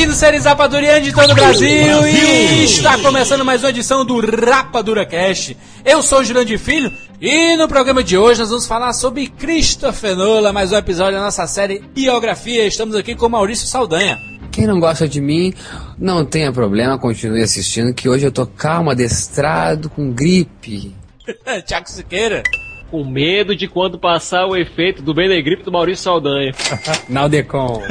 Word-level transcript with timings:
Bem-vindos, 0.00 0.16
séries 0.16 0.44
rapadurianos 0.46 1.04
de 1.04 1.12
todo 1.12 1.30
o 1.30 1.34
Brasil, 1.34 1.68
e 2.08 2.64
está 2.64 2.96
começando 3.00 3.44
mais 3.44 3.62
uma 3.62 3.68
edição 3.68 4.02
do 4.02 4.18
Rapadura 4.18 5.04
Cast. 5.04 5.54
Eu 5.84 6.00
sou 6.02 6.20
o 6.20 6.24
Jurandir 6.24 6.58
Filho 6.58 6.90
e 7.20 7.54
no 7.58 7.68
programa 7.68 8.02
de 8.02 8.16
hoje 8.16 8.40
nós 8.40 8.48
vamos 8.48 8.66
falar 8.66 8.94
sobre 8.94 9.26
Christopher 9.26 10.16
Nolan, 10.16 10.54
mais 10.54 10.72
um 10.72 10.76
episódio 10.76 11.18
da 11.18 11.24
nossa 11.26 11.46
série 11.46 11.80
Biografia. 11.94 12.66
Estamos 12.66 12.96
aqui 12.96 13.14
com 13.14 13.28
Maurício 13.28 13.66
Saldanha. 13.66 14.18
Quem 14.50 14.66
não 14.66 14.80
gosta 14.80 15.06
de 15.06 15.20
mim, 15.20 15.52
não 15.98 16.24
tenha 16.24 16.50
problema, 16.50 16.98
continue 16.98 17.42
assistindo, 17.42 17.92
que 17.92 18.08
hoje 18.08 18.24
eu 18.24 18.32
tô 18.32 18.46
calmo, 18.46 18.88
adestrado, 18.88 19.90
com 19.90 20.10
gripe. 20.10 20.96
Tiago 21.66 21.90
Siqueira. 21.90 22.42
Com 22.90 23.04
medo 23.04 23.54
de 23.54 23.68
quando 23.68 23.98
passar 23.98 24.46
o 24.46 24.56
efeito 24.56 25.02
do 25.02 25.14
Benegripe 25.14 25.62
do 25.62 25.70
Maurício 25.70 26.04
Saldanha. 26.04 26.52
Naldecon. 27.08 27.82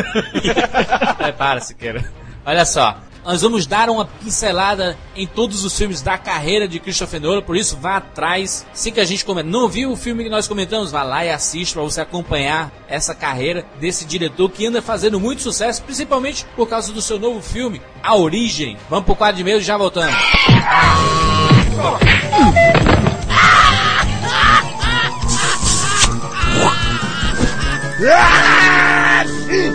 Prepara, 1.18 1.62
Siqueira. 1.62 2.04
Olha 2.46 2.66
só, 2.66 2.98
nós 3.24 3.42
vamos 3.42 3.68
dar 3.68 3.90
uma 3.90 4.06
pincelada 4.06 4.98
em 5.16 5.28
todos 5.28 5.64
os 5.64 5.78
filmes 5.78 6.02
da 6.02 6.18
carreira 6.18 6.68
de 6.68 6.80
Christopher 6.80 7.22
Nolan, 7.22 7.42
por 7.42 7.56
isso 7.56 7.78
vá 7.78 7.98
atrás. 7.98 8.66
Assim 8.74 8.92
que 8.92 9.00
a 9.00 9.06
gente 9.06 9.24
comenta, 9.24 9.48
não 9.48 9.70
viu 9.70 9.92
o 9.92 9.96
filme 9.96 10.24
que 10.24 10.30
nós 10.30 10.48
comentamos, 10.48 10.92
vá 10.92 11.04
lá 11.04 11.24
e 11.24 11.30
assiste 11.30 11.74
para 11.74 11.84
você 11.84 12.02
acompanhar 12.02 12.72
essa 12.88 13.14
carreira 13.14 13.66
desse 13.80 14.06
diretor 14.06 14.50
que 14.50 14.66
anda 14.66 14.82
fazendo 14.82 15.20
muito 15.20 15.42
sucesso, 15.42 15.84
principalmente 15.84 16.46
por 16.56 16.68
causa 16.68 16.92
do 16.92 17.02
seu 17.02 17.20
novo 17.20 17.42
filme, 17.42 17.82
A 18.02 18.16
Origem. 18.16 18.78
Vamos 18.90 19.06
pro 19.06 19.16
quadro 19.16 19.38
de 19.38 19.44
meio 19.44 19.60
e 19.60 19.62
já 19.62 19.78
voltamos. 19.78 20.16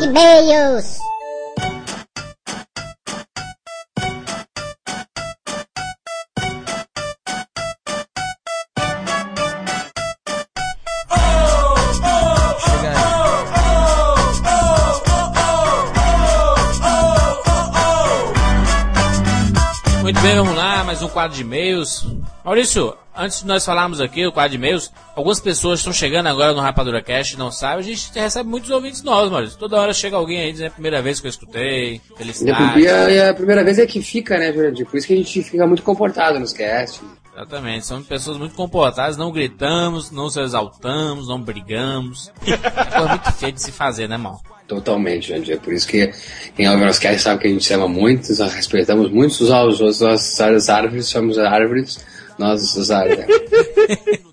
E-mails. 0.03 0.99
Quadro 21.15 21.35
de 21.37 21.43
e-mails. 21.43 22.07
Maurício, 22.45 22.95
antes 23.17 23.41
de 23.41 23.47
nós 23.47 23.65
falarmos 23.65 24.01
aqui 24.01 24.25
do 24.25 24.33
quadro 24.33 24.51
de 24.51 24.57
e-mails, 24.57 24.93
algumas 25.17 25.41
pessoas 25.41 25.81
estão 25.81 25.93
chegando 25.93 26.27
agora 26.27 26.53
no 26.53 26.61
Rapadura 26.61 27.01
Cast 27.01 27.39
não 27.39 27.51
sabem, 27.51 27.79
a 27.79 27.83
gente 27.83 28.11
recebe 28.15 28.49
muitos 28.49 28.69
ouvintes 28.71 29.03
novos, 29.03 29.31
Maurício. 29.31 29.59
Toda 29.59 29.81
hora 29.81 29.95
chega 29.95 30.17
alguém 30.17 30.41
aí 30.41 30.53
dizendo 30.53 30.67
a 30.69 30.71
primeira 30.73 31.01
vez 31.01 31.21
que 31.21 31.27
eu 31.27 31.31
escutei, 31.31 32.01
felicidade. 32.17 32.81
e 32.81 32.89
a- 33.21 33.31
a 33.31 33.35
primeira 33.35 33.65
vez 33.65 33.79
é 33.79 33.87
que 33.87 34.03
fica, 34.03 34.37
né, 34.37 34.53
Jurandir? 34.53 34.85
Por 34.87 34.99
isso 34.99 35.07
que 35.07 35.15
a 35.15 35.17
gente 35.17 35.43
fica 35.43 35.67
muito 35.67 35.83
comportado 35.83 36.39
nos 36.39 36.53
casts. 36.53 37.01
Exatamente, 37.35 37.85
somos 37.85 38.07
pessoas 38.07 38.39
muito 38.39 38.55
comportadas, 38.55 39.17
não 39.17 39.33
gritamos, 39.33 40.13
não 40.13 40.31
se 40.31 40.41
exaltamos, 40.41 41.29
não 41.29 41.41
brigamos. 41.41 42.31
É 42.95 43.09
muito 43.09 43.33
feia 43.33 43.53
de 43.53 43.61
se 43.61 43.73
fazer, 43.73 44.09
né, 44.09 44.17
mal? 44.17 44.41
Totalmente, 44.69 45.29
Jurandir. 45.29 45.61
Por 45.61 45.73
isso 45.73 45.87
que 45.89 46.13
nos 46.57 46.99
casts 46.99 47.23
sabe 47.23 47.41
que 47.41 47.49
a 47.49 47.51
gente 47.51 47.65
se 47.65 47.75
ama 47.75 47.89
muito, 47.89 48.29
nós 48.39 48.55
respeitamos 48.55 49.11
muito 49.11 49.33
os 49.33 49.51
aos 49.51 49.81
outros, 49.81 50.01
nós 50.01 50.41
as 50.41 50.69
árvores 50.69 51.07
somos 51.07 51.37
árvores, 51.37 52.05
nós 52.39 52.79
as 52.79 52.91
árvores. 52.91 53.27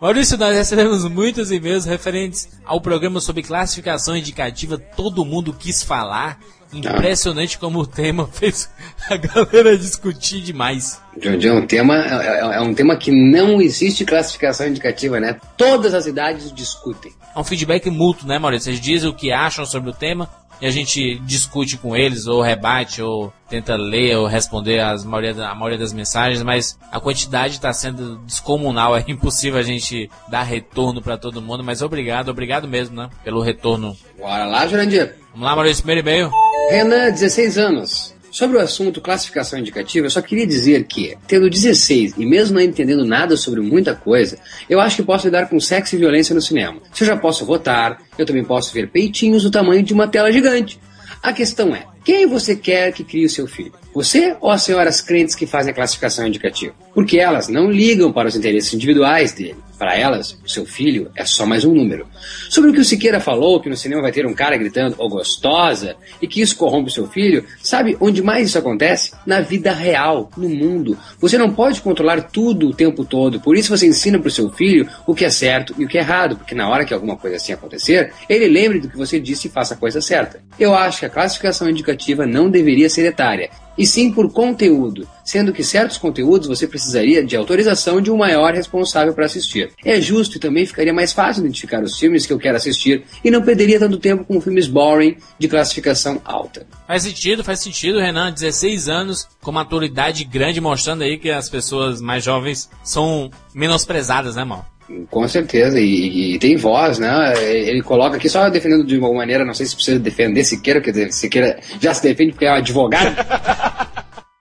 Maurício, 0.00 0.36
nós 0.38 0.56
recebemos 0.56 1.04
muitos 1.04 1.52
e-mails 1.52 1.84
referentes 1.84 2.48
ao 2.64 2.80
programa 2.80 3.20
sobre 3.20 3.42
classificação 3.42 4.16
indicativa. 4.16 4.78
Todo 4.78 5.26
mundo 5.26 5.52
quis 5.52 5.82
falar. 5.82 6.40
Impressionante 6.72 7.58
como 7.58 7.80
o 7.80 7.86
tema 7.86 8.28
fez 8.32 8.70
a 9.08 9.16
galera 9.16 9.76
discutir 9.76 10.40
demais. 10.40 11.00
Jurandir, 11.20 11.50
é 11.50 11.54
um 11.54 11.66
tema, 11.66 11.96
é, 11.96 12.26
é- 12.26 12.56
é 12.56 12.60
um 12.60 12.72
tema 12.74 12.96
que 12.96 13.10
não 13.10 13.60
existe 13.60 14.04
classificação 14.04 14.66
indicativa, 14.68 15.18
né? 15.18 15.38
Todas 15.56 15.92
as 15.94 16.06
idades 16.06 16.52
discutem. 16.52 17.12
É 17.34 17.38
um 17.38 17.44
feedback 17.44 17.88
mútuo, 17.90 18.26
né, 18.26 18.38
Maurício? 18.38 18.70
Eles 18.70 18.80
dizem 18.80 19.08
o 19.08 19.14
que 19.14 19.32
acham 19.32 19.64
sobre 19.66 19.90
o 19.90 19.92
tema 19.94 20.28
e 20.60 20.66
a 20.66 20.70
gente 20.70 21.18
discute 21.20 21.76
com 21.76 21.96
eles, 21.96 22.26
ou 22.26 22.42
rebate, 22.42 23.02
ou 23.02 23.32
tenta 23.48 23.76
ler, 23.76 24.16
ou 24.16 24.26
responder 24.26 24.80
as 24.80 25.04
maioria, 25.04 25.46
a 25.46 25.54
maioria 25.54 25.78
das 25.78 25.92
mensagens, 25.92 26.42
mas 26.42 26.78
a 26.92 27.00
quantidade 27.00 27.54
está 27.54 27.72
sendo 27.72 28.16
descomunal, 28.18 28.94
é 28.98 29.04
impossível 29.08 29.58
a 29.58 29.62
gente 29.62 30.10
dar 30.28 30.42
retorno 30.42 31.02
para 31.02 31.16
todo 31.16 31.42
mundo, 31.42 31.64
mas 31.64 31.82
obrigado, 31.82 32.28
obrigado 32.28 32.68
mesmo, 32.68 32.96
né, 32.96 33.10
pelo 33.24 33.40
retorno. 33.40 33.96
Bora 34.18 34.46
lá, 34.46 34.66
Jurandir. 34.66 35.14
Vamos 35.32 35.46
lá, 35.46 35.54
Maurício, 35.54 35.82
primeiro 35.82 36.06
e-mail. 36.06 36.30
Renan, 36.70 37.10
16 37.10 37.58
anos. 37.58 38.19
Sobre 38.30 38.56
o 38.56 38.60
assunto 38.60 39.00
classificação 39.00 39.58
indicativa, 39.58 40.06
eu 40.06 40.10
só 40.10 40.22
queria 40.22 40.46
dizer 40.46 40.84
que, 40.84 41.16
tendo 41.26 41.50
16 41.50 42.14
e 42.16 42.24
mesmo 42.24 42.54
não 42.54 42.62
entendendo 42.62 43.04
nada 43.04 43.36
sobre 43.36 43.60
muita 43.60 43.94
coisa, 43.94 44.38
eu 44.68 44.80
acho 44.80 44.96
que 44.96 45.02
posso 45.02 45.26
lidar 45.26 45.48
com 45.48 45.58
sexo 45.58 45.96
e 45.96 45.98
violência 45.98 46.34
no 46.34 46.40
cinema. 46.40 46.80
Se 46.92 47.02
eu 47.02 47.08
já 47.08 47.16
posso 47.16 47.44
votar, 47.44 48.00
eu 48.16 48.24
também 48.24 48.44
posso 48.44 48.72
ver 48.72 48.88
peitinhos 48.88 49.42
do 49.42 49.50
tamanho 49.50 49.82
de 49.82 49.92
uma 49.92 50.06
tela 50.06 50.30
gigante. 50.30 50.78
A 51.22 51.32
questão 51.32 51.74
é, 51.74 51.84
quem 52.04 52.26
você 52.26 52.56
quer 52.56 52.92
que 52.92 53.04
crie 53.04 53.26
o 53.26 53.30
seu 53.30 53.46
filho? 53.46 53.72
Você 53.92 54.36
ou 54.40 54.50
as 54.50 54.62
senhoras 54.62 55.00
crentes 55.00 55.34
que 55.34 55.46
fazem 55.46 55.72
a 55.72 55.74
classificação 55.74 56.26
indicativa? 56.26 56.72
Porque 56.94 57.18
elas 57.18 57.48
não 57.48 57.70
ligam 57.70 58.12
para 58.12 58.28
os 58.28 58.36
interesses 58.36 58.72
individuais 58.72 59.32
dele. 59.32 59.56
Para 59.78 59.96
elas, 59.96 60.38
o 60.44 60.48
seu 60.48 60.66
filho 60.66 61.10
é 61.16 61.24
só 61.24 61.46
mais 61.46 61.64
um 61.64 61.74
número. 61.74 62.06
Sobre 62.50 62.70
o 62.70 62.72
que 62.74 62.80
o 62.80 62.84
Siqueira 62.84 63.18
falou, 63.18 63.60
que 63.60 63.68
no 63.70 63.76
cinema 63.76 64.02
vai 64.02 64.12
ter 64.12 64.26
um 64.26 64.34
cara 64.34 64.56
gritando 64.58 64.94
"Ô 64.98 65.08
gostosa" 65.08 65.96
e 66.20 66.28
que 66.28 66.42
isso 66.42 66.54
corrompe 66.54 66.90
o 66.90 66.92
seu 66.92 67.06
filho, 67.06 67.46
sabe 67.62 67.96
onde 67.98 68.22
mais 68.22 68.48
isso 68.48 68.58
acontece? 68.58 69.12
Na 69.24 69.40
vida 69.40 69.72
real, 69.72 70.30
no 70.36 70.50
mundo. 70.50 70.98
Você 71.18 71.38
não 71.38 71.50
pode 71.50 71.80
controlar 71.80 72.20
tudo 72.24 72.68
o 72.68 72.74
tempo 72.74 73.06
todo, 73.06 73.40
por 73.40 73.56
isso 73.56 73.74
você 73.74 73.86
ensina 73.86 74.18
para 74.18 74.28
o 74.28 74.30
seu 74.30 74.50
filho 74.50 74.86
o 75.06 75.14
que 75.14 75.24
é 75.24 75.30
certo 75.30 75.74
e 75.78 75.84
o 75.86 75.88
que 75.88 75.96
é 75.96 76.02
errado, 76.02 76.36
porque 76.36 76.54
na 76.54 76.68
hora 76.68 76.84
que 76.84 76.92
alguma 76.92 77.16
coisa 77.16 77.36
assim 77.36 77.54
acontecer, 77.54 78.12
ele 78.28 78.48
lembre 78.48 78.80
do 78.80 78.88
que 78.88 78.98
você 78.98 79.18
disse 79.18 79.48
e 79.48 79.50
faça 79.50 79.72
a 79.72 79.78
coisa 79.78 80.02
certa. 80.02 80.42
Eu 80.58 80.74
acho 80.74 81.00
que 81.00 81.06
a 81.06 81.10
classificação 81.10 81.70
indicativa 81.70 81.89
não 82.26 82.50
deveria 82.50 82.88
ser 82.88 83.06
etária, 83.06 83.50
e 83.76 83.86
sim 83.86 84.12
por 84.12 84.30
conteúdo, 84.30 85.08
sendo 85.24 85.52
que 85.52 85.64
certos 85.64 85.96
conteúdos 85.96 86.48
você 86.48 86.66
precisaria 86.66 87.24
de 87.24 87.34
autorização 87.34 88.00
de 88.00 88.10
um 88.10 88.16
maior 88.16 88.52
responsável 88.52 89.14
para 89.14 89.24
assistir. 89.24 89.70
É 89.82 90.00
justo 90.00 90.36
e 90.36 90.40
também 90.40 90.66
ficaria 90.66 90.92
mais 90.92 91.12
fácil 91.12 91.40
identificar 91.40 91.82
os 91.82 91.98
filmes 91.98 92.26
que 92.26 92.32
eu 92.32 92.38
quero 92.38 92.56
assistir 92.56 93.04
e 93.24 93.30
não 93.30 93.40
perderia 93.40 93.78
tanto 93.78 93.98
tempo 93.98 94.24
com 94.24 94.40
filmes 94.40 94.66
boring 94.66 95.16
de 95.38 95.48
classificação 95.48 96.20
alta. 96.24 96.66
Faz 96.86 97.04
sentido, 97.04 97.42
faz 97.42 97.60
sentido, 97.60 97.98
Renan, 97.98 98.32
16 98.32 98.88
anos, 98.88 99.28
com 99.40 99.50
maturidade 99.50 100.24
grande, 100.24 100.60
mostrando 100.60 101.02
aí 101.02 101.16
que 101.16 101.30
as 101.30 101.48
pessoas 101.48 102.00
mais 102.00 102.22
jovens 102.22 102.68
são 102.84 103.30
menosprezadas, 103.54 104.36
né, 104.36 104.44
mal? 104.44 104.66
Com 105.08 105.26
certeza, 105.28 105.80
e, 105.80 106.34
e 106.34 106.38
tem 106.38 106.56
voz, 106.56 106.98
né? 106.98 107.32
Ele 107.42 107.82
coloca 107.82 108.16
aqui 108.16 108.28
só 108.28 108.48
defendendo 108.48 108.84
de 108.84 108.98
uma 108.98 109.12
maneira, 109.12 109.44
não 109.44 109.54
sei 109.54 109.66
se 109.66 109.74
precisa 109.74 109.98
defender 109.98 110.44
Siqueira, 110.44 110.80
quer 110.80 110.90
dizer, 110.90 111.12
Siqueira 111.12 111.60
já 111.80 111.94
se 111.94 112.02
defende 112.02 112.32
porque 112.32 112.46
é 112.46 112.52
um 112.52 112.56
advogado. 112.56 113.16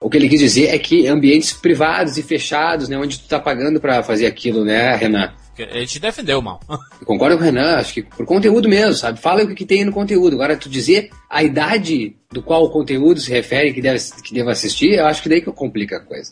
O 0.02 0.10
que 0.10 0.18
ele 0.18 0.30
quis 0.30 0.40
dizer 0.40 0.68
é 0.68 0.80
que 0.80 1.08
ambientes 1.08 1.52
privados 1.52 2.18
e 2.18 2.24
fechados, 2.24 2.88
né, 2.88 2.98
onde 2.98 3.20
tu 3.20 3.28
tá 3.28 3.38
pagando 3.38 3.82
para 3.82 4.02
fazer 4.02 4.28
aquilo, 4.28 4.64
né, 4.64 4.96
Renan? 4.96 5.34
Ele 5.58 5.86
te 5.86 6.00
defendeu, 6.00 6.42
mal. 6.42 6.60
Concordo 7.06 7.36
com 7.36 7.44
o 7.44 7.46
Renan, 7.46 7.76
acho 7.76 7.94
que 7.94 8.04
por 8.04 8.26
conteúdo 8.26 8.70
mesmo, 8.70 8.94
sabe? 8.94 9.20
Fala 9.20 9.44
o 9.44 9.54
que 9.54 9.66
tem 9.66 9.84
no 9.84 9.92
conteúdo. 9.92 10.36
Agora, 10.36 10.56
tu 10.56 10.70
dizer 10.70 11.10
a 11.30 11.44
idade 11.44 12.16
do 12.32 12.42
qual 12.42 12.64
o 12.64 12.70
conteúdo 12.70 13.20
se 13.20 13.30
refere 13.30 13.74
que 13.74 13.82
deve, 13.82 14.00
que 14.24 14.34
deva 14.34 14.52
assistir, 14.52 14.94
eu 14.94 15.06
acho 15.06 15.22
que 15.22 15.28
daí 15.28 15.42
que 15.42 15.52
complica 15.52 15.98
a 15.98 16.00
coisa. 16.00 16.32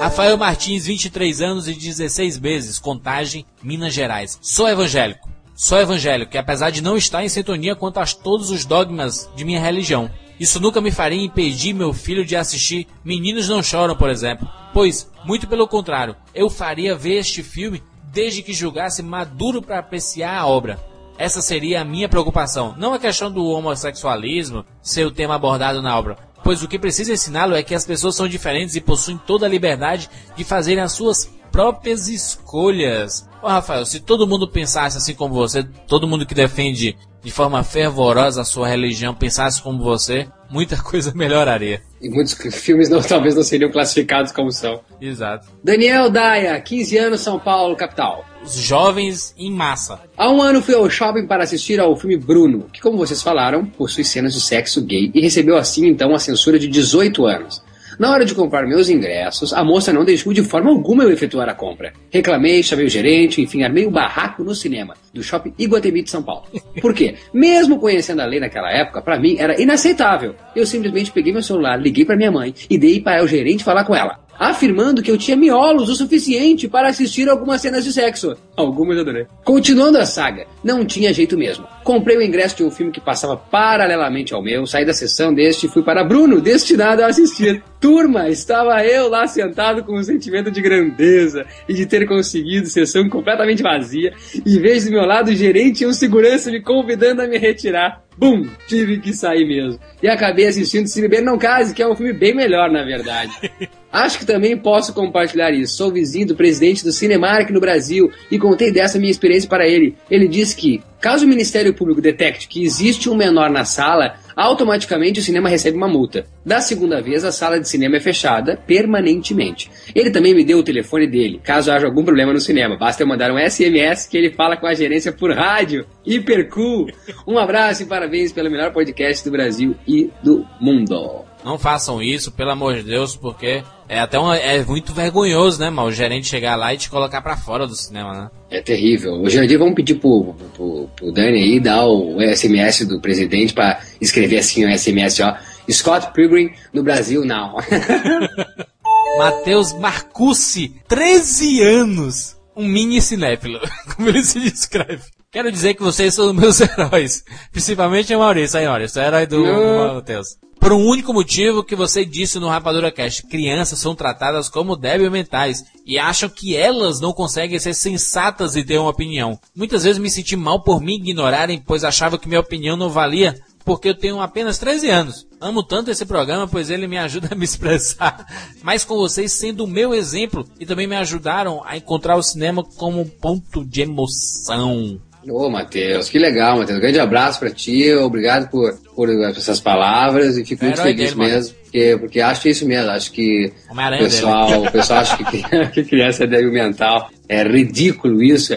Rafael 0.00 0.36
Martins, 0.36 0.86
23 0.86 1.40
anos 1.40 1.66
e 1.68 1.74
16 1.74 2.38
meses, 2.38 2.78
Contagem, 2.78 3.44
Minas 3.62 3.94
Gerais. 3.94 4.38
Sou 4.40 4.68
evangélico. 4.68 5.28
Sou 5.54 5.78
evangélico 5.78 6.36
e 6.36 6.38
apesar 6.38 6.70
de 6.70 6.82
não 6.82 6.96
estar 6.96 7.24
em 7.24 7.28
sintonia 7.28 7.74
quanto 7.74 7.98
a 7.98 8.06
todos 8.06 8.50
os 8.50 8.64
dogmas 8.64 9.28
de 9.34 9.44
minha 9.44 9.60
religião, 9.60 10.10
isso 10.38 10.60
nunca 10.60 10.80
me 10.80 10.90
faria 10.90 11.24
impedir 11.24 11.72
meu 11.72 11.92
filho 11.92 12.24
de 12.24 12.36
assistir 12.36 12.86
Meninos 13.04 13.48
Não 13.48 13.62
Choram, 13.62 13.96
por 13.96 14.10
exemplo. 14.10 14.46
Pois, 14.72 15.10
muito 15.24 15.48
pelo 15.48 15.66
contrário, 15.66 16.14
eu 16.34 16.50
faria 16.50 16.94
ver 16.94 17.14
este 17.14 17.42
filme 17.42 17.82
desde 18.12 18.42
que 18.42 18.52
julgasse 18.52 19.02
maduro 19.02 19.62
para 19.62 19.78
apreciar 19.78 20.36
a 20.36 20.46
obra. 20.46 20.78
Essa 21.18 21.40
seria 21.40 21.80
a 21.80 21.84
minha 21.84 22.08
preocupação. 22.08 22.74
Não 22.76 22.92
a 22.92 22.98
questão 22.98 23.32
do 23.32 23.46
homossexualismo 23.46 24.64
ser 24.82 25.06
o 25.06 25.10
tema 25.10 25.34
abordado 25.34 25.80
na 25.80 25.98
obra. 25.98 26.18
Pois 26.46 26.62
o 26.62 26.68
que 26.68 26.78
precisa 26.78 27.12
ensiná-lo 27.12 27.56
é 27.56 27.62
que 27.64 27.74
as 27.74 27.84
pessoas 27.84 28.14
são 28.14 28.28
diferentes 28.28 28.76
e 28.76 28.80
possuem 28.80 29.18
toda 29.18 29.46
a 29.46 29.48
liberdade 29.48 30.08
de 30.36 30.44
fazerem 30.44 30.80
as 30.80 30.92
suas 30.92 31.28
próprias 31.50 32.06
escolhas. 32.06 33.28
Ô 33.42 33.48
Rafael, 33.48 33.84
se 33.84 33.98
todo 33.98 34.28
mundo 34.28 34.46
pensasse 34.46 34.96
assim 34.96 35.12
como 35.12 35.34
você, 35.34 35.64
todo 35.88 36.06
mundo 36.06 36.24
que 36.24 36.36
defende 36.36 36.96
de 37.20 37.30
forma 37.32 37.64
fervorosa 37.64 38.42
a 38.42 38.44
sua 38.44 38.68
religião 38.68 39.12
pensasse 39.12 39.60
como 39.60 39.82
você, 39.82 40.28
muita 40.50 40.76
coisa 40.76 41.12
melhoraria. 41.14 41.82
E 42.00 42.08
muitos 42.08 42.34
filmes 42.34 42.88
não, 42.88 43.00
talvez 43.02 43.34
não 43.34 43.42
seriam 43.42 43.70
classificados 43.70 44.32
como 44.32 44.50
são. 44.52 44.80
Exato. 45.00 45.48
Daniel 45.62 46.10
Daia, 46.10 46.60
15 46.60 46.98
anos, 46.98 47.20
São 47.20 47.38
Paulo, 47.38 47.76
capital. 47.76 48.24
Os 48.42 48.54
jovens 48.54 49.34
em 49.36 49.50
massa. 49.50 50.00
Há 50.16 50.30
um 50.30 50.40
ano 50.40 50.62
fui 50.62 50.74
ao 50.74 50.88
shopping 50.88 51.26
para 51.26 51.44
assistir 51.44 51.80
ao 51.80 51.96
filme 51.96 52.16
Bruno, 52.16 52.66
que, 52.72 52.80
como 52.80 52.96
vocês 52.96 53.22
falaram, 53.22 53.66
possui 53.66 54.04
cenas 54.04 54.34
de 54.34 54.40
sexo 54.40 54.82
gay 54.82 55.10
e 55.12 55.20
recebeu 55.20 55.56
assim 55.56 55.86
então 55.86 56.14
a 56.14 56.18
censura 56.18 56.58
de 56.58 56.68
18 56.68 57.26
anos. 57.26 57.62
Na 57.98 58.10
hora 58.10 58.24
de 58.24 58.34
comprar 58.34 58.66
meus 58.66 58.90
ingressos, 58.90 59.52
a 59.54 59.64
moça 59.64 59.92
não 59.92 60.04
deixou 60.04 60.32
de 60.32 60.42
forma 60.42 60.70
alguma 60.70 61.04
eu 61.04 61.10
efetuar 61.10 61.48
a 61.48 61.54
compra. 61.54 61.92
Reclamei, 62.10 62.62
chamei 62.62 62.86
o 62.86 62.90
gerente, 62.90 63.40
enfim, 63.40 63.62
armei 63.62 63.86
o 63.86 63.88
um 63.88 63.92
barraco 63.92 64.44
no 64.44 64.54
cinema, 64.54 64.94
do 65.14 65.22
shopping 65.22 65.54
Iguatemi 65.58 66.02
de 66.02 66.10
São 66.10 66.22
Paulo. 66.22 66.44
Por 66.80 66.92
quê? 66.92 67.14
Mesmo 67.32 67.78
conhecendo 67.78 68.20
a 68.20 68.26
lei 68.26 68.38
naquela 68.38 68.70
época, 68.70 69.00
para 69.00 69.18
mim 69.18 69.36
era 69.38 69.60
inaceitável. 69.60 70.34
Eu 70.54 70.66
simplesmente 70.66 71.10
peguei 71.10 71.32
meu 71.32 71.42
celular, 71.42 71.80
liguei 71.80 72.04
para 72.04 72.16
minha 72.16 72.30
mãe 72.30 72.54
e 72.68 72.76
dei 72.76 73.00
para 73.00 73.24
o 73.24 73.28
gerente 73.28 73.64
falar 73.64 73.84
com 73.84 73.94
ela 73.94 74.25
afirmando 74.38 75.02
que 75.02 75.10
eu 75.10 75.18
tinha 75.18 75.36
miolos 75.36 75.88
o 75.88 75.94
suficiente 75.94 76.68
para 76.68 76.88
assistir 76.88 77.28
algumas 77.28 77.60
cenas 77.60 77.84
de 77.84 77.92
sexo. 77.92 78.36
Algumas 78.56 78.96
eu 78.96 79.02
adorei. 79.02 79.26
Continuando 79.44 79.98
a 79.98 80.06
saga, 80.06 80.46
não 80.64 80.84
tinha 80.84 81.12
jeito 81.12 81.36
mesmo. 81.36 81.66
Comprei 81.84 82.16
o 82.16 82.22
ingresso 82.22 82.56
de 82.56 82.64
um 82.64 82.70
filme 82.70 82.92
que 82.92 83.00
passava 83.00 83.36
paralelamente 83.36 84.34
ao 84.34 84.42
meu, 84.42 84.66
saí 84.66 84.84
da 84.84 84.92
sessão 84.92 85.32
deste 85.32 85.66
e 85.66 85.68
fui 85.68 85.82
para 85.82 86.04
Bruno, 86.04 86.40
destinado 86.40 87.02
a 87.02 87.06
assistir. 87.06 87.62
Turma, 87.80 88.28
estava 88.28 88.84
eu 88.84 89.08
lá 89.08 89.26
sentado 89.26 89.84
com 89.84 89.98
um 89.98 90.02
sentimento 90.02 90.50
de 90.50 90.60
grandeza 90.60 91.46
e 91.68 91.74
de 91.74 91.86
ter 91.86 92.06
conseguido 92.06 92.66
sessão 92.66 93.08
completamente 93.08 93.62
vazia, 93.62 94.12
e 94.44 94.58
vejo 94.58 94.86
do 94.86 94.92
meu 94.92 95.04
lado 95.04 95.30
o 95.30 95.34
gerente 95.34 95.84
e 95.84 95.86
um 95.86 95.92
segurança 95.92 96.50
me 96.50 96.60
convidando 96.60 97.22
a 97.22 97.26
me 97.26 97.38
retirar. 97.38 98.02
Bum! 98.16 98.48
Tive 98.66 98.98
que 98.98 99.12
sair 99.12 99.46
mesmo. 99.46 99.78
E 100.02 100.08
acabei 100.08 100.46
assistindo 100.46 100.86
Se 100.86 101.00
Beber 101.02 101.22
Não 101.22 101.36
Case, 101.36 101.74
que 101.74 101.82
é 101.82 101.88
um 101.88 101.94
filme 101.94 102.14
bem 102.14 102.34
melhor, 102.34 102.70
na 102.70 102.82
verdade. 102.82 103.32
Acho 103.96 104.18
que 104.18 104.26
também 104.26 104.54
posso 104.58 104.92
compartilhar 104.92 105.52
isso. 105.52 105.78
Sou 105.78 105.90
vizinho 105.90 106.26
do 106.26 106.36
presidente 106.36 106.84
do 106.84 106.92
Cinemark 106.92 107.48
no 107.48 107.60
Brasil 107.60 108.12
e 108.30 108.38
contei 108.38 108.70
dessa 108.70 108.98
minha 108.98 109.10
experiência 109.10 109.48
para 109.48 109.66
ele. 109.66 109.96
Ele 110.10 110.28
disse 110.28 110.54
que, 110.54 110.82
caso 111.00 111.24
o 111.24 111.28
Ministério 111.28 111.72
Público 111.72 112.02
detecte 112.02 112.46
que 112.46 112.62
existe 112.62 113.08
um 113.08 113.16
menor 113.16 113.48
na 113.48 113.64
sala, 113.64 114.16
automaticamente 114.36 115.20
o 115.20 115.22
cinema 115.22 115.48
recebe 115.48 115.78
uma 115.78 115.88
multa. 115.88 116.26
Da 116.44 116.60
segunda 116.60 117.00
vez, 117.00 117.24
a 117.24 117.32
sala 117.32 117.58
de 117.58 117.66
cinema 117.66 117.96
é 117.96 118.00
fechada 118.00 118.60
permanentemente. 118.66 119.70
Ele 119.94 120.10
também 120.10 120.34
me 120.34 120.44
deu 120.44 120.58
o 120.58 120.62
telefone 120.62 121.06
dele, 121.06 121.40
caso 121.42 121.72
haja 121.72 121.86
algum 121.86 122.04
problema 122.04 122.34
no 122.34 122.40
cinema. 122.40 122.76
Basta 122.76 123.02
eu 123.02 123.06
mandar 123.06 123.32
um 123.32 123.38
SMS 123.38 124.06
que 124.06 124.18
ele 124.18 124.34
fala 124.34 124.58
com 124.58 124.66
a 124.66 124.74
gerência 124.74 125.10
por 125.10 125.32
rádio. 125.32 125.86
Hiper 126.04 126.50
cool! 126.50 126.88
Um 127.26 127.38
abraço 127.38 127.82
e 127.82 127.86
parabéns 127.86 128.30
pelo 128.30 128.50
melhor 128.50 128.74
podcast 128.74 129.24
do 129.24 129.30
Brasil 129.30 129.74
e 129.88 130.10
do 130.22 130.46
mundo. 130.60 131.24
Não 131.44 131.58
façam 131.58 132.02
isso, 132.02 132.32
pelo 132.32 132.50
amor 132.50 132.74
de 132.74 132.82
Deus, 132.82 133.14
porque 133.14 133.62
é 133.88 134.00
até 134.00 134.18
um, 134.18 134.32
é 134.32 134.64
muito 134.64 134.92
vergonhoso, 134.92 135.60
né, 135.60 135.70
mal? 135.70 135.86
O 135.86 135.92
gerente 135.92 136.26
chegar 136.26 136.56
lá 136.56 136.74
e 136.74 136.78
te 136.78 136.90
colocar 136.90 137.22
para 137.22 137.36
fora 137.36 137.66
do 137.66 137.76
cinema, 137.76 138.12
né? 138.12 138.30
É 138.50 138.60
terrível. 138.60 139.12
Hoje 139.14 139.38
em 139.38 139.46
dia 139.46 139.58
vamos 139.58 139.74
pedir 139.74 139.94
pro, 139.96 140.34
pro, 140.54 140.88
pro 140.96 141.12
Dani 141.12 141.40
aí 141.40 141.60
dar 141.60 141.86
o 141.86 142.16
SMS 142.20 142.86
do 142.86 143.00
presidente 143.00 143.54
para 143.54 143.80
escrever 144.00 144.38
assim 144.38 144.64
o 144.64 144.78
SMS, 144.78 145.20
ó. 145.20 145.36
Scott 145.70 146.12
Pilgrim 146.12 146.50
no 146.72 146.82
Brasil, 146.82 147.24
não. 147.24 147.56
Matheus 149.18 149.72
Marcucci, 149.72 150.74
13 150.88 151.62
anos. 151.62 152.36
Um 152.56 152.66
mini 152.66 153.02
cinéfilo, 153.02 153.60
como 153.94 154.08
ele 154.08 154.24
se 154.24 154.40
descreve. 154.40 155.02
Quero 155.30 155.52
dizer 155.52 155.74
que 155.74 155.82
vocês 155.82 156.14
são 156.14 156.32
meus 156.32 156.58
heróis. 156.62 157.22
Principalmente 157.52 158.14
o 158.14 158.18
Maurício, 158.18 158.58
aí, 158.58 158.66
Maurício. 158.66 159.00
É 159.00 159.06
herói 159.06 159.26
do, 159.26 159.44
do 159.44 159.94
Matheus. 159.94 160.38
Por 160.66 160.72
um 160.72 160.84
único 160.84 161.14
motivo 161.14 161.62
que 161.62 161.76
você 161.76 162.04
disse 162.04 162.40
no 162.40 162.48
Rapadura 162.48 162.90
Cast. 162.90 163.22
Crianças 163.28 163.78
são 163.78 163.94
tratadas 163.94 164.48
como 164.48 164.74
débil 164.74 165.08
mentais 165.12 165.64
e 165.86 165.96
acham 165.96 166.28
que 166.28 166.56
elas 166.56 166.98
não 166.98 167.12
conseguem 167.12 167.56
ser 167.60 167.72
sensatas 167.72 168.56
e 168.56 168.64
ter 168.64 168.76
uma 168.76 168.90
opinião. 168.90 169.38
Muitas 169.54 169.84
vezes 169.84 170.00
me 170.00 170.10
senti 170.10 170.34
mal 170.34 170.64
por 170.64 170.80
me 170.80 170.96
ignorarem, 170.96 171.62
pois 171.64 171.84
achava 171.84 172.18
que 172.18 172.26
minha 172.26 172.40
opinião 172.40 172.76
não 172.76 172.90
valia 172.90 173.40
porque 173.64 173.88
eu 173.88 173.94
tenho 173.94 174.20
apenas 174.20 174.58
13 174.58 174.88
anos. 174.88 175.26
Amo 175.40 175.62
tanto 175.62 175.90
esse 175.90 176.04
programa, 176.04 176.48
pois 176.48 176.68
ele 176.68 176.88
me 176.88 176.98
ajuda 176.98 177.28
a 177.30 177.36
me 177.36 177.44
expressar. 177.44 178.26
Mas 178.60 178.84
com 178.84 178.96
vocês 178.96 179.32
sendo 179.32 179.64
o 179.64 179.68
meu 179.68 179.94
exemplo 179.94 180.44
e 180.58 180.66
também 180.66 180.88
me 180.88 180.96
ajudaram 180.96 181.62
a 181.64 181.76
encontrar 181.76 182.16
o 182.16 182.22
cinema 182.22 182.64
como 182.76 183.00
um 183.00 183.08
ponto 183.08 183.64
de 183.64 183.82
emoção. 183.82 185.00
Ô, 185.28 185.50
Matheus, 185.50 186.08
que 186.08 186.18
legal, 186.18 186.58
Matheus. 186.58 186.78
Um 186.78 186.80
grande 186.80 187.00
abraço 187.00 187.38
para 187.38 187.50
ti, 187.50 187.92
obrigado 187.94 188.48
por, 188.48 188.74
por 188.94 189.10
essas 189.10 189.60
palavras 189.60 190.36
e 190.36 190.44
fico 190.44 190.64
muito 190.64 190.80
feliz 190.80 191.14
dele, 191.14 191.30
mesmo, 191.30 191.56
porque, 191.76 191.96
porque 191.98 192.20
acho 192.20 192.48
isso 192.48 192.66
mesmo, 192.66 192.90
acho 192.90 193.12
que 193.12 193.52
o 193.70 193.98
pessoal, 193.98 194.46
dele. 194.46 194.68
o 194.68 194.72
pessoal 194.72 195.00
acha 195.00 195.16
que, 195.18 195.42
que 195.72 195.84
criança 195.84 196.24
é 196.24 196.26
débil 196.26 196.50
mental. 196.50 197.10
É 197.28 197.42
ridículo 197.42 198.22
isso. 198.22 198.56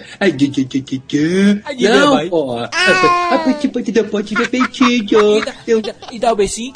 Ai, 1.66 1.76
não, 1.90 2.30
pô. 2.30 2.56
Ah, 2.60 3.42
pode, 3.44 3.68
pode, 4.04 4.36
ver 4.36 4.48
peitinho. 4.48 5.44
E 6.12 6.20
dá 6.20 6.32
o 6.32 6.36
beijinho. 6.36 6.72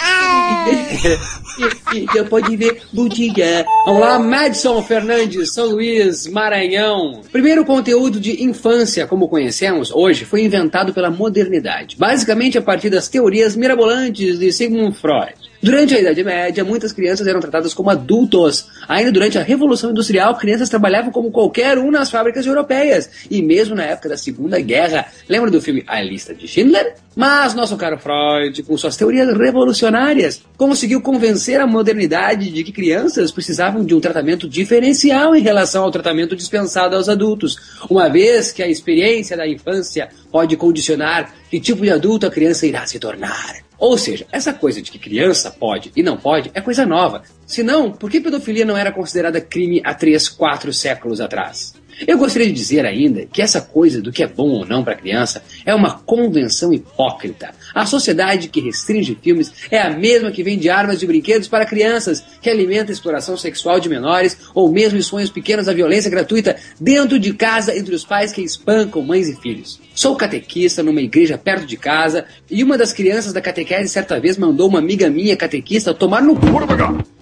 Já 2.15 2.23
pode 2.25 2.57
ver 2.57 2.81
bundinha. 2.91 3.63
Vamos 3.85 4.01
lá, 4.01 4.17
Madison 4.17 4.81
Fernandes, 4.81 5.53
São 5.53 5.67
Luís, 5.67 6.25
Maranhão. 6.25 7.21
Primeiro 7.31 7.63
conteúdo 7.63 8.19
de 8.19 8.43
infância, 8.43 9.05
como 9.05 9.29
conhecemos 9.29 9.91
hoje, 9.91 10.25
foi 10.25 10.43
inventado 10.43 10.95
pela 10.95 11.11
modernidade. 11.11 11.95
Basicamente 11.95 12.57
a 12.57 12.61
partir 12.61 12.89
das 12.89 13.07
teorias 13.07 13.55
mirabolantes 13.55 14.39
de 14.39 14.51
Sigmund 14.51 14.97
Freud. 14.97 15.52
Durante 15.63 15.95
a 15.95 16.01
Idade 16.01 16.21
Média, 16.25 16.61
muitas 16.65 16.91
crianças 16.91 17.25
eram 17.25 17.39
tratadas 17.39 17.73
como 17.73 17.89
adultos. 17.89 18.67
Ainda 18.85 19.13
durante 19.13 19.37
a 19.37 19.41
Revolução 19.41 19.91
Industrial, 19.91 20.35
crianças 20.35 20.67
trabalhavam 20.67 21.09
como 21.09 21.31
qualquer 21.31 21.77
um 21.77 21.89
nas 21.89 22.11
fábricas 22.11 22.45
europeias. 22.45 23.09
E 23.31 23.41
mesmo 23.41 23.73
na 23.73 23.83
época 23.85 24.09
da 24.09 24.17
Segunda 24.17 24.59
Guerra. 24.59 25.05
Lembra 25.29 25.49
do 25.49 25.61
filme 25.61 25.81
A 25.87 26.01
Lista 26.01 26.35
de 26.35 26.49
Schindler? 26.49 26.95
Mas 27.15 27.53
nosso 27.53 27.77
caro 27.77 27.97
Freud, 27.97 28.61
com 28.63 28.75
suas 28.75 28.97
teorias 28.97 29.37
revolucionárias, 29.37 30.41
conseguiu 30.57 30.99
convencer 30.99 31.61
a 31.61 31.65
modernidade 31.65 32.51
de 32.51 32.61
que 32.61 32.73
crianças 32.73 33.31
precisavam 33.31 33.85
de 33.85 33.95
um 33.95 34.01
tratamento 34.01 34.49
diferencial 34.49 35.33
em 35.33 35.41
relação 35.41 35.85
ao 35.85 35.91
tratamento 35.91 36.35
dispensado 36.35 36.93
aos 36.93 37.07
adultos, 37.07 37.55
uma 37.89 38.09
vez 38.09 38.51
que 38.51 38.61
a 38.61 38.67
experiência 38.67 39.37
da 39.37 39.47
infância 39.47 40.09
pode 40.29 40.57
condicionar 40.57 41.33
que 41.49 41.61
tipo 41.61 41.83
de 41.83 41.89
adulto 41.89 42.25
a 42.25 42.31
criança 42.31 42.67
irá 42.67 42.85
se 42.85 42.99
tornar. 42.99 43.62
Ou 43.77 43.97
seja, 43.97 44.25
essa 44.31 44.53
coisa 44.53 44.81
de 44.81 44.91
que 44.91 44.99
criança 44.99 45.51
pode 45.51 45.91
e 45.95 46.03
não 46.03 46.17
pode 46.17 46.51
é 46.53 46.61
coisa 46.61 46.85
nova. 46.85 47.23
Se 47.45 47.63
não, 47.63 47.91
por 47.91 48.09
que 48.09 48.21
pedofilia 48.21 48.65
não 48.65 48.77
era 48.77 48.91
considerada 48.91 49.41
crime 49.41 49.81
há 49.83 49.93
três, 49.93 50.29
quatro 50.29 50.71
séculos 50.71 51.19
atrás? 51.19 51.73
Eu 52.07 52.17
gostaria 52.17 52.47
de 52.47 52.53
dizer 52.53 52.85
ainda 52.85 53.25
que 53.25 53.41
essa 53.41 53.61
coisa 53.61 54.01
do 54.01 54.11
que 54.11 54.23
é 54.23 54.27
bom 54.27 54.49
ou 54.49 54.65
não 54.65 54.83
para 54.83 54.95
criança 54.95 55.43
é 55.65 55.73
uma 55.75 55.99
convenção 55.99 56.73
hipócrita. 56.73 57.51
A 57.73 57.85
sociedade 57.85 58.49
que 58.49 58.59
restringe 58.59 59.17
filmes 59.21 59.51
é 59.69 59.79
a 59.79 59.91
mesma 59.91 60.31
que 60.31 60.43
vende 60.43 60.69
armas 60.69 61.01
e 61.01 61.05
brinquedos 61.05 61.47
para 61.47 61.65
crianças, 61.65 62.23
que 62.41 62.49
alimenta 62.49 62.91
a 62.91 62.93
exploração 62.93 63.37
sexual 63.37 63.79
de 63.79 63.89
menores 63.89 64.37
ou 64.53 64.71
mesmo 64.71 65.01
sonhos 65.03 65.29
pequenos 65.29 65.67
a 65.67 65.73
violência 65.73 66.09
gratuita 66.09 66.57
dentro 66.79 67.19
de 67.19 67.33
casa 67.33 67.77
entre 67.77 67.93
os 67.93 68.03
pais 68.03 68.31
que 68.31 68.41
espancam 68.41 69.01
mães 69.01 69.29
e 69.29 69.35
filhos. 69.35 69.79
Sou 69.95 70.15
catequista 70.15 70.81
numa 70.81 71.01
igreja 71.01 71.37
perto 71.37 71.67
de 71.67 71.77
casa 71.77 72.25
e 72.49 72.63
uma 72.63 72.77
das 72.77 72.91
crianças 72.91 73.31
da 73.31 73.39
catequese 73.39 73.89
certa 73.89 74.19
vez 74.19 74.37
mandou 74.37 74.67
uma 74.67 74.79
amiga 74.79 75.07
minha 75.07 75.37
catequista 75.37 75.93
tomar 75.93 76.21
no 76.21 76.35
cu. 76.35 76.47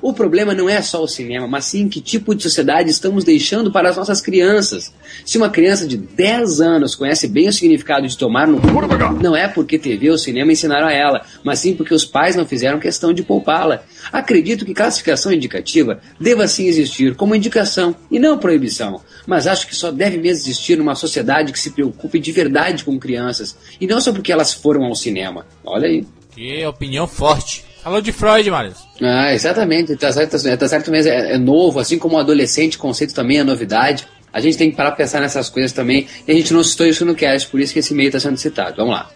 O 0.01 0.13
problema 0.13 0.54
não 0.54 0.70
é 0.70 0.82
só 0.82 1.04
o 1.04 1.08
cinema, 1.08 1.48
mas 1.48 1.66
sim 1.66 1.90
que 1.90 2.00
tipo 2.00 2.34
de 2.34 2.44
sociedade 2.44 2.90
estamos 2.90 3.25
deixando 3.25 3.72
para 3.72 3.90
as 3.90 3.98
nossas 3.98 4.22
crianças. 4.22 4.94
Se 5.25 5.38
uma 5.38 5.50
criança 5.50 5.86
de 5.86 5.98
10 5.98 6.62
anos 6.62 6.96
conhece 6.96 7.28
bem 7.28 7.50
o 7.50 7.54
significado 7.54 8.08
de 8.08 8.18
tomar 8.18 8.48
no 8.48 8.60
cu, 8.62 8.68
não 9.22 9.36
é 9.36 9.50
porque 9.50 9.78
TV 9.78 10.10
ou 10.10 10.18
cinema 10.18 10.51
ensinaram 10.51 10.88
a 10.88 10.94
ela, 10.94 11.25
mas 11.44 11.60
sim 11.60 11.75
porque 11.75 11.94
os 11.94 12.06
pais 12.06 12.38
não 12.38 12.46
fizeram 12.46 12.80
questão 12.80 13.12
de 13.12 13.22
poupá-la. 13.22 13.84
Acredito 14.12 14.66
que 14.66 14.74
classificação 14.74 15.32
indicativa 15.32 16.00
deva 16.20 16.48
sim 16.48 16.68
existir 16.68 17.16
como 17.16 17.36
indicação 17.36 17.96
e 18.10 18.18
não 18.18 18.40
proibição, 18.40 19.01
mas 19.28 19.46
acho 19.46 19.68
que 19.68 19.75
só 19.75 19.92
deve 19.92 20.18
mesmo 20.18 20.42
existir 20.42 20.78
numa 20.78 20.96
sociedade 20.96 21.51
que 21.51 21.60
se 21.60 21.72
preocupe 21.72 22.18
de 22.18 22.32
verdade 22.32 22.61
com 22.84 23.00
crianças 23.00 23.58
e 23.80 23.88
não 23.88 24.00
só 24.00 24.12
porque 24.12 24.32
elas 24.32 24.53
foram 24.53 24.86
ao 24.86 24.96
cinema. 24.96 25.46
Olha 25.63 25.88
aí. 25.88 26.06
Que 26.34 26.65
opinião 26.65 27.08
forte. 27.08 27.65
Falou 27.84 28.01
de 28.01 28.12
Freud, 28.12 28.50
Marius. 28.50 28.77
Ah, 29.01 29.34
exatamente. 29.34 29.96
Tá 29.96 30.12
certo, 30.12 30.32
tá 30.32 30.68
certo 30.68 30.91
mesmo. 30.91 31.12
É, 31.12 31.34
é 31.34 31.38
novo, 31.38 31.80
assim 31.80 31.98
como 31.98 32.15
o 32.15 32.20
adolescente, 32.20 32.77
conceito 32.77 33.13
também 33.13 33.39
é 33.39 33.44
novidade. 33.44 34.08
A 34.32 34.39
gente 34.39 34.58
tem 34.58 34.70
que 34.70 34.77
parar 34.77 34.91
pra 34.91 34.98
pensar 34.98 35.20
nessas 35.20 35.50
coisas 35.50 35.72
também. 35.72 36.08
E 36.27 36.32
a 36.32 36.36
gente 36.36 36.53
não 36.53 36.63
citou 36.63 36.86
isso 36.86 37.03
no 37.03 37.15
cast, 37.15 37.50
por 37.50 37.60
isso 37.60 37.74
que 37.74 37.80
esse 37.80 37.94
e-mail 37.94 38.08
está 38.08 38.20
sendo 38.20 38.38
citado. 38.38 38.77
Vamos 38.77 38.94
lá. 38.94 39.10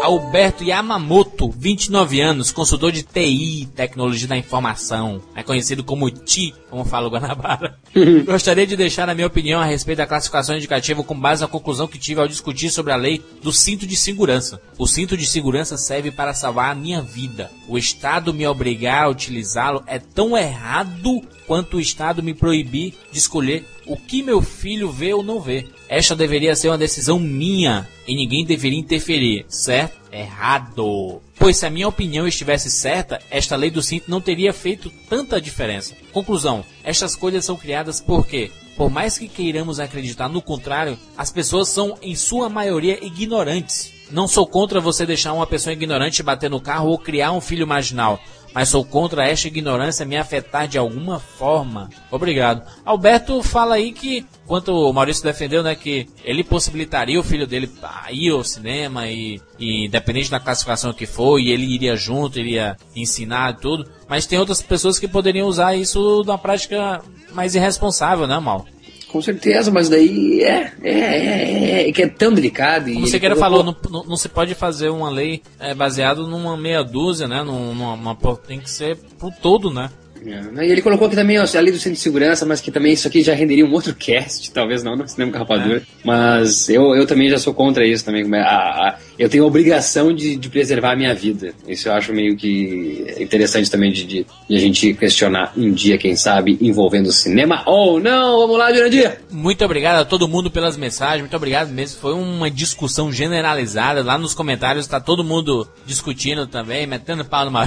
Alberto 0.00 0.64
Yamamoto, 0.64 1.50
29 1.50 2.20
anos, 2.20 2.50
consultor 2.50 2.92
de 2.92 3.02
TI, 3.02 3.68
tecnologia 3.74 4.28
da 4.28 4.36
informação, 4.36 5.22
é 5.34 5.42
conhecido 5.42 5.84
como 5.84 6.10
TI, 6.10 6.54
como 6.70 6.84
fala 6.84 7.06
o 7.06 7.10
Guanabara. 7.10 7.78
Gostaria 8.24 8.66
de 8.66 8.76
deixar 8.76 9.08
a 9.08 9.14
minha 9.14 9.26
opinião 9.26 9.60
a 9.60 9.64
respeito 9.64 9.98
da 9.98 10.06
classificação 10.06 10.56
indicativa 10.56 11.04
com 11.04 11.18
base 11.18 11.42
na 11.42 11.48
conclusão 11.48 11.86
que 11.86 11.98
tive 11.98 12.20
ao 12.20 12.28
discutir 12.28 12.70
sobre 12.70 12.92
a 12.92 12.96
lei 12.96 13.22
do 13.42 13.52
cinto 13.52 13.86
de 13.86 13.96
segurança. 13.96 14.60
O 14.78 14.86
cinto 14.86 15.16
de 15.16 15.26
segurança 15.26 15.76
serve 15.76 16.10
para 16.10 16.34
salvar 16.34 16.70
a 16.70 16.74
minha 16.74 17.02
vida. 17.02 17.50
O 17.68 17.76
Estado 17.76 18.34
me 18.34 18.46
obrigar 18.46 19.04
a 19.04 19.08
utilizá-lo 19.08 19.82
é 19.86 19.98
tão 19.98 20.36
errado 20.36 21.22
quanto 21.46 21.76
o 21.76 21.80
Estado 21.80 22.22
me 22.22 22.34
proibir 22.34 22.94
de 23.10 23.18
escolher 23.18 23.64
o 23.86 23.96
que 23.96 24.22
meu 24.22 24.40
filho 24.40 24.90
vê 24.90 25.12
ou 25.12 25.22
não 25.22 25.40
vê. 25.40 25.66
Esta 25.88 26.14
deveria 26.14 26.54
ser 26.56 26.68
uma 26.68 26.78
decisão 26.78 27.18
minha 27.18 27.88
e 28.06 28.14
ninguém 28.14 28.44
deveria 28.44 28.78
interferir, 28.78 29.44
certo? 29.48 30.00
Errado. 30.12 31.20
Pois 31.38 31.56
se 31.56 31.66
a 31.66 31.70
minha 31.70 31.88
opinião 31.88 32.26
estivesse 32.26 32.70
certa, 32.70 33.20
esta 33.30 33.56
lei 33.56 33.70
do 33.70 33.82
cinto 33.82 34.10
não 34.10 34.20
teria 34.20 34.52
feito 34.52 34.90
tanta 35.08 35.40
diferença. 35.40 35.94
Conclusão: 36.12 36.64
estas 36.84 37.16
coisas 37.16 37.44
são 37.44 37.56
criadas 37.56 38.00
porque, 38.00 38.50
por 38.76 38.90
mais 38.90 39.18
que 39.18 39.28
queiramos 39.28 39.80
acreditar 39.80 40.28
no 40.28 40.42
contrário, 40.42 40.98
as 41.16 41.30
pessoas 41.30 41.68
são 41.68 41.96
em 42.02 42.14
sua 42.14 42.48
maioria 42.48 43.04
ignorantes. 43.04 43.92
Não 44.10 44.28
sou 44.28 44.46
contra 44.46 44.80
você 44.80 45.06
deixar 45.06 45.32
uma 45.32 45.46
pessoa 45.46 45.72
ignorante 45.72 46.22
bater 46.22 46.50
no 46.50 46.60
carro 46.60 46.90
ou 46.90 46.98
criar 46.98 47.32
um 47.32 47.40
filho 47.40 47.66
marginal 47.66 48.20
mas 48.54 48.68
sou 48.68 48.84
contra 48.84 49.26
esta 49.26 49.48
ignorância 49.48 50.06
me 50.06 50.16
afetar 50.16 50.68
de 50.68 50.78
alguma 50.78 51.18
forma. 51.18 51.88
Obrigado. 52.10 52.62
Alberto 52.84 53.42
fala 53.42 53.76
aí 53.76 53.92
que, 53.92 54.26
quanto 54.46 54.72
o 54.72 54.92
Maurício 54.92 55.24
defendeu, 55.24 55.62
né, 55.62 55.74
que 55.74 56.08
ele 56.24 56.44
possibilitaria 56.44 57.18
o 57.18 57.24
filho 57.24 57.46
dele 57.46 57.70
ir 58.10 58.30
ao 58.30 58.44
cinema 58.44 59.08
e, 59.08 59.40
e 59.58 59.86
independente 59.86 60.30
da 60.30 60.40
classificação 60.40 60.92
que 60.92 61.06
for, 61.06 61.38
e 61.38 61.50
ele 61.50 61.64
iria 61.64 61.96
junto, 61.96 62.38
iria 62.38 62.76
ensinar 62.94 63.56
tudo, 63.56 63.88
mas 64.08 64.26
tem 64.26 64.38
outras 64.38 64.62
pessoas 64.62 64.98
que 64.98 65.08
poderiam 65.08 65.48
usar 65.48 65.74
isso 65.74 66.22
na 66.26 66.36
prática 66.36 67.00
mais 67.32 67.54
irresponsável, 67.54 68.26
né, 68.26 68.38
Mal? 68.38 68.66
Com 69.12 69.20
certeza, 69.20 69.70
mas 69.70 69.90
daí 69.90 70.42
é, 70.42 70.72
é, 70.82 70.90
é, 70.90 71.88
é 71.88 71.92
que 71.92 72.02
é 72.02 72.08
tão 72.08 72.32
delicado. 72.32 72.90
Como 72.90 73.06
você 73.06 73.20
queira 73.20 73.34
colocou... 73.34 73.62
falou, 73.62 73.78
não, 73.84 73.90
não, 73.90 74.08
não, 74.08 74.16
se 74.16 74.26
pode 74.26 74.54
fazer 74.54 74.88
uma 74.88 75.10
lei 75.10 75.42
é, 75.60 75.74
baseada 75.74 76.22
numa 76.22 76.56
meia 76.56 76.82
dúzia, 76.82 77.28
né? 77.28 77.42
Numa, 77.42 77.94
numa, 77.94 78.16
tem 78.36 78.58
que 78.58 78.70
ser 78.70 78.96
pro 79.18 79.30
todo, 79.30 79.70
né? 79.70 79.90
É, 80.24 80.66
e 80.66 80.70
ele 80.70 80.82
colocou 80.82 81.08
aqui 81.08 81.16
também 81.16 81.38
ó, 81.38 81.42
a 81.44 81.60
lei 81.60 81.72
do 81.72 81.78
centro 81.78 81.94
de 81.94 81.98
segurança, 81.98 82.46
mas 82.46 82.60
que 82.60 82.70
também 82.70 82.92
isso 82.92 83.08
aqui 83.08 83.22
já 83.22 83.34
renderia 83.34 83.66
um 83.66 83.72
outro 83.72 83.94
cast, 83.96 84.50
talvez 84.52 84.82
não 84.82 84.96
no 84.96 85.06
cinema 85.06 85.32
com 85.32 85.38
rapadura. 85.38 85.78
É. 85.78 85.82
Mas 86.04 86.68
eu, 86.68 86.94
eu 86.94 87.06
também 87.06 87.28
já 87.28 87.38
sou 87.38 87.52
contra 87.52 87.86
isso 87.86 88.04
também. 88.04 88.24
A, 88.36 88.40
a, 88.40 88.98
eu 89.18 89.28
tenho 89.28 89.44
a 89.44 89.46
obrigação 89.46 90.12
de, 90.12 90.36
de, 90.36 90.48
preservar 90.48 90.92
a 90.92 90.96
minha 90.96 91.14
vida. 91.14 91.54
Isso 91.66 91.88
eu 91.88 91.92
acho 91.92 92.12
meio 92.12 92.36
que 92.36 93.14
interessante 93.18 93.70
também 93.70 93.92
de, 93.92 94.04
de, 94.04 94.26
de, 94.48 94.56
a 94.56 94.58
gente 94.58 94.94
questionar 94.94 95.52
um 95.56 95.70
dia, 95.72 95.98
quem 95.98 96.16
sabe, 96.16 96.58
envolvendo 96.60 97.06
o 97.06 97.12
cinema 97.12 97.62
ou 97.66 98.00
não. 98.00 98.40
Vamos 98.40 98.58
lá, 98.58 98.72
Jurandir! 98.72 99.20
Muito 99.30 99.64
obrigado 99.64 100.00
a 100.00 100.04
todo 100.04 100.28
mundo 100.28 100.50
pelas 100.50 100.76
mensagens, 100.76 101.20
muito 101.20 101.36
obrigado 101.36 101.70
mesmo. 101.70 102.00
Foi 102.00 102.14
uma 102.14 102.50
discussão 102.50 103.12
generalizada. 103.12 104.02
Lá 104.02 104.18
nos 104.18 104.34
comentários 104.34 104.84
está 104.84 105.00
todo 105.00 105.24
mundo 105.24 105.68
discutindo 105.86 106.46
também, 106.46 106.86
metendo 106.86 107.24
pau 107.24 107.44
no. 107.44 107.52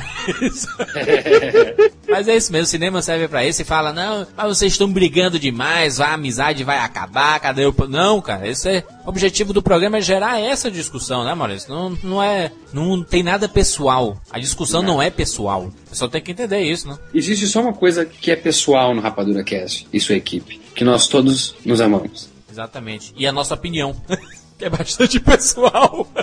Mas 2.08 2.28
é 2.28 2.36
isso 2.36 2.52
mesmo, 2.52 2.66
o 2.66 2.70
cinema 2.70 3.02
serve 3.02 3.28
para 3.28 3.46
isso 3.46 3.62
e 3.62 3.66
fala, 3.66 3.92
não, 3.92 4.28
mas 4.36 4.58
vocês 4.58 4.72
estão 4.72 4.92
brigando 4.92 5.40
demais, 5.40 6.00
a 6.00 6.14
amizade 6.14 6.64
vai 6.64 6.78
acabar, 6.78 7.40
cadê 7.40 7.66
o... 7.66 7.74
Não, 7.90 8.22
cara, 8.22 8.48
esse 8.48 8.70
é... 8.70 8.84
O 9.06 9.10
objetivo 9.10 9.54
do 9.54 9.62
programa 9.62 9.98
é 10.00 10.02
gerar 10.02 10.42
essa 10.42 10.72
discussão, 10.72 11.24
né, 11.24 11.34
Maurício? 11.36 11.70
Não, 11.70 11.98
não 12.04 12.24
é... 12.24 12.52
Não 12.74 13.04
tem 13.04 13.22
nada 13.22 13.48
pessoal. 13.48 14.20
A 14.32 14.40
discussão 14.40 14.82
não, 14.82 14.96
não 14.96 15.02
é 15.02 15.12
pessoal. 15.12 15.66
O 15.66 15.90
pessoal 15.90 16.10
tem 16.10 16.22
que 16.22 16.32
entender 16.32 16.62
isso, 16.62 16.88
né? 16.88 16.98
Existe 17.14 17.48
só 17.48 17.62
uma 17.62 17.74
coisa 17.74 18.04
que 18.04 18.32
é 18.32 18.36
pessoal 18.36 18.96
no 18.96 19.02
Rapadura 19.02 19.44
Cast 19.44 19.88
e 19.94 20.00
sua 20.00 20.16
equipe. 20.16 20.60
Que 20.74 20.84
nós 20.84 21.08
todos 21.08 21.56
nos 21.64 21.80
amamos. 21.82 22.30
Exatamente. 22.52 23.14
E 23.16 23.28
a 23.28 23.32
nossa 23.32 23.54
opinião. 23.54 23.96
que 24.58 24.66
é 24.66 24.70
bastante 24.70 25.20
pessoal. 25.20 26.08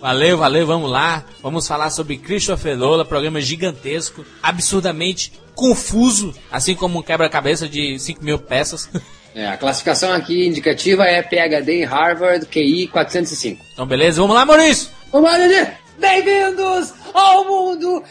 Valeu, 0.00 0.36
valeu, 0.36 0.66
vamos 0.66 0.90
lá. 0.90 1.24
Vamos 1.40 1.64
falar 1.64 1.88
sobre 1.90 2.16
Christopher 2.16 2.76
Lola, 2.76 3.04
programa 3.04 3.40
gigantesco, 3.40 4.26
absurdamente 4.42 5.32
confuso, 5.54 6.34
assim 6.50 6.74
como 6.74 6.98
um 6.98 7.02
quebra-cabeça 7.02 7.68
de 7.68 7.96
5 8.00 8.24
mil 8.24 8.36
peças. 8.36 8.90
É, 9.34 9.46
a 9.46 9.56
classificação 9.56 10.12
aqui 10.12 10.46
indicativa 10.46 11.04
é 11.04 11.22
PHD 11.22 11.80
em 11.80 11.84
Harvard, 11.84 12.44
QI 12.46 12.86
405. 12.88 13.64
Então, 13.72 13.86
beleza, 13.86 14.20
vamos 14.20 14.36
lá, 14.36 14.44
Maurício! 14.44 14.90
Vamos 15.10 15.30
lá, 15.30 15.38
Didi! 15.38 15.70
Bem-vindos 15.98 16.92
ao 17.14 17.44
mundo 17.44 18.02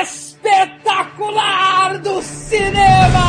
espetacular 0.00 1.98
do 1.98 2.20
cinema! 2.22 3.22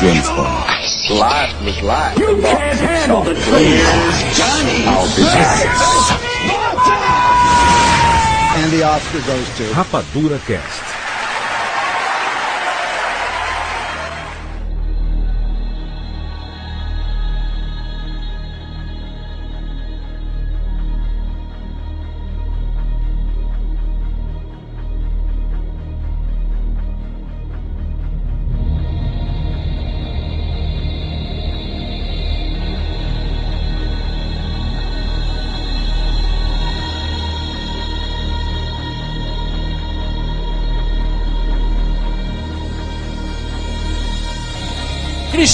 James 0.00 0.28
Bond. 0.28 0.78
Life 1.10 1.64
was 1.64 1.82
life. 1.82 2.18
You 2.20 2.40
can't 2.40 2.78
handle 2.78 3.22
the 3.24 3.34
truth. 3.34 4.36
Johnny. 4.36 4.84
I'll 4.86 5.08
be 5.16 5.22
back. 5.22 5.66
And 8.58 8.70
the 8.72 8.82
Oscar 8.84 9.20
goes 9.26 9.48
to 9.56 9.64
Rapadura 9.74 10.38
Cast. 10.46 10.97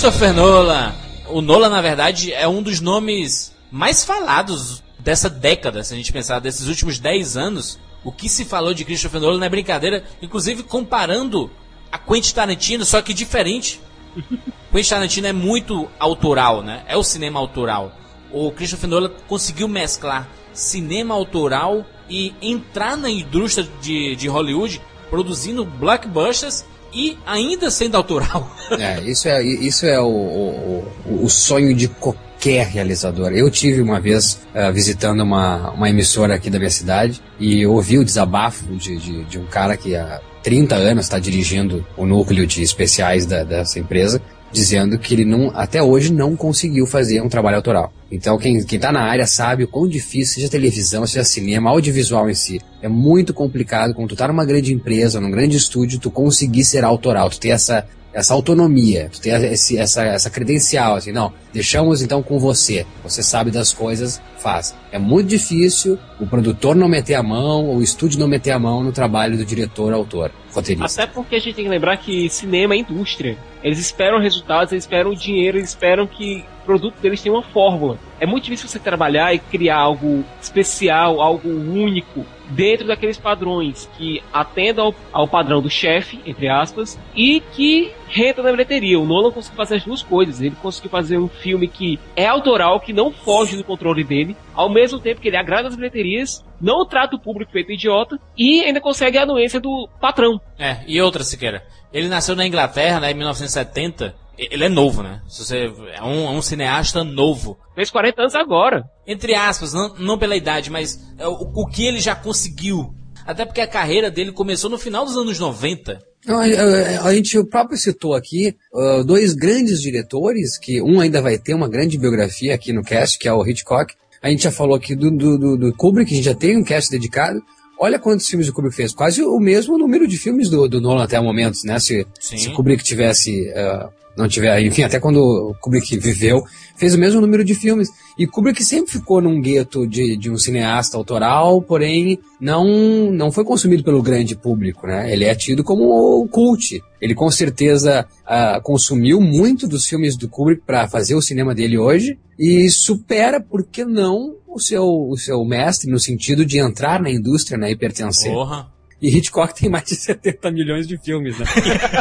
Christopher 0.04 0.34
Nolan. 0.34 0.94
O 1.30 1.40
Nolan, 1.40 1.70
na 1.70 1.80
verdade, 1.80 2.30
é 2.30 2.46
um 2.46 2.62
dos 2.62 2.78
nomes 2.78 3.54
mais 3.70 4.04
falados 4.04 4.82
dessa 4.98 5.30
década, 5.30 5.82
se 5.82 5.94
a 5.94 5.96
gente 5.96 6.12
pensar, 6.12 6.40
desses 6.40 6.68
últimos 6.68 6.98
10 6.98 7.38
anos. 7.38 7.78
O 8.04 8.12
que 8.12 8.28
se 8.28 8.44
falou 8.44 8.74
de 8.74 8.84
Christopher 8.84 9.18
Nolan 9.18 9.38
não 9.38 9.46
é 9.46 9.48
brincadeira, 9.48 10.04
inclusive 10.20 10.62
comparando 10.62 11.50
a 11.90 11.96
Quentin 11.96 12.34
Tarantino, 12.34 12.84
só 12.84 13.00
que 13.00 13.14
diferente. 13.14 13.80
Quentin 14.70 14.90
Tarantino 14.90 15.26
é 15.26 15.32
muito 15.32 15.88
autoral, 15.98 16.60
né? 16.60 16.84
É 16.86 16.98
o 16.98 17.02
cinema 17.02 17.40
autoral. 17.40 17.90
O 18.30 18.52
Christopher 18.52 18.90
Nolan 18.90 19.10
conseguiu 19.26 19.68
mesclar 19.68 20.28
cinema 20.52 21.14
autoral 21.14 21.82
e 22.10 22.34
entrar 22.42 22.94
na 22.98 23.08
indústria 23.08 23.66
de, 23.80 24.14
de 24.16 24.28
Hollywood 24.28 24.82
produzindo 25.08 25.64
blockbusters 25.64 26.62
e 26.94 27.18
ainda 27.26 27.70
sendo 27.70 27.96
autoral. 27.96 28.50
É, 28.78 28.98
isso 29.02 29.28
é, 29.28 29.42
isso 29.42 29.84
é 29.84 30.00
o, 30.00 30.06
o, 30.06 31.24
o 31.24 31.28
sonho 31.28 31.74
de 31.74 31.86
qualquer 31.86 32.66
realizador. 32.66 33.30
Eu 33.32 33.50
tive 33.50 33.82
uma 33.82 34.00
vez 34.00 34.40
uh, 34.54 34.72
visitando 34.72 35.22
uma, 35.22 35.70
uma 35.72 35.90
emissora 35.90 36.34
aqui 36.34 36.48
da 36.48 36.58
minha 36.58 36.70
cidade 36.70 37.20
e 37.38 37.66
ouvi 37.66 37.98
o 37.98 38.04
desabafo 38.04 38.64
de, 38.76 38.96
de, 38.96 39.24
de 39.24 39.38
um 39.38 39.44
cara 39.44 39.76
que 39.76 39.94
há 39.94 40.18
30 40.42 40.74
anos 40.74 41.04
está 41.04 41.18
dirigindo 41.18 41.86
o 41.96 42.06
núcleo 42.06 42.46
de 42.46 42.62
especiais 42.62 43.26
da, 43.26 43.44
dessa 43.44 43.78
empresa 43.78 44.20
dizendo 44.54 44.98
que 44.98 45.12
ele 45.12 45.24
não, 45.24 45.50
até 45.54 45.82
hoje 45.82 46.12
não 46.12 46.36
conseguiu 46.36 46.86
fazer 46.86 47.20
um 47.20 47.28
trabalho 47.28 47.56
autoral. 47.56 47.92
Então 48.10 48.38
quem, 48.38 48.64
quem 48.64 48.78
tá 48.78 48.92
na 48.92 49.02
área 49.02 49.26
sabe 49.26 49.64
o 49.64 49.68
quão 49.68 49.88
difícil, 49.88 50.36
seja 50.36 50.48
televisão, 50.48 51.06
seja 51.06 51.24
cinema, 51.24 51.70
audiovisual 51.70 52.30
em 52.30 52.34
si. 52.34 52.60
É 52.80 52.88
muito 52.88 53.34
complicado 53.34 53.92
quando 53.92 54.10
tu 54.10 54.16
tá 54.16 54.28
numa 54.28 54.44
grande 54.44 54.72
empresa, 54.72 55.20
num 55.20 55.30
grande 55.30 55.56
estúdio, 55.56 55.98
tu 55.98 56.10
conseguir 56.10 56.64
ser 56.64 56.84
autoral, 56.84 57.28
tu 57.28 57.40
ter 57.40 57.48
essa, 57.48 57.84
essa 58.12 58.32
autonomia, 58.32 59.10
tu 59.12 59.20
ter 59.20 59.42
esse, 59.52 59.76
essa, 59.76 60.04
essa 60.04 60.30
credencial, 60.30 60.94
assim, 60.94 61.10
não, 61.10 61.32
deixamos 61.52 62.00
então 62.00 62.22
com 62.22 62.38
você, 62.38 62.86
você 63.02 63.24
sabe 63.24 63.50
das 63.50 63.72
coisas, 63.72 64.22
faz. 64.38 64.72
É 64.92 64.98
muito 65.00 65.26
difícil 65.26 65.98
o 66.20 66.26
produtor 66.26 66.76
não 66.76 66.88
meter 66.88 67.14
a 67.14 67.22
mão, 67.24 67.74
o 67.74 67.82
estúdio 67.82 68.20
não 68.20 68.28
meter 68.28 68.52
a 68.52 68.58
mão 68.58 68.84
no 68.84 68.92
trabalho 68.92 69.36
do 69.36 69.44
diretor, 69.44 69.92
autor, 69.92 70.30
roteirista. 70.52 71.02
Até 71.02 71.12
porque 71.12 71.34
a 71.34 71.40
gente 71.40 71.56
tem 71.56 71.64
que 71.64 71.70
lembrar 71.70 71.96
que 71.96 72.30
cinema 72.30 72.74
é 72.74 72.78
indústria 72.78 73.36
Eles 73.64 73.78
esperam 73.78 74.20
resultados, 74.20 74.72
eles 74.72 74.84
esperam 74.84 75.14
dinheiro, 75.14 75.56
eles 75.56 75.70
esperam 75.70 76.06
que 76.06 76.44
o 76.62 76.64
produto 76.66 76.96
deles 77.00 77.22
tenha 77.22 77.34
uma 77.34 77.42
fórmula. 77.42 77.98
É 78.20 78.26
muito 78.26 78.44
difícil 78.44 78.68
você 78.68 78.78
trabalhar 78.78 79.34
e 79.34 79.38
criar 79.38 79.78
algo 79.78 80.22
especial, 80.38 81.18
algo 81.18 81.48
único, 81.48 82.26
dentro 82.54 82.86
daqueles 82.86 83.18
padrões 83.18 83.88
que 83.96 84.22
atendam 84.32 84.86
ao, 84.86 84.94
ao 85.12 85.28
padrão 85.28 85.60
do 85.60 85.68
chefe, 85.68 86.20
entre 86.24 86.48
aspas, 86.48 86.98
e 87.14 87.40
que 87.52 87.92
renta 88.08 88.42
na 88.42 88.50
bilheteria. 88.50 88.98
O 88.98 89.04
Nolan 89.04 89.32
conseguiu 89.32 89.56
fazer 89.56 89.76
as 89.76 89.84
duas 89.84 90.02
coisas. 90.02 90.40
Ele 90.40 90.56
conseguiu 90.62 90.90
fazer 90.90 91.18
um 91.18 91.28
filme 91.28 91.66
que 91.66 91.98
é 92.14 92.26
autoral, 92.26 92.80
que 92.80 92.92
não 92.92 93.10
foge 93.10 93.56
do 93.56 93.64
controle 93.64 94.04
dele, 94.04 94.36
ao 94.54 94.72
mesmo 94.72 94.98
tempo 94.98 95.20
que 95.20 95.28
ele 95.28 95.36
agrada 95.36 95.68
as 95.68 95.76
bilheterias, 95.76 96.44
não 96.60 96.86
trata 96.86 97.16
o 97.16 97.20
público 97.20 97.52
feito 97.52 97.72
idiota 97.72 98.18
e 98.36 98.60
ainda 98.60 98.80
consegue 98.80 99.18
a 99.18 99.22
anuência 99.22 99.60
do 99.60 99.88
patrão. 100.00 100.40
É, 100.58 100.78
e 100.86 101.00
outra, 101.00 101.24
Siqueira. 101.24 101.64
Ele 101.92 102.08
nasceu 102.08 102.34
na 102.34 102.46
Inglaterra, 102.46 103.00
né, 103.00 103.10
em 103.10 103.14
1970. 103.14 104.14
Ele 104.38 104.64
é 104.64 104.68
novo, 104.68 105.02
né? 105.02 105.20
Se 105.28 105.44
você, 105.44 105.72
é, 105.94 106.02
um, 106.02 106.26
é 106.26 106.30
um 106.30 106.42
cineasta 106.42 107.04
novo. 107.04 107.56
Fez 107.74 107.90
40 107.90 108.22
anos 108.22 108.34
agora. 108.34 108.84
Entre 109.06 109.34
aspas, 109.34 109.72
não, 109.72 109.94
não 109.98 110.18
pela 110.18 110.36
idade, 110.36 110.70
mas 110.70 110.98
é, 111.18 111.26
o, 111.26 111.32
o 111.54 111.66
que 111.66 111.86
ele 111.86 112.00
já 112.00 112.14
conseguiu. 112.14 112.92
Até 113.26 113.44
porque 113.44 113.60
a 113.60 113.66
carreira 113.66 114.10
dele 114.10 114.32
começou 114.32 114.68
no 114.68 114.76
final 114.78 115.04
dos 115.04 115.16
anos 115.16 115.38
90. 115.38 115.98
Não, 116.26 116.38
a, 116.38 116.44
a- 116.44 117.06
a 117.08 117.14
gente 117.14 117.38
o 117.38 117.46
próprio 117.46 117.78
citou 117.78 118.14
aqui 118.14 118.54
ah, 118.74 119.02
dois 119.04 119.34
grandes 119.34 119.80
diretores, 119.80 120.58
que 120.58 120.82
um 120.82 121.00
ainda 121.00 121.22
vai 121.22 121.38
ter 121.38 121.54
uma 121.54 121.68
grande 121.68 121.98
biografia 121.98 122.54
aqui 122.54 122.72
no 122.72 122.82
cast, 122.82 123.18
que 123.18 123.28
é 123.28 123.32
o 123.32 123.46
Hitchcock. 123.46 123.94
A 124.22 124.30
gente 124.30 124.42
já 124.42 124.50
falou 124.50 124.74
aqui 124.74 124.94
do, 124.94 125.10
do, 125.10 125.38
do, 125.38 125.56
do 125.58 125.74
Kubrick, 125.76 126.10
a 126.12 126.16
gente 126.16 126.24
já 126.24 126.34
tem 126.34 126.56
um 126.56 126.64
cast 126.64 126.90
dedicado. 126.90 127.40
Olha 127.78 127.98
quantos 127.98 128.28
filmes 128.28 128.48
o 128.48 128.52
Kubrick 128.52 128.76
fez, 128.76 128.92
quase 128.92 129.22
o 129.22 129.38
mesmo 129.38 129.76
número 129.76 130.06
de 130.06 130.16
filmes 130.16 130.48
do, 130.48 130.68
do 130.68 130.80
Nolan 130.80 131.04
até 131.04 131.18
o 131.18 131.24
momento, 131.24 131.58
né? 131.64 131.78
Se, 131.78 132.06
Sim. 132.20 132.38
se 132.38 132.50
Kubrick 132.50 132.82
tivesse, 132.82 133.50
ah, 133.56 133.88
não 134.16 134.28
tiver, 134.28 134.60
enfim, 134.62 134.82
até 134.82 135.00
quando 135.00 135.18
o 135.18 135.54
Kubrick 135.60 135.96
viveu, 135.98 136.44
fez 136.76 136.94
o 136.94 136.98
mesmo 136.98 137.20
número 137.20 137.44
de 137.44 137.54
filmes. 137.54 137.88
E 138.16 138.26
Kubrick 138.26 138.62
sempre 138.62 138.92
ficou 138.92 139.20
num 139.20 139.40
gueto 139.40 139.86
de, 139.86 140.16
de 140.16 140.30
um 140.30 140.38
cineasta 140.38 140.96
autoral, 140.96 141.60
porém 141.60 142.18
não, 142.40 143.10
não 143.10 143.32
foi 143.32 143.44
consumido 143.44 143.82
pelo 143.82 144.02
grande 144.02 144.36
público, 144.36 144.86
né? 144.86 145.12
Ele 145.12 145.24
é 145.24 145.34
tido 145.34 145.64
como 145.64 146.22
o 146.22 146.28
cult. 146.28 146.80
Ele 147.00 147.14
com 147.14 147.30
certeza 147.30 148.06
ah, 148.24 148.60
consumiu 148.62 149.20
muito 149.20 149.66
dos 149.66 149.84
filmes 149.84 150.16
do 150.16 150.28
Kubrick 150.28 150.62
para 150.64 150.88
fazer 150.88 151.16
o 151.16 151.22
cinema 151.22 151.54
dele 151.54 151.76
hoje 151.76 152.18
e 152.38 152.68
supera, 152.70 153.40
por 153.40 153.64
que 153.64 153.84
não, 153.84 154.34
o 154.54 154.60
seu, 154.60 154.84
o 154.84 155.16
seu 155.16 155.44
mestre 155.44 155.90
no 155.90 155.98
sentido 155.98 156.46
de 156.46 156.58
entrar 156.58 157.02
na 157.02 157.10
indústria 157.10 157.58
e 157.68 157.76
pertencer. 157.76 158.32
Porra. 158.32 158.73
E 159.04 159.18
Hitchcock 159.18 159.54
tem 159.54 159.68
mais 159.68 159.84
de 159.84 159.96
70 160.00 160.50
milhões 160.50 160.88
de 160.88 160.96
filmes, 160.96 161.38
né? 161.38 161.44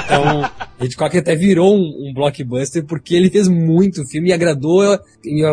Então, 0.06 0.50
Hitchcock 0.82 1.18
até 1.18 1.36
virou 1.36 1.76
um, 1.76 2.10
um 2.10 2.14
blockbuster 2.14 2.86
porque 2.86 3.14
ele 3.14 3.30
fez 3.30 3.50
muito 3.50 4.08
filme 4.08 4.30
e 4.30 4.34
agradou 4.34 4.98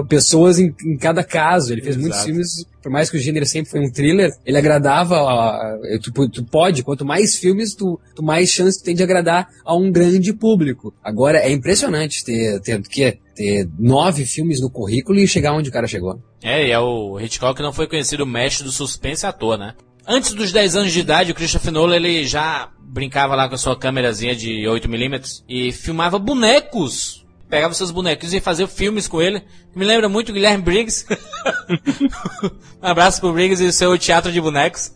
pessoas 0.08 0.60
em, 0.60 0.72
em 0.86 0.96
cada 0.96 1.24
caso. 1.24 1.72
Ele 1.72 1.82
fez 1.82 1.96
Exato. 1.96 2.02
muitos 2.08 2.24
filmes, 2.24 2.64
por 2.80 2.92
mais 2.92 3.10
que 3.10 3.16
o 3.16 3.20
gênero 3.20 3.44
sempre 3.46 3.68
foi 3.68 3.80
um 3.80 3.90
thriller, 3.90 4.30
ele 4.46 4.56
agradava. 4.58 5.16
a- 5.16 5.78
tu, 6.00 6.28
tu 6.28 6.44
pode, 6.44 6.84
quanto 6.84 7.04
mais 7.04 7.36
filmes, 7.36 7.74
tu, 7.74 7.98
tu 8.14 8.22
mais 8.22 8.48
chance 8.48 8.78
tu 8.80 8.84
tem 8.84 8.94
de 8.94 9.02
agradar 9.02 9.48
a 9.64 9.74
um 9.76 9.90
grande 9.90 10.32
público. 10.32 10.94
Agora, 11.02 11.38
é 11.38 11.50
impressionante 11.50 12.24
ter, 12.24 12.60
ter, 12.60 12.80
que, 12.82 13.18
ter 13.34 13.68
nove 13.76 14.24
filmes 14.24 14.60
no 14.60 14.70
currículo 14.70 15.18
e 15.18 15.26
chegar 15.26 15.52
onde 15.52 15.68
o 15.68 15.72
cara 15.72 15.88
chegou. 15.88 16.20
É, 16.42 16.68
e 16.68 16.70
é 16.70 16.78
o 16.78 17.18
Hitchcock 17.20 17.60
não 17.60 17.72
foi 17.72 17.86
conhecido 17.88 18.24
mestre 18.24 18.64
do 18.64 18.70
suspense 18.70 19.26
à 19.26 19.32
toa, 19.32 19.58
né? 19.58 19.74
Antes 20.12 20.34
dos 20.34 20.50
10 20.50 20.74
anos 20.74 20.92
de 20.92 20.98
idade, 20.98 21.30
o 21.30 21.34
Christopher 21.36 21.72
Nolan 21.72 21.94
ele 21.94 22.26
já 22.26 22.68
brincava 22.80 23.36
lá 23.36 23.48
com 23.48 23.54
a 23.54 23.58
sua 23.58 23.78
câmerazinha 23.78 24.34
de 24.34 24.64
8mm 24.64 25.44
e 25.48 25.70
filmava 25.70 26.18
bonecos. 26.18 27.24
Pegava 27.48 27.72
seus 27.74 27.92
bonequinhos 27.92 28.34
e 28.34 28.40
fazia 28.40 28.66
filmes 28.66 29.06
com 29.06 29.22
ele. 29.22 29.40
Me 29.72 29.84
lembra 29.84 30.08
muito 30.08 30.30
o 30.30 30.32
Guilherme 30.32 30.64
Briggs. 30.64 31.06
um 32.82 32.88
abraço 32.88 33.20
pro 33.20 33.32
Briggs 33.32 33.62
e 33.62 33.68
o 33.68 33.72
seu 33.72 33.96
teatro 33.96 34.32
de 34.32 34.40
bonecos. 34.40 34.92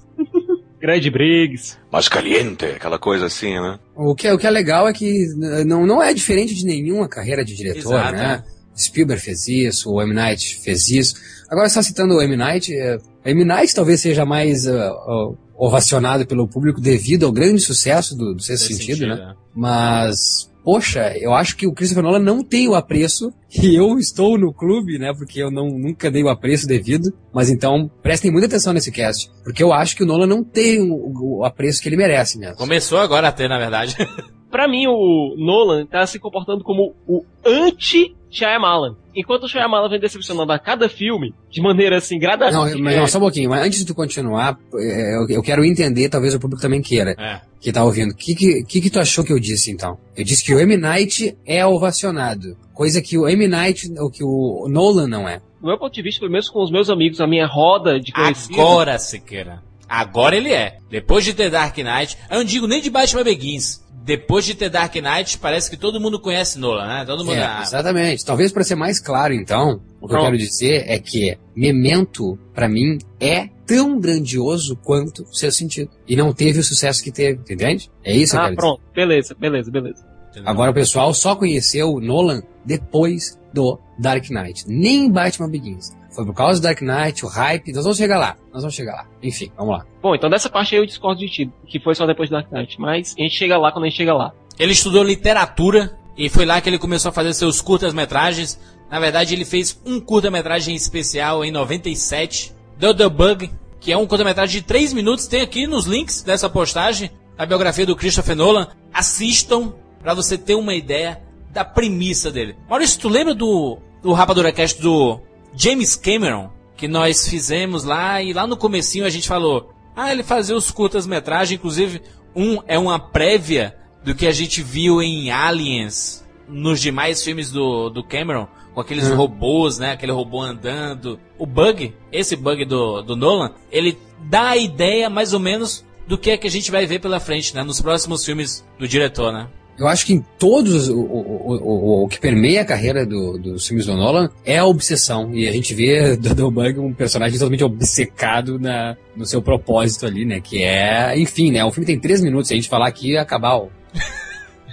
Grande 0.80 1.08
Briggs. 1.12 1.78
Mais 1.92 2.08
caliente, 2.08 2.64
aquela 2.64 2.98
coisa 2.98 3.26
assim, 3.26 3.54
né? 3.54 3.78
O 3.94 4.16
que, 4.16 4.26
é- 4.26 4.34
o 4.34 4.38
que 4.38 4.48
é 4.48 4.50
legal 4.50 4.88
é 4.88 4.92
que 4.92 5.26
eh, 5.44 5.64
não, 5.64 5.86
não 5.86 6.02
é 6.02 6.12
diferente 6.12 6.56
de 6.56 6.64
nenhuma 6.66 7.08
carreira 7.08 7.44
de 7.44 7.54
diretor, 7.54 7.94
Exato, 7.94 8.12
né? 8.16 8.42
Spielberg 8.76 9.22
fez 9.22 9.46
isso, 9.46 9.92
o 9.92 10.02
M. 10.02 10.12
Night 10.12 10.58
fez 10.60 10.90
isso. 10.90 11.14
Agora, 11.48 11.68
só 11.68 11.80
citando 11.82 12.14
o 12.14 12.20
M. 12.20 12.36
Night, 12.36 12.74
eh, 12.74 12.98
M. 13.24 13.44
Night 13.44 13.74
talvez 13.74 14.00
seja 14.00 14.24
mais 14.24 14.66
ah, 14.66 14.90
ah, 14.90 15.32
ovacionado 15.56 16.26
pelo 16.26 16.48
público 16.48 16.80
devido 16.80 17.24
ao 17.24 17.32
grande 17.32 17.60
sucesso 17.60 18.16
do, 18.16 18.34
do 18.34 18.42
Sexto 18.42 18.70
Nesse 18.70 18.84
Sentido, 18.84 19.06
né? 19.06 19.14
né? 19.14 19.34
Mas, 19.54 20.50
poxa, 20.62 21.16
eu 21.16 21.32
acho 21.32 21.56
que 21.56 21.66
o 21.66 21.72
Christopher 21.72 22.02
Nolan 22.02 22.18
não 22.18 22.42
tem 22.42 22.68
o 22.68 22.74
apreço, 22.74 23.32
e 23.62 23.74
eu 23.74 23.98
estou 23.98 24.38
no 24.38 24.52
clube, 24.52 24.98
né, 24.98 25.12
porque 25.16 25.42
eu 25.42 25.50
não, 25.50 25.68
nunca 25.68 26.10
dei 26.10 26.22
o 26.22 26.28
apreço 26.28 26.66
devido, 26.66 27.12
mas 27.32 27.48
então 27.48 27.90
prestem 28.02 28.30
muita 28.30 28.46
atenção 28.46 28.72
nesse 28.72 28.90
cast, 28.90 29.30
porque 29.42 29.62
eu 29.62 29.72
acho 29.72 29.96
que 29.96 30.02
o 30.02 30.06
Nolan 30.06 30.26
não 30.26 30.44
tem 30.44 30.80
o, 30.80 31.38
o 31.38 31.44
apreço 31.44 31.80
que 31.80 31.88
ele 31.88 31.96
merece 31.96 32.38
mesmo. 32.38 32.56
Começou 32.56 32.98
agora 32.98 33.28
a 33.28 33.32
ter, 33.32 33.48
na 33.48 33.58
verdade. 33.58 33.96
Pra 34.54 34.68
mim, 34.68 34.86
o 34.86 35.34
Nolan 35.36 35.84
tá 35.84 36.06
se 36.06 36.16
comportando 36.20 36.62
como 36.62 36.94
o 37.08 37.24
anti-Shyamalan. 37.44 38.94
Enquanto 39.12 39.46
o 39.46 39.48
Shyamalan 39.48 39.88
vem 39.88 39.98
decepcionando 39.98 40.52
a 40.52 40.60
cada 40.60 40.88
filme, 40.88 41.34
de 41.50 41.60
maneira 41.60 41.96
assim, 41.96 42.14
Não, 42.14 42.20
gradativa. 42.20 42.78
mas 42.78 42.96
não, 42.96 43.08
só 43.08 43.18
um 43.18 43.22
pouquinho. 43.22 43.50
Mas 43.50 43.66
antes 43.66 43.80
de 43.80 43.84
tu 43.84 43.96
continuar, 43.96 44.56
é, 44.76 45.16
eu, 45.28 45.42
quero 45.42 45.64
entender, 45.64 46.08
talvez 46.08 46.36
o 46.36 46.38
público 46.38 46.62
também 46.62 46.80
queira, 46.80 47.16
É. 47.18 47.40
que 47.60 47.72
tá 47.72 47.82
ouvindo. 47.82 48.12
O 48.12 48.14
que, 48.14 48.62
que, 48.62 48.80
que 48.80 48.90
tu 48.90 49.00
achou 49.00 49.24
que 49.24 49.32
eu 49.32 49.40
disse, 49.40 49.72
então? 49.72 49.98
Eu 50.16 50.22
disse 50.22 50.44
que 50.44 50.54
o 50.54 50.60
M. 50.60 50.76
Night 50.76 51.36
é 51.44 51.66
ovacionado. 51.66 52.56
Coisa 52.72 53.02
que 53.02 53.18
o 53.18 53.28
M. 53.28 53.48
Night, 53.48 53.92
o 53.98 54.08
que 54.08 54.22
o 54.22 54.68
Nolan 54.70 55.08
não 55.08 55.28
é. 55.28 55.40
Do 55.60 55.66
meu 55.66 55.76
ponto 55.76 55.92
de 55.92 56.02
vista, 56.02 56.20
pelo 56.20 56.30
menos 56.30 56.48
com 56.48 56.62
os 56.62 56.70
meus 56.70 56.88
amigos, 56.88 57.20
a 57.20 57.26
minha 57.26 57.48
roda 57.48 57.98
de 57.98 58.12
conhecidos. 58.12 58.56
Agora, 58.56 59.00
Siqueira. 59.00 59.64
Agora 59.88 60.36
ele 60.36 60.52
é. 60.52 60.78
Depois 60.88 61.24
de 61.24 61.34
ter 61.34 61.50
Dark 61.50 61.76
Knight, 61.76 62.16
eu 62.30 62.38
não 62.38 62.44
digo 62.44 62.68
nem 62.68 62.80
de 62.80 62.88
Batman 62.88 63.24
Begins. 63.24 63.83
Depois 64.04 64.44
de 64.44 64.54
ter 64.54 64.68
Dark 64.68 64.94
Knight, 64.96 65.38
parece 65.38 65.70
que 65.70 65.78
todo 65.78 65.98
mundo 65.98 66.20
conhece 66.20 66.58
Nolan, 66.58 66.86
né? 66.86 67.04
Todo 67.06 67.24
mundo. 67.24 67.36
É, 67.36 67.42
ah, 67.42 67.60
exatamente. 67.62 68.22
Talvez 68.24 68.52
para 68.52 68.62
ser 68.62 68.74
mais 68.74 69.00
claro, 69.00 69.32
então, 69.32 69.80
o 69.98 70.06
que 70.06 70.14
eu 70.14 70.20
quero 70.20 70.36
dizer 70.36 70.84
é 70.86 70.98
que 70.98 71.38
Memento, 71.56 72.38
pra 72.54 72.68
mim, 72.68 72.98
é 73.18 73.48
tão 73.66 73.98
grandioso 73.98 74.76
quanto 74.76 75.24
seu 75.34 75.50
sentido. 75.50 75.90
E 76.06 76.14
não 76.14 76.34
teve 76.34 76.58
o 76.58 76.62
sucesso 76.62 77.02
que 77.02 77.10
teve, 77.10 77.40
entende? 77.50 77.90
É 78.04 78.14
isso 78.14 78.32
que 78.32 78.36
eu 78.36 78.40
Ah, 78.40 78.44
quero 78.44 78.56
dizer. 78.56 78.56
pronto. 78.56 78.82
Beleza, 78.94 79.34
beleza, 79.40 79.70
beleza. 79.70 80.04
entendeu? 80.30 80.50
Agora 80.50 80.70
o 80.70 80.74
pessoal 80.74 81.14
só 81.14 81.34
conheceu 81.34 81.94
o 81.94 82.00
Nolan 82.00 82.42
depois 82.64 83.38
do 83.54 83.78
Dark 83.98 84.28
Knight. 84.28 84.64
Nem 84.68 85.10
Batman 85.10 85.48
Begins. 85.48 85.92
Foi 86.14 86.24
por 86.24 86.34
causa 86.34 86.60
do 86.60 86.62
Dark 86.62 86.80
Knight, 86.80 87.24
o 87.24 87.28
hype. 87.28 87.72
Nós 87.72 87.82
vamos 87.82 87.98
chegar 87.98 88.18
lá. 88.18 88.36
Nós 88.52 88.62
vamos 88.62 88.74
chegar 88.74 88.92
lá. 88.92 89.06
Enfim, 89.22 89.50
vamos 89.56 89.78
lá. 89.78 89.86
Bom, 90.00 90.14
então 90.14 90.30
dessa 90.30 90.48
parte 90.48 90.74
aí 90.74 90.80
eu 90.80 90.86
discordo 90.86 91.20
de 91.20 91.28
ti, 91.28 91.52
que 91.66 91.80
foi 91.80 91.94
só 91.94 92.06
depois 92.06 92.30
do 92.30 92.34
Dark 92.34 92.50
Knight. 92.52 92.80
Mas 92.80 93.14
a 93.18 93.22
gente 93.22 93.34
chega 93.34 93.58
lá 93.58 93.72
quando 93.72 93.84
a 93.84 93.88
gente 93.88 93.96
chega 93.96 94.14
lá. 94.14 94.32
Ele 94.58 94.72
estudou 94.72 95.02
literatura 95.02 95.98
e 96.16 96.28
foi 96.28 96.44
lá 96.46 96.60
que 96.60 96.68
ele 96.68 96.78
começou 96.78 97.08
a 97.08 97.12
fazer 97.12 97.34
seus 97.34 97.60
curtas-metragens. 97.60 98.60
Na 98.90 99.00
verdade, 99.00 99.34
ele 99.34 99.44
fez 99.44 99.80
um 99.84 99.98
curta-metragem 99.98 100.74
especial 100.76 101.44
em 101.44 101.50
97, 101.50 102.54
The 102.78 102.94
The 102.94 103.08
Bug, 103.08 103.50
que 103.80 103.90
é 103.90 103.96
um 103.96 104.06
curta-metragem 104.06 104.60
de 104.60 104.66
3 104.66 104.92
minutos. 104.92 105.26
Tem 105.26 105.40
aqui 105.40 105.66
nos 105.66 105.86
links 105.86 106.22
dessa 106.22 106.48
postagem 106.48 107.10
a 107.36 107.44
biografia 107.44 107.84
do 107.84 107.96
Christopher 107.96 108.36
Nolan. 108.36 108.68
Assistam 108.92 109.74
pra 110.00 110.14
você 110.14 110.38
ter 110.38 110.54
uma 110.54 110.74
ideia 110.74 111.20
da 111.50 111.64
premissa 111.64 112.30
dele. 112.30 112.54
Maurício, 112.68 113.00
tu 113.00 113.08
lembra 113.08 113.34
do, 113.34 113.78
do 114.00 114.12
Rapadura 114.12 114.52
Cast 114.52 114.80
do 114.80 115.20
James 115.54 115.96
Cameron? 115.96 116.50
Que 116.76 116.88
nós 116.88 117.28
fizemos 117.28 117.84
lá 117.84 118.20
e 118.20 118.32
lá 118.32 118.46
no 118.46 118.56
comecinho 118.56 119.06
a 119.06 119.10
gente 119.10 119.28
falou 119.28 119.74
ah, 119.96 120.10
ele 120.10 120.24
fazia 120.24 120.56
os 120.56 120.70
curtas-metragens, 120.70 121.58
inclusive 121.58 122.02
um 122.34 122.58
é 122.66 122.78
uma 122.78 122.98
prévia 122.98 123.76
do 124.02 124.14
que 124.14 124.26
a 124.26 124.32
gente 124.32 124.60
viu 124.60 125.00
em 125.00 125.30
Aliens, 125.30 126.26
nos 126.48 126.80
demais 126.80 127.22
filmes 127.22 127.50
do, 127.50 127.88
do 127.88 128.02
Cameron, 128.02 128.48
com 128.74 128.80
aqueles 128.80 129.08
robôs, 129.08 129.78
né? 129.78 129.92
Aquele 129.92 130.12
robô 130.12 130.42
andando. 130.42 131.18
O 131.38 131.46
bug, 131.46 131.94
esse 132.10 132.34
bug 132.34 132.64
do, 132.64 133.02
do 133.02 133.16
Nolan, 133.16 133.52
ele 133.70 133.96
dá 134.24 134.50
a 134.50 134.56
ideia 134.56 135.08
mais 135.08 135.32
ou 135.32 135.40
menos 135.40 135.84
do 136.06 136.18
que 136.18 136.30
é 136.30 136.36
que 136.36 136.46
a 136.46 136.50
gente 136.50 136.70
vai 136.70 136.86
ver 136.86 136.98
pela 136.98 137.20
frente, 137.20 137.54
né? 137.54 137.62
Nos 137.62 137.80
próximos 137.80 138.24
filmes 138.24 138.66
do 138.78 138.86
diretor, 138.88 139.32
né? 139.32 139.48
Eu 139.78 139.88
acho 139.88 140.06
que 140.06 140.12
em 140.14 140.24
todos 140.38 140.88
o, 140.88 140.96
o, 141.00 141.52
o, 141.56 142.04
o 142.04 142.08
que 142.08 142.20
permeia 142.20 142.60
a 142.62 142.64
carreira 142.64 143.04
do- 143.04 143.36
dos 143.38 143.66
filmes 143.66 143.86
do 143.86 143.96
Nolan 143.96 144.30
é 144.44 144.58
a 144.58 144.64
obsessão. 144.64 145.34
E 145.34 145.48
a 145.48 145.52
gente 145.52 145.74
vê 145.74 146.14
Doodle 146.18 146.50
Bug 146.50 146.78
um 146.78 146.92
personagem 146.94 147.36
totalmente 147.38 147.64
obcecado 147.64 148.58
na, 148.58 148.96
no 149.16 149.26
seu 149.26 149.42
propósito 149.42 150.06
ali, 150.06 150.24
né? 150.24 150.40
Que 150.40 150.62
é, 150.62 151.18
enfim, 151.18 151.50
né? 151.50 151.64
O 151.64 151.72
filme 151.72 151.86
tem 151.86 151.98
três 151.98 152.20
minutos. 152.20 152.48
Se 152.48 152.54
a 152.54 152.56
gente 152.56 152.68
falar 152.68 152.86
aqui, 152.86 153.12
ia 153.12 153.22
acabar 153.22 153.56
o. 153.56 153.70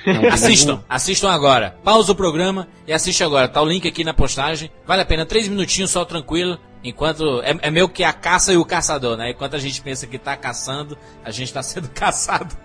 Não, 0.06 0.30
Assistam, 0.30 0.84
assistam 0.90 1.30
agora. 1.30 1.76
Pausa 1.84 2.12
o 2.12 2.16
programa 2.16 2.68
e 2.88 2.94
assiste 2.94 3.24
agora. 3.24 3.48
Tá 3.48 3.62
o 3.62 3.66
link 3.68 3.88
aqui 3.88 4.04
na 4.04 4.16
postagem. 4.16 4.72
Vale 4.88 5.04
a 5.04 5.06
pena, 5.06 5.28
três 5.28 5.48
minutinhos 5.48 5.92
só 5.92 6.04
tranquilo. 6.04 6.58
Enquanto. 6.84 7.40
É, 7.44 7.56
é 7.68 7.70
meio 7.70 7.88
que 7.88 8.04
a 8.04 8.12
caça 8.12 8.52
e 8.52 8.58
o 8.58 8.66
caçador, 8.66 9.16
né? 9.16 9.30
Enquanto 9.30 9.56
a 9.56 9.60
gente 9.60 9.80
pensa 9.80 10.08
que 10.08 10.18
tá 10.18 10.36
caçando, 10.36 10.98
a 11.24 11.30
gente 11.30 11.54
tá 11.54 11.62
sendo 11.62 11.88
caçado. 11.94 12.58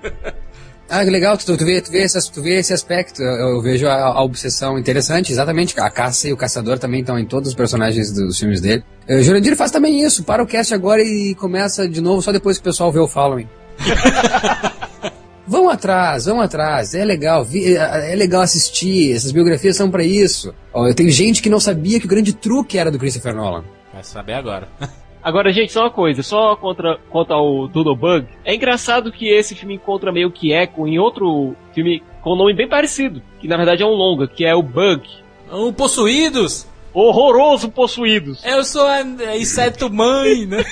Ah, 0.88 1.04
que 1.04 1.10
legal, 1.10 1.36
tu, 1.36 1.56
tu, 1.56 1.64
vê, 1.64 1.80
tu, 1.80 1.90
vê, 1.90 2.02
esse, 2.02 2.32
tu 2.32 2.40
vê 2.40 2.58
esse 2.58 2.72
aspecto. 2.72 3.20
Eu, 3.20 3.56
eu 3.56 3.60
vejo 3.60 3.88
a, 3.88 3.94
a, 3.94 4.22
obsessão 4.22 4.78
interessante, 4.78 5.32
exatamente. 5.32 5.78
A 5.80 5.90
caça 5.90 6.28
e 6.28 6.32
o 6.32 6.36
caçador 6.36 6.78
também 6.78 7.00
estão 7.00 7.18
em 7.18 7.26
todos 7.26 7.48
os 7.48 7.54
personagens 7.54 8.12
dos 8.12 8.38
filmes 8.38 8.60
dele. 8.60 8.84
O 9.08 9.20
Jurandir 9.20 9.56
faz 9.56 9.70
também 9.70 10.00
isso, 10.02 10.22
para 10.22 10.42
o 10.42 10.46
cast 10.46 10.72
agora 10.72 11.02
e 11.02 11.34
começa 11.34 11.88
de 11.88 12.00
novo 12.00 12.22
só 12.22 12.30
depois 12.30 12.56
que 12.56 12.62
o 12.62 12.64
pessoal 12.64 12.92
vê 12.92 13.00
o 13.00 13.08
following. 13.08 13.48
vão 15.46 15.68
atrás, 15.68 16.26
vão 16.26 16.40
atrás, 16.40 16.94
é 16.94 17.04
legal, 17.04 17.46
é, 17.52 18.12
é 18.12 18.16
legal 18.16 18.42
assistir, 18.42 19.14
essas 19.14 19.32
biografias 19.32 19.76
são 19.76 19.90
para 19.90 20.04
isso. 20.04 20.54
Ó, 20.72 20.86
eu 20.86 20.94
tenho 20.94 21.10
gente 21.10 21.42
que 21.42 21.50
não 21.50 21.60
sabia 21.60 21.98
que 21.98 22.06
o 22.06 22.08
grande 22.08 22.32
truque 22.32 22.78
era 22.78 22.90
do 22.90 22.98
Christopher 22.98 23.34
Nolan. 23.34 23.64
Vai 23.92 24.04
saber 24.04 24.34
agora. 24.34 24.68
Agora, 25.26 25.52
gente, 25.52 25.72
só 25.72 25.80
uma 25.80 25.90
coisa, 25.90 26.22
só 26.22 26.54
contra, 26.54 26.98
contra 27.10 27.36
o 27.36 27.66
Doodle 27.66 27.96
Bug. 27.96 28.28
É 28.44 28.54
engraçado 28.54 29.10
que 29.10 29.26
esse 29.26 29.56
filme 29.56 29.74
encontra 29.74 30.12
meio 30.12 30.30
que 30.30 30.52
eco 30.52 30.86
em 30.86 31.00
outro 31.00 31.56
filme 31.74 32.00
com 32.22 32.34
um 32.34 32.36
nome 32.36 32.54
bem 32.54 32.68
parecido, 32.68 33.20
que 33.40 33.48
na 33.48 33.56
verdade 33.56 33.82
é 33.82 33.86
um 33.86 33.90
longa, 33.90 34.28
que 34.28 34.44
é 34.44 34.54
o 34.54 34.62
Bug. 34.62 35.02
O 35.50 35.72
Possuídos! 35.72 36.68
Horroroso 36.94 37.72
Possuídos! 37.72 38.44
Eu 38.44 38.62
sou 38.62 38.86
a, 38.86 38.98
a 38.98 39.36
inseto 39.36 39.92
mãe, 39.92 40.46
né? 40.46 40.64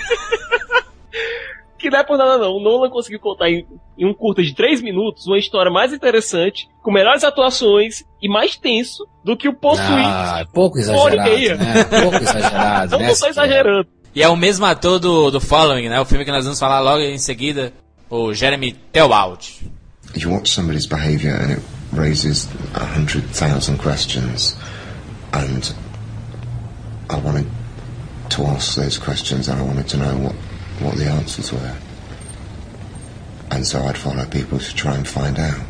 que 1.77 1.91
não 1.91 1.99
é 1.99 2.05
por 2.05 2.17
nada 2.17 2.39
não. 2.39 2.53
O 2.53 2.63
Nolan 2.63 2.91
conseguiu 2.91 3.19
contar 3.19 3.51
em, 3.51 3.67
em, 3.99 4.07
um 4.07 4.15
curta 4.15 4.41
de 4.41 4.55
3 4.55 4.81
minutos 4.83 5.27
uma 5.27 5.37
história 5.37 5.71
mais 5.71 5.93
interessante, 5.93 6.69
com 6.81 6.93
melhores 6.93 7.25
atuações 7.25 8.05
e 8.23 8.29
mais 8.29 8.57
tenso 8.57 9.05
do 9.25 9.37
que 9.37 9.49
o 9.49 9.53
Possuídos. 9.53 9.91
Ah, 10.07 10.43
é 10.43 10.45
pouco 10.45 10.79
exagerado. 10.79 11.29
Né? 11.29 11.85
Pouco 12.03 12.17
exagerado. 12.19 12.91
não 12.97 12.99
né? 13.01 13.15
só 13.17 13.27
exagerando. 13.27 14.04
E 14.15 14.23
é 14.23 14.29
o 14.29 14.37
mesmo 14.37 14.65
ator 14.65 15.01
do, 15.01 15.31
do 15.31 15.41
Following, 15.41 15.89
né? 15.89 16.01
O 16.01 16.05
filme 16.05 16.25
que 16.25 16.31
nós 16.31 16.45
vamos 16.45 16.61
falar 16.61 16.79
logo 16.79 17.03
em 17.03 17.19
seguida, 17.19 17.73
o 18.09 18.33
Jeremy 18.33 18.73
Theobald. 18.93 19.69
You 20.15 20.31
watch 20.31 20.51
somebody's 20.51 20.87
behavior 20.87 21.35
and 21.35 21.55
it 21.55 21.63
raises 21.93 22.49
a 22.75 22.85
hundred 22.85 23.25
thousand 23.33 23.79
questions 23.79 24.57
and 25.33 25.75
I 27.11 27.17
wanted 27.17 27.47
to 28.31 28.47
ask 28.47 28.77
those 28.77 28.99
questions 28.99 29.49
and 29.49 29.61
I 29.61 29.65
wanted 29.65 29.89
to 29.89 29.97
know 29.97 30.17
what, 30.17 30.35
what 30.81 30.97
the 30.97 31.07
answers 31.07 31.53
were. 31.53 31.77
And 33.51 33.67
so 33.67 33.83
I'd 33.83 33.99
follow 33.99 34.25
people 34.27 34.61
to 34.61 34.75
try 34.77 34.95
and 34.95 35.07
find 35.07 35.39
out. 35.41 35.61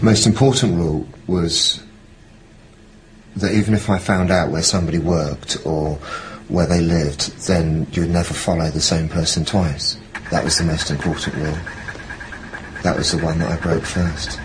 Most 0.00 0.26
important 0.26 0.76
rule 0.76 1.08
was 1.26 1.82
that 3.36 3.52
even 3.52 3.74
if 3.74 3.90
I 3.90 3.98
found 3.98 4.30
out 4.30 4.50
where 4.50 4.62
somebody 4.62 4.98
worked 4.98 5.58
or 5.64 5.98
where 6.48 6.66
they 6.66 6.80
lived, 6.80 7.36
then 7.46 7.86
you'd 7.92 8.10
never 8.10 8.34
follow 8.34 8.70
the 8.70 8.80
same 8.80 9.08
person 9.08 9.44
twice. 9.44 9.98
That 10.30 10.44
was 10.44 10.58
the 10.58 10.64
most 10.64 10.90
important 10.90 11.36
rule. 11.36 11.58
That 12.82 12.96
was 12.96 13.12
the 13.12 13.18
one 13.18 13.38
that 13.40 13.50
I 13.50 13.56
broke 13.60 13.84
first. 13.84 14.38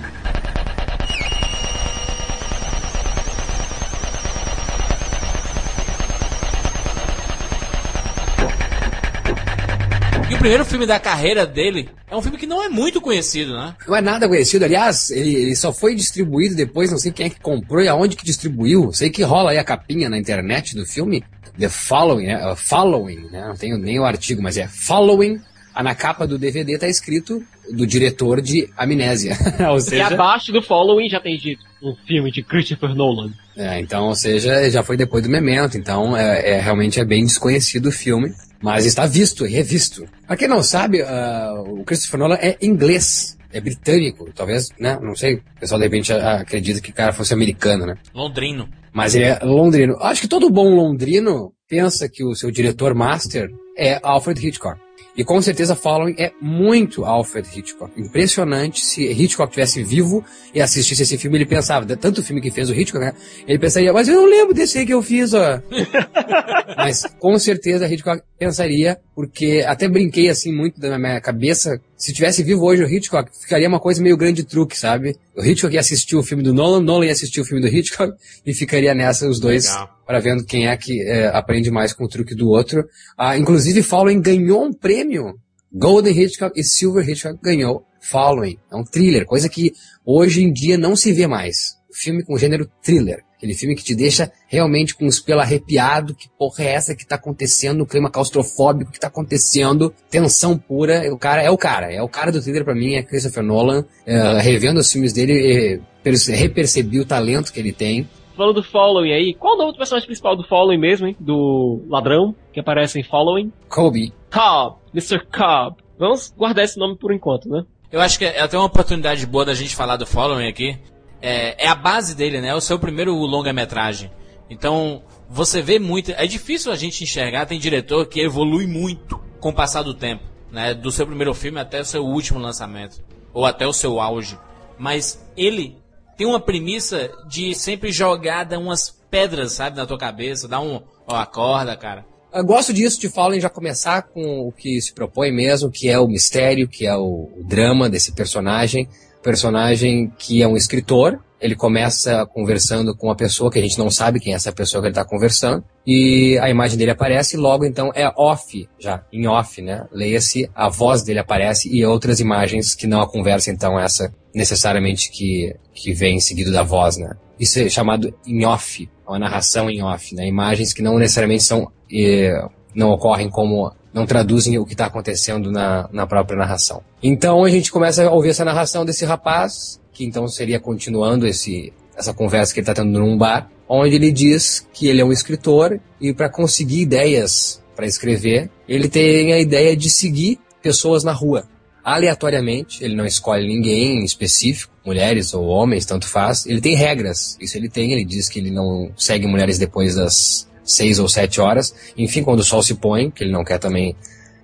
Primeiro 10.42 10.66
filme 10.66 10.88
da 10.88 11.00
carreira 11.00 11.46
dele 11.46 11.88
é 12.10 12.16
um 12.16 12.22
filme 12.22 12.38
que 12.38 12.48
não 12.48 12.64
é 12.64 12.68
muito 12.68 13.00
conhecido, 13.00 13.54
né? 13.54 13.76
Não 13.88 13.96
é 13.96 14.02
nada 14.02 14.28
conhecido. 14.28 14.66
Aliás, 14.66 15.12
ele, 15.12 15.36
ele 15.36 15.56
só 15.56 15.72
foi 15.72 15.94
distribuído 15.94 16.56
depois, 16.56 16.90
não 16.90 16.98
sei 16.98 17.12
quem 17.12 17.28
é 17.28 17.30
que 17.30 17.40
comprou 17.40 17.82
e 17.82 17.88
aonde 17.88 18.16
que 18.16 18.26
distribuiu. 18.26 18.92
Sei 18.92 19.12
que 19.12 19.22
rola 19.22 19.52
aí 19.52 19.60
a 19.60 19.64
capinha 19.64 20.10
na 20.10 20.18
internet 20.18 20.76
do 20.76 20.86
filme. 20.86 21.24
The 21.60 21.70
Following, 21.70 22.26
né? 22.26 22.52
Uh, 22.52 22.56
following, 22.56 23.30
né? 23.30 23.46
Não 23.48 23.56
tenho 23.56 23.78
nem 23.78 24.00
o 24.00 24.04
artigo, 24.04 24.42
mas 24.42 24.58
é 24.58 24.68
Following. 24.68 25.40
Ah, 25.74 25.84
na 25.84 25.94
capa 25.94 26.26
do 26.26 26.38
DVD 26.38 26.78
tá 26.78 26.88
escrito 26.88 27.42
do 27.72 27.86
diretor 27.86 28.42
de 28.42 28.68
Amnésia. 28.76 29.38
ou 29.70 29.80
seja... 29.80 29.98
E 29.98 30.02
abaixo 30.02 30.52
do 30.52 30.62
Following 30.62 31.08
já 31.08 31.20
tem 31.20 31.38
dito 31.38 31.64
um 31.84 31.96
filme 32.08 32.32
de 32.32 32.42
Christopher 32.42 32.96
Nolan. 32.96 33.32
É, 33.56 33.80
então, 33.80 34.08
ou 34.08 34.16
seja, 34.16 34.70
já 34.70 34.82
foi 34.82 34.98
depois 34.98 35.24
do 35.24 35.30
Memento, 35.30 35.78
então 35.78 36.18
é, 36.18 36.58
é 36.58 36.60
realmente 36.60 37.00
é 37.00 37.06
bem 37.06 37.24
desconhecido 37.24 37.88
o 37.88 37.92
filme. 37.92 38.34
Mas 38.62 38.86
está 38.86 39.06
visto 39.06 39.46
e 39.46 39.52
revisto. 39.52 40.06
Pra 40.28 40.38
quem 40.38 40.48
não 40.48 40.62
sabe, 40.62 41.02
uh, 41.02 41.80
o 41.80 41.84
Christopher 41.84 42.20
Nolan 42.20 42.36
é 42.36 42.58
inglês. 42.62 43.38
É 43.54 43.60
britânico, 43.60 44.32
talvez, 44.34 44.70
né? 44.80 44.98
Não 45.02 45.16
sei. 45.16 45.36
O 45.36 45.60
pessoal 45.60 45.80
de 45.80 45.86
repente 45.86 46.14
acredita 46.14 46.80
que 46.80 46.92
o 46.92 46.94
cara 46.94 47.12
fosse 47.12 47.34
americano, 47.34 47.86
né? 47.86 47.96
Londrino. 48.14 48.70
Mas 48.94 49.16
ele 49.16 49.26
é 49.26 49.40
londrino. 49.44 49.98
Acho 50.00 50.22
que 50.22 50.28
todo 50.28 50.50
bom 50.50 50.74
londrino 50.74 51.54
pensa 51.68 52.08
que 52.08 52.24
o 52.24 52.36
seu 52.36 52.52
diretor 52.52 52.94
master 52.94 53.50
é 53.78 54.00
Alfred 54.04 54.46
Hitchcock. 54.46 54.80
E 55.16 55.24
com 55.24 55.42
certeza 55.42 55.76
Following 55.76 56.16
é 56.18 56.32
muito 56.42 57.04
Alfred 57.04 57.48
Hitchcock. 57.54 58.00
Impressionante 58.00 58.86
se 58.86 59.04
Hitchcock 59.04 59.52
tivesse 59.52 59.84
vivo 59.84 60.24
e 60.54 60.62
assistisse 60.62 61.04
esse 61.04 61.18
filme, 61.18 61.38
ele 61.38 61.46
pensava, 61.46 61.86
tanto 61.98 62.24
filme 62.24 62.42
que 62.42 62.50
fez 62.50 62.70
o 62.70 62.74
Hitchcock, 62.74 63.04
né? 63.04 63.14
Ele 63.46 63.60
pensaria, 63.60 63.92
mas 63.92 64.08
eu 64.08 64.16
não 64.16 64.26
lembro 64.26 64.54
desse 64.54 64.78
aí 64.78 64.86
que 64.86 64.94
eu 64.94 65.02
fiz, 65.02 65.34
ó. 65.34 65.62
mas 66.78 67.06
com 67.20 67.38
certeza 67.38 67.88
Hitchcock 67.88 68.22
pensaria, 68.40 69.00
porque 69.14 69.64
até 69.68 69.88
brinquei 69.88 70.30
assim 70.30 70.54
muito 70.54 70.80
na 70.80 70.98
minha 70.98 71.20
cabeça, 71.20 71.80
se 71.98 72.14
tivesse 72.14 72.42
vivo 72.42 72.66
hoje 72.66 72.84
o 72.84 72.90
Hitchcock, 72.90 73.30
ficaria 73.40 73.68
uma 73.68 73.80
coisa 73.80 74.02
meio 74.02 74.18
grande 74.18 74.44
truque, 74.44 74.78
sabe? 74.78 75.16
O 75.42 75.44
Hitchcock 75.44 75.74
ia 75.74 75.80
assistir 75.80 76.16
o 76.16 76.22
filme 76.22 76.44
do 76.44 76.54
Nolan, 76.54 76.82
Nolan 76.82 77.08
ia 77.08 77.12
assistir 77.12 77.42
o 77.42 77.46
filme 77.46 77.68
do 77.68 77.76
Hitchcock 77.76 78.14
e 78.46 78.54
ficaria 78.54 78.94
nessa 78.94 79.28
os 79.28 79.40
dois. 79.40 79.66
Para 80.06 80.20
vendo 80.20 80.46
quem 80.46 80.68
é 80.68 80.78
que 80.78 81.02
é, 81.02 81.30
aprende 81.30 81.72
mais 81.72 81.94
com 81.94 82.04
o 82.04 82.08
truque 82.08 82.36
do 82.36 82.48
outro. 82.48 82.88
Ah, 83.18 83.36
inclusive, 83.36 83.82
Following 83.82 84.22
ganhou 84.22 84.64
um 84.64 84.72
prêmio. 84.72 85.34
Golden 85.74 86.16
Hitchcock 86.16 86.60
e 86.60 86.64
Silver 86.64 87.10
Hitchcock 87.10 87.40
ganhou 87.42 87.84
Following. 88.02 88.56
É 88.72 88.76
um 88.76 88.84
thriller, 88.84 89.26
coisa 89.26 89.50
que 89.50 89.74
hoje 90.06 90.44
em 90.44 90.54
dia 90.54 90.78
não 90.78 90.96
se 90.96 91.12
vê 91.12 91.26
mais. 91.26 91.76
Filme 91.92 92.24
com 92.24 92.38
gênero 92.38 92.70
thriller. 92.84 93.24
Aquele 93.42 93.56
filme 93.56 93.76
que 93.76 93.84
te 93.84 93.96
deixa 93.96 94.32
realmente 94.48 94.96
com 94.96 95.08
os 95.08 95.20
pelos 95.20 95.42
arrepiado. 95.42 96.14
Que 96.14 96.30
porra 96.38 96.64
é 96.64 96.74
essa 96.74 96.96
que 96.96 97.04
tá 97.04 97.16
acontecendo? 97.16 97.82
O 97.82 97.88
clima 97.88 98.08
claustrofóbico 98.08 98.92
que 98.92 99.00
tá 99.00 99.08
acontecendo. 99.08 99.92
Tensão 100.12 100.56
pura. 100.56 101.12
O 101.12 101.18
cara 101.18 101.42
é 101.42 101.50
o 101.50 101.58
cara. 101.58 101.92
É 101.92 102.04
o 102.04 102.08
cara 102.08 102.32
do 102.32 102.40
thriller 102.40 102.64
para 102.64 102.76
mim, 102.76 102.94
é 102.94 103.02
Christopher 103.02 103.42
Nolan. 103.42 103.84
É, 104.06 104.40
revendo 104.40 104.80
os 104.80 104.92
filmes 104.92 105.12
dele, 105.12 105.82
é, 106.06 106.12
repercebi 106.36 107.00
o 107.00 107.06
talento 107.06 107.52
que 107.52 107.60
ele 107.60 107.72
tem 107.72 108.08
falando 108.36 108.56
do 108.56 108.64
Following 108.64 109.12
aí, 109.12 109.34
qual 109.36 109.54
o 109.54 109.58
nome 109.58 109.74
do 109.74 109.78
personagem 109.78 110.08
principal 110.08 110.36
do 110.36 110.44
Following 110.44 110.80
mesmo, 110.80 111.06
hein? 111.06 111.16
Do 111.20 111.84
ladrão 111.88 112.34
que 112.52 112.60
aparece 112.60 113.00
em 113.00 113.04
Following? 113.04 113.52
Kobe. 113.70 114.12
Cobb, 114.34 114.78
Mr. 114.96 115.20
Cobb. 115.26 115.78
Vamos 116.00 116.34
guardar 116.36 116.66
esse 116.66 116.80
nome 116.80 116.98
por 116.98 117.14
enquanto, 117.14 117.48
né? 117.48 117.64
Eu 117.92 118.00
acho 118.00 118.18
que 118.18 118.26
é 118.26 118.40
até 118.42 118.58
uma 118.58 118.66
oportunidade 118.66 119.26
boa 119.28 119.44
da 119.44 119.54
gente 119.54 119.76
falar 119.76 119.98
do 119.98 120.08
Following 120.08 120.48
aqui. 120.48 120.78
É, 121.22 121.66
é 121.66 121.68
a 121.68 121.76
base 121.76 122.16
dele, 122.16 122.42
né? 122.42 122.50
É 122.50 122.56
o 122.56 122.62
seu 122.62 122.80
primeiro 122.80 123.14
longa-metragem. 123.14 124.12
Então, 124.50 125.04
você 125.30 125.62
vê 125.62 125.80
muito. 125.80 126.12
É 126.12 126.28
difícil 126.28 126.72
a 126.72 126.76
gente 126.76 127.04
enxergar, 127.04 127.46
tem 127.46 127.60
diretor 127.60 128.06
que 128.08 128.20
evolui 128.20 128.68
muito 128.68 129.20
com 129.40 129.50
o 129.50 129.54
passar 129.54 129.84
do 129.84 129.94
tempo, 129.94 130.24
né? 130.52 130.74
Do 130.74 130.92
seu 130.92 131.06
primeiro 131.06 131.34
filme 131.34 131.60
até 131.60 131.82
o 131.82 131.86
seu 131.86 132.04
último 132.04 132.40
lançamento. 132.40 133.02
Ou 133.34 133.46
até 133.46 133.66
o 133.66 133.74
seu 133.74 134.00
auge. 134.02 134.38
Mas 134.78 135.24
ele 135.38 135.78
tem 136.18 136.28
uma 136.28 136.40
premissa 136.40 137.12
de 137.28 137.56
sempre 137.56 137.92
jogada 137.92 138.60
umas 138.60 138.90
pedras, 139.10 139.54
sabe, 139.54 139.78
na 139.78 139.86
tua 139.86 139.98
cabeça, 139.98 140.48
dá 140.48 140.60
um, 140.60 140.82
ó, 141.08 141.16
acorda, 141.16 141.76
cara. 141.76 142.06
Eu 142.34 142.46
gosto 142.46 142.72
disso 142.72 143.00
de 143.00 143.10
Fallen 143.10 143.42
já 143.42 143.50
começar 143.50 144.04
com 144.04 144.48
o 144.48 144.52
que 144.54 144.82
se 144.82 144.94
propõe 144.94 145.32
mesmo, 145.32 145.70
que 145.70 145.90
é 145.90 146.00
o 146.00 146.08
mistério, 146.08 146.68
que 146.68 146.88
é 146.88 146.96
o 146.96 147.30
drama 147.44 147.90
desse 147.90 148.14
personagem. 148.14 148.88
Personagem 149.22 150.12
que 150.18 150.42
é 150.42 150.48
um 150.48 150.58
escritor, 150.58 151.20
ele 151.42 151.56
começa 151.56 152.26
conversando 152.28 152.96
com 152.96 153.08
uma 153.08 153.16
pessoa 153.16 153.52
que 153.52 153.58
a 153.58 153.62
gente 153.62 153.78
não 153.78 153.90
sabe 153.90 154.20
quem 154.20 154.34
é 154.34 154.36
essa 154.36 154.52
pessoa 154.52 154.82
que 154.82 154.88
ele 154.88 154.92
está 154.92 155.04
conversando, 155.04 155.64
e 155.86 156.38
a 156.40 156.50
imagem 156.50 156.78
dele 156.78 156.92
aparece, 156.92 157.36
logo 157.36 157.66
então 157.66 157.92
é 157.96 158.08
off, 158.16 158.70
já, 158.80 159.04
em 159.12 159.28
off, 159.28 159.60
né? 159.62 159.86
Leia-se, 159.92 160.50
a 160.54 160.70
voz 160.70 161.02
dele 161.04 161.20
aparece 161.20 161.68
e 161.76 161.84
outras 161.84 162.20
imagens 162.20 162.76
que 162.76 162.86
não 162.86 163.02
a 163.02 163.10
conversa, 163.10 163.50
então, 163.50 163.80
essa 163.80 164.14
necessariamente 164.34 165.10
que, 165.10 165.56
que 165.74 165.94
vem 165.94 166.20
seguido 166.20 166.52
da 166.52 166.62
voz, 166.62 166.98
né? 166.98 167.10
Isso 167.40 167.60
é 167.60 167.68
chamado 167.68 168.14
em 168.26 168.46
off, 168.46 168.88
uma 169.08 169.18
narração 169.18 169.68
em 169.68 169.82
off, 169.82 170.14
né? 170.14 170.28
Imagens 170.28 170.74
que 170.74 170.84
não 170.84 171.00
necessariamente 171.00 171.44
são, 171.44 171.72
eh, 171.92 172.40
não 172.76 172.92
ocorrem 172.92 173.30
como 173.30 173.72
não 173.94 174.06
traduzem 174.06 174.58
o 174.58 174.66
que 174.66 174.74
está 174.74 174.86
acontecendo 174.86 175.52
na, 175.52 175.90
na 175.92 176.08
própria 176.08 176.38
narração. 176.38 176.82
Então 177.02 177.44
a 177.44 177.50
gente 177.50 177.72
começa 177.72 178.06
a 178.06 178.12
ouvir 178.12 178.30
essa 178.30 178.46
narração 178.46 178.86
desse 178.86 179.06
rapaz, 179.06 179.80
que 179.92 180.06
então 180.06 180.28
seria 180.28 180.60
continuando 180.60 181.28
esse, 181.28 181.74
essa 181.96 182.14
conversa 182.14 182.54
que 182.54 182.60
ele 182.60 182.70
está 182.70 182.74
tendo 182.74 182.98
num 183.00 183.18
bar, 183.18 183.50
onde 183.68 183.96
ele 183.96 184.12
diz 184.12 184.68
que 184.74 184.88
ele 184.88 185.02
é 185.02 185.06
um 185.06 185.12
escritor 185.12 185.80
e 186.00 186.14
para 186.14 186.30
conseguir 186.30 186.82
ideias 186.82 187.62
para 187.76 187.86
escrever, 187.86 188.50
ele 188.68 188.88
tem 188.90 189.34
a 189.34 189.40
ideia 189.40 189.76
de 189.76 189.90
seguir 189.90 190.40
pessoas 190.62 191.04
na 191.04 191.12
rua. 191.12 191.46
Aleatoriamente, 191.84 192.84
ele 192.84 192.96
não 192.96 193.06
escolhe 193.06 193.48
ninguém 193.48 194.04
específico, 194.04 194.72
mulheres 194.86 195.34
ou 195.34 195.48
homens, 195.48 195.86
tanto 195.86 196.08
faz. 196.08 196.46
Ele 196.46 196.62
tem 196.62 196.76
regras, 196.76 197.38
isso 197.42 197.58
ele 197.58 197.70
tem, 197.70 197.92
ele 197.92 198.06
diz 198.06 198.30
que 198.30 198.40
ele 198.40 198.52
não 198.52 198.92
segue 198.96 199.26
mulheres 199.26 199.58
depois 199.58 199.96
das 199.96 200.48
seis 200.72 201.00
ou 201.00 201.08
sete 201.08 201.40
horas. 201.40 201.74
Enfim, 201.98 202.24
quando 202.24 202.40
o 202.40 202.44
sol 202.44 202.64
se 202.64 202.76
põe, 202.76 203.12
que 203.12 203.24
ele 203.24 203.32
não 203.32 203.44
quer 203.44 203.60
também 203.60 203.96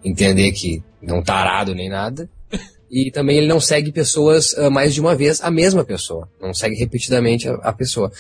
entender 0.04 0.52
que 0.52 0.84
não 1.02 1.22
tá 1.22 1.36
arado 1.36 1.74
nem 1.74 1.90
nada. 1.90 2.30
E 2.90 3.12
também 3.12 3.38
ele 3.38 3.48
não 3.48 3.60
segue 3.60 3.92
pessoas 3.92 4.54
uh, 4.54 4.72
mais 4.72 4.94
de 4.94 5.02
uma 5.02 5.16
vez 5.16 5.42
a 5.42 5.52
mesma 5.52 5.84
pessoa. 5.84 6.30
Não 6.42 6.54
segue 6.54 6.76
repetidamente 6.76 7.48
a, 7.48 7.56
a, 7.56 7.74
pessoa. 7.74 8.12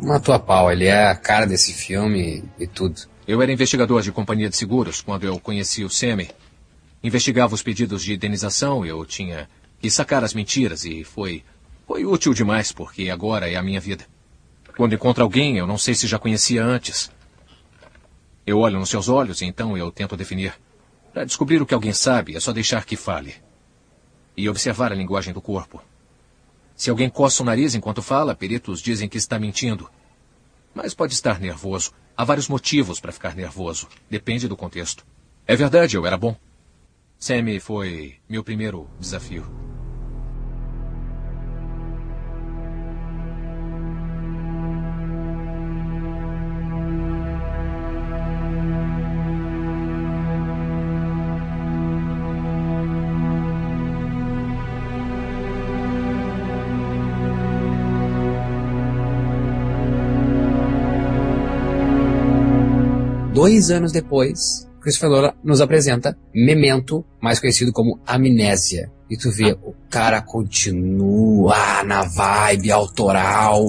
Matou 0.01 0.33
a 0.33 0.39
pau, 0.39 0.71
ele 0.71 0.85
é 0.85 1.07
a 1.07 1.15
cara 1.15 1.45
desse 1.45 1.73
filme 1.73 2.43
e 2.59 2.67
tudo. 2.67 3.01
Eu 3.27 3.41
era 3.41 3.51
investigador 3.51 4.01
de 4.01 4.11
companhia 4.11 4.49
de 4.49 4.55
seguros 4.55 5.01
quando 5.01 5.23
eu 5.23 5.39
conheci 5.39 5.83
o 5.83 5.89
Semi. 5.89 6.29
Investigava 7.03 7.55
os 7.55 7.63
pedidos 7.63 8.03
de 8.03 8.13
indenização, 8.13 8.85
eu 8.85 9.03
tinha 9.05 9.49
que 9.79 9.89
sacar 9.89 10.23
as 10.23 10.33
mentiras 10.33 10.85
e 10.85 11.03
foi 11.03 11.43
foi 11.85 12.05
útil 12.05 12.33
demais 12.33 12.71
porque 12.71 13.09
agora 13.09 13.49
é 13.49 13.55
a 13.55 13.63
minha 13.63 13.79
vida. 13.79 14.05
Quando 14.77 14.95
encontro 14.95 15.23
alguém, 15.23 15.57
eu 15.57 15.67
não 15.67 15.77
sei 15.77 15.93
se 15.93 16.07
já 16.07 16.17
conhecia 16.17 16.63
antes. 16.63 17.11
Eu 18.45 18.59
olho 18.59 18.79
nos 18.79 18.89
seus 18.89 19.09
olhos 19.09 19.41
e 19.41 19.45
então 19.45 19.77
eu 19.77 19.91
tento 19.91 20.15
definir. 20.15 20.53
Para 21.11 21.25
descobrir 21.25 21.61
o 21.61 21.65
que 21.65 21.73
alguém 21.73 21.93
sabe, 21.93 22.35
é 22.35 22.39
só 22.39 22.51
deixar 22.53 22.85
que 22.85 22.95
fale. 22.95 23.35
E 24.35 24.49
observar 24.49 24.91
a 24.91 24.95
linguagem 24.95 25.33
do 25.33 25.41
corpo. 25.41 25.81
Se 26.75 26.89
alguém 26.89 27.09
coça 27.09 27.43
o 27.43 27.45
nariz 27.45 27.75
enquanto 27.75 28.01
fala, 28.01 28.35
peritos 28.35 28.81
dizem 28.81 29.07
que 29.07 29.17
está 29.17 29.37
mentindo. 29.39 29.89
Mas 30.73 30.93
pode 30.93 31.13
estar 31.13 31.39
nervoso. 31.39 31.91
Há 32.15 32.23
vários 32.23 32.47
motivos 32.47 32.99
para 32.99 33.11
ficar 33.11 33.35
nervoso. 33.35 33.87
Depende 34.09 34.47
do 34.47 34.57
contexto. 34.57 35.05
É 35.45 35.55
verdade, 35.55 35.95
eu 35.95 36.05
era 36.05 36.17
bom. 36.17 36.35
Sammy 37.17 37.59
foi 37.59 38.15
meu 38.27 38.43
primeiro 38.43 38.89
desafio. 38.99 39.45
Dois 63.53 63.69
anos 63.69 63.91
depois, 63.91 64.67
Christopher 64.81 65.09
Nolan 65.11 65.33
nos 65.43 65.61
apresenta 65.61 66.17
Memento, 66.33 67.05
mais 67.21 67.39
conhecido 67.39 67.71
como 67.71 67.99
Amnésia. 68.03 68.91
E 69.07 69.15
tu 69.15 69.29
vê, 69.29 69.51
o 69.51 69.75
cara 69.91 70.23
continua 70.23 71.83
na 71.85 72.01
vibe 72.01 72.71
autoral, 72.71 73.63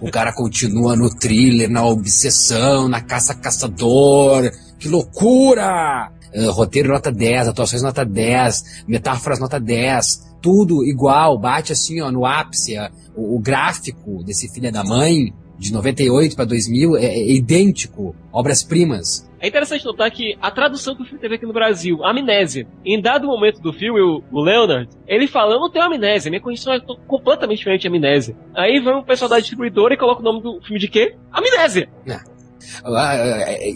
o 0.00 0.10
cara 0.12 0.32
continua 0.32 0.94
no 0.94 1.10
thriller, 1.10 1.68
na 1.68 1.84
obsessão, 1.84 2.86
na 2.86 3.00
caça-caçador. 3.00 4.48
Que 4.78 4.88
loucura! 4.88 6.12
Uh, 6.32 6.52
roteiro 6.52 6.90
nota 6.90 7.10
10, 7.10 7.48
atuações 7.48 7.82
nota 7.82 8.04
10, 8.04 8.84
metáforas 8.86 9.40
nota 9.40 9.58
10, 9.58 10.36
tudo 10.40 10.84
igual, 10.84 11.36
bate 11.36 11.72
assim 11.72 12.00
ó, 12.00 12.12
no 12.12 12.24
ápice. 12.24 12.78
Uh, 12.78 12.88
o, 13.16 13.36
o 13.36 13.40
gráfico 13.40 14.22
desse 14.22 14.48
filho 14.48 14.70
da 14.70 14.84
mãe, 14.84 15.34
de 15.58 15.72
98 15.72 16.36
para 16.36 16.44
2000 16.44 16.96
é, 16.96 17.04
é 17.04 17.32
idêntico, 17.32 18.14
obras-primas. 18.32 19.26
É 19.40 19.48
interessante 19.48 19.84
notar 19.84 20.10
que 20.10 20.36
a 20.40 20.50
tradução 20.50 20.96
que 20.96 21.02
o 21.02 21.04
filme 21.04 21.20
teve 21.20 21.34
aqui 21.34 21.46
no 21.46 21.52
Brasil, 21.52 22.02
amnésia. 22.04 22.66
Em 22.84 23.00
dado 23.00 23.26
momento 23.26 23.60
do 23.60 23.72
filme, 23.72 24.00
o, 24.00 24.22
o 24.32 24.42
Leonard, 24.42 24.88
ele 25.06 25.26
fala, 25.26 25.54
eu 25.54 25.60
não 25.60 25.70
tenho 25.70 25.84
amnésia, 25.84 26.30
minha 26.30 26.40
condição 26.40 26.72
é 26.72 26.80
completamente 27.06 27.58
diferente 27.58 27.82
de 27.82 27.88
amnésia. 27.88 28.36
Aí 28.54 28.80
vem 28.80 28.94
o 28.94 29.04
pessoal 29.04 29.28
da 29.28 29.38
distribuidora 29.38 29.94
e 29.94 29.98
coloca 29.98 30.20
o 30.20 30.24
nome 30.24 30.42
do 30.42 30.60
filme 30.62 30.78
de 30.78 30.88
quê? 30.88 31.14
Amnésia! 31.30 31.88
É. 32.06 32.36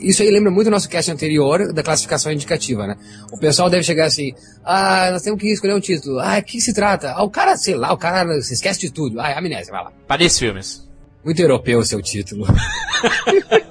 Isso 0.03 0.23
aí 0.23 0.31
lembra 0.31 0.51
muito 0.51 0.67
o 0.67 0.71
nosso 0.71 0.89
cast 0.89 1.11
anterior 1.11 1.73
da 1.73 1.83
classificação 1.83 2.33
indicativa, 2.33 2.87
né? 2.87 2.97
O 3.33 3.39
pessoal 3.39 3.71
deve 3.71 3.85
chegar 3.85 4.07
assim, 4.07 4.33
ah, 4.65 5.11
nós 5.13 5.23
temos 5.23 5.41
que 5.41 5.53
escolher 5.53 5.75
um 5.75 5.81
título. 5.81 6.19
Ah, 6.19 6.39
o 6.39 6.43
que 6.43 6.61
se 6.61 6.75
trata? 6.75 7.13
Ah, 7.13 7.23
o 7.23 7.31
cara, 7.31 7.57
sei 7.57 7.77
lá, 7.77 7.93
o 7.93 7.99
cara 7.99 8.41
se 8.41 8.55
esquece 8.55 8.81
de 8.81 8.91
tudo. 8.91 9.21
Ah, 9.21 9.31
é 9.31 9.39
amnésia, 9.39 9.73
vai 9.73 9.85
lá. 9.85 9.93
Paris 10.07 10.39
Filmes. 10.39 10.90
Muito 11.25 11.41
europeu 11.41 11.79
o 11.79 11.85
seu 11.85 12.01
título. 12.03 12.47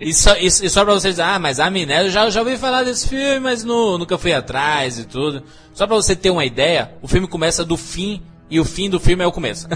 E 0.00 0.14
só, 0.14 0.36
e, 0.36 0.46
e 0.46 0.70
só 0.70 0.84
pra 0.84 0.94
vocês 0.94 1.18
ah, 1.18 1.38
mas 1.40 1.58
a 1.58 1.68
eu 1.70 2.08
já, 2.08 2.30
já 2.30 2.40
ouvi 2.40 2.56
falar 2.56 2.84
desse 2.84 3.08
filme, 3.08 3.40
mas 3.40 3.64
no, 3.64 3.98
nunca 3.98 4.16
fui 4.16 4.32
atrás 4.32 4.98
e 4.98 5.04
tudo. 5.04 5.42
Só 5.74 5.86
pra 5.88 5.96
você 5.96 6.14
ter 6.14 6.30
uma 6.30 6.44
ideia, 6.44 6.92
o 7.02 7.08
filme 7.08 7.26
começa 7.26 7.64
do 7.64 7.76
fim 7.76 8.22
e 8.48 8.60
o 8.60 8.64
fim 8.64 8.88
do 8.88 9.00
filme 9.00 9.24
é 9.24 9.26
o 9.26 9.32
começo. 9.32 9.66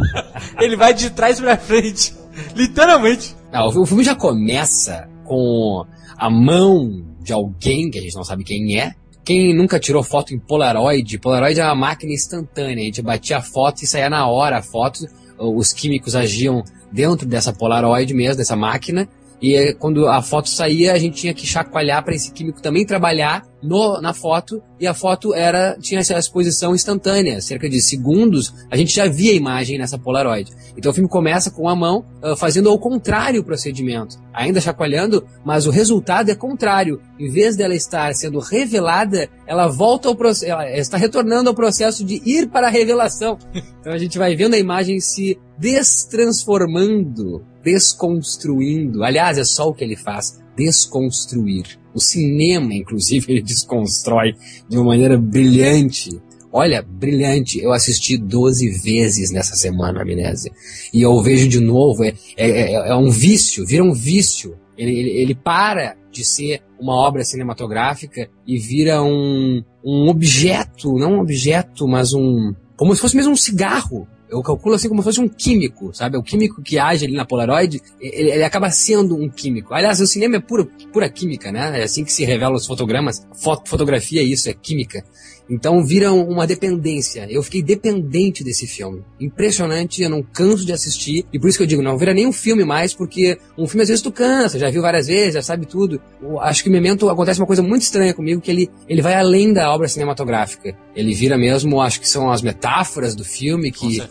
Ele 0.58 0.76
vai 0.76 0.94
de 0.94 1.10
trás 1.10 1.38
pra 1.38 1.58
frente. 1.58 2.14
Literalmente. 2.54 3.36
Não, 3.52 3.68
o 3.68 3.86
filme 3.86 4.02
já 4.02 4.14
começa 4.14 5.08
com 5.24 5.84
a 6.16 6.30
mão 6.30 7.04
de 7.20 7.32
alguém 7.32 7.90
que 7.90 7.98
a 7.98 8.02
gente 8.02 8.16
não 8.16 8.24
sabe 8.24 8.44
quem 8.44 8.80
é. 8.80 8.94
Quem 9.24 9.54
nunca 9.54 9.78
tirou 9.78 10.02
foto 10.02 10.32
em 10.32 10.38
Polaroid? 10.38 11.18
Polaroid 11.18 11.60
é 11.60 11.64
uma 11.64 11.74
máquina 11.74 12.12
instantânea. 12.12 12.82
A 12.82 12.86
gente 12.86 13.02
batia 13.02 13.38
a 13.38 13.42
foto 13.42 13.82
e 13.82 13.86
saía 13.86 14.08
na 14.08 14.26
hora 14.26 14.58
a 14.58 14.62
foto 14.62 15.06
os 15.38 15.72
químicos 15.72 16.14
agiam 16.14 16.62
dentro 16.92 17.26
dessa 17.26 17.52
Polaroid 17.52 18.12
mesmo, 18.14 18.36
dessa 18.36 18.56
máquina, 18.56 19.08
e 19.40 19.74
quando 19.78 20.08
a 20.08 20.22
foto 20.22 20.48
saía, 20.48 20.92
a 20.92 20.98
gente 20.98 21.16
tinha 21.20 21.34
que 21.34 21.46
chacoalhar 21.46 22.02
para 22.02 22.14
esse 22.14 22.32
químico 22.32 22.62
também 22.62 22.86
trabalhar 22.86 23.44
no, 23.66 24.00
na 24.00 24.14
foto, 24.14 24.62
e 24.78 24.86
a 24.86 24.94
foto 24.94 25.34
era 25.34 25.76
tinha 25.80 26.00
essa 26.00 26.18
exposição 26.18 26.74
instantânea, 26.74 27.40
cerca 27.40 27.68
de 27.68 27.80
segundos, 27.80 28.54
a 28.70 28.76
gente 28.76 28.94
já 28.94 29.06
via 29.08 29.32
a 29.32 29.36
imagem 29.36 29.78
nessa 29.78 29.98
Polaroid. 29.98 30.50
Então 30.76 30.92
o 30.92 30.94
filme 30.94 31.08
começa 31.08 31.50
com 31.50 31.68
a 31.68 31.74
mão 31.74 32.04
uh, 32.22 32.36
fazendo 32.36 32.68
ao 32.68 32.78
contrário 32.78 33.40
o 33.40 33.44
procedimento, 33.44 34.16
ainda 34.32 34.60
chacoalhando, 34.60 35.26
mas 35.44 35.66
o 35.66 35.70
resultado 35.70 36.30
é 36.30 36.34
contrário. 36.34 37.00
Em 37.18 37.30
vez 37.30 37.56
dela 37.56 37.74
estar 37.74 38.14
sendo 38.14 38.38
revelada, 38.38 39.28
ela 39.46 39.66
volta 39.66 40.08
ao 40.08 40.14
processo, 40.14 40.52
ela 40.52 40.70
está 40.70 40.96
retornando 40.96 41.48
ao 41.48 41.54
processo 41.54 42.04
de 42.04 42.22
ir 42.24 42.48
para 42.48 42.68
a 42.68 42.70
revelação. 42.70 43.38
Então 43.86 43.94
a 43.94 43.98
gente 43.98 44.18
vai 44.18 44.34
vendo 44.34 44.54
a 44.54 44.58
imagem 44.58 44.98
se 44.98 45.38
destransformando, 45.56 47.44
desconstruindo. 47.62 49.04
Aliás, 49.04 49.38
é 49.38 49.44
só 49.44 49.68
o 49.68 49.72
que 49.72 49.84
ele 49.84 49.94
faz, 49.94 50.40
desconstruir. 50.56 51.78
O 51.96 52.00
cinema, 52.00 52.74
inclusive, 52.74 53.24
ele 53.32 53.42
desconstrói 53.42 54.34
de 54.68 54.76
uma 54.76 54.88
maneira 54.88 55.16
brilhante. 55.16 56.10
Olha, 56.52 56.82
brilhante. 56.82 57.58
Eu 57.58 57.72
assisti 57.72 58.18
12 58.18 58.68
vezes 58.82 59.30
nessa 59.30 59.56
semana, 59.56 60.02
Amnésia. 60.02 60.52
E 60.92 61.00
eu 61.00 61.20
vejo 61.22 61.48
de 61.48 61.58
novo, 61.58 62.04
é, 62.04 62.12
é, 62.36 62.50
é, 62.50 62.72
é 62.90 62.94
um 62.94 63.10
vício, 63.10 63.66
vira 63.66 63.82
um 63.82 63.94
vício. 63.94 64.56
Ele, 64.76 64.92
ele, 64.92 65.10
ele, 65.10 65.34
para 65.34 65.96
de 66.12 66.22
ser 66.22 66.62
uma 66.78 66.94
obra 66.94 67.24
cinematográfica 67.24 68.28
e 68.46 68.58
vira 68.58 69.02
um, 69.02 69.62
um 69.82 70.08
objeto, 70.08 70.98
não 70.98 71.14
um 71.14 71.20
objeto, 71.20 71.88
mas 71.88 72.12
um. 72.12 72.54
como 72.76 72.94
se 72.94 73.00
fosse 73.00 73.16
mesmo 73.16 73.32
um 73.32 73.36
cigarro 73.36 74.06
eu 74.28 74.42
calculo 74.42 74.74
assim 74.74 74.88
como 74.88 75.02
se 75.02 75.06
fosse 75.06 75.20
um 75.20 75.28
químico, 75.28 75.94
sabe? 75.94 76.16
O 76.16 76.22
químico 76.22 76.62
que 76.62 76.78
age 76.78 77.04
ali 77.04 77.14
na 77.14 77.24
Polaroid, 77.24 77.80
ele, 78.00 78.30
ele 78.30 78.44
acaba 78.44 78.70
sendo 78.70 79.16
um 79.16 79.28
químico. 79.28 79.72
Aliás, 79.72 80.00
o 80.00 80.06
cinema 80.06 80.36
é 80.36 80.40
pura, 80.40 80.66
pura 80.92 81.08
química, 81.08 81.52
né? 81.52 81.80
É 81.80 81.84
assim 81.84 82.04
que 82.04 82.12
se 82.12 82.24
revelam 82.24 82.54
os 82.54 82.66
fotogramas. 82.66 83.26
Foto, 83.34 83.68
fotografia 83.68 84.20
é 84.20 84.24
isso, 84.24 84.48
é 84.48 84.54
química. 84.54 85.04
Então 85.48 85.84
vira 85.84 86.12
uma 86.12 86.46
dependência. 86.46 87.26
Eu 87.30 87.42
fiquei 87.42 87.62
dependente 87.62 88.42
desse 88.42 88.66
filme. 88.66 89.02
Impressionante, 89.20 90.02
eu 90.02 90.10
não 90.10 90.22
canso 90.22 90.66
de 90.66 90.72
assistir. 90.72 91.24
E 91.32 91.38
por 91.38 91.48
isso 91.48 91.58
que 91.58 91.62
eu 91.62 91.68
digo, 91.68 91.82
não 91.82 91.96
vira 91.96 92.12
nem 92.12 92.26
um 92.26 92.32
filme 92.32 92.64
mais, 92.64 92.92
porque 92.92 93.38
um 93.56 93.66
filme 93.66 93.82
às 93.82 93.88
vezes 93.88 94.02
tu 94.02 94.10
cansa, 94.10 94.58
já 94.58 94.70
viu 94.70 94.82
várias 94.82 95.06
vezes, 95.06 95.34
já 95.34 95.42
sabe 95.42 95.66
tudo. 95.66 96.00
Eu 96.20 96.40
acho 96.40 96.62
que 96.62 96.68
o 96.68 96.72
Memento 96.72 97.08
acontece 97.08 97.40
uma 97.40 97.46
coisa 97.46 97.62
muito 97.62 97.82
estranha 97.82 98.12
comigo, 98.12 98.40
que 98.40 98.50
ele, 98.50 98.68
ele 98.88 99.00
vai 99.00 99.14
além 99.14 99.52
da 99.52 99.72
obra 99.72 99.88
cinematográfica. 99.88 100.76
Ele 100.94 101.14
vira 101.14 101.38
mesmo, 101.38 101.80
acho 101.80 102.00
que 102.00 102.08
são 102.08 102.30
as 102.30 102.42
metáforas 102.42 103.14
do 103.14 103.24
filme 103.24 103.70
que, 103.70 104.02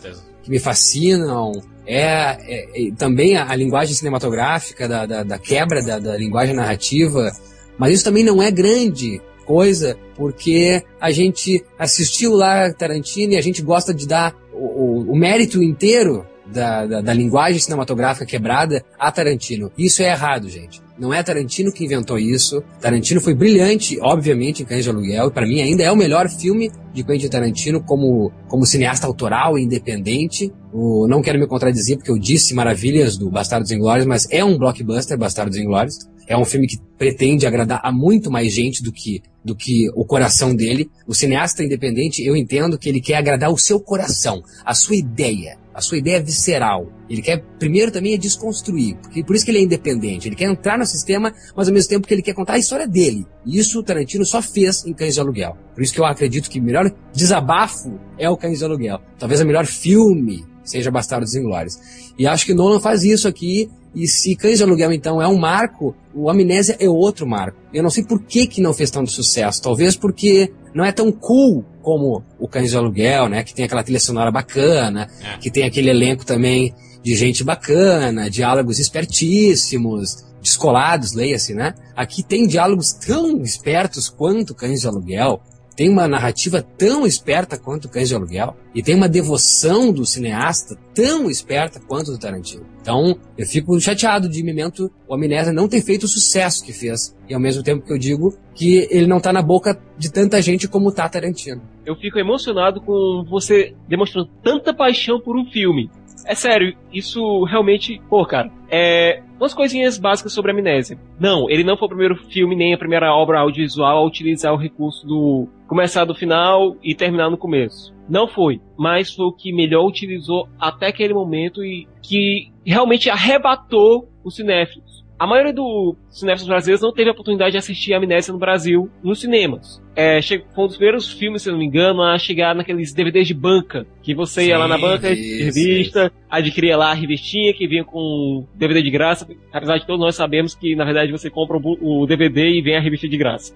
que 0.46 0.50
me 0.50 0.58
fascinam. 0.60 1.52
é, 1.84 2.00
é, 2.00 2.88
é 2.88 2.92
também 2.96 3.36
a, 3.36 3.50
a, 3.50 3.56
linguagem 3.56 3.94
cinematográfica, 3.94 4.88
da, 4.88 5.04
da, 5.04 5.22
da 5.24 5.38
quebra 5.38 5.82
da, 5.82 5.98
da 5.98 6.16
linguagem 6.16 6.54
narrativa, 6.54 7.30
mas 7.76 7.94
isso 7.94 8.04
também 8.04 8.24
não 8.24 8.40
é 8.40 8.50
grande 8.50 9.20
coisa, 9.44 9.96
porque 10.16 10.82
a 11.00 11.10
gente 11.10 11.64
assistiu 11.78 12.32
lá 12.32 12.72
Tarantino 12.72 13.34
e 13.34 13.36
a 13.36 13.40
gente 13.40 13.62
gosta 13.62 13.92
de 13.92 14.06
dar 14.06 14.34
o, 14.52 14.64
o, 14.64 15.12
o 15.12 15.16
mérito 15.16 15.62
inteiro 15.62 16.24
da, 16.52 16.86
da, 16.86 17.00
da, 17.00 17.12
linguagem 17.12 17.60
cinematográfica 17.60 18.26
quebrada 18.26 18.84
a 18.98 19.10
Tarantino. 19.10 19.70
Isso 19.76 20.02
é 20.02 20.10
errado, 20.10 20.48
gente. 20.48 20.80
Não 20.98 21.12
é 21.12 21.22
Tarantino 21.22 21.72
que 21.72 21.84
inventou 21.84 22.18
isso. 22.18 22.62
Tarantino 22.80 23.20
foi 23.20 23.34
brilhante, 23.34 23.98
obviamente, 24.00 24.62
em 24.62 24.66
Cães 24.66 24.84
de 24.84 24.90
Aluguel. 24.90 25.30
Para 25.30 25.46
mim, 25.46 25.60
ainda 25.60 25.82
é 25.82 25.92
o 25.92 25.96
melhor 25.96 26.28
filme 26.28 26.70
de 26.94 27.04
Quentin 27.04 27.28
Tarantino 27.28 27.82
como, 27.82 28.32
como 28.48 28.64
cineasta 28.64 29.06
autoral 29.06 29.58
e 29.58 29.62
independente. 29.62 30.52
O, 30.72 31.06
não 31.06 31.20
quero 31.20 31.38
me 31.38 31.46
contradizer, 31.46 31.98
porque 31.98 32.10
eu 32.10 32.18
disse 32.18 32.54
maravilhas 32.54 33.18
do 33.18 33.30
Bastardos 33.30 33.70
Inglórios, 33.70 34.06
mas 34.06 34.26
é 34.30 34.42
um 34.42 34.56
blockbuster, 34.56 35.18
Bastardos 35.18 35.58
Inglórios. 35.58 35.98
É 36.26 36.36
um 36.36 36.44
filme 36.44 36.66
que 36.66 36.78
pretende 36.98 37.46
agradar 37.46 37.80
a 37.84 37.92
muito 37.92 38.30
mais 38.30 38.52
gente 38.52 38.82
do 38.82 38.90
que, 38.90 39.22
do 39.44 39.54
que 39.54 39.88
o 39.94 40.04
coração 40.04 40.54
dele. 40.54 40.90
O 41.06 41.14
cineasta 41.14 41.62
independente, 41.62 42.24
eu 42.24 42.34
entendo 42.34 42.78
que 42.78 42.88
ele 42.88 43.00
quer 43.00 43.16
agradar 43.16 43.50
o 43.50 43.58
seu 43.58 43.78
coração, 43.78 44.42
a 44.64 44.74
sua 44.74 44.96
ideia, 44.96 45.56
a 45.76 45.80
sua 45.82 45.98
ideia 45.98 46.22
visceral. 46.22 46.90
Ele 47.08 47.20
quer, 47.20 47.44
primeiro, 47.58 47.92
também 47.92 48.14
é 48.14 48.16
desconstruir, 48.16 48.96
porque 48.96 49.22
por 49.22 49.36
isso 49.36 49.44
que 49.44 49.50
ele 49.50 49.58
é 49.58 49.62
independente. 49.62 50.26
Ele 50.26 50.34
quer 50.34 50.50
entrar 50.50 50.78
no 50.78 50.86
sistema, 50.86 51.32
mas 51.54 51.68
ao 51.68 51.74
mesmo 51.74 51.90
tempo 51.90 52.08
que 52.08 52.14
ele 52.14 52.22
quer 52.22 52.32
contar 52.32 52.54
a 52.54 52.58
história 52.58 52.88
dele. 52.88 53.26
E 53.44 53.58
isso 53.58 53.78
o 53.78 53.82
Tarantino 53.82 54.24
só 54.24 54.40
fez 54.40 54.86
em 54.86 54.94
Cães 54.94 55.14
de 55.14 55.20
Aluguel. 55.20 55.54
Por 55.74 55.82
isso 55.82 55.92
que 55.92 56.00
eu 56.00 56.06
acredito 56.06 56.48
que 56.48 56.58
o 56.58 56.62
melhor 56.62 56.90
desabafo 57.12 58.00
é 58.18 58.28
o 58.30 58.36
Cães 58.38 58.58
de 58.58 58.64
Aluguel. 58.64 59.00
Talvez 59.18 59.40
o 59.42 59.46
melhor 59.46 59.66
filme 59.66 60.46
seja 60.64 60.90
Bastardos 60.90 61.34
Inglórios. 61.34 61.78
E 62.18 62.26
acho 62.26 62.46
que 62.46 62.54
Nolan 62.54 62.80
faz 62.80 63.04
isso 63.04 63.28
aqui 63.28 63.70
e 63.94 64.06
se 64.08 64.34
Cães 64.34 64.58
de 64.58 64.64
Aluguel, 64.64 64.92
então, 64.92 65.22
é 65.22 65.28
um 65.28 65.38
marco, 65.38 65.94
o 66.14 66.28
Amnésia 66.28 66.76
é 66.80 66.88
outro 66.88 67.26
marco. 67.26 67.58
Eu 67.72 67.82
não 67.82 67.90
sei 67.90 68.04
por 68.04 68.22
que, 68.22 68.46
que 68.46 68.60
não 68.60 68.74
fez 68.74 68.90
tanto 68.90 69.10
sucesso. 69.10 69.62
Talvez 69.62 69.96
porque 69.96 70.52
não 70.74 70.84
é 70.84 70.92
tão 70.92 71.10
cool 71.12 71.64
como 71.86 72.24
o 72.36 72.48
Cães 72.48 72.70
de 72.70 72.76
Aluguel, 72.76 73.28
né? 73.28 73.44
Que 73.44 73.54
tem 73.54 73.64
aquela 73.64 73.84
trilha 73.84 74.00
sonora 74.00 74.28
bacana, 74.28 75.08
é. 75.22 75.38
que 75.38 75.52
tem 75.52 75.62
aquele 75.62 75.88
elenco 75.88 76.26
também 76.26 76.74
de 77.00 77.14
gente 77.14 77.44
bacana, 77.44 78.28
diálogos 78.28 78.80
espertíssimos, 78.80 80.24
descolados, 80.42 81.12
leia-se, 81.12 81.54
né? 81.54 81.74
Aqui 81.94 82.24
tem 82.24 82.48
diálogos 82.48 82.92
tão 82.92 83.40
espertos 83.40 84.08
quanto 84.08 84.52
Cães 84.52 84.80
de 84.80 84.88
Aluguel 84.88 85.40
tem 85.76 85.88
uma 85.88 86.08
narrativa 86.08 86.60
tão 86.60 87.06
esperta 87.06 87.56
quanto 87.56 87.88
Cães 87.88 88.08
de 88.08 88.16
Aluguel 88.16 88.56
e 88.74 88.82
tem 88.82 88.96
uma 88.96 89.08
devoção 89.08 89.92
do 89.92 90.04
cineasta 90.04 90.76
tão 90.92 91.30
esperta 91.30 91.78
quanto 91.78 92.10
do 92.10 92.18
Tarantino. 92.18 92.66
Então, 92.86 93.18
eu 93.36 93.44
fico 93.44 93.80
chateado 93.80 94.28
de 94.28 94.44
Memento, 94.44 94.88
o 95.08 95.14
Amnésia 95.14 95.52
não 95.52 95.66
ter 95.66 95.82
feito 95.82 96.04
o 96.04 96.08
sucesso 96.08 96.64
que 96.64 96.72
fez. 96.72 97.18
E 97.28 97.34
ao 97.34 97.40
mesmo 97.40 97.60
tempo 97.60 97.84
que 97.84 97.92
eu 97.92 97.98
digo 97.98 98.32
que 98.54 98.86
ele 98.92 99.08
não 99.08 99.18
tá 99.18 99.32
na 99.32 99.42
boca 99.42 99.76
de 99.98 100.08
tanta 100.08 100.40
gente 100.40 100.68
como 100.68 100.92
tá 100.92 101.08
Tarantino. 101.08 101.60
Eu 101.84 101.96
fico 101.96 102.16
emocionado 102.16 102.80
com 102.80 103.24
você 103.28 103.74
demonstrando 103.88 104.30
tanta 104.40 104.72
paixão 104.72 105.20
por 105.20 105.36
um 105.36 105.44
filme. 105.46 105.90
É 106.26 106.34
sério, 106.34 106.76
isso 106.92 107.44
realmente, 107.44 108.00
pô, 108.08 108.24
cara, 108.26 108.50
é. 108.68 109.22
Umas 109.38 109.52
coisinhas 109.52 109.98
básicas 109.98 110.32
sobre 110.32 110.50
a 110.50 110.54
amnésia. 110.54 110.98
Não, 111.20 111.48
ele 111.50 111.62
não 111.62 111.76
foi 111.76 111.86
o 111.86 111.90
primeiro 111.90 112.16
filme 112.30 112.56
nem 112.56 112.72
a 112.72 112.78
primeira 112.78 113.14
obra 113.14 113.40
audiovisual 113.40 113.98
a 113.98 114.06
utilizar 114.06 114.52
o 114.52 114.56
recurso 114.56 115.06
do 115.06 115.46
começar 115.66 116.06
do 116.06 116.14
final 116.14 116.74
e 116.82 116.94
terminar 116.94 117.30
no 117.30 117.36
começo. 117.36 117.94
Não 118.08 118.26
foi, 118.26 118.60
mas 118.78 119.12
foi 119.12 119.26
o 119.26 119.32
que 119.32 119.52
melhor 119.52 119.86
utilizou 119.86 120.48
até 120.58 120.86
aquele 120.86 121.12
momento 121.12 121.62
e 121.62 121.86
que 122.02 122.50
realmente 122.64 123.10
arrebatou 123.10 124.08
os 124.24 124.36
cinéfilos. 124.36 124.95
A 125.18 125.26
maioria 125.26 125.52
dos 125.52 125.96
cinéfilos 126.10 126.46
brasileiros 126.46 126.82
não 126.82 126.92
teve 126.92 127.08
a 127.08 127.12
oportunidade 127.12 127.52
de 127.52 127.58
assistir 127.58 127.94
a 127.94 127.96
Amnésia 127.96 128.32
no 128.34 128.38
Brasil 128.38 128.90
nos 129.02 129.18
cinemas. 129.20 129.82
É, 129.96 130.20
foi 130.22 130.64
um 130.64 130.66
dos 130.66 130.76
primeiros 130.76 131.10
filmes, 131.10 131.40
se 131.40 131.50
não 131.50 131.56
me 131.58 131.64
engano, 131.64 132.02
a 132.02 132.18
chegar 132.18 132.54
naqueles 132.54 132.92
DVDs 132.92 133.26
de 133.26 133.32
banca, 133.32 133.86
que 134.02 134.14
você 134.14 134.42
Sim, 134.42 134.48
ia 134.48 134.58
lá 134.58 134.68
na 134.68 134.76
banca 134.76 135.14
de 135.16 135.42
revista, 135.44 136.06
isso. 136.06 136.14
adquiria 136.28 136.76
lá 136.76 136.90
a 136.90 136.94
revistinha 136.94 137.54
que 137.54 137.66
vinha 137.66 137.82
com 137.82 138.46
DVD 138.54 138.82
de 138.82 138.90
graça, 138.90 139.26
apesar 139.50 139.78
de 139.78 139.86
todos 139.86 140.00
nós 140.04 140.14
sabemos 140.14 140.54
que, 140.54 140.76
na 140.76 140.84
verdade, 140.84 141.10
você 141.10 141.30
compra 141.30 141.56
o 141.56 142.06
DVD 142.06 142.50
e 142.50 142.60
vem 142.60 142.76
a 142.76 142.80
revista 142.80 143.08
de 143.08 143.16
graça. 143.16 143.54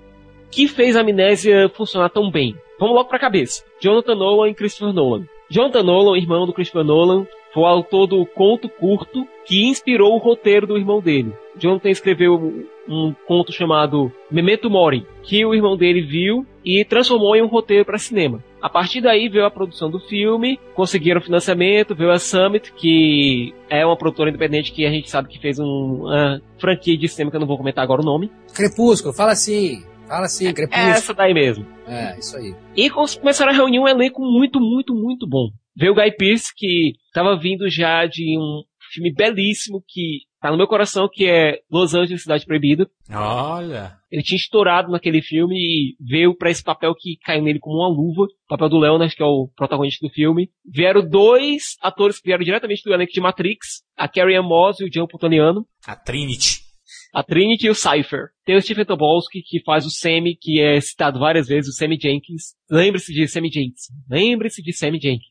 que 0.50 0.66
fez 0.66 0.96
a 0.96 1.02
Amnésia 1.02 1.68
funcionar 1.68 2.08
tão 2.08 2.30
bem? 2.30 2.54
Vamos 2.78 2.94
logo 2.96 3.08
pra 3.10 3.18
cabeça. 3.18 3.62
Jonathan 3.82 4.14
Nolan 4.14 4.48
e 4.48 4.54
Christopher 4.54 4.94
Nolan. 4.94 5.26
Jonathan 5.50 5.82
Nolan, 5.82 6.16
irmão 6.16 6.46
do 6.46 6.54
Christopher 6.54 6.84
Nolan, 6.84 7.26
foi 7.52 7.64
o 7.64 7.66
autor 7.66 8.06
do 8.06 8.24
conto 8.24 8.68
curto 8.68 9.26
que 9.50 9.66
inspirou 9.66 10.14
o 10.14 10.18
roteiro 10.18 10.64
do 10.64 10.78
irmão 10.78 11.00
dele. 11.00 11.32
Jonathan 11.58 11.90
escreveu 11.90 12.64
um 12.88 13.12
conto 13.26 13.50
chamado 13.52 14.12
Memento 14.30 14.70
Mori, 14.70 15.04
que 15.24 15.44
o 15.44 15.52
irmão 15.52 15.76
dele 15.76 16.02
viu 16.02 16.46
e 16.64 16.84
transformou 16.84 17.34
em 17.34 17.42
um 17.42 17.48
roteiro 17.48 17.84
para 17.84 17.98
cinema. 17.98 18.44
A 18.62 18.70
partir 18.70 19.00
daí 19.00 19.28
veio 19.28 19.44
a 19.44 19.50
produção 19.50 19.90
do 19.90 19.98
filme, 19.98 20.56
conseguiram 20.72 21.20
financiamento, 21.20 21.96
veio 21.96 22.12
a 22.12 22.18
Summit, 22.20 22.72
que 22.74 23.52
é 23.68 23.84
uma 23.84 23.96
produtora 23.96 24.30
independente 24.30 24.70
que 24.70 24.86
a 24.86 24.90
gente 24.90 25.10
sabe 25.10 25.28
que 25.28 25.40
fez 25.40 25.58
um, 25.58 26.04
uma 26.04 26.40
franquia 26.56 26.96
de 26.96 27.08
cinema 27.08 27.32
que 27.32 27.36
eu 27.36 27.40
não 27.40 27.48
vou 27.48 27.58
comentar 27.58 27.82
agora 27.82 28.02
o 28.02 28.04
nome. 28.04 28.30
Crepúsculo, 28.54 29.12
fala 29.12 29.32
assim. 29.32 29.82
Fala 30.06 30.26
assim, 30.26 30.52
Crepúsculo. 30.54 30.86
É 30.86 30.90
essa 30.90 31.12
daí 31.12 31.34
mesmo. 31.34 31.66
É, 31.88 32.16
isso 32.16 32.36
aí. 32.36 32.54
E 32.76 32.88
começaram 32.88 33.50
a 33.50 33.54
reunir 33.54 33.80
um 33.80 33.88
elenco 33.88 34.22
muito, 34.22 34.60
muito, 34.60 34.94
muito 34.94 35.26
bom. 35.28 35.48
Veio 35.76 35.92
o 35.92 35.94
Guy 35.96 36.12
Pearce, 36.12 36.52
que 36.56 36.92
estava 37.06 37.36
vindo 37.36 37.68
já 37.68 38.06
de 38.06 38.38
um 38.38 38.62
filme 38.90 39.12
belíssimo 39.12 39.82
que 39.86 40.20
tá 40.40 40.50
no 40.50 40.56
meu 40.56 40.66
coração, 40.66 41.08
que 41.10 41.26
é 41.26 41.60
Los 41.70 41.94
Angeles, 41.94 42.22
Cidade 42.22 42.44
Proibida. 42.44 42.88
Olha! 43.10 43.96
Ele 44.10 44.22
tinha 44.22 44.36
estourado 44.36 44.90
naquele 44.90 45.22
filme 45.22 45.54
e 45.54 45.96
veio 46.00 46.36
para 46.36 46.50
esse 46.50 46.62
papel 46.62 46.94
que 46.98 47.16
caiu 47.24 47.42
nele 47.42 47.60
como 47.60 47.76
uma 47.76 47.88
luva, 47.88 48.22
o 48.22 48.48
papel 48.48 48.68
do 48.68 48.78
Leonard, 48.78 49.14
que 49.14 49.22
é 49.22 49.26
o 49.26 49.48
protagonista 49.54 50.06
do 50.06 50.12
filme. 50.12 50.50
Vieram 50.64 51.06
dois 51.06 51.76
atores 51.80 52.18
que 52.18 52.26
vieram 52.26 52.44
diretamente 52.44 52.82
do 52.84 52.92
elenco 52.92 53.12
de 53.12 53.20
Matrix, 53.20 53.82
a 53.96 54.08
Carrie 54.08 54.36
Ann 54.36 54.42
Moss 54.42 54.80
e 54.80 54.84
o 54.84 54.90
John 54.90 55.06
Plutoniano. 55.06 55.64
A 55.86 55.94
Trinity. 55.94 56.70
A 57.12 57.22
Trinity 57.22 57.66
e 57.66 57.70
o 57.70 57.74
Cypher. 57.74 58.28
Tem 58.44 58.56
o 58.56 58.62
Stephen 58.62 58.84
Tobolsky, 58.84 59.42
que 59.42 59.62
faz 59.62 59.84
o 59.84 59.90
Sammy, 59.90 60.36
que 60.40 60.60
é 60.60 60.80
citado 60.80 61.18
várias 61.18 61.48
vezes, 61.48 61.74
o 61.74 61.76
Sammy 61.76 61.98
Jenkins. 62.00 62.54
Lembre-se 62.70 63.12
de 63.12 63.26
Sammy 63.28 63.48
Jenkins. 63.48 63.88
Lembre-se 64.08 64.62
de 64.62 64.72
Sammy 64.72 64.98
Jenkins. 65.00 65.29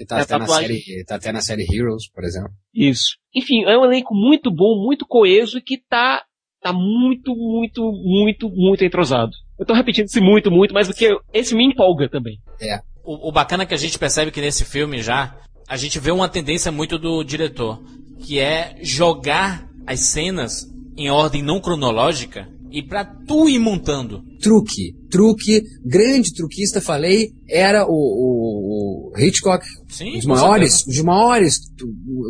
Que 0.00 0.06
tá, 0.06 0.18
é 0.18 0.22
até 0.22 0.38
na 0.38 0.46
série, 0.46 1.04
tá 1.04 1.16
até 1.16 1.30
na 1.30 1.42
série 1.42 1.66
Heroes, 1.70 2.08
por 2.10 2.24
exemplo. 2.24 2.50
Isso. 2.74 3.18
Enfim, 3.36 3.64
é 3.64 3.76
um 3.76 3.84
elenco 3.84 4.14
muito 4.14 4.50
bom, 4.50 4.82
muito 4.82 5.04
coeso 5.06 5.58
e 5.58 5.60
que 5.60 5.76
tá, 5.76 6.24
tá 6.62 6.72
muito, 6.72 7.34
muito, 7.36 7.92
muito, 7.92 8.48
muito 8.48 8.82
entrosado. 8.82 9.30
Eu 9.58 9.66
tô 9.66 9.74
repetindo 9.74 10.06
esse 10.06 10.18
muito, 10.18 10.50
muito, 10.50 10.72
mas 10.72 10.88
porque 10.88 11.14
esse 11.34 11.54
me 11.54 11.66
empolga 11.66 12.08
também. 12.08 12.38
É. 12.58 12.80
O, 13.04 13.28
o 13.28 13.30
bacana 13.30 13.64
é 13.64 13.66
que 13.66 13.74
a 13.74 13.76
gente 13.76 13.98
percebe 13.98 14.30
que 14.30 14.40
nesse 14.40 14.64
filme 14.64 15.02
já, 15.02 15.36
a 15.68 15.76
gente 15.76 15.98
vê 15.98 16.10
uma 16.10 16.30
tendência 16.30 16.72
muito 16.72 16.98
do 16.98 17.22
diretor, 17.22 17.78
que 18.20 18.38
é 18.38 18.78
jogar 18.80 19.68
as 19.86 20.00
cenas 20.00 20.66
em 20.96 21.10
ordem 21.10 21.42
não 21.42 21.60
cronológica 21.60 22.48
e 22.70 22.82
para 22.82 23.04
tu 23.04 23.48
ir 23.48 23.58
montando. 23.58 24.22
Truque, 24.40 24.94
truque, 25.10 25.62
grande 25.84 26.32
truquista, 26.32 26.80
falei, 26.80 27.32
era 27.48 27.84
o, 27.84 27.90
o, 27.90 28.89
o 28.89 28.89
Hitchcock. 29.16 29.64
Sim, 29.88 30.10
um 30.10 30.18
dos 30.18 30.26
maiores, 30.26 30.82
um 30.86 30.90
dos 30.90 31.02
maiores, 31.02 31.58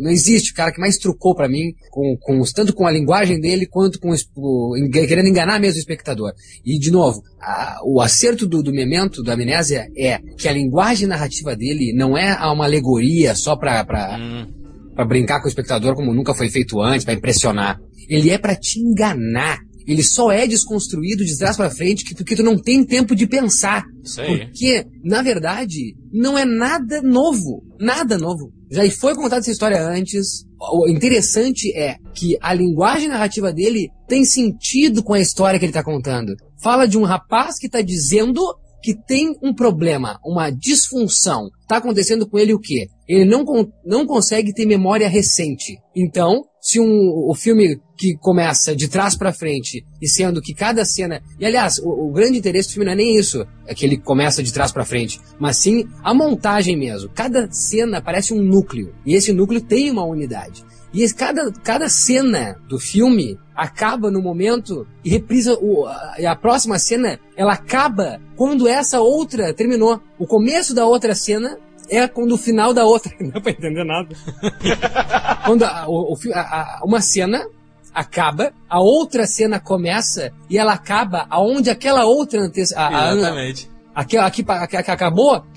não 0.01 0.09
existe 0.09 0.51
o 0.51 0.55
cara 0.55 0.71
que 0.71 0.79
mais 0.79 0.97
trucou 0.97 1.35
para 1.35 1.47
mim, 1.47 1.73
com, 1.89 2.17
com, 2.19 2.41
tanto 2.53 2.73
com 2.73 2.87
a 2.87 2.91
linguagem 2.91 3.39
dele, 3.39 3.65
quanto 3.65 3.99
com 3.99 4.11
o, 4.35 4.89
querendo 4.91 5.27
enganar 5.27 5.59
mesmo 5.59 5.77
o 5.77 5.79
espectador. 5.79 6.33
E, 6.65 6.79
de 6.79 6.91
novo, 6.91 7.21
a, 7.39 7.79
o 7.85 8.01
acerto 8.01 8.47
do, 8.47 8.63
do 8.63 8.71
Memento, 8.71 9.23
da 9.23 9.33
Amnésia, 9.33 9.87
é 9.97 10.19
que 10.37 10.47
a 10.47 10.53
linguagem 10.53 11.07
narrativa 11.07 11.55
dele 11.55 11.93
não 11.93 12.17
é 12.17 12.33
uma 12.47 12.65
alegoria 12.65 13.35
só 13.35 13.55
pra, 13.55 13.83
pra, 13.83 14.17
hum. 14.19 14.47
pra 14.95 15.05
brincar 15.05 15.39
com 15.39 15.45
o 15.45 15.49
espectador 15.49 15.95
como 15.95 16.13
nunca 16.13 16.33
foi 16.33 16.49
feito 16.49 16.81
antes, 16.81 17.05
para 17.05 17.13
impressionar. 17.13 17.79
Ele 18.09 18.29
é 18.29 18.37
para 18.37 18.55
te 18.55 18.79
enganar 18.79 19.59
ele 19.87 20.03
só 20.03 20.31
é 20.31 20.47
desconstruído 20.47 21.25
de 21.25 21.37
trás 21.37 21.57
para 21.57 21.69
frente 21.69 22.03
porque 22.15 22.35
tu 22.35 22.43
não 22.43 22.57
tem 22.57 22.85
tempo 22.85 23.15
de 23.15 23.27
pensar. 23.27 23.83
Porque, 24.37 24.85
na 25.03 25.21
verdade, 25.21 25.95
não 26.11 26.37
é 26.37 26.45
nada 26.45 27.01
novo. 27.01 27.63
Nada 27.79 28.17
novo. 28.17 28.51
Já 28.71 28.89
foi 28.91 29.15
contada 29.15 29.41
essa 29.41 29.51
história 29.51 29.85
antes. 29.85 30.45
O 30.59 30.87
interessante 30.87 31.75
é 31.75 31.97
que 32.13 32.37
a 32.41 32.53
linguagem 32.53 33.09
narrativa 33.09 33.51
dele 33.51 33.89
tem 34.07 34.23
sentido 34.23 35.03
com 35.03 35.13
a 35.13 35.19
história 35.19 35.59
que 35.59 35.65
ele 35.65 35.71
está 35.71 35.83
contando. 35.83 36.33
Fala 36.61 36.87
de 36.87 36.97
um 36.97 37.03
rapaz 37.03 37.57
que 37.57 37.65
está 37.65 37.81
dizendo 37.81 38.41
que 38.81 38.95
tem 38.95 39.33
um 39.43 39.53
problema, 39.53 40.19
uma 40.25 40.49
disfunção. 40.49 41.49
Está 41.61 41.77
acontecendo 41.77 42.27
com 42.27 42.39
ele 42.39 42.53
o 42.53 42.59
quê? 42.59 42.87
Ele 43.07 43.25
não, 43.25 43.43
não 43.85 44.05
consegue 44.05 44.53
ter 44.53 44.65
memória 44.65 45.07
recente. 45.07 45.77
Então, 45.95 46.41
se 46.61 46.79
um, 46.79 47.11
o 47.27 47.33
filme 47.33 47.81
que 47.97 48.15
começa 48.17 48.75
de 48.75 48.87
trás 48.87 49.17
para 49.17 49.33
frente 49.33 49.83
e 50.01 50.07
sendo 50.07 50.41
que 50.41 50.53
cada 50.53 50.85
cena. 50.85 51.21
E 51.39 51.45
aliás, 51.45 51.79
o, 51.79 51.89
o, 51.89 52.11
grande 52.11 52.37
interesse 52.37 52.69
do 52.69 52.73
filme 52.73 52.85
não 52.85 52.93
é 52.93 52.95
nem 52.95 53.17
isso, 53.17 53.45
é 53.65 53.73
que 53.73 53.83
ele 53.83 53.97
começa 53.97 54.43
de 54.43 54.53
trás 54.53 54.71
para 54.71 54.85
frente, 54.85 55.19
mas 55.39 55.57
sim 55.57 55.87
a 56.03 56.13
montagem 56.13 56.77
mesmo. 56.77 57.09
Cada 57.09 57.51
cena 57.51 58.01
parece 58.01 58.33
um 58.33 58.41
núcleo 58.41 58.93
e 59.05 59.15
esse 59.15 59.33
núcleo 59.33 59.59
tem 59.59 59.89
uma 59.89 60.05
unidade. 60.05 60.63
E 60.93 61.09
cada, 61.13 61.51
cada 61.63 61.87
cena 61.87 62.57
do 62.67 62.77
filme 62.77 63.39
acaba 63.55 64.11
no 64.11 64.21
momento 64.21 64.85
e 65.05 65.09
reprisa 65.09 65.57
o, 65.61 65.85
a, 65.85 66.15
a 66.27 66.35
próxima 66.35 66.77
cena, 66.77 67.19
ela 67.37 67.53
acaba 67.53 68.19
quando 68.35 68.67
essa 68.67 68.99
outra 68.99 69.53
terminou. 69.53 70.01
O 70.19 70.27
começo 70.27 70.75
da 70.75 70.85
outra 70.85 71.15
cena 71.15 71.57
é 71.91 72.07
quando 72.07 72.31
o 72.31 72.37
final 72.37 72.73
da 72.73 72.85
outra. 72.85 73.11
Não 73.19 73.29
dá 73.29 73.41
pra 73.41 73.51
entender 73.51 73.83
nada. 73.83 74.15
quando 75.45 75.63
a, 75.63 75.85
o, 75.87 76.17
a, 76.33 76.79
uma 76.83 77.01
cena 77.01 77.45
acaba, 77.93 78.53
a 78.69 78.79
outra 78.79 79.27
cena 79.27 79.59
começa 79.59 80.31
e 80.49 80.57
ela 80.57 80.73
acaba 80.73 81.27
aonde 81.29 81.69
aquela 81.69 82.05
outra 82.05 82.39
ante... 82.41 82.61
a, 82.75 83.13
Exatamente. 83.13 83.69
A, 83.93 84.01
aqui, 84.01 84.17
aqui, 84.17 84.45
aqui, 84.47 84.77
aqui 84.77 84.91
acabou. 84.91 85.43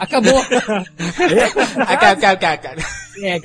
Acabou. 0.00 0.42
É, 3.22 3.38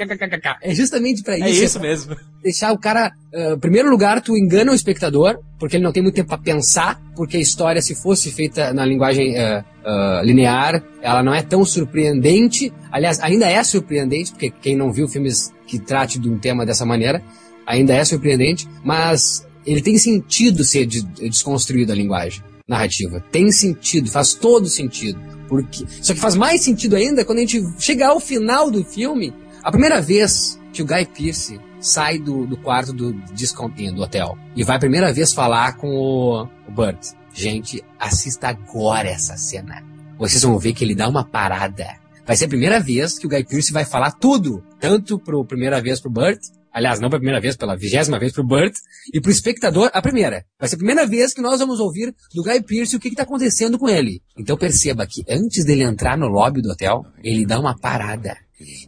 é 0.61 0.76
justamente 0.76 1.24
para 1.24 1.38
isso. 1.38 1.47
É 1.47 1.66
isso 1.66 1.80
mesmo. 1.80 2.16
Deixar 2.43 2.72
o 2.72 2.78
cara, 2.78 3.11
uh, 3.34 3.53
em 3.53 3.59
primeiro 3.59 3.89
lugar, 3.89 4.22
tu 4.22 4.38
engana 4.38 4.72
o 4.72 4.76
espectador, 4.76 5.39
porque 5.59 5.78
ele 5.78 5.84
não 5.84 5.91
tem 5.91 6.03
muito 6.03 6.16
tempo 6.16 6.30
para 6.30 6.38
pensar, 6.38 7.01
porque 7.16 7.38
a 7.38 7.39
história, 7.39 7.82
se 7.82 7.95
fosse 7.95 8.32
feita 8.32 8.74
na 8.74 8.86
linguagem 8.86 9.34
uh, 9.34 9.63
uh, 9.84 10.24
linear, 10.24 10.84
ela 11.01 11.24
não 11.24 11.34
é 11.34 11.41
tão 11.41 11.66
surpreendente. 11.66 12.72
Aliás, 12.91 13.20
ainda 13.20 13.49
é 13.49 13.63
surpreendente, 13.63 14.32
porque 14.32 14.51
quem 14.51 14.76
não 14.76 14.91
viu 14.91 15.07
filmes 15.07 15.51
que 15.66 15.80
trate 15.80 16.20
de 16.20 16.30
um 16.30 16.38
tema 16.38 16.66
dessa 16.66 16.86
maneira, 16.86 17.22
ainda 17.66 17.93
é 17.93 18.05
surpreendente, 18.05 18.68
mas 18.84 19.47
ele 19.66 19.82
tem 19.82 19.97
sentido 19.97 20.63
ser 20.63 20.86
desconstruído 20.86 21.91
a 21.91 21.95
linguagem 21.95 22.43
narrativa. 22.68 23.24
Tem 23.32 23.51
sentido, 23.51 24.09
faz 24.09 24.34
todo 24.34 24.68
sentido. 24.68 25.20
Porque... 25.47 25.86
Só 26.01 26.13
que 26.13 26.20
faz 26.20 26.36
mais 26.36 26.61
sentido 26.61 26.95
ainda 26.95 27.24
quando 27.24 27.39
a 27.39 27.41
gente 27.41 27.63
chegar 27.80 28.09
ao 28.09 28.20
final 28.20 28.72
do 28.72 28.84
filme, 28.84 29.34
a 29.66 29.72
primeira 29.72 29.99
vez 29.99 30.59
que 30.72 30.84
o 30.84 30.86
Guy 30.86 31.07
Pearce 31.07 31.59
sai 31.80 32.20
do, 32.20 32.45
do 32.45 32.55
quarto 32.55 32.93
do 32.93 33.13
do 33.13 34.01
hotel 34.03 34.38
e 34.55 34.63
vai 34.63 34.76
a 34.76 34.80
primeira 34.80 35.11
vez 35.11 35.34
falar 35.34 35.76
com 35.78 35.89
o, 35.89 36.43
o 36.68 36.72
Burt. 36.72 37.13
Gente, 37.34 37.84
assista 37.99 38.49
agora 38.49 39.09
essa 39.09 39.36
cena. 39.38 39.84
Vocês 40.20 40.43
vão 40.43 40.59
ver 40.59 40.74
que 40.74 40.84
ele 40.84 40.93
dá 40.93 41.09
uma 41.09 41.26
parada. 41.26 41.88
Vai 42.28 42.36
ser 42.36 42.45
a 42.45 42.49
primeira 42.49 42.80
vez 42.80 43.18
que 43.18 43.26
o 43.26 43.30
Guy 43.30 43.43
Pearce 43.43 43.74
vai 43.74 43.84
falar 43.84 44.11
tudo, 44.11 44.63
tanto 44.80 45.18
pro 45.18 45.43
primeira 45.43 45.82
vez 45.82 45.99
pro 45.99 46.11
Burt, 46.11 46.39
Aliás, 46.72 46.99
não 46.99 47.09
pela 47.09 47.22
primeira 47.22 47.39
vez, 47.39 47.55
pela 47.55 47.78
vigésima 47.78 48.20
vez 48.20 48.34
pro 48.34 48.45
Burt. 48.45 48.76
E 49.13 49.22
pro 49.22 49.32
espectador, 49.32 49.89
a 49.93 50.01
primeira. 50.01 50.43
Vai 50.59 50.68
ser 50.68 50.76
a 50.76 50.78
primeira 50.78 51.07
vez 51.07 51.34
que 51.34 51.39
nós 51.41 51.61
vamos 51.61 51.80
ouvir 51.80 52.13
do 52.34 52.43
Guy 52.43 52.61
Pearce 52.63 52.93
o 52.93 52.99
que 52.99 53.07
está 53.07 53.24
acontecendo 53.24 53.80
com 53.80 53.88
ele. 53.88 54.22
Então 54.38 54.57
perceba 54.57 55.07
que 55.07 55.24
antes 55.30 55.63
dele 55.63 55.84
entrar 55.84 56.18
no 56.18 56.28
lobby 56.28 56.61
do 56.61 56.70
hotel, 56.70 57.05
ele 57.24 57.45
dá 57.45 57.61
uma 57.61 57.80
parada. 57.80 58.36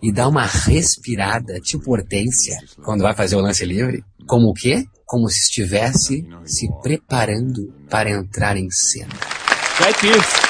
E 0.01 0.11
dá 0.11 0.27
uma 0.27 0.45
respirada, 0.45 1.59
tipo 1.59 1.91
Hortência, 1.91 2.57
quando 2.83 3.01
vai 3.01 3.13
fazer 3.13 3.35
o 3.35 3.41
lance 3.41 3.65
livre. 3.65 4.03
Como 4.25 4.49
o 4.49 4.53
quê? 4.53 4.85
Como 5.05 5.29
se 5.29 5.39
estivesse 5.39 6.27
se 6.45 6.67
preparando 6.81 7.73
para 7.89 8.09
entrar 8.09 8.57
em 8.57 8.69
cena. 8.71 9.13
Pearce. 9.77 10.47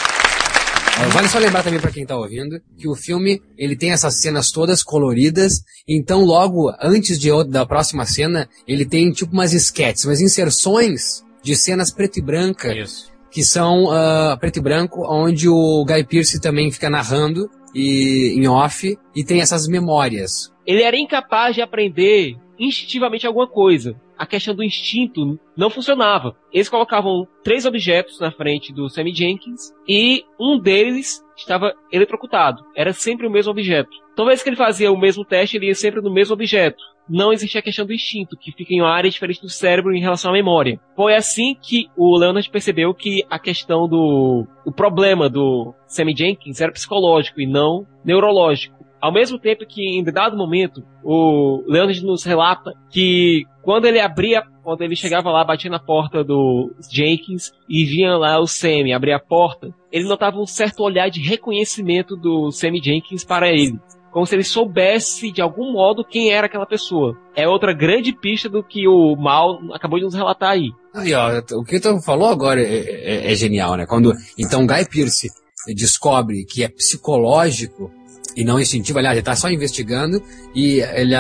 É, 0.99 1.07
vale 1.09 1.29
só 1.29 1.37
lembrar 1.37 1.61
também 1.61 1.79
para 1.79 1.91
quem 1.91 2.05
tá 2.05 2.17
ouvindo 2.17 2.59
que 2.75 2.87
o 2.87 2.95
filme 2.95 3.39
ele 3.55 3.75
tem 3.75 3.91
essas 3.91 4.19
cenas 4.19 4.51
todas 4.51 4.81
coloridas, 4.81 5.61
então 5.87 6.23
logo 6.23 6.73
antes 6.81 7.19
de, 7.19 7.29
da 7.49 7.67
próxima 7.67 8.03
cena 8.03 8.49
ele 8.67 8.83
tem 8.83 9.11
tipo 9.11 9.31
umas 9.31 9.53
sketches, 9.53 10.05
umas 10.05 10.21
inserções 10.21 11.23
de 11.43 11.55
cenas 11.55 11.91
preto 11.91 12.17
e 12.17 12.21
branca. 12.21 12.73
Isso. 12.73 13.11
Que 13.31 13.43
são 13.43 13.85
uh, 13.85 14.37
preto 14.39 14.57
e 14.57 14.61
branco, 14.61 15.05
onde 15.09 15.47
o 15.49 15.85
Guy 15.85 16.03
Pearce 16.05 16.41
também 16.41 16.71
fica 16.71 16.89
narrando 16.89 17.49
e 17.73 18.33
em 18.37 18.47
off 18.47 18.97
e 19.15 19.23
tem 19.23 19.41
essas 19.41 19.67
memórias. 19.67 20.53
Ele 20.65 20.81
era 20.81 20.97
incapaz 20.97 21.55
de 21.55 21.61
aprender 21.61 22.35
instintivamente 22.59 23.27
alguma 23.27 23.47
coisa 23.47 23.95
a 24.17 24.25
questão 24.25 24.55
do 24.55 24.63
instinto 24.63 25.39
não 25.55 25.69
funcionava. 25.69 26.35
Eles 26.51 26.67
colocavam 26.67 27.27
três 27.43 27.65
objetos 27.65 28.19
na 28.19 28.31
frente 28.31 28.73
do 28.73 28.89
Sammy 28.89 29.13
Jenkins 29.13 29.71
e 29.87 30.23
um 30.39 30.59
deles 30.59 31.23
estava 31.37 31.73
eletrocutado. 31.91 32.63
Era 32.75 32.93
sempre 32.93 33.27
o 33.27 33.31
mesmo 33.31 33.51
objeto. 33.51 33.91
Toda 34.15 34.29
vez 34.29 34.41
que 34.41 34.49
ele 34.49 34.55
fazia 34.55 34.91
o 34.91 34.99
mesmo 34.99 35.23
teste, 35.23 35.57
ele 35.57 35.67
ia 35.67 35.75
sempre 35.75 36.01
no 36.01 36.11
mesmo 36.11 36.33
objeto. 36.33 36.83
Não 37.09 37.31
existia 37.31 37.59
a 37.59 37.63
questão 37.63 37.85
do 37.85 37.93
instinto, 37.93 38.37
que 38.37 38.51
fica 38.51 38.73
em 38.73 38.81
uma 38.81 38.91
área 38.91 39.09
diferente 39.09 39.41
do 39.41 39.49
cérebro 39.49 39.95
em 39.95 40.01
relação 40.01 40.31
à 40.31 40.33
memória. 40.33 40.79
Foi 40.95 41.15
assim 41.15 41.55
que 41.55 41.87
o 41.95 42.17
Leonard 42.17 42.49
percebeu 42.49 42.93
que 42.93 43.23
a 43.29 43.39
questão 43.39 43.87
do. 43.87 44.45
o 44.65 44.71
problema 44.71 45.29
do 45.29 45.73
Sammy 45.87 46.15
Jenkins 46.15 46.59
era 46.59 46.71
psicológico 46.71 47.39
e 47.39 47.47
não 47.47 47.85
neurológico. 48.03 48.77
Ao 48.99 49.13
mesmo 49.13 49.37
tempo 49.37 49.65
que, 49.65 49.81
em 49.81 50.03
dado 50.03 50.35
momento, 50.35 50.83
o 51.03 51.63
Leonard 51.67 52.03
nos 52.03 52.23
relata 52.23 52.73
que 52.89 53.45
quando 53.61 53.85
ele 53.85 53.99
abria, 53.99 54.41
quando 54.63 54.81
ele 54.81 54.95
chegava 54.95 55.29
lá, 55.29 55.43
batia 55.43 55.69
na 55.69 55.79
porta 55.79 56.23
do 56.23 56.73
Jenkins 56.91 57.51
e 57.69 57.85
vinha 57.85 58.17
lá 58.17 58.39
o 58.39 58.47
Sammy 58.47 58.93
abrir 58.93 59.13
a 59.13 59.19
porta, 59.19 59.69
ele 59.91 60.07
notava 60.07 60.39
um 60.39 60.47
certo 60.47 60.83
olhar 60.83 61.09
de 61.09 61.21
reconhecimento 61.21 62.15
do 62.15 62.51
Sammy 62.51 62.81
Jenkins 62.83 63.23
para 63.23 63.49
ele. 63.49 63.79
Como 64.17 64.25
se 64.25 64.33
ele 64.33 64.43
soubesse 64.43 65.31
de 65.31 65.43
algum 65.43 65.71
modo 65.71 66.03
quem 66.03 66.31
era 66.31 66.47
aquela 66.47 66.65
pessoa. 66.65 67.15
É 67.35 67.47
outra 67.47 67.71
grande 67.71 68.11
pista 68.11 68.49
do 68.49 68.63
que 68.63 68.87
o 68.87 69.15
Mal 69.15 69.59
acabou 69.71 69.99
de 69.99 70.05
nos 70.05 70.15
relatar 70.15 70.49
aí. 70.49 70.71
Aí, 70.91 71.13
ó, 71.13 71.39
o 71.51 71.63
que 71.63 71.79
tu 71.79 72.01
falou 72.01 72.27
agora 72.27 72.59
é, 72.59 73.27
é, 73.27 73.31
é 73.31 73.35
genial, 73.35 73.75
né? 73.75 73.85
Quando 73.85 74.11
então 74.35 74.65
Guy 74.65 74.89
Pearce 74.89 75.29
descobre 75.67 76.45
que 76.45 76.63
é 76.63 76.67
psicológico 76.67 77.91
e 78.35 78.43
não 78.43 78.59
instintivo, 78.59 78.97
aliás, 78.97 79.13
ele 79.13 79.21
está 79.21 79.35
só 79.35 79.51
investigando 79.51 80.19
e 80.55 80.79
ele, 80.79 81.13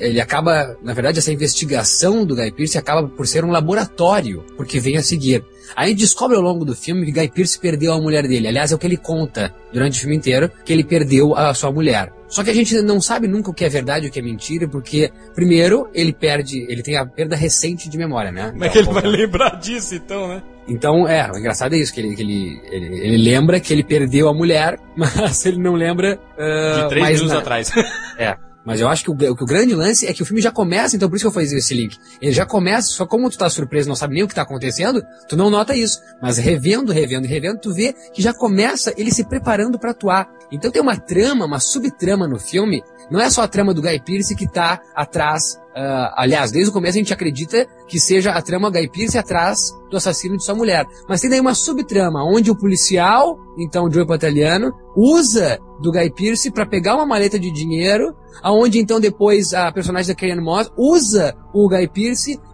ele 0.00 0.20
acaba, 0.20 0.76
na 0.82 0.92
verdade, 0.92 1.20
essa 1.20 1.32
investigação 1.32 2.26
do 2.26 2.34
Guy 2.34 2.50
Pearce 2.50 2.76
acaba 2.76 3.06
por 3.06 3.28
ser 3.28 3.44
um 3.44 3.52
laboratório, 3.52 4.44
porque 4.56 4.80
vem 4.80 4.96
a 4.96 5.04
seguir. 5.04 5.44
Aí 5.76 5.94
descobre 5.94 6.36
ao 6.36 6.42
longo 6.42 6.64
do 6.64 6.74
filme 6.74 7.06
que 7.06 7.12
Guy 7.12 7.28
Pearce 7.28 7.58
perdeu 7.58 7.92
a 7.92 8.00
mulher 8.00 8.26
dele. 8.26 8.48
Aliás, 8.48 8.72
é 8.72 8.74
o 8.74 8.78
que 8.78 8.86
ele 8.86 8.96
conta 8.96 9.54
durante 9.72 9.98
o 9.98 10.00
filme 10.00 10.16
inteiro, 10.16 10.50
que 10.64 10.72
ele 10.72 10.84
perdeu 10.84 11.36
a 11.36 11.52
sua 11.54 11.70
mulher. 11.70 12.12
Só 12.28 12.44
que 12.44 12.50
a 12.50 12.54
gente 12.54 12.80
não 12.82 13.00
sabe 13.00 13.26
nunca 13.26 13.50
o 13.50 13.54
que 13.54 13.64
é 13.64 13.68
verdade 13.68 14.06
e 14.06 14.08
o 14.08 14.12
que 14.12 14.20
é 14.20 14.22
mentira, 14.22 14.68
porque, 14.68 15.10
primeiro, 15.34 15.88
ele 15.92 16.12
perde, 16.12 16.64
ele 16.68 16.82
tem 16.82 16.96
a 16.96 17.04
perda 17.04 17.34
recente 17.34 17.88
de 17.88 17.98
memória, 17.98 18.30
né? 18.30 18.50
Como 18.50 18.64
é 18.64 18.68
que 18.68 18.78
ele 18.78 18.92
vai 18.92 19.02
lembrar 19.02 19.58
disso, 19.58 19.96
então, 19.96 20.28
né? 20.28 20.42
Então, 20.68 21.08
é, 21.08 21.28
o 21.32 21.36
engraçado 21.36 21.74
é 21.74 21.78
isso, 21.78 21.92
que 21.92 22.00
ele, 22.00 22.14
que 22.14 22.22
ele, 22.22 22.60
ele, 22.70 22.86
ele 23.00 23.16
lembra 23.16 23.58
que 23.58 23.72
ele 23.72 23.82
perdeu 23.82 24.28
a 24.28 24.32
mulher, 24.32 24.78
mas 24.96 25.44
ele 25.44 25.58
não 25.58 25.74
lembra... 25.74 26.20
Uh, 26.38 26.82
de 26.82 26.88
três 26.88 27.08
minutos 27.08 27.32
na... 27.32 27.38
atrás. 27.38 27.72
é. 28.16 28.36
Mas 28.64 28.80
eu 28.80 28.88
acho 28.88 29.04
que 29.04 29.10
o, 29.10 29.16
que 29.16 29.44
o, 29.44 29.46
grande 29.46 29.74
lance 29.74 30.06
é 30.06 30.12
que 30.12 30.22
o 30.22 30.26
filme 30.26 30.40
já 30.40 30.50
começa, 30.50 30.94
então 30.94 31.08
por 31.08 31.16
isso 31.16 31.24
que 31.24 31.36
eu 31.36 31.40
fiz 31.40 31.52
esse 31.52 31.74
link. 31.74 31.96
Ele 32.20 32.32
já 32.32 32.44
começa, 32.44 32.88
só 32.88 33.06
como 33.06 33.30
tu 33.30 33.38
tá 33.38 33.48
surpreso, 33.48 33.88
não 33.88 33.96
sabe 33.96 34.14
nem 34.14 34.22
o 34.22 34.28
que 34.28 34.34
tá 34.34 34.42
acontecendo, 34.42 35.02
tu 35.28 35.36
não 35.36 35.50
nota 35.50 35.74
isso. 35.74 36.00
Mas 36.20 36.36
revendo, 36.36 36.92
revendo 36.92 37.26
revendo, 37.26 37.58
tu 37.58 37.72
vê 37.72 37.94
que 38.12 38.22
já 38.22 38.34
começa 38.34 38.92
ele 38.96 39.10
se 39.10 39.24
preparando 39.24 39.78
para 39.78 39.92
atuar. 39.92 40.28
Então 40.52 40.70
tem 40.70 40.82
uma 40.82 40.96
trama, 40.96 41.46
uma 41.46 41.60
subtrama 41.60 42.28
no 42.28 42.38
filme. 42.38 42.82
Não 43.10 43.20
é 43.20 43.30
só 43.30 43.42
a 43.42 43.48
trama 43.48 43.72
do 43.72 43.82
Guy 43.82 44.00
Pearce 44.00 44.36
que 44.36 44.46
tá 44.46 44.80
atrás 44.94 45.58
Uh, 45.70 46.10
aliás, 46.16 46.50
desde 46.50 46.70
o 46.70 46.72
começo 46.72 46.98
a 46.98 47.00
gente 47.00 47.12
acredita 47.12 47.64
que 47.86 48.00
seja 48.00 48.32
a 48.32 48.42
trama 48.42 48.70
Guy 48.70 48.88
Pearce 48.90 49.16
atrás 49.16 49.72
do 49.88 49.96
assassino 49.96 50.36
de 50.36 50.44
sua 50.44 50.54
mulher. 50.54 50.84
Mas 51.08 51.20
tem 51.20 51.30
daí 51.30 51.40
uma 51.40 51.54
subtrama, 51.54 52.24
onde 52.24 52.50
o 52.50 52.56
policial, 52.56 53.38
então 53.56 53.90
Joe 53.90 54.06
Pantaliano, 54.06 54.72
usa 54.96 55.60
do 55.80 55.92
Guy 55.92 56.12
para 56.52 56.66
pegar 56.66 56.96
uma 56.96 57.06
maleta 57.06 57.38
de 57.38 57.52
dinheiro, 57.52 58.14
aonde 58.42 58.80
então 58.80 58.98
depois 58.98 59.54
a 59.54 59.70
personagem 59.70 60.12
da 60.12 60.20
Karen 60.20 60.40
Moss 60.40 60.70
usa 60.76 61.36
o 61.54 61.68
Guy 61.68 61.88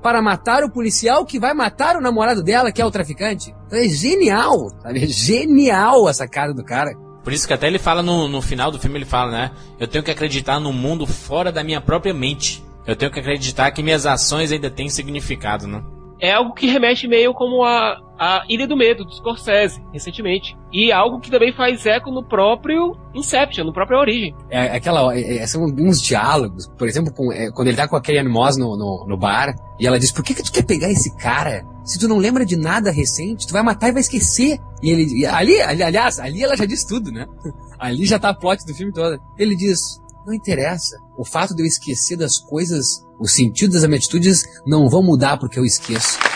para 0.03 0.21
matar 0.21 0.63
o 0.63 0.71
policial 0.71 1.25
que 1.25 1.39
vai 1.39 1.55
matar 1.55 1.97
o 1.97 2.03
namorado 2.03 2.43
dela, 2.43 2.71
que 2.71 2.83
é 2.83 2.85
o 2.85 2.91
traficante. 2.91 3.55
Então 3.67 3.79
é 3.79 3.89
genial, 3.89 4.69
sabe? 4.83 5.05
É 5.05 5.07
genial 5.07 6.09
essa 6.09 6.29
cara 6.29 6.53
do 6.53 6.63
cara. 6.63 6.93
Por 7.25 7.33
isso 7.33 7.49
que 7.49 7.53
até 7.53 7.67
ele 7.67 7.79
fala 7.79 8.03
no, 8.03 8.29
no 8.29 8.41
final 8.41 8.71
do 8.71 8.79
filme, 8.79 8.99
ele 8.99 9.05
fala, 9.05 9.33
né? 9.33 9.51
Eu 9.81 9.89
tenho 9.89 10.05
que 10.05 10.13
acreditar 10.13 10.61
no 10.61 10.73
mundo 10.73 11.07
fora 11.07 11.51
da 11.51 11.65
minha 11.65 11.81
própria 11.81 12.15
mente. 12.15 12.65
Eu 12.87 12.95
tenho 12.95 13.11
que 13.11 13.21
acreditar 13.21 13.71
que 13.73 13.83
minhas 13.83 14.07
ações 14.07 14.53
ainda 14.53 14.71
têm 14.71 14.89
significado, 14.89 15.67
né? 15.67 15.83
É 16.21 16.33
algo 16.33 16.55
que 16.55 16.67
remete 16.67 17.07
meio 17.07 17.35
como 17.35 17.63
a, 17.63 17.99
a 18.19 18.45
Ilha 18.49 18.67
do 18.67 18.77
Medo, 18.77 19.05
do 19.05 19.15
Scorsese, 19.15 19.83
recentemente. 19.93 20.57
E 20.73 20.91
algo 20.91 21.21
que 21.21 21.31
também 21.31 21.53
faz 21.53 21.85
eco 21.85 22.11
no 22.11 22.25
próprio 22.25 22.97
Inception, 23.15 23.65
no 23.65 23.73
próprio 23.73 23.99
Origem. 23.99 24.35
É, 24.49 24.67
é 24.67 24.77
aquela, 24.77 25.15
é, 25.15 25.39
é, 25.39 25.47
são 25.47 25.65
uns 25.65 26.01
diálogos, 26.01 26.67
por 26.69 26.89
exemplo, 26.89 27.13
com, 27.13 27.31
é, 27.33 27.51
quando 27.51 27.69
ele 27.69 27.77
tá 27.77 27.87
com 27.87 27.97
a 27.97 28.01
Kellyanne 28.01 28.31
Moss 28.31 28.57
no, 28.57 28.77
no, 28.77 29.07
no, 29.07 29.17
bar, 29.17 29.55
e 29.79 29.87
ela 29.87 29.99
diz, 29.99 30.11
por 30.11 30.25
que, 30.25 30.35
que 30.35 30.43
tu 30.43 30.53
quer 30.53 30.65
pegar 30.65 30.91
esse 30.91 31.15
cara? 31.17 31.63
Se 31.85 31.99
tu 31.99 32.09
não 32.09 32.17
lembra 32.17 32.47
de 32.47 32.57
nada 32.57 32.91
recente, 32.91 33.47
tu 33.47 33.53
vai 33.53 33.63
matar 33.63 33.91
e 33.91 33.93
vai 33.93 34.01
esquecer. 34.01 34.59
E 34.83 34.91
ele, 34.91 35.27
ali, 35.27 35.61
ali 35.61 35.83
aliás, 35.83 36.19
ali 36.19 36.43
ela 36.43 36.57
já 36.57 36.65
diz 36.65 36.83
tudo, 36.85 37.13
né? 37.13 37.27
Ali 37.79 38.07
já 38.07 38.19
tá 38.19 38.31
a 38.31 38.35
plot 38.35 38.65
do 38.65 38.75
filme 38.75 38.91
todo. 38.91 39.21
Ele 39.37 39.55
diz, 39.55 40.01
Não 40.27 40.35
interessa. 40.35 40.97
O 41.17 41.25
fato 41.25 41.55
de 41.55 41.63
eu 41.63 41.67
esquecer 41.67 42.17
das 42.17 42.39
coisas, 42.39 43.01
os 43.21 43.33
sentidos 43.33 43.81
das 43.81 43.89
minhas 43.89 44.03
atitudes 44.03 44.43
não 44.67 44.89
vão 44.89 45.03
mudar 45.03 45.39
porque 45.39 45.57
eu 45.57 45.65
esqueço. 45.65 46.19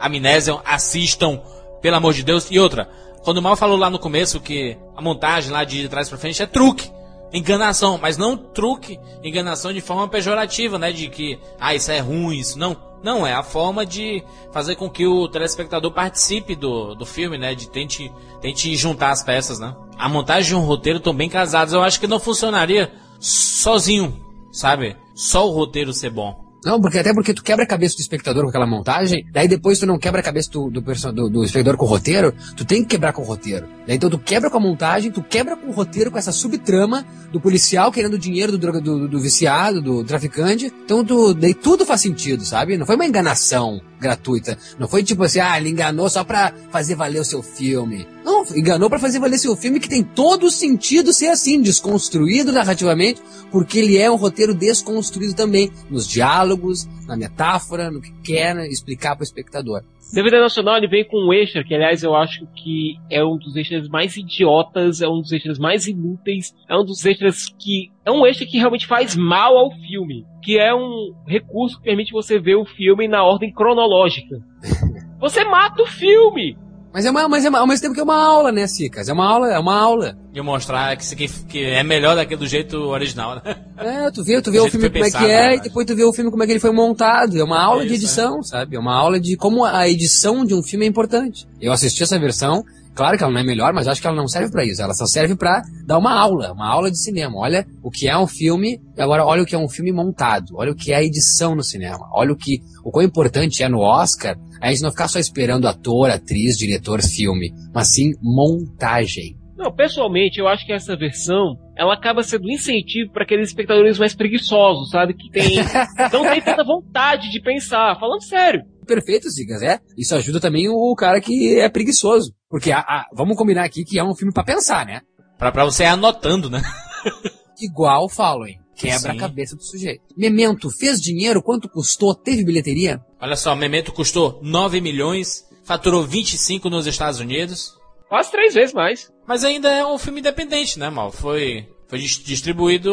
Amnésia, 0.00 0.58
assistam, 0.64 1.42
pelo 1.82 1.96
amor 1.96 2.14
de 2.14 2.22
Deus. 2.22 2.46
E 2.50 2.58
outra, 2.58 2.88
quando 3.22 3.36
o 3.36 3.42
Mal 3.42 3.56
falou 3.56 3.76
lá 3.76 3.90
no 3.90 3.98
começo 3.98 4.40
que 4.40 4.78
a 4.96 5.02
montagem 5.02 5.50
lá 5.50 5.62
de 5.62 5.86
trás 5.88 6.08
pra 6.08 6.16
frente 6.16 6.42
é 6.42 6.46
truque, 6.46 6.90
enganação, 7.32 7.98
mas 7.98 8.16
não 8.16 8.34
truque, 8.34 8.98
enganação 9.22 9.72
de 9.72 9.82
forma 9.82 10.08
pejorativa, 10.08 10.78
né? 10.78 10.90
De 10.90 11.08
que, 11.08 11.38
ah, 11.60 11.74
isso 11.74 11.90
é 11.90 11.98
ruim, 11.98 12.38
isso 12.38 12.58
não. 12.58 12.87
Não, 13.02 13.26
é 13.26 13.32
a 13.32 13.42
forma 13.42 13.86
de 13.86 14.24
fazer 14.52 14.76
com 14.76 14.90
que 14.90 15.06
o 15.06 15.28
telespectador 15.28 15.92
participe 15.92 16.56
do, 16.56 16.94
do 16.94 17.06
filme, 17.06 17.38
né? 17.38 17.54
De 17.54 17.68
tente, 17.68 18.12
tente 18.40 18.74
juntar 18.76 19.10
as 19.10 19.22
peças, 19.22 19.58
né? 19.58 19.74
A 19.96 20.08
montagem 20.08 20.50
de 20.50 20.54
um 20.54 20.66
roteiro 20.66 21.00
tão 21.00 21.14
bem 21.14 21.28
casados, 21.28 21.74
eu 21.74 21.82
acho 21.82 22.00
que 22.00 22.06
não 22.06 22.18
funcionaria 22.18 22.92
sozinho, 23.20 24.16
sabe? 24.52 24.96
Só 25.14 25.48
o 25.48 25.52
roteiro 25.52 25.92
ser 25.92 26.10
bom. 26.10 26.47
Não, 26.64 26.80
porque 26.80 26.98
até 26.98 27.14
porque 27.14 27.32
tu 27.32 27.42
quebra 27.42 27.64
a 27.64 27.68
cabeça 27.68 27.96
do 27.96 28.00
espectador 28.00 28.42
com 28.42 28.48
aquela 28.48 28.66
montagem, 28.66 29.24
daí 29.32 29.46
depois 29.46 29.78
tu 29.78 29.86
não 29.86 29.98
quebra 29.98 30.20
a 30.20 30.24
cabeça 30.24 30.50
do, 30.50 30.70
do, 30.70 30.80
do, 30.80 31.30
do 31.30 31.44
espectador 31.44 31.76
com 31.76 31.84
o 31.84 31.88
roteiro, 31.88 32.34
tu 32.56 32.64
tem 32.64 32.82
que 32.82 32.88
quebrar 32.88 33.12
com 33.12 33.22
o 33.22 33.24
roteiro. 33.24 33.66
Daí 33.86 33.96
então 33.96 34.10
tu 34.10 34.18
quebra 34.18 34.50
com 34.50 34.56
a 34.56 34.60
montagem, 34.60 35.10
tu 35.10 35.22
quebra 35.22 35.56
com 35.56 35.68
o 35.68 35.72
roteiro, 35.72 36.10
com 36.10 36.18
essa 36.18 36.32
subtrama 36.32 37.06
do 37.32 37.40
policial 37.40 37.92
querendo 37.92 38.18
dinheiro 38.18 38.52
do, 38.52 38.58
droga, 38.58 38.80
do, 38.80 39.08
do 39.08 39.20
viciado, 39.20 39.80
do 39.80 40.04
traficante. 40.04 40.72
Então 40.84 41.04
tu, 41.04 41.32
daí 41.32 41.54
tudo 41.54 41.86
faz 41.86 42.00
sentido, 42.00 42.44
sabe? 42.44 42.76
Não 42.76 42.86
foi 42.86 42.96
uma 42.96 43.06
enganação 43.06 43.80
gratuita. 44.00 44.58
Não 44.78 44.88
foi 44.88 45.02
tipo 45.02 45.22
assim, 45.24 45.40
ah, 45.40 45.58
ele 45.58 45.70
enganou 45.70 46.08
só 46.08 46.24
pra 46.24 46.52
fazer 46.70 46.94
valer 46.94 47.20
o 47.20 47.24
seu 47.24 47.42
filme. 47.42 48.06
Não, 48.28 48.44
enganou 48.54 48.90
para 48.90 48.98
fazer 48.98 49.18
valer 49.18 49.38
seu 49.38 49.56
filme 49.56 49.80
que 49.80 49.88
tem 49.88 50.04
todo 50.04 50.44
o 50.44 50.50
sentido 50.50 51.14
ser 51.14 51.28
assim, 51.28 51.62
desconstruído 51.62 52.52
narrativamente, 52.52 53.22
porque 53.50 53.78
ele 53.78 53.96
é 53.96 54.10
um 54.10 54.16
roteiro 54.16 54.54
desconstruído 54.54 55.34
também, 55.34 55.70
nos 55.88 56.06
diálogos, 56.06 56.86
na 57.06 57.16
metáfora, 57.16 57.90
no 57.90 58.02
que 58.02 58.12
quer 58.22 58.54
né, 58.54 58.68
explicar 58.68 59.16
para 59.16 59.22
o 59.22 59.24
espectador. 59.24 59.82
DVD 60.12 60.40
Nacional 60.40 60.76
ele 60.76 60.88
vem 60.88 61.06
com 61.06 61.16
um 61.16 61.32
extra, 61.32 61.64
que 61.64 61.74
aliás 61.74 62.02
eu 62.02 62.14
acho 62.14 62.46
que 62.54 62.96
é 63.10 63.24
um 63.24 63.38
dos 63.38 63.56
extras 63.56 63.88
mais 63.88 64.14
idiotas, 64.18 65.00
é 65.00 65.08
um 65.08 65.22
dos 65.22 65.32
extras 65.32 65.58
mais 65.58 65.86
inúteis, 65.86 66.54
é 66.68 66.76
um 66.76 66.84
dos 66.84 67.04
extras 67.06 67.48
que. 67.58 67.90
É 68.04 68.10
um 68.10 68.26
extra 68.26 68.46
que 68.46 68.58
realmente 68.58 68.86
faz 68.86 69.16
mal 69.16 69.56
ao 69.56 69.70
filme. 69.70 70.24
Que 70.42 70.58
é 70.58 70.74
um 70.74 71.14
recurso 71.26 71.78
que 71.78 71.84
permite 71.84 72.12
você 72.12 72.38
ver 72.38 72.56
o 72.56 72.64
filme 72.64 73.08
na 73.08 73.22
ordem 73.22 73.52
cronológica. 73.52 74.36
Você 75.20 75.44
mata 75.44 75.82
o 75.82 75.86
filme! 75.86 76.56
Mas 76.92 77.04
é, 77.04 77.10
uma, 77.10 77.28
mas 77.28 77.44
é 77.44 77.48
uma, 77.48 77.58
ao 77.58 77.66
mesmo 77.66 77.82
tempo 77.82 77.94
que 77.94 78.00
é 78.00 78.02
uma 78.02 78.16
aula, 78.16 78.50
né, 78.50 78.66
Cicas? 78.66 79.08
É 79.08 79.12
uma 79.12 79.26
aula, 79.26 79.52
é 79.52 79.58
uma 79.58 79.78
aula. 79.78 80.18
E 80.32 80.40
mostrar 80.40 80.96
que, 80.96 81.16
que, 81.16 81.28
que 81.44 81.64
é 81.64 81.82
melhor 81.82 82.16
daquele 82.16 82.40
do 82.40 82.46
jeito 82.46 82.76
original, 82.76 83.36
né? 83.36 83.56
É, 83.76 84.10
tu 84.10 84.24
vê, 84.24 84.40
tu 84.40 84.50
vê 84.50 84.58
o 84.58 84.68
filme 84.68 84.88
como 84.88 85.04
pensado, 85.04 85.24
é 85.24 85.28
que 85.28 85.32
é, 85.32 85.56
e 85.56 85.60
depois 85.60 85.86
tu 85.86 85.94
vê 85.94 86.04
o 86.04 86.12
filme 86.12 86.30
como 86.30 86.42
é 86.42 86.46
que 86.46 86.52
ele 86.52 86.60
foi 86.60 86.72
montado. 86.72 87.38
É 87.38 87.44
uma 87.44 87.62
aula 87.62 87.82
é 87.82 87.86
isso, 87.86 87.94
de 87.94 88.00
edição, 88.00 88.40
é. 88.40 88.42
sabe? 88.42 88.76
É 88.76 88.78
uma 88.78 88.94
aula 88.94 89.20
de 89.20 89.36
como 89.36 89.64
a 89.64 89.88
edição 89.88 90.44
de 90.44 90.54
um 90.54 90.62
filme 90.62 90.86
é 90.86 90.88
importante. 90.88 91.46
Eu 91.60 91.72
assisti 91.72 92.02
essa 92.02 92.18
versão, 92.18 92.64
claro 92.98 93.16
que 93.16 93.22
ela 93.22 93.32
não 93.32 93.40
é 93.40 93.44
melhor, 93.44 93.72
mas 93.72 93.86
acho 93.86 94.00
que 94.00 94.08
ela 94.08 94.16
não 94.16 94.26
serve 94.26 94.50
para 94.50 94.64
isso. 94.64 94.82
Ela 94.82 94.92
só 94.92 95.06
serve 95.06 95.36
para 95.36 95.62
dar 95.86 95.98
uma 95.98 96.12
aula, 96.12 96.52
uma 96.52 96.68
aula 96.68 96.90
de 96.90 97.00
cinema. 97.00 97.38
Olha 97.38 97.64
o 97.80 97.90
que 97.92 98.08
é 98.08 98.18
um 98.18 98.26
filme, 98.26 98.80
e 98.96 99.00
agora 99.00 99.24
olha 99.24 99.42
o 99.42 99.46
que 99.46 99.54
é 99.54 99.58
um 99.58 99.68
filme 99.68 99.92
montado. 99.92 100.56
Olha 100.56 100.72
o 100.72 100.74
que 100.74 100.92
é 100.92 100.96
a 100.96 101.04
edição 101.04 101.54
no 101.54 101.62
cinema. 101.62 102.10
Olha 102.12 102.32
o 102.32 102.36
que, 102.36 102.58
o 102.84 102.90
quão 102.90 103.06
importante 103.06 103.62
é 103.62 103.68
no 103.68 103.78
Oscar 103.78 104.36
a 104.60 104.72
gente 104.72 104.82
não 104.82 104.90
ficar 104.90 105.06
só 105.06 105.20
esperando 105.20 105.68
ator, 105.68 106.10
atriz, 106.10 106.56
diretor, 106.56 107.00
filme, 107.00 107.52
mas 107.72 107.94
sim 107.94 108.10
montagem. 108.20 109.36
Não, 109.56 109.72
pessoalmente, 109.72 110.40
eu 110.40 110.48
acho 110.48 110.66
que 110.66 110.72
essa 110.72 110.96
versão 110.96 111.56
ela 111.76 111.94
acaba 111.94 112.24
sendo 112.24 112.46
um 112.46 112.52
incentivo 112.52 113.12
para 113.12 113.22
aqueles 113.22 113.50
espectadores 113.50 113.96
mais 113.96 114.14
preguiçosos, 114.14 114.90
sabe? 114.90 115.14
Que 115.14 115.30
tem, 115.30 115.56
não 116.12 116.28
tem 116.28 116.42
tanta 116.42 116.64
vontade 116.64 117.30
de 117.30 117.40
pensar. 117.40 117.96
Falando 118.00 118.24
sério. 118.24 118.62
Perfeito, 118.88 119.30
Zigas, 119.30 119.62
é. 119.62 119.78
Isso 119.96 120.14
ajuda 120.14 120.40
também 120.40 120.68
o 120.68 120.94
cara 120.96 121.20
que 121.20 121.58
é 121.60 121.68
preguiçoso. 121.68 122.34
Porque, 122.48 122.72
a, 122.72 122.78
a, 122.80 123.06
vamos 123.12 123.36
combinar 123.36 123.64
aqui 123.64 123.84
que 123.84 123.98
é 123.98 124.02
um 124.02 124.14
filme 124.14 124.32
para 124.32 124.42
pensar, 124.42 124.86
né? 124.86 125.02
Pra, 125.38 125.52
pra 125.52 125.64
você 125.64 125.84
ir 125.84 125.86
anotando, 125.86 126.48
né? 126.48 126.62
Igual 127.60 128.08
Following. 128.08 128.56
Quebra 128.74 128.98
Sim. 129.12 129.16
a 129.16 129.16
cabeça 129.16 129.56
do 129.56 129.62
sujeito. 129.62 130.02
Memento 130.16 130.70
fez 130.70 131.00
dinheiro? 131.00 131.42
Quanto 131.42 131.68
custou? 131.68 132.14
Teve 132.14 132.44
bilheteria? 132.44 133.00
Olha 133.20 133.36
só, 133.36 133.54
Memento 133.54 133.92
custou 133.92 134.38
9 134.42 134.80
milhões, 134.80 135.44
faturou 135.64 136.04
25 136.04 136.70
nos 136.70 136.86
Estados 136.86 137.18
Unidos. 137.18 137.76
Quase 138.08 138.30
três 138.30 138.54
vezes 138.54 138.72
mais. 138.72 139.12
Mas 139.26 139.44
ainda 139.44 139.68
é 139.68 139.84
um 139.84 139.98
filme 139.98 140.20
independente, 140.20 140.78
né, 140.78 140.88
Mal? 140.88 141.10
Foi, 141.10 141.68
foi 141.88 141.98
distribuído 141.98 142.90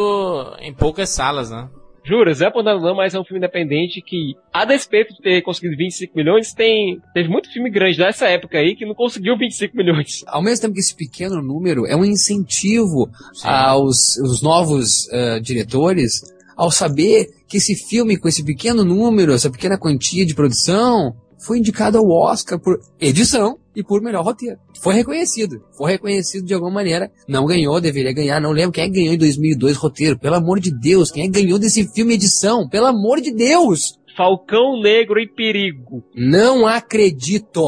em 0.60 0.74
poucas 0.74 1.10
salas, 1.12 1.52
né? 1.52 1.70
Jura, 2.06 2.34
Zé 2.34 2.52
Pondanã, 2.52 2.94
mas 2.94 3.14
é 3.14 3.20
um 3.20 3.24
filme 3.24 3.40
independente 3.40 4.02
que, 4.02 4.36
a 4.54 4.64
despeito 4.64 5.14
de 5.16 5.22
ter 5.22 5.42
conseguido 5.42 5.76
25 5.76 6.16
milhões, 6.16 6.54
tem, 6.54 7.02
teve 7.14 7.28
muito 7.28 7.52
filme 7.52 7.70
grande 7.70 7.98
dessa 7.98 8.28
época 8.28 8.60
aí 8.60 8.76
que 8.76 8.86
não 8.86 8.94
conseguiu 8.94 9.36
25 9.38 9.76
milhões. 9.76 10.24
Ao 10.28 10.42
mesmo 10.42 10.62
tempo 10.62 10.76
que 10.76 10.80
esse 10.80 10.96
pequeno 10.96 11.42
número 11.42 11.86
é 11.88 11.96
um 11.96 12.06
incentivo 12.06 13.10
Sim. 13.34 13.48
aos 13.48 14.18
os 14.18 14.42
novos 14.44 15.08
uh, 15.08 15.42
diretores 15.42 16.22
ao 16.56 16.72
saber 16.72 17.28
que 17.48 17.58
esse 17.58 17.76
filme, 17.76 18.18
com 18.18 18.28
esse 18.28 18.44
pequeno 18.44 18.84
número, 18.84 19.34
essa 19.34 19.50
pequena 19.50 19.78
quantia 19.78 20.26
de 20.26 20.34
produção, 20.34 21.14
foi 21.46 21.60
indicado 21.60 21.98
ao 21.98 22.10
Oscar 22.10 22.60
por 22.60 22.80
edição 23.00 23.58
e 23.76 23.84
por 23.84 24.02
melhor 24.02 24.24
roteiro. 24.24 24.58
Foi 24.82 24.94
reconhecido. 24.94 25.64
Foi 25.78 25.92
reconhecido 25.92 26.46
de 26.46 26.54
alguma 26.54 26.72
maneira. 26.72 27.12
Não 27.28 27.46
ganhou, 27.46 27.80
deveria 27.80 28.14
ganhar. 28.14 28.40
Não 28.40 28.52
lembro 28.52 28.72
quem 28.72 28.84
é 28.84 28.88
que 28.88 28.94
ganhou 28.94 29.14
em 29.14 29.18
2002 29.18 29.78
roteiro. 29.78 30.18
Pelo 30.18 30.36
amor 30.36 30.60
de 30.60 30.72
Deus, 30.72 31.12
quem 31.12 31.24
é 31.24 31.26
que 31.28 31.42
ganhou 31.42 31.60
desse 31.60 31.88
filme 31.94 32.14
edição? 32.14 32.68
Pelo 32.68 32.88
amor 32.88 33.22
de 33.22 33.34
Deus! 33.34 34.00
Falcão 34.16 34.80
Negro 34.82 35.20
em 35.20 35.28
Perigo. 35.28 36.04
Não 36.16 36.66
acredito. 36.66 37.62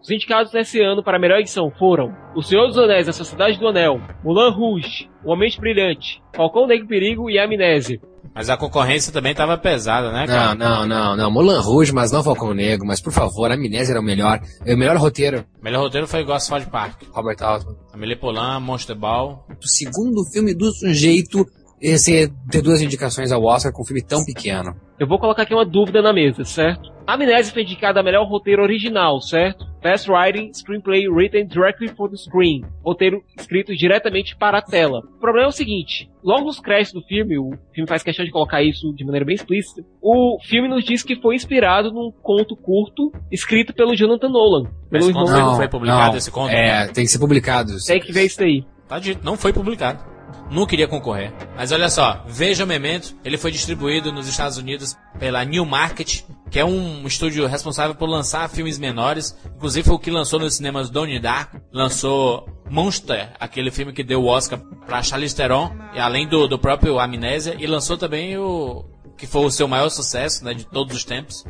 Os 0.00 0.10
indicados 0.10 0.52
nesse 0.52 0.80
ano 0.80 1.04
para 1.04 1.16
a 1.16 1.20
melhor 1.20 1.38
edição 1.38 1.70
foram 1.78 2.12
O 2.34 2.42
Senhor 2.42 2.66
dos 2.66 2.78
Anéis, 2.78 3.08
A 3.08 3.12
Sociedade 3.12 3.58
do 3.58 3.68
Anel, 3.68 4.00
Mulan 4.24 4.50
Rouge, 4.50 5.08
O 5.24 5.30
Homem 5.30 5.48
Brilhante, 5.60 6.20
Falcão 6.34 6.66
Negro 6.66 6.86
em 6.86 6.88
Perigo 6.88 7.30
e 7.30 7.38
Amnésia. 7.38 8.00
Mas 8.34 8.48
a 8.48 8.56
concorrência 8.56 9.12
também 9.12 9.32
estava 9.32 9.58
pesada, 9.58 10.10
né, 10.10 10.26
cara? 10.26 10.54
Não, 10.54 10.86
não, 10.86 10.88
não, 10.88 11.16
não. 11.16 11.30
Mulan 11.30 11.60
Rouge, 11.60 11.92
mas 11.92 12.10
não 12.10 12.22
Falcão 12.22 12.54
Negro. 12.54 12.86
Mas, 12.86 13.00
por 13.00 13.12
favor, 13.12 13.50
a 13.50 13.54
Amnésia 13.54 13.92
era 13.92 14.00
o 14.00 14.04
melhor. 14.04 14.40
É 14.64 14.74
o 14.74 14.78
melhor 14.78 14.96
roteiro. 14.96 15.44
O 15.60 15.64
melhor 15.64 15.82
roteiro 15.82 16.08
foi 16.08 16.20
igual 16.20 16.38
Asphalt 16.38 16.66
Park. 16.66 17.02
Robert 17.12 17.36
Altman. 17.42 17.76
Amélie 17.92 18.16
Poulain, 18.16 18.60
Monster 18.60 18.96
Ball. 18.96 19.46
O 19.62 19.68
segundo 19.68 20.24
filme 20.32 20.54
do 20.54 20.72
sujeito 20.72 21.46
esse 21.82 22.32
ter 22.48 22.62
duas 22.62 22.80
indicações 22.80 23.32
ao 23.32 23.42
Oscar 23.42 23.72
com 23.72 23.82
um 23.82 23.84
filme 23.84 24.02
tão 24.02 24.24
pequeno. 24.24 24.74
Eu 25.00 25.08
vou 25.08 25.18
colocar 25.18 25.42
aqui 25.42 25.52
uma 25.52 25.66
dúvida 25.66 26.00
na 26.00 26.12
mesa, 26.12 26.44
certo? 26.44 26.92
Amnésia 27.04 27.52
foi 27.52 27.62
indicada 27.62 27.98
a 27.98 28.02
melhor 28.04 28.24
roteiro 28.28 28.62
original, 28.62 29.20
certo? 29.20 29.66
Best 29.82 30.08
Writing 30.08 30.52
Screenplay 30.54 31.08
Written 31.08 31.48
Directly 31.48 31.88
for 31.88 32.08
the 32.08 32.16
Screen. 32.16 32.62
Roteiro 32.84 33.20
escrito 33.36 33.74
diretamente 33.74 34.36
para 34.36 34.58
a 34.58 34.62
tela. 34.62 35.00
O 35.16 35.18
problema 35.18 35.46
é 35.46 35.48
o 35.48 35.52
seguinte: 35.52 36.08
logo 36.22 36.44
nos 36.44 36.60
créditos 36.60 36.92
do 36.92 37.08
filme, 37.08 37.36
o 37.36 37.50
filme 37.74 37.88
faz 37.88 38.04
questão 38.04 38.24
de 38.24 38.30
colocar 38.30 38.62
isso 38.62 38.94
de 38.94 39.04
maneira 39.04 39.26
bem 39.26 39.34
explícita. 39.34 39.82
O 40.00 40.38
filme 40.44 40.68
nos 40.68 40.84
diz 40.84 41.02
que 41.02 41.20
foi 41.20 41.34
inspirado 41.34 41.90
num 41.90 42.12
conto 42.22 42.54
curto 42.54 43.10
escrito 43.32 43.74
pelo 43.74 43.96
Jonathan 43.96 44.28
Nolan. 44.28 44.70
Pelo 44.88 45.02
Esse 45.02 45.12
conto 45.12 45.32
não 45.32 45.56
foi 45.56 45.68
publicado 45.68 46.10
não, 46.10 46.16
esse 46.16 46.30
conto? 46.30 46.52
É, 46.52 46.86
tem 46.86 47.04
que 47.04 47.10
ser 47.10 47.18
publicado. 47.18 47.72
Tem 47.84 48.00
que 48.00 48.12
ver 48.12 48.26
isso 48.26 48.40
aí. 48.40 48.64
Tá 48.86 49.00
dito, 49.00 49.24
não 49.24 49.36
foi 49.36 49.52
publicado 49.52 50.11
não 50.52 50.66
queria 50.66 50.86
concorrer. 50.86 51.32
Mas 51.56 51.72
olha 51.72 51.88
só, 51.88 52.24
veja 52.28 52.64
o 52.64 52.66
Memento, 52.66 53.16
ele 53.24 53.38
foi 53.38 53.50
distribuído 53.50 54.12
nos 54.12 54.28
Estados 54.28 54.58
Unidos 54.58 54.96
pela 55.18 55.44
New 55.44 55.64
Market, 55.64 56.22
que 56.50 56.60
é 56.60 56.64
um 56.64 57.06
estúdio 57.06 57.46
responsável 57.46 57.94
por 57.94 58.08
lançar 58.08 58.48
filmes 58.50 58.78
menores. 58.78 59.36
Inclusive 59.56 59.86
foi 59.86 59.94
o 59.94 59.98
que 59.98 60.10
lançou 60.10 60.38
nos 60.38 60.54
cinemas 60.54 60.90
Donnie 60.90 61.18
Darko, 61.18 61.60
lançou 61.72 62.46
Monster, 62.70 63.32
aquele 63.40 63.70
filme 63.70 63.92
que 63.92 64.04
deu 64.04 64.22
o 64.22 64.26
Oscar 64.26 64.58
para 64.86 65.02
Charlize 65.02 65.34
Theron, 65.34 65.72
e 65.94 65.98
além 65.98 66.28
do, 66.28 66.46
do 66.46 66.58
próprio 66.58 66.98
Amnésia, 66.98 67.56
e 67.58 67.66
lançou 67.66 67.96
também 67.96 68.36
o 68.36 68.84
que 69.16 69.26
foi 69.26 69.44
o 69.44 69.50
seu 69.50 69.68
maior 69.68 69.88
sucesso 69.88 70.44
né, 70.44 70.52
de 70.52 70.64
todos 70.66 70.96
os 70.96 71.04
tempos, 71.04 71.44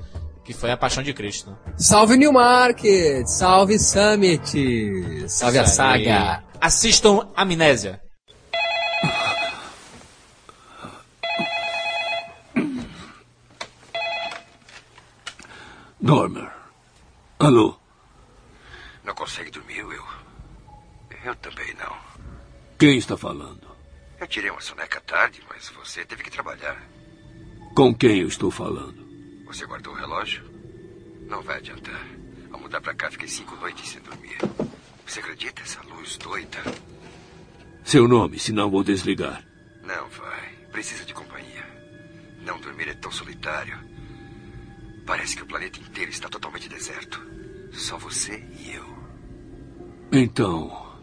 que 0.45 0.53
foi 0.53 0.71
a 0.71 0.77
Paixão 0.77 1.03
de 1.03 1.15
Cristo. 1.15 1.51
Né? 1.51 1.57
Salve 1.77 2.17
New 2.17 2.33
Market, 2.33 3.27
salve 3.27 3.79
Summit, 3.79 5.25
salve 5.29 5.59
a 5.59 5.67
saga. 5.67 6.43
Assistam 6.61 7.29
Amnésia. 7.35 8.02
Dormer. 16.03 16.51
Alô? 17.39 17.77
Não 19.05 19.15
consegue 19.15 19.53
dormir, 19.53 19.85
Will? 19.85 20.03
Eu 21.25 21.37
também 21.37 21.73
não. 21.75 21.97
Quem 22.77 22.99
está 22.99 23.17
falando? 23.17 23.69
Eu 24.19 24.27
tirei 24.27 24.51
uma 24.51 24.61
soneca 24.61 25.01
tarde, 25.03 25.41
mas 25.49 25.69
você 25.69 26.05
teve 26.05 26.25
que 26.25 26.31
trabalhar. 26.31 26.77
Com 27.77 27.95
quem 27.95 28.19
eu 28.19 28.27
estou 28.27 28.51
falando? 28.51 29.07
Você 29.47 29.65
guardou 29.65 29.93
o 29.93 29.97
relógio? 29.97 30.43
Não 31.29 31.41
vai 31.41 31.59
adiantar. 31.59 32.05
Ao 32.51 32.59
mudar 32.59 32.81
para 32.81 32.95
cá, 32.95 33.09
fiquei 33.09 33.29
cinco 33.29 33.55
noites 33.55 33.89
sem 33.89 34.03
dormir. 34.03 34.39
Você 35.07 35.21
acredita? 35.21 35.63
Essa 35.63 35.81
luz 35.83 36.17
doida. 36.17 36.59
Seu 37.85 38.09
nome, 38.09 38.41
senão 38.41 38.69
vou 38.69 38.83
desligar. 38.83 39.45
Não 39.85 40.09
vai. 40.09 40.49
Precisa 40.73 41.05
de 41.05 41.15
companhia. 41.15 41.65
Não 42.41 42.59
dormir 42.61 42.89
é 42.89 42.95
tão 42.95 43.13
solitário. 43.13 43.92
Parece 45.07 45.37
que 45.37 45.43
o 45.43 45.47
planeta 45.47 45.79
inteiro 45.81 46.11
está 46.11 46.29
totalmente 46.29 46.69
deserto. 46.69 47.21
Só 47.73 47.97
você 47.99 48.37
e 48.59 48.73
eu. 48.73 48.93
Então, 50.13 50.95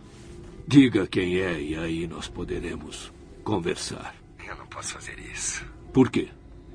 diga 0.67 1.07
quem 1.07 1.39
é 1.39 1.59
e 1.59 1.75
aí 1.75 2.07
nós 2.07 2.27
poderemos 2.27 3.11
conversar. 3.43 4.15
Eu 4.45 4.55
não 4.55 4.67
posso 4.67 4.93
fazer 4.93 5.17
isso. 5.19 5.65
Por 5.93 6.09
quê? 6.09 6.29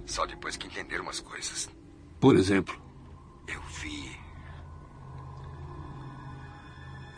Só 0.07 0.27
depois 0.27 0.57
que 0.57 0.67
entender 0.67 1.01
umas 1.01 1.21
coisas. 1.21 1.71
Por 2.21 2.37
exemplo, 2.37 2.81
Eu 3.47 3.61
vi. 3.81 4.17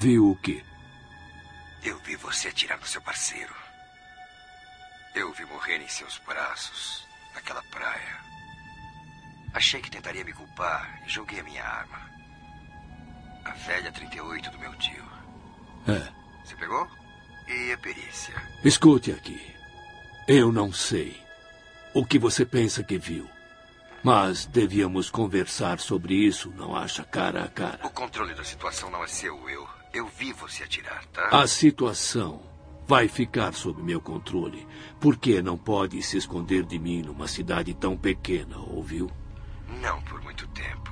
viu 0.00 0.30
o 0.30 0.36
quê? 0.36 0.62
Eu 1.82 1.98
vi 2.00 2.16
você 2.16 2.48
atirar 2.48 2.78
no 2.78 2.86
seu 2.86 3.00
parceiro. 3.00 3.54
Eu 5.14 5.32
vi 5.32 5.44
morrer 5.46 5.78
em 5.78 5.88
seus 5.88 6.18
braços, 6.26 7.06
naquela 7.34 7.62
praia. 7.70 8.20
Achei 9.56 9.80
que 9.80 9.90
tentaria 9.90 10.22
me 10.22 10.34
culpar 10.34 11.00
e 11.06 11.08
joguei 11.08 11.40
a 11.40 11.42
minha 11.42 11.64
arma. 11.64 11.98
A 13.42 13.52
velha 13.52 13.90
38 13.90 14.50
do 14.50 14.58
meu 14.58 14.74
tio. 14.74 15.02
É. 15.88 16.12
Você 16.44 16.54
pegou? 16.56 16.86
E 17.48 17.72
a 17.72 17.78
perícia? 17.78 18.34
Escute 18.62 19.12
aqui. 19.12 19.40
Eu 20.28 20.52
não 20.52 20.70
sei 20.70 21.18
o 21.94 22.04
que 22.04 22.18
você 22.18 22.44
pensa 22.44 22.84
que 22.84 22.98
viu. 22.98 23.26
Mas 24.04 24.44
devíamos 24.44 25.08
conversar 25.08 25.80
sobre 25.80 26.14
isso, 26.14 26.50
não 26.50 26.76
acha 26.76 27.02
cara 27.02 27.44
a 27.44 27.48
cara? 27.48 27.86
O 27.86 27.88
controle 27.88 28.34
da 28.34 28.44
situação 28.44 28.90
não 28.90 29.02
é 29.02 29.06
seu, 29.06 29.40
Will. 29.40 29.66
Eu 29.90 30.06
vi 30.06 30.34
você 30.34 30.64
atirar, 30.64 31.02
tá? 31.06 31.28
A 31.30 31.46
situação 31.46 32.42
vai 32.86 33.08
ficar 33.08 33.54
sob 33.54 33.82
meu 33.82 34.02
controle. 34.02 34.68
Porque 35.00 35.40
não 35.40 35.56
pode 35.56 36.02
se 36.02 36.18
esconder 36.18 36.62
de 36.66 36.78
mim 36.78 37.00
numa 37.00 37.26
cidade 37.26 37.72
tão 37.72 37.96
pequena, 37.96 38.58
ouviu? 38.58 39.10
Não 39.68 40.00
por 40.02 40.22
muito 40.22 40.46
tempo. 40.48 40.85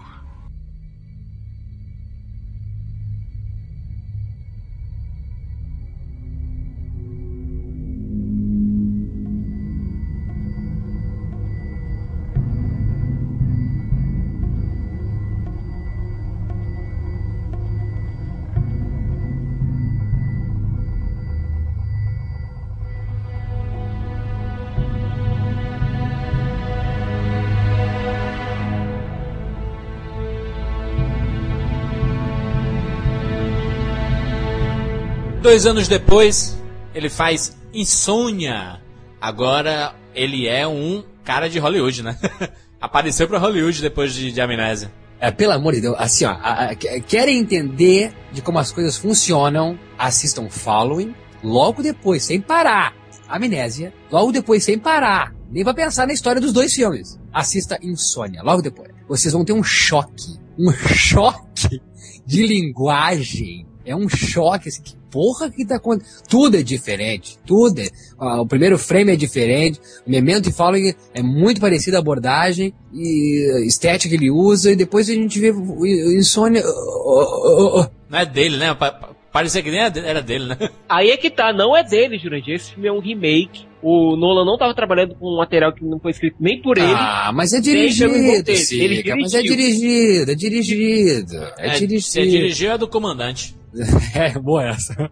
Dois 35.45 35.67
anos 35.67 35.87
depois, 35.89 36.57
ele 36.95 37.11
faz 37.11 37.55
Insônia. 37.71 38.81
Agora 39.21 39.95
ele 40.15 40.49
é 40.49 40.67
um 40.67 41.05
cara 41.23 41.51
de 41.51 41.59
Hollywood, 41.59 42.03
né? 42.03 42.17
Apareceu 42.81 43.29
pra 43.29 43.39
Hollywood 43.39 43.83
depois 43.83 44.15
de, 44.15 44.33
de 44.33 44.41
Amnésia. 44.41 44.91
É, 45.21 45.31
pelo 45.31 45.53
amor 45.53 45.75
de 45.75 45.83
Deus, 45.83 45.97
assim, 45.99 46.25
ó, 46.25 46.31
a- 46.31 46.71
a- 46.71 46.75
que- 46.75 46.99
querem 47.03 47.39
entender 47.39 48.15
de 48.33 48.41
como 48.41 48.59
as 48.59 48.73
coisas 48.73 48.97
funcionam, 48.97 49.79
assistam 49.99 50.49
Following, 50.49 51.15
logo 51.43 51.83
depois, 51.83 52.23
sem 52.25 52.41
parar. 52.41 52.95
Amnésia, 53.29 53.93
logo 54.11 54.33
depois, 54.33 54.65
sem 54.65 54.79
parar. 54.79 55.35
Nem 55.51 55.63
pra 55.63 55.75
pensar 55.75 56.07
na 56.07 56.15
história 56.15 56.41
dos 56.41 56.55
dois 56.55 56.73
filmes. 56.73 57.21
Assista 57.31 57.79
Insônia, 57.83 58.43
logo 58.43 58.63
depois. 58.63 58.91
Vocês 59.07 59.35
vão 59.35 59.45
ter 59.45 59.53
um 59.53 59.63
choque. 59.63 60.39
Um 60.59 60.73
choque 60.89 61.83
de 62.25 62.47
linguagem. 62.47 63.67
É 63.87 63.95
um 63.95 64.09
choque, 64.09 64.69
assim, 64.69 64.83
que 64.83 64.95
porra 65.11 65.51
que 65.51 65.65
tá 65.65 65.77
acontecendo? 65.77 66.23
Tudo 66.29 66.57
é 66.57 66.63
diferente, 66.63 67.39
tudo 67.47 67.81
é. 67.81 67.89
ah, 68.19 68.41
o 68.41 68.47
primeiro 68.47 68.79
frame 68.79 69.13
é 69.13 69.17
diferente, 69.17 69.79
o 70.07 70.11
Memento 70.11 70.49
e 70.49 70.53
Following 70.53 70.95
é 71.15 71.23
muito 71.23 71.61
parecido 71.61 71.97
a 71.97 72.01
abordagem 72.01 72.73
e 72.93 73.63
a 73.63 73.67
estética 73.67 74.09
que 74.09 74.15
ele 74.23 74.31
usa, 74.31 74.73
e 74.73 74.77
depois 74.77 75.09
a 75.11 75.15
gente 75.15 75.39
vê 75.39 75.51
o- 75.51 75.87
Insônia. 76.19 76.63
oh, 76.65 76.71
oh, 76.71 77.47
oh, 77.47 77.81
oh. 77.83 77.87
Não 78.09 78.19
é 78.19 78.27
dele, 78.27 78.57
né? 78.57 78.75
Pa- 78.75 78.91
pa- 78.93 79.11
Parecia 79.33 79.61
que 79.65 79.71
nem 79.71 79.81
era 79.81 79.89
de- 79.91 79.99
era 79.99 80.23
dele, 80.23 80.47
né? 80.47 80.57
Aí 80.89 81.11
é 81.11 81.17
que 81.17 81.29
tá, 81.29 81.53
não 81.53 81.77
é 81.77 81.83
dele, 81.83 82.19
Jurandir. 82.19 82.55
Esse 82.55 82.71
filme 82.73 82.87
é 82.89 82.93
um 82.93 83.01
remake. 83.01 83.67
O 83.83 84.17
Nolan 84.17 84.45
não 84.45 84.57
tava 84.57 84.73
trabalhando 84.75 85.17
com 85.17 85.27
um 85.27 85.39
material 85.39 85.73
que 85.75 85.85
não 85.85 85.99
foi 85.99 86.13
escrito 86.13 86.37
nem 86.39 86.63
por 86.63 86.79
ele. 86.79 86.87
Ah, 86.87 87.33
mas 87.35 87.53
é 87.53 87.61
dirigido, 87.61 88.13
dele. 88.13 88.45
Ele 88.47 88.57
Sica, 88.57 89.17
mas 89.17 89.35
é 89.35 89.43
dirigido, 89.43 90.31
é 90.31 90.35
dirigido, 90.37 91.37
é, 91.59 91.75
se 91.75 91.87
dirigido. 91.87 92.27
dirigiu 92.31 92.73
é 92.73 92.79
do 92.79 92.87
comandante. 92.89 93.57
É, 94.15 94.39
boa 94.39 94.63
essa. 94.65 94.95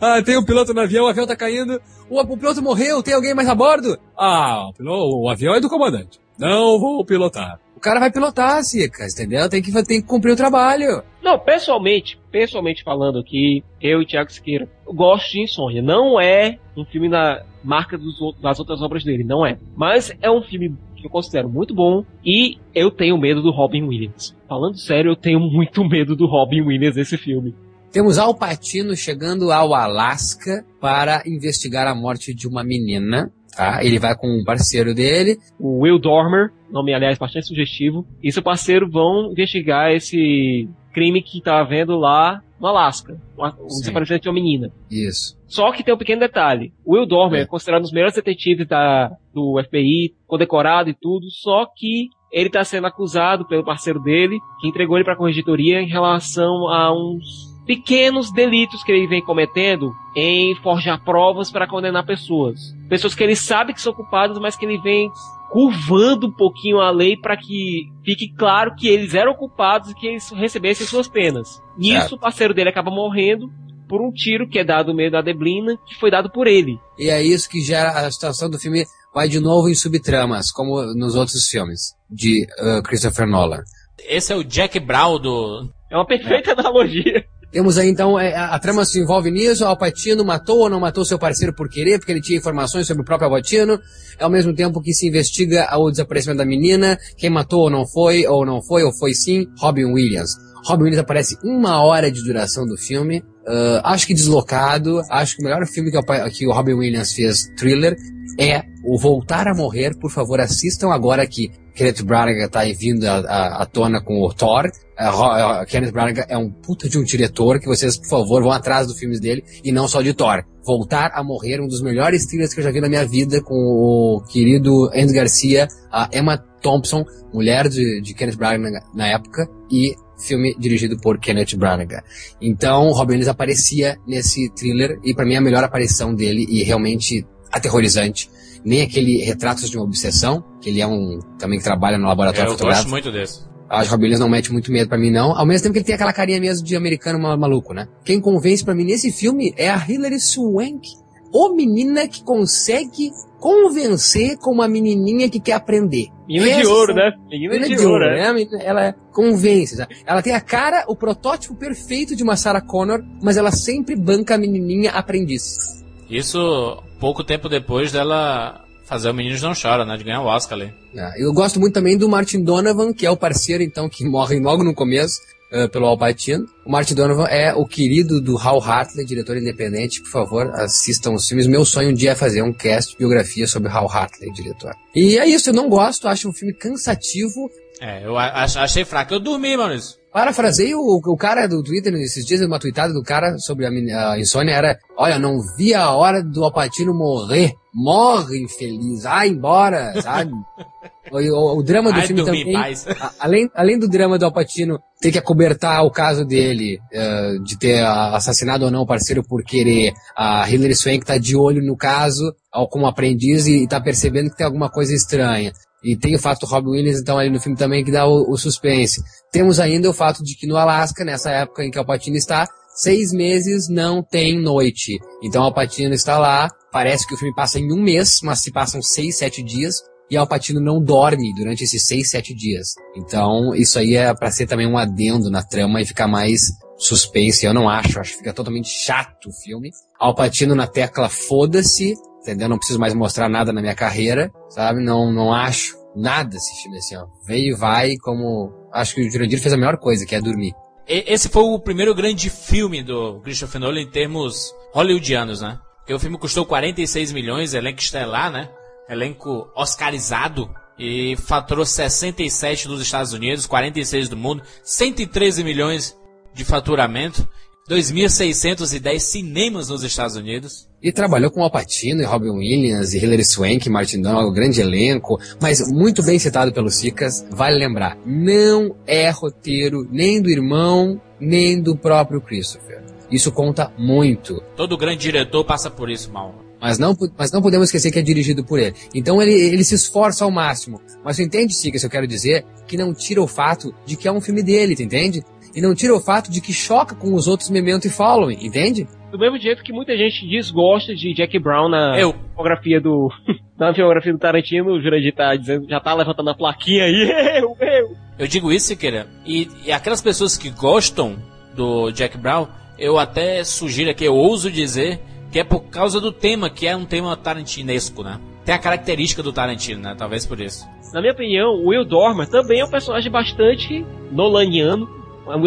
ah, 0.00 0.22
tem 0.22 0.36
um 0.36 0.44
piloto 0.44 0.74
no 0.74 0.80
avião, 0.80 1.04
o 1.04 1.08
avião 1.08 1.26
tá 1.26 1.36
caindo, 1.36 1.80
o, 2.10 2.20
o 2.20 2.36
piloto 2.36 2.62
morreu, 2.62 3.02
tem 3.02 3.14
alguém 3.14 3.34
mais 3.34 3.48
a 3.48 3.54
bordo? 3.54 3.96
Ah, 4.18 4.70
o, 4.80 5.24
o 5.24 5.30
avião 5.30 5.54
é 5.54 5.60
do 5.60 5.68
comandante. 5.68 6.18
Não 6.38 6.78
vou 6.78 7.04
pilotar. 7.04 7.60
O 7.76 7.80
cara 7.80 8.00
vai 8.00 8.10
pilotar, 8.10 8.62
Sica, 8.64 9.06
entendeu? 9.06 9.48
Tem 9.48 9.62
que, 9.62 9.70
tem 9.84 10.00
que 10.00 10.06
cumprir 10.06 10.32
o 10.32 10.36
trabalho. 10.36 11.02
Não, 11.22 11.38
pessoalmente, 11.38 12.18
pessoalmente 12.30 12.82
falando 12.82 13.18
aqui, 13.18 13.62
eu 13.80 14.02
e 14.02 14.06
Thiago 14.06 14.32
Siqueira, 14.32 14.68
gosto 14.86 15.32
de 15.32 15.42
Insônia. 15.42 15.82
Não 15.82 16.20
é 16.20 16.58
um 16.76 16.84
filme 16.84 17.08
na 17.08 17.44
marca 17.62 17.96
dos, 17.96 18.16
das 18.40 18.58
outras 18.58 18.80
obras 18.82 19.04
dele, 19.04 19.22
não 19.22 19.46
é. 19.46 19.58
Mas 19.76 20.12
é 20.20 20.30
um 20.30 20.42
filme 20.42 20.74
que 21.04 21.08
eu 21.08 21.10
considero 21.10 21.50
muito 21.50 21.74
bom 21.74 22.02
e 22.24 22.56
eu 22.74 22.90
tenho 22.90 23.18
medo 23.18 23.42
do 23.42 23.50
Robin 23.50 23.82
Williams. 23.82 24.34
Falando 24.48 24.78
sério, 24.78 25.12
eu 25.12 25.16
tenho 25.16 25.38
muito 25.38 25.84
medo 25.86 26.16
do 26.16 26.26
Robin 26.26 26.62
Williams 26.62 26.96
nesse 26.96 27.18
filme. 27.18 27.54
Temos 27.92 28.18
Al 28.18 28.34
Pacino 28.34 28.96
chegando 28.96 29.52
ao 29.52 29.74
Alasca 29.74 30.64
para 30.80 31.22
investigar 31.26 31.86
a 31.86 31.94
morte 31.94 32.34
de 32.34 32.48
uma 32.48 32.64
menina. 32.64 33.30
Tá? 33.54 33.84
Ele 33.84 33.98
vai 33.98 34.16
com 34.16 34.26
um 34.26 34.42
parceiro 34.42 34.94
dele. 34.94 35.38
O 35.60 35.82
Will 35.82 36.00
Dormer, 36.00 36.50
nome 36.70 36.92
aliás 36.92 37.18
bastante 37.18 37.46
sugestivo, 37.46 38.04
e 38.22 38.32
seu 38.32 38.42
parceiro 38.42 38.90
vão 38.90 39.30
investigar 39.30 39.92
esse 39.92 40.68
crime 40.94 41.20
que 41.20 41.42
tá 41.42 41.60
havendo 41.60 41.98
lá 41.98 42.40
no 42.60 42.68
Alasca. 42.68 43.20
Sim. 43.68 43.80
desaparecimento 43.80 44.22
de 44.22 44.28
uma 44.28 44.34
menina. 44.34 44.72
Isso. 44.90 45.36
Só 45.46 45.70
que 45.72 45.82
tem 45.82 45.92
um 45.92 45.98
pequeno 45.98 46.20
detalhe. 46.20 46.72
O 46.84 46.94
Will 46.94 47.06
Dormer 47.06 47.42
é 47.42 47.46
considerado 47.46 47.80
um 47.80 47.82
dos 47.82 47.92
melhores 47.92 48.14
detetives 48.14 48.66
da, 48.66 49.10
do 49.34 49.60
FBI, 49.62 50.14
condecorado 50.26 50.88
e 50.88 50.94
tudo, 50.94 51.26
só 51.30 51.66
que 51.66 52.08
ele 52.32 52.48
está 52.48 52.64
sendo 52.64 52.86
acusado 52.86 53.46
pelo 53.46 53.64
parceiro 53.64 54.00
dele, 54.00 54.38
que 54.60 54.68
entregou 54.68 54.96
ele 54.96 55.04
para 55.04 55.14
a 55.14 55.16
corregetoria 55.16 55.80
em 55.80 55.88
relação 55.88 56.68
a 56.68 56.92
uns 56.92 57.54
pequenos 57.66 58.32
delitos 58.32 58.82
que 58.82 58.92
ele 58.92 59.06
vem 59.06 59.22
cometendo 59.22 59.92
em 60.16 60.54
forjar 60.56 61.02
provas 61.02 61.50
para 61.50 61.66
condenar 61.66 62.04
pessoas. 62.04 62.74
Pessoas 62.88 63.14
que 63.14 63.22
ele 63.22 63.36
sabe 63.36 63.72
que 63.72 63.80
são 63.80 63.92
culpadas, 63.92 64.38
mas 64.38 64.56
que 64.56 64.64
ele 64.64 64.78
vem 64.78 65.10
curvando 65.50 66.26
um 66.26 66.32
pouquinho 66.32 66.80
a 66.80 66.90
lei 66.90 67.16
para 67.16 67.36
que 67.36 67.88
fique 68.04 68.32
claro 68.34 68.74
que 68.74 68.88
eles 68.88 69.14
eram 69.14 69.34
culpados 69.34 69.90
e 69.90 69.94
que 69.94 70.06
eles 70.06 70.30
recebessem 70.30 70.86
suas 70.86 71.08
penas. 71.08 71.60
Nisso, 71.78 72.00
Certo. 72.00 72.14
o 72.16 72.18
parceiro 72.18 72.54
dele 72.54 72.70
acaba 72.70 72.90
morrendo 72.90 73.48
por 73.88 74.00
um 74.00 74.10
tiro 74.10 74.48
que 74.48 74.58
é 74.58 74.64
dado 74.64 74.88
no 74.88 74.96
meio 74.96 75.10
da 75.10 75.20
Deblina, 75.20 75.76
que 75.86 75.94
foi 75.94 76.10
dado 76.10 76.30
por 76.30 76.46
ele. 76.46 76.78
E 76.98 77.08
é 77.08 77.22
isso 77.22 77.48
que 77.48 77.60
gera 77.60 77.90
a 77.90 78.10
situação 78.10 78.50
do 78.50 78.58
filme 78.58 78.84
vai 79.14 79.28
de 79.28 79.38
novo 79.38 79.68
em 79.68 79.74
subtramas, 79.74 80.50
como 80.50 80.82
nos 80.94 81.14
outros 81.14 81.46
filmes 81.48 81.94
de 82.10 82.46
uh, 82.58 82.82
Christopher 82.82 83.26
Nolan. 83.26 83.62
Esse 84.08 84.32
é 84.32 84.36
o 84.36 84.42
Jack 84.42 84.80
Brown 84.80 85.20
do. 85.20 85.70
É 85.90 85.96
uma 85.96 86.06
perfeita 86.06 86.52
analogia. 86.52 87.24
Temos 87.54 87.78
aí 87.78 87.88
então, 87.88 88.18
é, 88.18 88.34
a, 88.34 88.46
a 88.46 88.58
trama 88.58 88.84
se 88.84 88.98
envolve 88.98 89.30
nisso, 89.30 89.64
Al 89.64 89.78
Pacino 89.78 90.24
matou 90.24 90.58
ou 90.58 90.68
não 90.68 90.80
matou 90.80 91.04
seu 91.04 91.16
parceiro 91.16 91.54
por 91.54 91.68
querer, 91.68 92.00
porque 92.00 92.10
ele 92.10 92.20
tinha 92.20 92.36
informações 92.36 92.84
sobre 92.84 93.02
o 93.02 93.04
próprio 93.04 93.30
Al 93.30 93.36
Pacino, 93.36 93.78
ao 94.18 94.28
mesmo 94.28 94.52
tempo 94.52 94.80
que 94.80 94.92
se 94.92 95.06
investiga 95.06 95.68
o 95.78 95.88
desaparecimento 95.88 96.38
da 96.38 96.44
menina, 96.44 96.98
quem 97.16 97.30
matou 97.30 97.60
ou 97.60 97.70
não 97.70 97.86
foi, 97.86 98.26
ou 98.26 98.44
não 98.44 98.60
foi, 98.60 98.82
ou 98.82 98.92
foi 98.92 99.14
sim, 99.14 99.46
Robin 99.60 99.84
Williams. 99.84 100.32
Robin 100.66 100.82
Williams 100.82 101.04
aparece 101.04 101.38
uma 101.44 101.80
hora 101.80 102.10
de 102.10 102.24
duração 102.24 102.66
do 102.66 102.76
filme, 102.76 103.22
ah, 103.46 103.92
acho 103.92 104.08
que 104.08 104.14
deslocado, 104.14 105.00
acho 105.08 105.36
que 105.36 105.42
o 105.42 105.44
melhor 105.44 105.64
filme 105.64 105.92
que, 105.92 105.96
o 105.96 106.30
que 106.32 106.48
o 106.48 106.52
Robin 106.52 106.72
Williams 106.72 107.12
fez, 107.12 107.46
thriller, 107.56 107.96
é 108.36 108.64
o 108.84 108.98
Voltar 108.98 109.46
a 109.46 109.54
Morrer, 109.54 109.96
por 110.00 110.10
favor 110.10 110.40
assistam 110.40 110.90
agora 110.90 111.22
aqui. 111.22 111.52
Kenneth 111.74 112.02
Branagh 112.04 112.48
tá 112.48 112.60
aí 112.60 112.72
vindo 112.72 113.04
à- 113.04 113.66
tona 113.70 114.00
com 114.02 114.20
o 114.22 114.32
Thor. 114.32 114.70
Ro- 114.98 115.24
a 115.32 115.66
Kenneth 115.66 115.90
Branagh 115.92 116.24
é 116.28 116.36
um 116.38 116.48
puta 116.50 116.88
de 116.88 116.98
um 116.98 117.02
diretor 117.02 117.58
que 117.58 117.66
vocês, 117.66 117.96
por 117.98 118.08
favor, 118.08 118.42
vão 118.42 118.52
atrás 118.52 118.86
dos 118.86 118.96
filmes 118.98 119.18
dele 119.20 119.42
e 119.64 119.72
não 119.72 119.88
só 119.88 120.00
de 120.00 120.14
Thor. 120.14 120.44
Voltar 120.64 121.10
a 121.14 121.22
Morrer, 121.24 121.60
um 121.60 121.66
dos 121.66 121.82
melhores 121.82 122.24
thrillers 122.26 122.54
que 122.54 122.60
eu 122.60 122.64
já 122.64 122.70
vi 122.70 122.80
na 122.80 122.88
minha 122.88 123.04
vida 123.04 123.42
com 123.42 123.54
o 123.54 124.22
querido 124.30 124.88
Andy 124.94 125.12
Garcia, 125.12 125.66
a 125.92 126.08
Emma 126.12 126.38
Thompson, 126.62 127.04
mulher 127.32 127.68
de, 127.68 128.00
de 128.00 128.14
Kenneth 128.14 128.36
Branagh 128.36 128.80
na 128.94 129.08
época, 129.08 129.46
e 129.70 129.94
filme 130.24 130.54
dirigido 130.58 130.96
por 131.00 131.18
Kenneth 131.18 131.56
Branagh. 131.56 132.02
Então, 132.40 132.92
Robin 132.92 133.14
Williams 133.14 133.28
aparecia 133.28 133.96
nesse 134.06 134.48
thriller 134.54 134.98
e 135.04 135.12
pra 135.12 135.26
mim 135.26 135.34
é 135.34 135.38
a 135.38 135.40
melhor 135.42 135.64
aparição 135.64 136.14
dele 136.14 136.46
e 136.48 136.62
realmente 136.62 137.26
aterrorizante. 137.52 138.30
Nem 138.64 138.82
aquele 138.82 139.18
Retratos 139.18 139.68
de 139.68 139.76
uma 139.76 139.84
Obsessão, 139.84 140.42
que 140.60 140.70
ele 140.70 140.80
é 140.80 140.86
um 140.86 141.18
também 141.38 141.58
que 141.58 141.64
trabalha 141.64 141.98
no 141.98 142.06
laboratório 142.06 142.42
Eu 142.46 142.52
gosto 142.52 142.58
fotográfico. 142.58 142.90
muito 142.90 143.12
desse. 143.12 143.40
Acho 143.68 143.82
que 143.84 143.88
o 143.88 143.90
Robin 143.92 144.02
Williams 144.04 144.20
não 144.20 144.28
mete 144.28 144.52
muito 144.52 144.70
medo 144.70 144.88
pra 144.88 144.98
mim, 144.98 145.10
não. 145.10 145.36
Ao 145.36 145.44
mesmo 145.44 145.62
tempo 145.64 145.72
que 145.72 145.78
ele 145.78 145.86
tem 145.86 145.94
aquela 145.94 146.12
carinha 146.12 146.40
mesmo 146.40 146.64
de 146.66 146.76
americano 146.76 147.18
ma- 147.18 147.36
maluco, 147.36 147.72
né? 147.74 147.88
Quem 148.04 148.20
convence 148.20 148.64
pra 148.64 148.74
mim 148.74 148.84
nesse 148.84 149.10
filme 149.10 149.52
é 149.56 149.68
a 149.68 149.76
Hilary 149.88 150.20
Swank. 150.20 150.88
Ô 151.32 151.48
menina 151.54 152.06
que 152.06 152.22
consegue 152.22 153.10
convencer 153.40 154.38
com 154.38 154.50
uma 154.52 154.66
menininha 154.68 155.28
que 155.28 155.38
quer 155.40 155.52
aprender. 155.52 156.06
Menina 156.26 156.46
de 156.46 156.60
Essas 156.62 156.68
ouro, 156.68 156.94
né? 156.94 157.12
Menina 157.30 157.68
de 157.68 157.76
ouro, 157.86 158.04
né? 158.06 158.16
né? 158.22 158.32
Menina- 158.32 158.62
Ela 158.62 158.94
convence. 159.12 159.76
sabe? 159.76 159.96
Ela 160.06 160.22
tem 160.22 160.32
a 160.34 160.40
cara, 160.40 160.84
o 160.88 160.96
protótipo 160.96 161.54
perfeito 161.54 162.16
de 162.16 162.22
uma 162.22 162.36
Sarah 162.36 162.60
Connor, 162.62 163.00
mas 163.22 163.36
ela 163.36 163.50
sempre 163.52 163.96
banca 163.96 164.34
a 164.34 164.38
menininha 164.38 164.92
aprendiz. 164.92 165.83
Isso 166.16 166.82
pouco 167.00 167.24
tempo 167.24 167.48
depois 167.48 167.90
dela 167.90 168.64
fazer 168.86 169.10
o 169.10 169.14
Meninos 169.14 169.42
Não 169.42 169.54
Choram, 169.54 169.84
né? 169.84 169.96
De 169.96 170.04
ganhar 170.04 170.22
o 170.22 170.26
Oscar 170.26 170.58
ali. 170.58 170.72
Ah, 170.96 171.12
Eu 171.16 171.32
gosto 171.32 171.58
muito 171.58 171.74
também 171.74 171.98
do 171.98 172.08
Martin 172.08 172.42
Donovan, 172.42 172.92
que 172.92 173.04
é 173.04 173.10
o 173.10 173.16
parceiro, 173.16 173.62
então, 173.62 173.88
que 173.88 174.04
morre 174.04 174.38
logo 174.38 174.62
no 174.62 174.74
começo 174.74 175.20
eh, 175.50 175.66
pelo 175.68 175.86
Al 175.86 175.98
Pacino. 175.98 176.46
O 176.64 176.70
Martin 176.70 176.94
Donovan 176.94 177.26
é 177.26 177.52
o 177.54 177.66
querido 177.66 178.20
do 178.20 178.38
Hal 178.38 178.62
Hartley, 178.62 179.04
diretor 179.04 179.36
independente. 179.36 180.02
Por 180.02 180.10
favor, 180.10 180.50
assistam 180.54 181.12
os 181.14 181.26
filmes. 181.26 181.46
Meu 181.46 181.64
sonho 181.64 181.90
um 181.90 181.94
dia 181.94 182.12
é 182.12 182.14
fazer 182.14 182.42
um 182.42 182.52
cast 182.52 182.96
biografia 182.96 183.46
sobre 183.46 183.70
Hal 183.70 183.90
Hartley, 183.90 184.30
diretor. 184.32 184.72
E 184.94 185.18
é 185.18 185.26
isso, 185.26 185.50
eu 185.50 185.54
não 185.54 185.68
gosto, 185.68 186.06
acho 186.06 186.28
um 186.28 186.32
filme 186.32 186.54
cansativo. 186.54 187.50
É, 187.80 188.06
eu 188.06 188.16
achei 188.16 188.84
fraco. 188.84 189.14
Eu 189.14 189.20
dormi, 189.20 189.56
Maurício. 189.56 189.96
Parafrasei 190.14 190.72
o, 190.76 191.00
o 191.04 191.16
cara 191.16 191.48
do 191.48 191.60
Twitter 191.60 191.92
esses 191.94 192.24
dias, 192.24 192.40
uma 192.40 192.60
tweetada 192.60 192.92
do 192.94 193.02
cara 193.02 193.36
sobre 193.36 193.66
a, 193.66 194.12
a 194.12 194.18
insônia 194.20 194.52
era: 194.52 194.78
Olha, 194.96 195.18
não 195.18 195.40
vi 195.58 195.74
a 195.74 195.90
hora 195.90 196.22
do 196.22 196.44
Alpatino 196.44 196.94
morrer. 196.94 197.52
Morre, 197.74 198.40
infeliz. 198.40 199.02
Vai 199.02 199.26
embora, 199.30 200.00
sabe? 200.00 200.30
o, 201.10 201.18
o- 201.18 201.58
o 201.58 201.62
drama 201.64 201.90
do 201.92 201.98
Ai, 201.98 202.06
filme 202.06 202.24
também. 202.24 202.54
a- 202.54 203.10
além, 203.18 203.50
além 203.56 203.76
do 203.76 203.88
drama 203.88 204.16
do 204.16 204.24
Alpatino 204.24 204.78
ter 205.00 205.10
que 205.10 205.18
acobertar 205.18 205.84
o 205.84 205.90
caso 205.90 206.24
dele, 206.24 206.78
eh, 206.92 207.32
de 207.44 207.58
ter 207.58 207.80
ah, 207.82 208.14
assassinado 208.16 208.64
ou 208.66 208.70
não 208.70 208.82
o 208.82 208.86
parceiro 208.86 209.24
por 209.24 209.42
querer, 209.42 209.92
a 210.16 210.48
Hilary 210.48 210.76
Swank 210.76 211.04
tá 211.04 211.18
de 211.18 211.36
olho 211.36 211.60
no 211.60 211.76
caso, 211.76 212.32
como 212.70 212.86
aprendiz, 212.86 213.48
e, 213.48 213.64
e 213.64 213.66
tá 213.68 213.80
percebendo 213.80 214.30
que 214.30 214.36
tem 214.36 214.46
alguma 214.46 214.70
coisa 214.70 214.94
estranha. 214.94 215.52
E 215.84 215.96
tem 215.96 216.14
o 216.14 216.18
fato 216.18 216.40
do 216.40 216.46
Robin 216.46 216.70
Williams, 216.70 217.00
então, 217.00 217.18
ali 217.18 217.30
no 217.30 217.40
filme 217.40 217.58
também, 217.58 217.84
que 217.84 217.92
dá 217.92 218.06
o, 218.06 218.30
o 218.30 218.36
suspense. 218.38 219.02
Temos 219.30 219.60
ainda 219.60 219.90
o 219.90 219.92
fato 219.92 220.22
de 220.24 220.34
que 220.34 220.46
no 220.46 220.56
Alasca, 220.56 221.04
nessa 221.04 221.30
época 221.30 221.64
em 221.64 221.70
que 221.70 221.78
Alpatino 221.78 222.16
está, 222.16 222.48
seis 222.74 223.12
meses 223.12 223.68
não 223.68 224.02
tem 224.02 224.40
noite. 224.40 224.98
Então 225.22 225.42
Alpatino 225.42 225.94
está 225.94 226.18
lá, 226.18 226.50
parece 226.72 227.06
que 227.06 227.14
o 227.14 227.16
filme 227.16 227.34
passa 227.34 227.58
em 227.58 227.72
um 227.72 227.80
mês, 227.80 228.20
mas 228.22 228.40
se 228.40 228.50
passam 228.50 228.82
seis, 228.82 229.18
sete 229.18 229.42
dias, 229.42 229.76
e 230.10 230.16
Alpatino 230.16 230.60
não 230.60 230.82
dorme 230.82 231.32
durante 231.34 231.64
esses 231.64 231.86
seis, 231.86 232.10
sete 232.10 232.34
dias. 232.34 232.74
Então 232.96 233.54
isso 233.54 233.78
aí 233.78 233.94
é 233.94 234.12
para 234.14 234.30
ser 234.30 234.46
também 234.46 234.66
um 234.66 234.76
adendo 234.76 235.30
na 235.30 235.42
trama 235.42 235.80
e 235.80 235.86
ficar 235.86 236.08
mais 236.08 236.40
suspense. 236.76 237.46
Eu 237.46 237.54
não 237.54 237.68
acho, 237.68 238.00
acho 238.00 238.12
que 238.12 238.18
fica 238.18 238.32
totalmente 238.32 238.68
chato 238.68 239.28
o 239.28 239.42
filme. 239.42 239.70
Alpatino 239.98 240.54
na 240.54 240.66
tecla 240.66 241.08
foda-se, 241.08 241.94
entendeu? 242.24 242.48
Não 242.48 242.56
preciso 242.56 242.80
mais 242.80 242.94
mostrar 242.94 243.28
nada 243.28 243.52
na 243.52 243.60
minha 243.60 243.74
carreira, 243.74 244.32
sabe? 244.48 244.82
Não, 244.82 245.12
não 245.12 245.32
acho 245.32 245.76
nada 245.94 246.36
esse 246.36 246.62
filme 246.62 246.78
assim, 246.78 246.96
ó. 246.96 247.06
Veio 247.26 247.52
e 247.52 247.56
vai 247.56 247.96
como... 248.02 248.50
Acho 248.72 248.94
que 248.94 249.02
o 249.02 249.10
Jurandir 249.10 249.40
fez 249.40 249.52
a 249.52 249.56
melhor 249.56 249.76
coisa, 249.76 250.04
que 250.04 250.14
é 250.14 250.20
dormir. 250.20 250.52
Esse 250.86 251.28
foi 251.28 251.42
o 251.42 251.60
primeiro 251.60 251.94
grande 251.94 252.28
filme 252.28 252.82
do 252.82 253.20
Christopher 253.20 253.60
Nolan 253.60 253.82
em 253.82 253.90
termos 253.90 254.52
hollywoodianos, 254.72 255.40
né? 255.40 255.58
Porque 255.78 255.94
o 255.94 256.00
filme 256.00 256.18
custou 256.18 256.44
46 256.44 257.12
milhões, 257.12 257.54
elenco 257.54 257.80
estelar, 257.80 258.30
né? 258.30 258.50
Elenco 258.88 259.48
oscarizado. 259.54 260.50
E 260.78 261.14
faturou 261.16 261.64
67 261.64 262.66
dos 262.66 262.82
Estados 262.82 263.12
Unidos, 263.12 263.46
46 263.46 264.08
do 264.08 264.16
mundo, 264.16 264.42
113 264.64 265.44
milhões 265.44 265.96
de 266.34 266.44
faturamento, 266.44 267.26
2.610 267.68 268.98
cinemas 268.98 269.70
nos 269.70 269.82
Estados 269.82 270.16
Unidos. 270.16 270.68
E 270.82 270.92
trabalhou 270.92 271.30
com 271.30 271.42
Al 271.42 271.50
Pacino 271.50 272.02
e 272.02 272.04
Robin 272.04 272.28
Williams 272.28 272.92
e 272.92 272.98
Hilary 272.98 273.24
Swank, 273.24 273.70
Martin 273.70 274.02
um 274.04 274.32
grande 274.34 274.60
elenco, 274.60 275.18
mas 275.40 275.66
muito 275.72 276.02
bem 276.02 276.18
citado 276.18 276.52
pelo 276.52 276.68
Sicas. 276.68 277.24
Vale 277.30 277.56
lembrar, 277.56 277.96
não 278.04 278.76
é 278.86 279.08
roteiro 279.08 279.88
nem 279.90 280.20
do 280.20 280.28
irmão, 280.28 281.00
nem 281.18 281.58
do 281.58 281.74
próprio 281.74 282.20
Christopher. 282.20 282.82
Isso 283.10 283.32
conta 283.32 283.72
muito. 283.78 284.42
Todo 284.54 284.76
grande 284.76 284.98
diretor 284.98 285.42
passa 285.42 285.70
por 285.70 285.88
isso, 285.88 286.12
mal. 286.12 286.44
Mas 286.60 286.78
não, 286.78 286.96
mas 287.16 287.32
não 287.32 287.42
podemos 287.42 287.68
esquecer 287.68 287.90
que 287.90 287.98
é 287.98 288.02
dirigido 288.02 288.44
por 288.44 288.58
ele. 288.58 288.74
Então 288.94 289.20
ele, 289.20 289.32
ele 289.32 289.64
se 289.64 289.74
esforça 289.74 290.24
ao 290.24 290.30
máximo. 290.30 290.80
Mas 291.04 291.16
você 291.16 291.22
entende, 291.22 291.54
Sicas, 291.54 291.82
que 291.82 291.86
eu 291.86 291.90
quero 291.90 292.06
dizer? 292.06 292.44
Que 292.66 292.76
não 292.76 292.94
tira 292.94 293.22
o 293.22 293.26
fato 293.26 293.74
de 293.84 293.96
que 293.96 294.08
é 294.08 294.12
um 294.12 294.20
filme 294.20 294.42
dele, 294.42 294.74
tu 294.74 294.82
entende? 294.82 295.22
E 295.54 295.60
não 295.60 295.74
tira 295.74 295.94
o 295.94 296.00
fato 296.00 296.30
de 296.30 296.40
que 296.40 296.52
choca 296.52 296.94
com 296.94 297.14
os 297.14 297.28
outros 297.28 297.50
Memento 297.50 297.86
e 297.86 297.90
Following, 297.90 298.38
entende? 298.44 298.86
Do 299.10 299.18
mesmo 299.18 299.38
jeito 299.38 299.62
que 299.62 299.72
muita 299.72 299.96
gente 299.96 300.26
desgosta 300.28 300.94
de 300.94 301.14
Jack 301.14 301.38
Brown 301.38 301.68
na 301.68 301.98
Eu. 301.98 302.12
filmografia 302.12 302.80
do. 302.80 303.08
na 303.58 303.72
filmografia 303.72 304.12
do 304.12 304.18
Tarantino, 304.18 304.72
o 304.72 304.80
Jurandir 304.80 305.14
tá 305.14 305.36
dizendo, 305.36 305.68
já 305.68 305.78
tá 305.78 305.94
levantando 305.94 306.30
a 306.30 306.34
plaquinha 306.34 306.84
aí. 306.84 307.10
Eu, 307.40 307.56
eu. 307.60 307.96
Eu 308.18 308.26
digo 308.26 308.52
isso, 308.52 308.68
Siqueira, 308.68 309.08
e, 309.26 309.48
e 309.64 309.72
aquelas 309.72 310.00
pessoas 310.00 310.36
que 310.36 310.48
gostam 310.50 311.16
do 311.54 311.90
Jack 311.90 312.16
Brown, 312.16 312.46
eu 312.78 312.98
até 312.98 313.42
sugiro 313.44 313.90
aqui, 313.90 314.04
eu 314.04 314.14
ouso 314.14 314.50
dizer 314.50 315.00
que 315.32 315.40
é 315.40 315.44
por 315.44 315.62
causa 315.68 316.00
do 316.00 316.12
tema, 316.12 316.48
que 316.48 316.66
é 316.66 316.76
um 316.76 316.84
tema 316.84 317.16
tarantinesco, 317.16 318.04
né? 318.04 318.20
Tem 318.44 318.54
a 318.54 318.58
característica 318.58 319.22
do 319.22 319.32
Tarantino, 319.32 319.80
né? 319.80 319.94
Talvez 319.96 320.24
por 320.26 320.40
isso. 320.40 320.64
Na 320.92 321.00
minha 321.00 321.12
opinião, 321.12 321.54
o 321.54 321.68
Will 321.68 321.84
Dormer 321.84 322.28
também 322.28 322.60
é 322.60 322.64
um 322.64 322.70
personagem 322.70 323.10
bastante 323.10 323.84
nolaniano. 324.12 324.86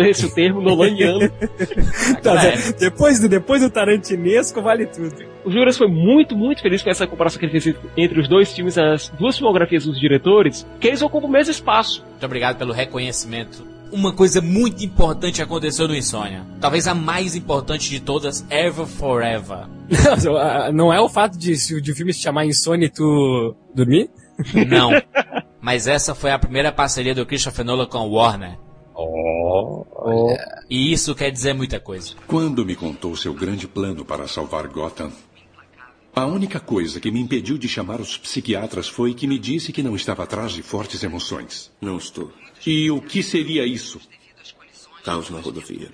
Esse 0.08 0.26
o 0.26 0.34
termo, 0.34 0.62
nolaniano. 0.62 1.30
Tá, 2.24 2.36
de- 2.36 2.74
depois, 2.74 3.20
do, 3.20 3.30
depois 3.30 3.62
do 3.62 3.70
tarantinesco, 3.70 4.62
vale 4.62 4.86
tudo. 4.88 5.14
O 5.46 5.52
Juras 5.52 5.78
foi 5.78 5.88
muito, 5.88 6.36
muito 6.36 6.62
feliz 6.62 6.82
com 6.82 6.90
essa 6.90 7.06
comparação 7.08 7.40
que 7.40 7.46
ele 7.46 7.60
fez 7.60 7.76
entre 7.96 8.20
os 8.20 8.28
dois 8.28 8.52
filmes, 8.52 8.78
as 8.78 9.10
duas 9.10 9.38
filmografias 9.38 9.86
dos 9.86 10.00
diretores, 10.00 10.66
que 10.80 10.88
eles 10.88 11.02
ocupam 11.02 11.28
o 11.28 11.32
mesmo 11.32 11.52
espaço. 11.52 12.04
Muito 12.10 12.26
obrigado 12.26 12.58
pelo 12.58 12.74
reconhecimento. 12.74 13.64
Uma 13.92 14.12
coisa 14.12 14.42
muito 14.42 14.84
importante 14.84 15.42
aconteceu 15.42 15.88
no 15.88 15.96
Insônia. 15.96 16.44
Talvez 16.60 16.88
a 16.88 16.94
mais 16.94 17.36
importante 17.36 17.90
de 17.90 18.02
todas, 18.02 18.46
Ever 18.50 18.86
Forever. 18.86 19.66
Não 20.74 20.92
é 20.92 21.00
o 21.00 21.08
fato 21.08 21.38
de, 21.38 21.54
de 21.82 21.92
o 21.92 21.96
filme 21.96 22.12
se 22.12 22.20
chamar 22.22 22.46
Insônia 22.46 22.88
e 22.88 22.90
tu 22.90 23.56
dormir? 23.74 24.10
Não. 24.68 24.90
Mas 25.62 25.88
essa 25.88 26.14
foi 26.14 26.32
a 26.32 26.40
primeira 26.40 26.72
parceria 26.72 27.16
do 27.16 27.26
Christopher 27.26 27.64
Nolan 27.64 27.86
com 27.86 28.00
Warner. 29.04 30.66
E 30.70 30.92
isso 30.92 31.14
quer 31.16 31.32
dizer 31.32 31.54
muita 31.54 31.80
coisa. 31.80 32.16
Quando 32.28 32.66
me 32.66 32.76
contou 32.76 33.16
seu 33.16 33.34
grande 33.34 33.68
plano 33.68 34.04
para 34.04 34.28
salvar 34.28 34.68
Gotham, 34.68 35.12
a 36.16 36.26
única 36.26 36.60
coisa 36.60 37.00
que 37.00 37.12
me 37.12 37.20
impediu 37.20 37.58
de 37.58 37.70
chamar 37.70 38.02
os 38.02 38.18
psiquiatras 38.18 38.88
foi 38.88 39.14
que 39.14 39.28
me 39.28 39.38
disse 39.38 39.72
que 39.72 39.84
não 39.84 39.96
estava 39.96 40.24
atrás 40.24 40.52
de 40.52 40.64
fortes 40.64 41.04
emoções. 41.04 41.72
Não 41.80 41.98
estou. 41.98 42.32
E 42.66 42.90
o 42.90 43.02
que 43.02 43.22
seria 43.22 43.66
isso? 43.66 44.02
Caos 45.04 45.30
na 45.30 45.40
rodovia. 45.40 45.92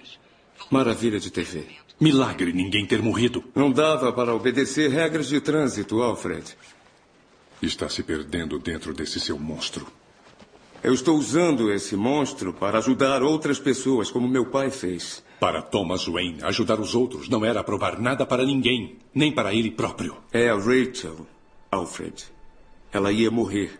Maravilha 0.71 1.19
de 1.19 1.29
TV. 1.29 1.65
Milagre 1.99 2.51
ninguém 2.53 2.85
ter 2.85 3.01
morrido. 3.01 3.43
Não 3.53 3.71
dava 3.71 4.11
para 4.11 4.33
obedecer 4.33 4.89
regras 4.89 5.27
de 5.27 5.39
trânsito, 5.41 6.01
Alfred. 6.01 6.57
Está 7.61 7.87
se 7.89 8.01
perdendo 8.01 8.57
dentro 8.59 8.93
desse 8.93 9.19
seu 9.19 9.37
monstro. 9.37 9.87
Eu 10.83 10.93
estou 10.93 11.17
usando 11.17 11.71
esse 11.71 11.95
monstro 11.95 12.51
para 12.51 12.79
ajudar 12.79 13.23
outras 13.23 13.57
pessoas, 13.57 14.11
como 14.11 14.27
meu 14.27 14.47
pai 14.47 14.69
fez. 14.69 15.23
Para 15.39 15.61
Thomas 15.61 16.05
Wayne, 16.05 16.43
ajudar 16.43 16.77
os 16.77 16.93
outros 16.93 17.29
não 17.29 17.45
era 17.45 17.63
provar 17.63 18.01
nada 18.01 18.25
para 18.25 18.45
ninguém, 18.45 18.97
nem 19.15 19.31
para 19.31 19.53
ele 19.53 19.71
próprio. 19.71 20.17
É 20.29 20.49
a 20.49 20.55
Rachel, 20.55 21.25
Alfred. 21.71 22.25
Ela 22.91 23.13
ia 23.13 23.31
morrer. 23.31 23.79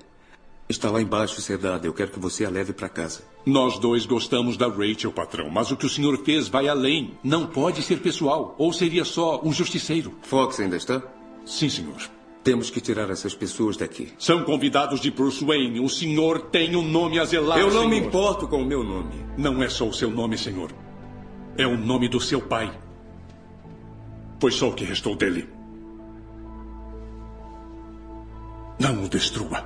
Está 0.70 0.90
lá 0.90 1.02
embaixo 1.02 1.42
sedada. 1.42 1.86
Eu 1.86 1.94
quero 1.94 2.12
que 2.12 2.20
você 2.20 2.46
a 2.46 2.50
leve 2.50 2.72
para 2.72 2.88
casa. 2.88 3.22
Nós 3.46 3.78
dois 3.78 4.06
gostamos 4.06 4.56
da 4.56 4.70
Rachel, 4.70 5.12
patrão, 5.12 5.50
mas 5.50 5.72
o 5.72 5.76
que 5.76 5.86
o 5.86 5.90
senhor 5.90 6.18
fez 6.24 6.48
vai 6.48 6.70
além. 6.70 7.18
Não 7.22 7.46
pode 7.46 7.82
ser 7.82 8.00
pessoal, 8.00 8.56
ou 8.58 8.72
seria 8.72 9.04
só 9.04 9.42
um 9.44 9.52
justiceiro. 9.52 10.14
Fox 10.22 10.58
ainda 10.62 10.78
está? 10.78 11.04
Sim, 11.46 11.68
senhor. 11.68 11.98
Temos 12.44 12.70
que 12.70 12.82
tirar 12.82 13.10
essas 13.10 13.34
pessoas 13.34 13.78
daqui. 13.78 14.12
São 14.20 14.44
convidados 14.44 15.00
de 15.00 15.10
Bruce 15.10 15.44
Wayne. 15.44 15.80
O 15.80 15.88
senhor 15.88 16.42
tem 16.50 16.76
um 16.76 16.82
nome 16.82 17.18
a 17.18 17.26
zelar. 17.26 17.58
Eu 17.58 17.72
não 17.72 17.88
me 17.88 17.96
senhor. 17.96 18.08
importo 18.08 18.48
com 18.48 18.62
o 18.62 18.66
meu 18.66 18.84
nome. 18.84 19.14
Não 19.38 19.64
é 19.64 19.70
só 19.70 19.88
o 19.88 19.94
seu 19.94 20.12
nome, 20.12 20.38
senhor. 20.38 20.72
É 21.58 21.66
o 21.66 21.78
nome 21.78 22.10
do 22.10 22.20
seu 22.20 22.42
pai. 22.42 22.70
Foi 24.42 24.52
só 24.52 24.68
o 24.68 24.74
que 24.74 24.84
restou 24.84 25.16
dele. 25.16 25.48
Não 28.78 29.06
o 29.06 29.08
destrua. 29.08 29.66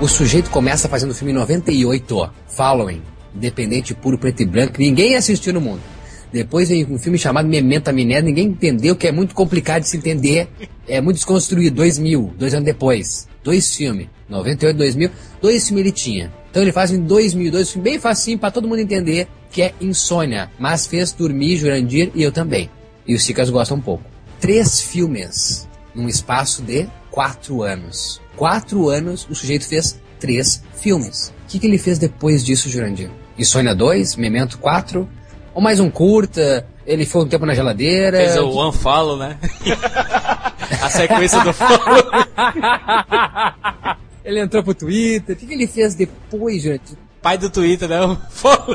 O 0.00 0.08
sujeito 0.08 0.48
começa 0.48 0.88
fazendo 0.88 1.10
o 1.10 1.14
filme 1.14 1.30
em 1.30 1.36
98, 1.36 2.16
ó, 2.16 2.30
Following, 2.48 3.02
independente, 3.34 3.94
puro, 3.94 4.16
preto 4.16 4.40
e 4.40 4.46
branco, 4.46 4.76
ninguém 4.78 5.14
assistiu 5.14 5.52
no 5.52 5.60
mundo. 5.60 5.82
Depois 6.32 6.70
vem 6.70 6.86
um 6.86 6.98
filme 6.98 7.18
chamado 7.18 7.46
Memento 7.46 7.88
Amnésia, 7.88 8.22
ninguém 8.22 8.46
entendeu, 8.46 8.96
que 8.96 9.06
é 9.06 9.12
muito 9.12 9.34
complicado 9.34 9.82
de 9.82 9.88
se 9.88 9.98
entender, 9.98 10.48
é 10.88 11.02
muito 11.02 11.16
desconstruído, 11.16 11.76
2000, 11.76 12.32
dois 12.38 12.54
anos 12.54 12.64
depois, 12.64 13.28
dois 13.44 13.74
filmes, 13.74 14.08
98, 14.26 14.74
2000, 14.74 15.10
dois 15.42 15.68
filmes 15.68 15.84
ele 15.84 15.92
tinha. 15.92 16.32
Então 16.50 16.62
ele 16.62 16.72
faz 16.72 16.90
em 16.90 17.00
2000, 17.00 17.52
dois 17.52 17.70
filmes 17.70 17.92
bem 17.92 18.00
facinho 18.00 18.38
para 18.38 18.50
todo 18.50 18.66
mundo 18.66 18.80
entender 18.80 19.28
que 19.50 19.60
é 19.60 19.74
Insônia, 19.82 20.50
mas 20.58 20.86
fez 20.86 21.12
dormir 21.12 21.58
Jurandir 21.58 22.10
e 22.14 22.22
eu 22.22 22.32
também. 22.32 22.70
E 23.06 23.14
os 23.14 23.22
Cicas 23.22 23.50
gostam 23.50 23.76
um 23.76 23.82
pouco. 23.82 24.04
Três 24.40 24.80
filmes 24.80 25.68
num 25.94 26.08
espaço 26.08 26.62
de 26.62 26.88
quatro 27.10 27.62
anos. 27.62 28.18
Quatro 28.40 28.88
anos 28.88 29.26
o 29.28 29.34
sujeito 29.34 29.68
fez 29.68 30.00
três 30.18 30.62
filmes. 30.72 31.28
O 31.28 31.32
que, 31.46 31.58
que 31.58 31.66
ele 31.66 31.76
fez 31.76 31.98
depois 31.98 32.42
disso, 32.42 32.70
Jurandir? 32.70 33.10
Insônia 33.36 33.74
2, 33.74 34.16
Memento 34.16 34.56
4, 34.56 35.06
ou 35.52 35.60
mais 35.60 35.78
um 35.78 35.90
curta, 35.90 36.66
ele 36.86 37.04
foi 37.04 37.22
um 37.22 37.28
tempo 37.28 37.44
na 37.44 37.52
geladeira. 37.52 38.16
Fez 38.16 38.38
o 38.38 38.48
One 38.48 38.72
Follow, 38.74 39.18
né? 39.18 39.36
A 40.82 40.88
sequência 40.88 41.44
do 41.44 41.52
Follow. 41.52 42.02
ele 44.24 44.40
entrou 44.40 44.64
pro 44.64 44.72
Twitter. 44.72 45.36
O 45.36 45.38
que, 45.38 45.46
que 45.46 45.52
ele 45.52 45.66
fez 45.66 45.94
depois, 45.94 46.62
Jurandir? 46.62 46.96
Pai 47.20 47.36
do 47.36 47.50
Twitter, 47.50 47.90
né? 47.90 48.16
Follow. 48.30 48.74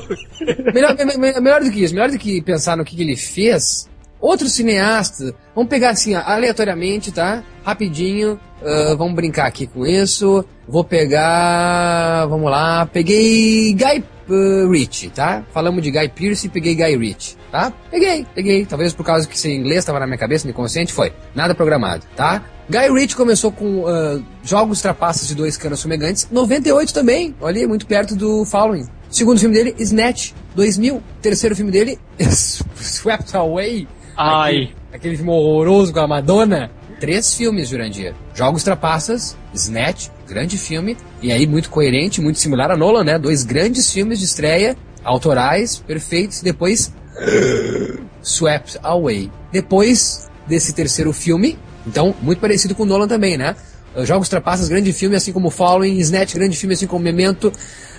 melhor, 0.76 0.96
me- 0.96 1.42
melhor 1.42 1.64
do 1.64 1.72
que 1.72 1.84
isso, 1.84 1.96
melhor 1.96 2.12
do 2.12 2.20
que 2.20 2.40
pensar 2.44 2.78
no 2.78 2.86
que, 2.86 2.96
que 2.96 3.02
ele 3.02 3.16
fez, 3.16 3.90
outro 4.26 4.48
cineasta, 4.48 5.34
vamos 5.54 5.70
pegar 5.70 5.92
assim, 5.92 6.16
aleatoriamente, 6.16 7.12
tá? 7.12 7.44
Rapidinho, 7.64 8.40
ah, 8.64 8.96
vamos 8.98 9.16
brincar 9.16 9.46
aqui 9.46 9.68
com 9.68 9.86
isso. 9.86 10.44
Vou 10.68 10.84
pegar, 10.84 12.26
vamos 12.28 12.50
lá, 12.50 12.86
peguei 12.88 13.74
Guy 13.74 14.04
uh, 14.28 14.70
Ritchie, 14.70 15.10
tá? 15.10 15.44
Falamos 15.54 15.84
de 15.84 15.92
Guy 15.92 16.10
Pearce 16.10 16.48
e 16.48 16.50
peguei 16.50 16.74
Guy 16.74 16.98
Ritchie, 16.98 17.38
tá? 17.52 17.72
Peguei, 17.92 18.26
peguei. 18.34 18.66
Talvez 18.66 18.92
por 18.92 19.06
causa 19.06 19.28
que 19.28 19.36
esse 19.36 19.52
inglês 19.52 19.80
estava 19.80 20.00
na 20.00 20.08
minha 20.08 20.18
cabeça, 20.18 20.46
no 20.46 20.52
inconsciente, 20.52 20.92
foi. 20.92 21.14
Nada 21.36 21.54
programado, 21.54 22.04
tá? 22.16 22.44
Guy 22.68 22.92
Ritchie 22.92 23.16
começou 23.16 23.52
com 23.52 23.86
ah, 23.88 24.20
Jogos 24.44 24.82
Trapaças 24.82 25.28
de 25.28 25.36
Dois 25.36 25.56
Canos 25.56 25.84
Fumegantes, 25.84 26.28
98 26.32 26.92
também, 26.92 27.36
olha 27.40 27.68
muito 27.68 27.86
perto 27.86 28.16
do 28.16 28.44
Following. 28.46 28.88
Segundo 29.10 29.40
filme 29.40 29.56
dele, 29.56 29.76
Snatch, 29.78 30.32
2000. 30.56 31.02
Terceiro 31.22 31.56
filme 31.56 31.72
dele, 31.72 32.00
Swept 32.20 33.38
Away. 33.38 33.88
Ai. 34.18 34.56
Aquele, 34.56 34.76
aquele 34.94 35.16
filme 35.18 35.32
horroroso 35.32 35.94
com 35.94 36.00
a 36.00 36.08
Madonna. 36.08 36.72
Três 37.00 37.36
filmes, 37.36 37.70
Jurandir. 37.70 38.14
Jogos 38.34 38.64
Trapaças, 38.64 39.36
Snatch, 39.54 40.08
grande 40.28 40.58
filme. 40.58 40.98
E 41.22 41.32
aí, 41.32 41.46
muito 41.46 41.70
coerente, 41.70 42.22
muito 42.22 42.40
similar 42.40 42.72
a 42.72 42.78
Nolan, 42.78 43.04
né? 43.04 43.20
Dois 43.20 43.44
grandes 43.44 43.92
filmes 43.92 44.20
de 44.20 44.26
estreia, 44.26 44.78
autorais, 45.04 45.78
perfeitos. 45.78 46.42
Depois, 46.42 46.94
Swept 48.24 48.80
Away. 48.82 49.30
Depois 49.52 50.30
desse 50.48 50.74
terceiro 50.74 51.12
filme, 51.12 51.58
então, 51.86 52.16
muito 52.22 52.40
parecido 52.40 52.74
com 52.74 52.86
Nolan 52.86 53.08
também, 53.08 53.38
né? 53.38 53.56
Jogos 54.04 54.28
Trapaças, 54.28 54.68
grande 54.68 54.92
filme, 54.92 55.16
assim 55.16 55.32
como 55.32 55.50
Following, 55.50 55.98
Snatch, 56.00 56.34
grande 56.34 56.58
filme, 56.58 56.74
assim 56.74 56.88
como 56.88 57.04
Memento. 57.04 57.52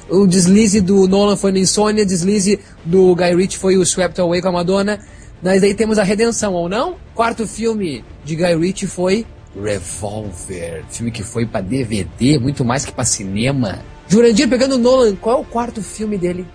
O 0.09 0.27
deslize 0.27 0.81
do 0.81 1.09
Nolan 1.09 1.37
foi 1.37 1.53
no 1.53 1.59
Insônia, 1.59 2.05
deslize 2.05 2.61
do 2.85 3.15
Guy 3.15 3.35
Ritchie 3.35 3.59
foi 3.59 3.77
o 3.77 3.83
Swept 3.83 4.21
Away 4.21 4.41
com 4.41 4.49
a 4.49 4.53
Madonna. 4.53 5.01
Mas 5.43 5.63
aí 5.63 5.75
temos 5.75 5.99
a 5.99 6.03
redenção, 6.03 6.55
ou 6.55 6.69
não? 6.69 6.97
Quarto 7.15 7.47
filme 7.47 8.05
de 8.25 8.35
Guy 8.37 8.57
Ritchie 8.57 8.87
foi 8.87 9.27
Revolver, 9.63 10.85
filme 10.91 11.11
que 11.11 11.23
foi 11.23 11.47
pra 11.47 11.61
DVD, 11.61 12.39
muito 12.39 12.65
mais 12.65 12.85
que 12.85 12.93
pra 12.93 13.05
cinema. 13.05 13.79
Jurandir 14.09 14.49
pegando 14.49 14.77
Nolan, 14.77 15.17
qual 15.17 15.39
é 15.39 15.41
o 15.41 15.45
quarto 15.45 15.83
filme 15.83 16.19
dele? 16.19 16.47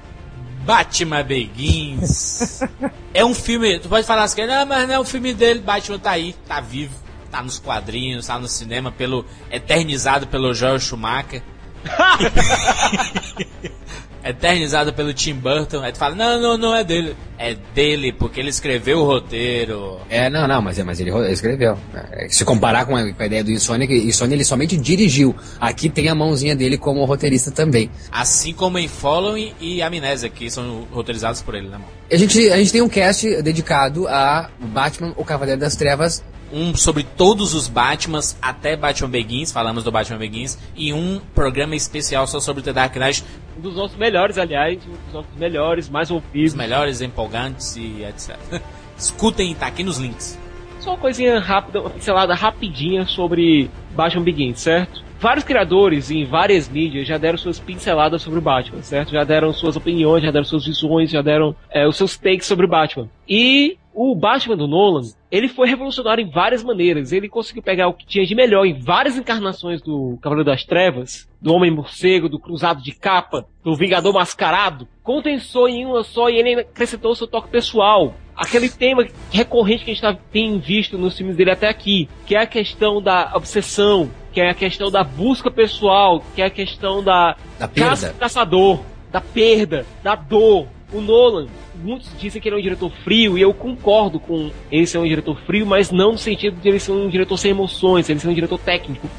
Batman 0.63 1.23
Begins. 1.23 2.61
é 3.13 3.25
um 3.25 3.34
filme, 3.34 3.79
tu 3.79 3.89
pode 3.89 4.05
falar 4.05 4.23
assim, 4.23 4.45
não, 4.45 4.65
mas 4.65 4.88
não 4.88 4.95
é 4.95 4.99
o 4.99 5.03
filme 5.03 5.34
dele, 5.34 5.61
Batman 5.61 5.97
tá 5.97 6.11
aí, 6.11 6.36
tá 6.47 6.61
vivo, 6.61 6.93
tá 7.32 7.41
nos 7.41 7.57
quadrinhos, 7.57 8.27
tá 8.27 8.38
no 8.38 8.47
cinema, 8.47 8.91
pelo 8.91 9.25
eternizado 9.49 10.27
pelo 10.27 10.53
Joel 10.53 10.79
Schumacher. 10.79 11.41
eternizado 14.23 14.93
pelo 14.93 15.13
Tim 15.13 15.34
Burton. 15.34 15.82
Aí 15.82 15.91
tu 15.91 15.97
fala, 15.97 16.15
não, 16.15 16.39
não, 16.39 16.57
não 16.57 16.75
é 16.75 16.84
dele. 16.84 17.15
É 17.43 17.55
dele, 17.73 18.13
porque 18.13 18.39
ele 18.39 18.49
escreveu 18.49 18.99
o 18.99 19.03
roteiro. 19.03 19.97
É, 20.09 20.29
não, 20.29 20.47
não, 20.47 20.61
mas, 20.61 20.77
mas 20.83 20.99
ele 20.99 21.09
escreveu. 21.31 21.75
É, 22.11 22.29
se 22.29 22.45
comparar 22.45 22.85
com 22.85 22.95
a, 22.95 23.11
com 23.11 23.23
a 23.23 23.25
ideia 23.25 23.43
do 23.43 23.49
Insônia, 23.49 23.87
que 23.87 23.95
Insônia 23.95 24.35
ele 24.35 24.45
somente 24.45 24.77
dirigiu. 24.77 25.35
Aqui 25.59 25.89
tem 25.89 26.07
a 26.07 26.13
mãozinha 26.13 26.55
dele 26.55 26.77
como 26.77 27.03
roteirista 27.03 27.49
também. 27.49 27.89
Assim 28.11 28.53
como 28.53 28.77
em 28.77 28.87
Following 28.87 29.53
e 29.59 29.81
Amnésia, 29.81 30.29
que 30.29 30.51
são 30.51 30.87
roteirizados 30.91 31.41
por 31.41 31.55
ele, 31.55 31.67
né, 31.67 31.79
mano? 31.79 31.87
A 32.11 32.15
gente, 32.15 32.47
a 32.51 32.57
gente 32.57 32.71
tem 32.71 32.81
um 32.81 32.89
cast 32.89 33.41
dedicado 33.41 34.07
a 34.07 34.51
Batman, 34.59 35.13
o 35.17 35.25
Cavaleiro 35.25 35.59
das 35.59 35.75
Trevas. 35.75 36.23
Um 36.53 36.75
sobre 36.75 37.03
todos 37.03 37.53
os 37.53 37.69
Batmans 37.69 38.35
até 38.41 38.75
Batman 38.75 39.09
Begins, 39.09 39.53
falamos 39.53 39.85
do 39.85 39.91
Batman 39.91 40.17
Begins, 40.17 40.57
e 40.75 40.91
um 40.91 41.21
programa 41.33 41.77
especial 41.77 42.27
só 42.27 42.41
sobre 42.41 42.61
The 42.61 42.73
Dark 42.73 42.93
Knight, 42.97 43.23
Um 43.57 43.61
dos 43.61 43.75
nossos 43.75 43.97
melhores, 43.97 44.37
aliás, 44.37 44.77
um 44.85 44.91
dos 44.91 45.13
nossos 45.13 45.33
melhores, 45.37 45.87
mais 45.87 46.09
os 46.11 46.15
ouvidos. 46.17 46.53
melhores, 46.53 47.01
empolgantes 47.32 47.75
e 47.77 48.03
etc. 48.03 48.38
Escutem, 48.97 49.55
tá 49.55 49.67
aqui 49.67 49.84
nos 49.84 49.97
links. 49.97 50.38
Só 50.79 50.91
uma 50.91 50.97
coisinha 50.97 51.39
rápida, 51.39 51.79
uma 51.79 51.89
pincelada 51.89 52.34
rapidinha 52.34 53.05
sobre 53.05 53.69
Batman 53.95 54.23
Begins, 54.23 54.59
certo? 54.59 55.01
Vários 55.19 55.45
criadores 55.45 56.09
em 56.09 56.25
várias 56.25 56.67
mídias 56.67 57.07
já 57.07 57.17
deram 57.17 57.38
suas 57.38 57.59
pinceladas 57.59 58.23
sobre 58.23 58.39
o 58.39 58.41
Batman, 58.41 58.82
certo? 58.82 59.11
Já 59.11 59.23
deram 59.23 59.53
suas 59.53 59.75
opiniões, 59.75 60.23
já 60.23 60.32
deram 60.32 60.45
suas 60.45 60.65
visões, 60.65 61.11
já 61.11 61.21
deram 61.21 61.55
é, 61.69 61.88
os 61.88 61.95
seus 61.95 62.17
takes 62.17 62.47
sobre 62.47 62.65
o 62.65 62.69
Batman. 62.69 63.07
E 63.29 63.77
o 63.93 64.15
Batman 64.15 64.55
do 64.57 64.67
Nolan, 64.67 65.01
ele 65.29 65.47
foi 65.47 65.67
revolucionário 65.67 66.23
em 66.25 66.29
várias 66.29 66.63
maneiras. 66.63 67.11
Ele 67.11 67.27
conseguiu 67.29 67.61
pegar 67.61 67.87
o 67.87 67.93
que 67.93 68.05
tinha 68.05 68.25
de 68.25 68.33
melhor 68.35 68.65
em 68.65 68.79
várias 68.79 69.17
encarnações 69.17 69.81
do 69.81 70.17
Cavaleiro 70.21 70.49
das 70.49 70.63
Trevas, 70.63 71.29
do 71.41 71.53
Homem-Morcego, 71.53 72.29
do 72.29 72.39
Cruzado 72.39 72.81
de 72.81 72.91
Capa, 72.93 73.45
do 73.63 73.75
Vingador 73.75 74.13
Mascarado, 74.13 74.87
condensou 75.03 75.67
em 75.67 75.85
uma 75.85 76.03
só 76.03 76.29
e 76.29 76.37
ele 76.37 76.61
acrescentou 76.61 77.11
o 77.11 77.15
seu 77.15 77.27
toque 77.27 77.49
pessoal. 77.49 78.13
Aquele 78.35 78.69
tema 78.69 79.05
recorrente 79.31 79.83
que 79.85 79.91
a 79.91 79.93
gente 79.93 80.01
tá- 80.01 80.17
tem 80.31 80.57
visto 80.57 80.97
nos 80.97 81.15
filmes 81.17 81.35
dele 81.35 81.51
até 81.51 81.67
aqui, 81.67 82.09
que 82.25 82.35
é 82.35 82.39
a 82.39 82.47
questão 82.47 83.01
da 83.01 83.31
obsessão, 83.35 84.09
que 84.33 84.39
é 84.41 84.49
a 84.49 84.53
questão 84.53 84.89
da 84.89 85.03
busca 85.03 85.51
pessoal, 85.51 86.23
que 86.33 86.41
é 86.41 86.45
a 86.45 86.49
questão 86.49 87.03
da, 87.03 87.35
Da 87.59 87.67
perda. 87.67 87.89
caça- 87.89 88.15
caçador, 88.19 88.79
da 89.11 89.19
perda, 89.21 89.85
da 90.01 90.15
dor. 90.15 90.67
O 90.93 90.99
Nolan, 91.01 91.47
muitos 91.82 92.09
dizem 92.19 92.41
que 92.41 92.47
ele 92.47 92.55
é 92.55 92.59
um 92.59 92.61
diretor 92.61 92.91
frio, 93.03 93.38
e 93.38 93.41
eu 93.41 93.53
concordo 93.53 94.19
com 94.19 94.51
ele 94.71 94.86
ser 94.86 94.97
um 94.97 95.07
diretor 95.07 95.38
frio, 95.45 95.65
mas 95.65 95.91
não 95.91 96.13
no 96.13 96.17
sentido 96.17 96.59
de 96.59 96.69
ele 96.69 96.79
ser 96.79 96.91
um 96.91 97.09
diretor 97.09 97.38
sem 97.38 97.51
emoções, 97.51 98.09
ele 98.09 98.19
ser 98.19 98.27
um 98.27 98.34
diretor 98.34 98.59
técnico. 98.59 99.09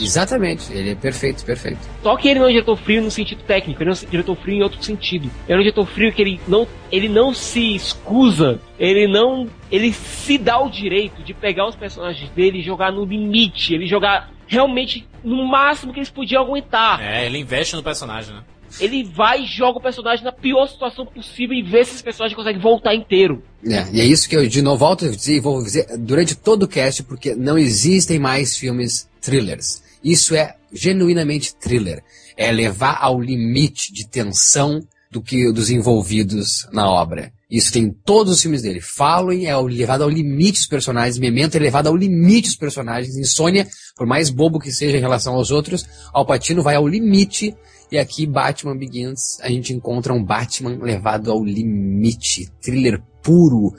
Exatamente, 0.00 0.72
ele 0.72 0.90
é 0.90 0.94
perfeito, 0.94 1.44
perfeito. 1.44 1.78
Só 2.02 2.16
que 2.16 2.28
ele 2.28 2.38
não 2.38 2.46
é 2.46 2.50
um 2.50 2.52
diretor 2.52 2.76
frio 2.76 3.02
no 3.02 3.10
sentido 3.10 3.42
técnico, 3.42 3.82
ele 3.82 3.90
é 3.90 3.92
um 3.92 4.10
diretor 4.10 4.36
frio 4.36 4.56
em 4.56 4.62
outro 4.62 4.82
sentido. 4.82 5.30
Ele 5.48 5.52
é 5.52 5.56
um 5.56 5.60
diretor 5.60 5.86
frio 5.86 6.12
que 6.12 6.22
ele 6.22 6.40
não, 6.46 6.66
ele 6.92 7.08
não 7.08 7.32
se 7.34 7.74
escusa, 7.74 8.60
ele 8.78 9.06
não. 9.06 9.48
Ele 9.70 9.92
se 9.92 10.38
dá 10.38 10.60
o 10.60 10.70
direito 10.70 11.22
de 11.22 11.34
pegar 11.34 11.66
os 11.66 11.76
personagens 11.76 12.30
dele 12.30 12.58
e 12.58 12.62
jogar 12.62 12.92
no 12.92 13.04
limite, 13.04 13.74
ele 13.74 13.86
jogar 13.86 14.30
realmente 14.46 15.06
no 15.22 15.46
máximo 15.46 15.92
que 15.92 15.98
eles 15.98 16.10
podiam 16.10 16.42
aguentar. 16.42 17.00
É, 17.02 17.26
ele 17.26 17.38
investe 17.38 17.76
no 17.76 17.82
personagem, 17.82 18.34
né? 18.34 18.42
Ele 18.80 19.04
vai 19.04 19.42
e 19.42 19.46
joga 19.46 19.78
o 19.78 19.82
personagem 19.82 20.24
na 20.24 20.32
pior 20.32 20.66
situação 20.66 21.06
possível 21.06 21.56
e 21.56 21.62
vê 21.62 21.84
se 21.84 21.94
esse 21.94 22.02
personagem 22.02 22.36
consegue 22.36 22.58
voltar 22.58 22.94
inteiro. 22.94 23.42
É, 23.64 23.86
e 23.92 24.00
é 24.00 24.04
isso 24.04 24.28
que 24.28 24.36
eu 24.36 24.46
de 24.48 24.62
novo 24.62 24.78
volto 24.78 25.04
a 25.04 25.10
dizer 25.10 25.36
e 25.36 25.40
vou 25.40 25.62
dizer 25.62 25.86
durante 25.98 26.34
todo 26.34 26.64
o 26.64 26.68
cast, 26.68 27.02
porque 27.02 27.34
não 27.34 27.58
existem 27.58 28.18
mais 28.18 28.56
filmes 28.56 29.08
thrillers. 29.20 29.82
Isso 30.02 30.34
é 30.34 30.54
genuinamente 30.72 31.54
thriller. 31.54 32.02
É 32.36 32.52
levar 32.52 32.98
ao 33.00 33.20
limite 33.20 33.92
de 33.92 34.06
tensão 34.06 34.80
do 35.10 35.22
que 35.22 35.50
dos 35.52 35.70
envolvidos 35.70 36.66
na 36.72 36.88
obra. 36.88 37.32
Isso 37.50 37.72
tem 37.72 37.84
em 37.84 37.90
todos 37.90 38.34
os 38.34 38.42
filmes 38.42 38.60
dele. 38.60 38.80
Following 38.80 39.46
é 39.46 39.56
levado 39.56 40.02
ao 40.02 40.10
limite 40.10 40.60
os 40.60 40.66
personagens, 40.66 41.18
Memento 41.18 41.56
é 41.56 41.58
levado 41.58 41.86
ao 41.86 41.96
limite 41.96 42.50
os 42.50 42.56
personagens, 42.56 43.16
Insônia, 43.16 43.66
por 43.96 44.06
mais 44.06 44.28
bobo 44.28 44.60
que 44.60 44.70
seja 44.70 44.98
em 44.98 45.00
relação 45.00 45.34
aos 45.34 45.50
outros, 45.50 45.86
Al 46.12 46.26
Pacino 46.26 46.62
vai 46.62 46.74
ao 46.74 46.86
limite, 46.86 47.56
e 47.90 47.98
aqui 47.98 48.26
Batman 48.26 48.76
Begins, 48.76 49.40
a 49.40 49.48
gente 49.48 49.72
encontra 49.72 50.12
um 50.12 50.22
Batman 50.22 50.78
levado 50.80 51.30
ao 51.30 51.42
limite, 51.42 52.50
thriller 52.60 53.02
puro. 53.22 53.72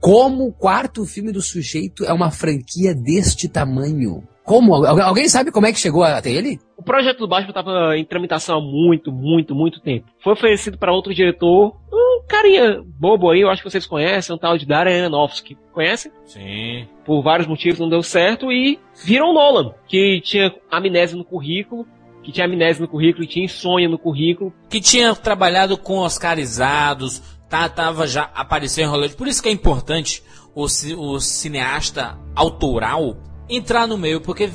Como 0.00 0.48
o 0.48 0.52
quarto 0.52 1.06
filme 1.06 1.32
do 1.32 1.40
sujeito 1.40 2.04
é 2.04 2.12
uma 2.12 2.30
franquia 2.30 2.94
deste 2.94 3.48
tamanho? 3.48 4.22
Como? 4.44 4.74
Alguém 4.84 5.26
sabe 5.28 5.50
como 5.50 5.66
é 5.66 5.72
que 5.72 5.78
chegou 5.78 6.04
até 6.04 6.30
ele? 6.30 6.60
O 6.76 6.82
projeto 6.82 7.18
do 7.18 7.28
Batman 7.28 7.48
estava 7.48 7.96
em 7.96 8.04
tramitação 8.04 8.58
há 8.58 8.60
muito, 8.60 9.10
muito, 9.10 9.54
muito 9.54 9.80
tempo. 9.80 10.06
Foi 10.22 10.34
oferecido 10.34 10.76
para 10.76 10.92
outro 10.92 11.14
diretor, 11.14 11.74
um 11.90 12.22
carinha 12.28 12.82
bobo 12.84 13.30
aí, 13.30 13.40
eu 13.40 13.48
acho 13.48 13.62
que 13.62 13.70
vocês 13.70 13.86
conhecem, 13.86 14.36
um 14.36 14.38
tal 14.38 14.58
de 14.58 14.66
Darren 14.66 15.00
Aronofsky. 15.00 15.56
Conhecem? 15.72 16.12
Sim. 16.26 16.86
Por 17.06 17.22
vários 17.22 17.48
motivos 17.48 17.80
não 17.80 17.88
deu 17.88 18.02
certo 18.02 18.52
e 18.52 18.78
viram 19.02 19.32
Nolan, 19.32 19.72
que 19.88 20.20
tinha 20.22 20.54
amnésia 20.70 21.16
no 21.16 21.24
currículo, 21.24 21.86
que 22.24 22.32
tinha 22.32 22.46
amnésia 22.46 22.82
no 22.82 22.88
currículo 22.88 23.24
e 23.24 23.28
tinha 23.28 23.44
insônia 23.44 23.88
no 23.88 23.98
currículo. 23.98 24.52
Que 24.68 24.80
tinha 24.80 25.14
trabalhado 25.14 25.76
com 25.76 25.98
oscarizados, 25.98 27.22
tá, 27.48 27.68
tava 27.68 28.06
já 28.06 28.30
aparecendo 28.34 28.86
em 28.86 28.90
Hollywood. 28.90 29.16
Por 29.16 29.28
isso 29.28 29.42
que 29.42 29.48
é 29.48 29.52
importante 29.52 30.22
o, 30.54 30.64
o 30.64 31.20
cineasta 31.20 32.18
autoral 32.34 33.16
entrar 33.48 33.86
no 33.86 33.98
meio, 33.98 34.20
porque 34.20 34.50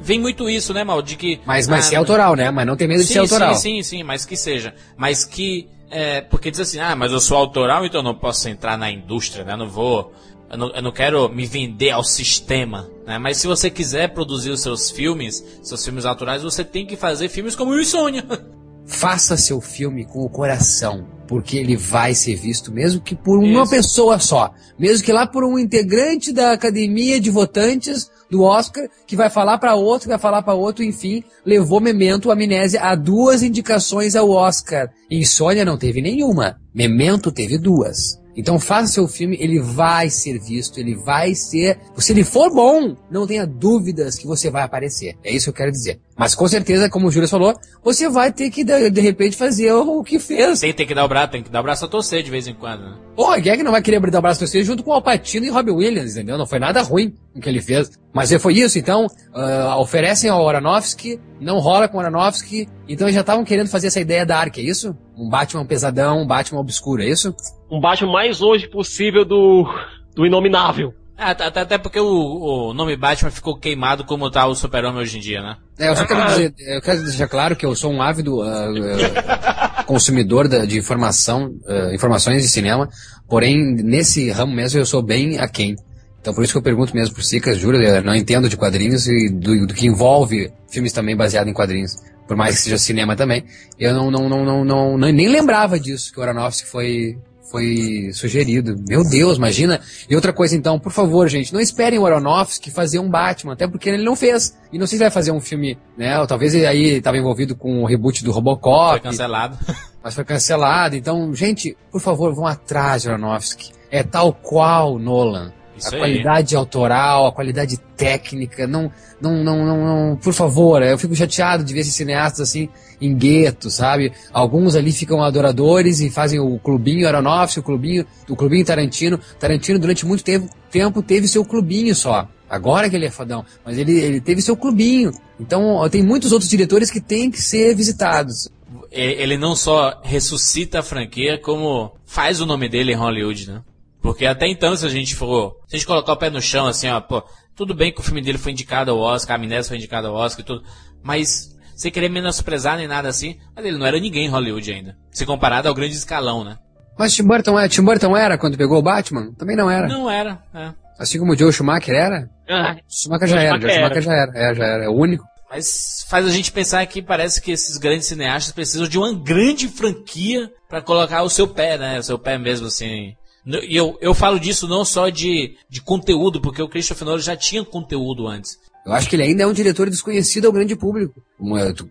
vem 0.00 0.20
muito 0.20 0.48
isso, 0.48 0.72
né, 0.72 0.84
Mal? 0.84 1.02
De 1.02 1.16
que. 1.16 1.40
Mas, 1.44 1.66
mas 1.68 1.86
ah, 1.86 1.88
ser 1.88 1.96
autoral, 1.96 2.36
né? 2.36 2.50
Mas 2.50 2.66
não 2.66 2.76
tem 2.76 2.88
medo 2.88 3.00
sim, 3.00 3.08
de 3.08 3.12
ser 3.12 3.18
autoral. 3.18 3.54
Sim, 3.54 3.82
sim, 3.82 3.98
sim, 3.98 4.02
mas 4.02 4.24
que 4.24 4.36
seja. 4.36 4.74
Mas 4.96 5.24
que. 5.24 5.68
É, 5.90 6.22
porque 6.22 6.50
diz 6.50 6.60
assim, 6.60 6.78
ah, 6.78 6.96
mas 6.96 7.12
eu 7.12 7.20
sou 7.20 7.36
autoral, 7.36 7.84
então 7.84 8.00
eu 8.00 8.04
não 8.04 8.14
posso 8.14 8.48
entrar 8.48 8.78
na 8.78 8.90
indústria, 8.90 9.44
né? 9.44 9.56
Não 9.56 9.68
vou. 9.68 10.12
Eu 10.52 10.58
não, 10.58 10.70
eu 10.74 10.82
não 10.82 10.92
quero 10.92 11.30
me 11.30 11.46
vender 11.46 11.90
ao 11.90 12.04
sistema, 12.04 12.86
né? 13.06 13.18
Mas 13.18 13.38
se 13.38 13.46
você 13.46 13.70
quiser 13.70 14.12
produzir 14.12 14.50
os 14.50 14.60
seus 14.60 14.90
filmes, 14.90 15.42
seus 15.62 15.82
filmes 15.82 16.04
autorais, 16.04 16.42
você 16.42 16.62
tem 16.62 16.86
que 16.86 16.94
fazer 16.94 17.30
filmes 17.30 17.56
como 17.56 17.70
o 17.70 17.80
Insônia. 17.80 18.22
Faça 18.84 19.36
seu 19.36 19.62
filme 19.62 20.04
com 20.04 20.20
o 20.20 20.28
coração, 20.28 21.06
porque 21.26 21.56
ele 21.56 21.74
vai 21.74 22.14
ser 22.14 22.34
visto, 22.34 22.70
mesmo 22.70 23.00
que 23.00 23.14
por 23.14 23.38
uma 23.38 23.62
Isso. 23.62 23.70
pessoa 23.70 24.18
só, 24.18 24.52
mesmo 24.78 25.04
que 25.04 25.12
lá 25.12 25.26
por 25.26 25.42
um 25.44 25.58
integrante 25.58 26.32
da 26.32 26.52
academia 26.52 27.18
de 27.18 27.30
votantes 27.30 28.10
do 28.28 28.42
Oscar, 28.42 28.88
que 29.06 29.16
vai 29.16 29.30
falar 29.30 29.56
para 29.58 29.76
outro, 29.76 30.08
vai 30.08 30.18
falar 30.18 30.42
para 30.42 30.52
outro, 30.52 30.84
enfim, 30.84 31.24
levou 31.46 31.80
Memento 31.80 32.30
Amnésia 32.30 32.82
a 32.82 32.94
duas 32.94 33.42
indicações 33.42 34.16
ao 34.16 34.28
Oscar. 34.28 34.90
Insônia 35.10 35.64
não 35.64 35.78
teve 35.78 36.02
nenhuma, 36.02 36.60
Memento 36.74 37.32
teve 37.32 37.56
duas. 37.56 38.20
Então 38.36 38.58
faça 38.58 38.92
seu 38.92 39.06
filme, 39.06 39.36
ele 39.38 39.60
vai 39.60 40.08
ser 40.08 40.38
visto, 40.38 40.78
ele 40.78 40.94
vai 40.94 41.34
ser. 41.34 41.78
Se 41.98 42.12
ele 42.12 42.24
for 42.24 42.52
bom, 42.52 42.96
não 43.10 43.26
tenha 43.26 43.46
dúvidas 43.46 44.18
que 44.18 44.26
você 44.26 44.50
vai 44.50 44.62
aparecer. 44.62 45.16
É 45.22 45.30
isso 45.30 45.44
que 45.46 45.50
eu 45.50 45.54
quero 45.54 45.70
dizer. 45.70 46.00
Mas 46.16 46.34
com 46.34 46.46
certeza, 46.46 46.90
como 46.90 47.08
o 47.08 47.10
Júlio 47.10 47.28
falou, 47.28 47.54
você 47.82 48.08
vai 48.08 48.32
ter 48.32 48.50
que, 48.50 48.62
de, 48.64 48.90
de 48.90 49.00
repente, 49.00 49.36
fazer 49.36 49.72
o 49.72 50.02
que 50.02 50.18
fez. 50.18 50.60
Tem, 50.60 50.72
tem 50.72 50.86
que 50.86 50.94
dar 50.94 51.04
o 51.04 51.08
braço, 51.08 51.32
tem 51.32 51.42
que 51.42 51.50
dar 51.50 51.60
o 51.60 51.62
braço 51.62 51.84
a 51.84 51.88
torcer 51.88 52.22
de 52.22 52.30
vez 52.30 52.46
em 52.46 52.54
quando, 52.54 52.82
né? 52.82 52.96
Porra, 53.16 53.40
quem 53.40 53.52
é 53.52 53.56
que 53.56 53.62
não 53.62 53.72
vai 53.72 53.82
querer 53.82 54.00
dar 54.10 54.18
o 54.18 54.22
braço 54.22 54.38
a 54.38 54.40
torcer 54.40 54.64
junto 54.64 54.82
com 54.82 54.90
o 54.90 54.94
Alpatino 54.94 55.46
e 55.46 55.50
Robbie 55.50 55.70
Williams, 55.72 56.16
entendeu? 56.16 56.36
Não 56.36 56.46
foi 56.46 56.58
nada 56.58 56.82
ruim 56.82 57.14
o 57.34 57.40
que 57.40 57.48
ele 57.48 57.62
fez. 57.62 57.90
Mas 58.12 58.32
foi 58.34 58.54
isso, 58.54 58.78
então, 58.78 59.06
uh, 59.06 59.80
oferecem 59.80 60.28
ao 60.28 60.46
Aronofsky, 60.46 61.18
não 61.40 61.58
rola 61.58 61.88
com 61.88 61.96
o 61.96 62.00
Aronofsky, 62.00 62.68
então 62.88 63.06
eles 63.06 63.14
já 63.14 63.22
estavam 63.22 63.44
querendo 63.44 63.68
fazer 63.68 63.86
essa 63.86 64.00
ideia 64.00 64.26
da 64.26 64.38
Ark, 64.38 64.60
é 64.60 64.64
isso? 64.64 64.96
Um 65.16 65.28
Batman 65.28 65.64
pesadão, 65.64 66.22
um 66.22 66.26
Batman 66.26 66.60
obscuro, 66.60 67.02
é 67.02 67.08
isso? 67.08 67.34
Um 67.70 67.80
Batman 67.80 68.12
mais 68.12 68.40
longe 68.40 68.68
possível 68.68 69.24
do, 69.24 69.66
do 70.14 70.26
Inominável. 70.26 70.92
É, 71.22 71.30
até, 71.30 71.60
até 71.60 71.78
porque 71.78 72.00
o, 72.00 72.04
o, 72.04 72.74
nome 72.74 72.96
Batman 72.96 73.30
ficou 73.30 73.56
queimado 73.56 74.04
como 74.04 74.28
tá 74.28 74.44
o 74.44 74.56
super-homem 74.56 75.00
hoje 75.00 75.18
em 75.18 75.20
dia, 75.20 75.40
né? 75.40 75.56
É, 75.78 75.88
eu 75.88 75.96
só 75.96 76.04
quero 76.04 76.26
dizer, 76.26 76.54
eu 76.58 76.82
quero 76.82 77.04
deixar 77.04 77.28
claro 77.28 77.54
que 77.54 77.64
eu 77.64 77.76
sou 77.76 77.92
um 77.92 78.02
ávido 78.02 78.38
uh, 78.38 78.42
uh, 78.42 79.84
consumidor 79.86 80.48
da, 80.48 80.64
de 80.64 80.76
informação, 80.76 81.54
uh, 81.64 81.94
informações 81.94 82.42
de 82.42 82.48
cinema, 82.48 82.88
porém, 83.28 83.56
nesse 83.56 84.32
ramo 84.32 84.52
mesmo 84.52 84.80
eu 84.80 84.86
sou 84.86 85.00
bem 85.00 85.38
aquém. 85.38 85.76
Então 86.20 86.34
por 86.34 86.42
isso 86.42 86.52
que 86.52 86.58
eu 86.58 86.62
pergunto 86.62 86.92
mesmo 86.92 87.14
pro 87.14 87.22
Sicas, 87.22 87.56
juro, 87.56 87.80
eu 87.80 88.02
não 88.02 88.16
entendo 88.16 88.48
de 88.48 88.56
quadrinhos 88.56 89.06
e 89.06 89.28
do, 89.28 89.66
do 89.68 89.74
que 89.74 89.86
envolve 89.86 90.52
filmes 90.68 90.92
também 90.92 91.16
baseados 91.16 91.48
em 91.48 91.54
quadrinhos. 91.54 91.94
Por 92.26 92.36
mais 92.36 92.56
que 92.56 92.62
seja 92.62 92.78
cinema 92.78 93.14
também. 93.14 93.44
Eu 93.78 93.94
não, 93.94 94.10
não, 94.10 94.28
não, 94.28 94.64
não, 94.64 94.64
não, 94.64 95.12
nem 95.12 95.28
lembrava 95.28 95.78
disso, 95.78 96.12
que 96.12 96.18
o 96.18 96.22
Aronofsky 96.22 96.66
foi, 96.66 97.18
foi 97.52 98.10
sugerido. 98.14 98.74
Meu 98.88 99.04
Deus, 99.08 99.36
imagina. 99.36 99.78
E 100.08 100.16
outra 100.16 100.32
coisa 100.32 100.56
então, 100.56 100.80
por 100.80 100.90
favor, 100.90 101.28
gente, 101.28 101.52
não 101.52 101.60
esperem 101.60 101.98
o 101.98 102.06
Aronofsky 102.06 102.70
fazer 102.70 102.98
um 102.98 103.10
Batman, 103.10 103.52
até 103.52 103.68
porque 103.68 103.90
ele 103.90 104.02
não 104.02 104.16
fez. 104.16 104.58
E 104.72 104.78
não 104.78 104.86
sei 104.86 104.96
se 104.96 105.04
vai 105.04 105.10
fazer 105.10 105.30
um 105.30 105.40
filme, 105.40 105.78
né? 105.96 106.18
Ou 106.18 106.26
talvez 106.26 106.54
ele 106.54 106.66
aí 106.66 106.96
estava 106.96 107.18
envolvido 107.18 107.54
com 107.54 107.82
o 107.82 107.86
reboot 107.86 108.24
do 108.24 108.32
Robocop. 108.32 108.92
Foi 108.92 109.00
cancelado. 109.00 109.58
Mas 110.02 110.14
foi 110.14 110.24
cancelado. 110.24 110.96
Então, 110.96 111.32
gente, 111.34 111.76
por 111.92 112.00
favor, 112.00 112.34
vão 112.34 112.46
atrás 112.46 113.02
de 113.02 113.10
Aronofsky. 113.10 113.70
É 113.90 114.02
tal 114.02 114.32
qual 114.32 114.98
Nolan. 114.98 115.52
Isso 115.86 115.94
a 115.94 115.96
aí. 115.96 116.00
qualidade 116.00 116.56
autoral, 116.56 117.26
a 117.26 117.32
qualidade 117.32 117.76
técnica, 117.96 118.66
não, 118.66 118.90
não, 119.20 119.42
não, 119.42 119.64
não, 119.64 119.84
não, 119.84 120.16
por 120.16 120.32
favor, 120.32 120.82
eu 120.82 120.98
fico 120.98 121.14
chateado 121.14 121.64
de 121.64 121.72
ver 121.72 121.80
esses 121.80 121.94
cineastas 121.94 122.48
assim 122.48 122.68
em 123.00 123.14
gueto, 123.16 123.70
sabe? 123.70 124.12
Alguns 124.32 124.76
ali 124.76 124.92
ficam 124.92 125.22
adoradores 125.22 126.00
e 126.00 126.08
fazem 126.08 126.38
o 126.38 126.58
clubinho 126.58 127.06
Aronofsky, 127.08 127.60
o 127.60 127.62
clubinho, 127.62 128.06
o 128.28 128.36
clubinho 128.36 128.64
Tarantino. 128.64 129.18
Tarantino 129.38 129.78
durante 129.78 130.06
muito 130.06 130.22
tempo, 130.22 130.48
tempo 130.70 131.02
teve 131.02 131.26
seu 131.26 131.44
clubinho 131.44 131.94
só. 131.94 132.28
Agora 132.48 132.88
que 132.88 132.94
ele 132.94 133.06
é 133.06 133.10
fodão, 133.10 133.44
mas 133.64 133.78
ele, 133.78 133.98
ele 133.98 134.20
teve 134.20 134.42
seu 134.42 134.56
clubinho. 134.56 135.10
Então, 135.40 135.88
tem 135.88 136.02
muitos 136.02 136.32
outros 136.32 136.50
diretores 136.50 136.90
que 136.90 137.00
têm 137.00 137.30
que 137.30 137.40
ser 137.40 137.74
visitados. 137.74 138.48
Ele 138.90 139.38
não 139.38 139.56
só 139.56 140.00
ressuscita 140.04 140.80
a 140.80 140.82
franquia, 140.82 141.38
como 141.38 141.92
faz 142.04 142.40
o 142.42 142.46
nome 142.46 142.68
dele 142.68 142.92
em 142.92 142.96
Hollywood, 142.96 143.50
né? 143.50 143.62
Porque 144.02 144.26
até 144.26 144.48
então, 144.48 144.74
se 144.76 144.84
a 144.84 144.88
gente 144.88 145.14
for. 145.14 145.54
Se 145.68 145.76
a 145.76 145.78
gente 145.78 145.86
colocar 145.86 146.12
o 146.12 146.16
pé 146.16 146.28
no 146.28 146.42
chão, 146.42 146.66
assim, 146.66 146.90
ó, 146.90 147.00
pô, 147.00 147.22
tudo 147.54 147.72
bem 147.72 147.92
que 147.92 148.00
o 148.00 148.02
filme 148.02 148.20
dele 148.20 148.36
foi 148.36 148.50
indicado 148.52 148.90
ao 148.90 148.98
Oscar, 148.98 149.36
a 149.36 149.38
Amnésia 149.38 149.68
foi 149.68 149.76
indicada 149.76 150.08
ao 150.08 150.14
Oscar 150.14 150.42
e 150.42 150.46
tudo. 150.46 150.64
Mas, 151.02 151.56
sem 151.76 151.92
querer 151.92 152.08
menosprezar 152.08 152.76
nem 152.76 152.88
nada 152.88 153.08
assim, 153.08 153.38
mas 153.54 153.64
ele 153.64 153.78
não 153.78 153.86
era 153.86 154.00
ninguém 154.00 154.26
em 154.26 154.30
Hollywood 154.30 154.72
ainda. 154.72 154.96
Se 155.12 155.24
comparado 155.24 155.68
ao 155.68 155.74
grande 155.74 155.94
escalão, 155.94 156.42
né? 156.42 156.58
Mas 156.98 157.14
Tim 157.14 157.22
Burton, 157.22 157.58
é, 157.58 157.68
Tim 157.68 157.82
Burton 157.82 158.16
era 158.16 158.36
quando 158.36 158.58
pegou 158.58 158.78
o 158.78 158.82
Batman? 158.82 159.32
Também 159.38 159.56
não 159.56 159.70
era. 159.70 159.86
Não 159.86 160.10
era, 160.10 160.42
é. 160.52 160.72
Assim 160.98 161.18
como 161.18 161.32
o 161.32 161.36
Joe 161.36 161.52
Schumacher 161.52 161.94
era? 161.94 162.28
Ah, 162.48 162.76
Schumacher 162.88 163.28
já 163.28 163.40
era, 163.40 163.60
Joe 163.60 163.70
Schumacher 163.70 164.02
já 164.02 164.12
era. 164.12 164.32
É, 164.34 164.54
já 164.54 164.64
era. 164.64 164.84
É 164.84 164.88
o 164.88 164.92
único. 164.92 165.24
Mas 165.50 166.06
faz 166.08 166.26
a 166.26 166.30
gente 166.30 166.50
pensar 166.50 166.84
que 166.86 167.02
parece 167.02 167.40
que 167.40 167.52
esses 167.52 167.76
grandes 167.76 168.06
cineastas 168.06 168.52
precisam 168.52 168.88
de 168.88 168.98
uma 168.98 169.12
grande 169.12 169.68
franquia 169.68 170.50
para 170.68 170.80
colocar 170.80 171.22
o 171.22 171.28
seu 171.28 171.46
pé, 171.46 171.76
né? 171.76 171.98
O 171.98 172.02
seu 172.02 172.18
pé 172.18 172.38
mesmo, 172.38 172.68
assim, 172.68 173.14
e 173.44 173.76
eu, 173.76 173.98
eu 174.00 174.14
falo 174.14 174.38
disso 174.38 174.68
não 174.68 174.84
só 174.84 175.08
de, 175.08 175.56
de 175.68 175.80
conteúdo, 175.80 176.40
porque 176.40 176.62
o 176.62 176.68
Christopher 176.68 177.06
Nolan 177.06 177.20
já 177.20 177.36
tinha 177.36 177.64
conteúdo 177.64 178.28
antes. 178.28 178.56
Eu 178.84 178.92
acho 178.92 179.08
que 179.08 179.14
ele 179.14 179.22
ainda 179.22 179.44
é 179.44 179.46
um 179.46 179.52
diretor 179.52 179.88
desconhecido 179.88 180.46
ao 180.46 180.52
grande 180.52 180.74
público. 180.74 181.22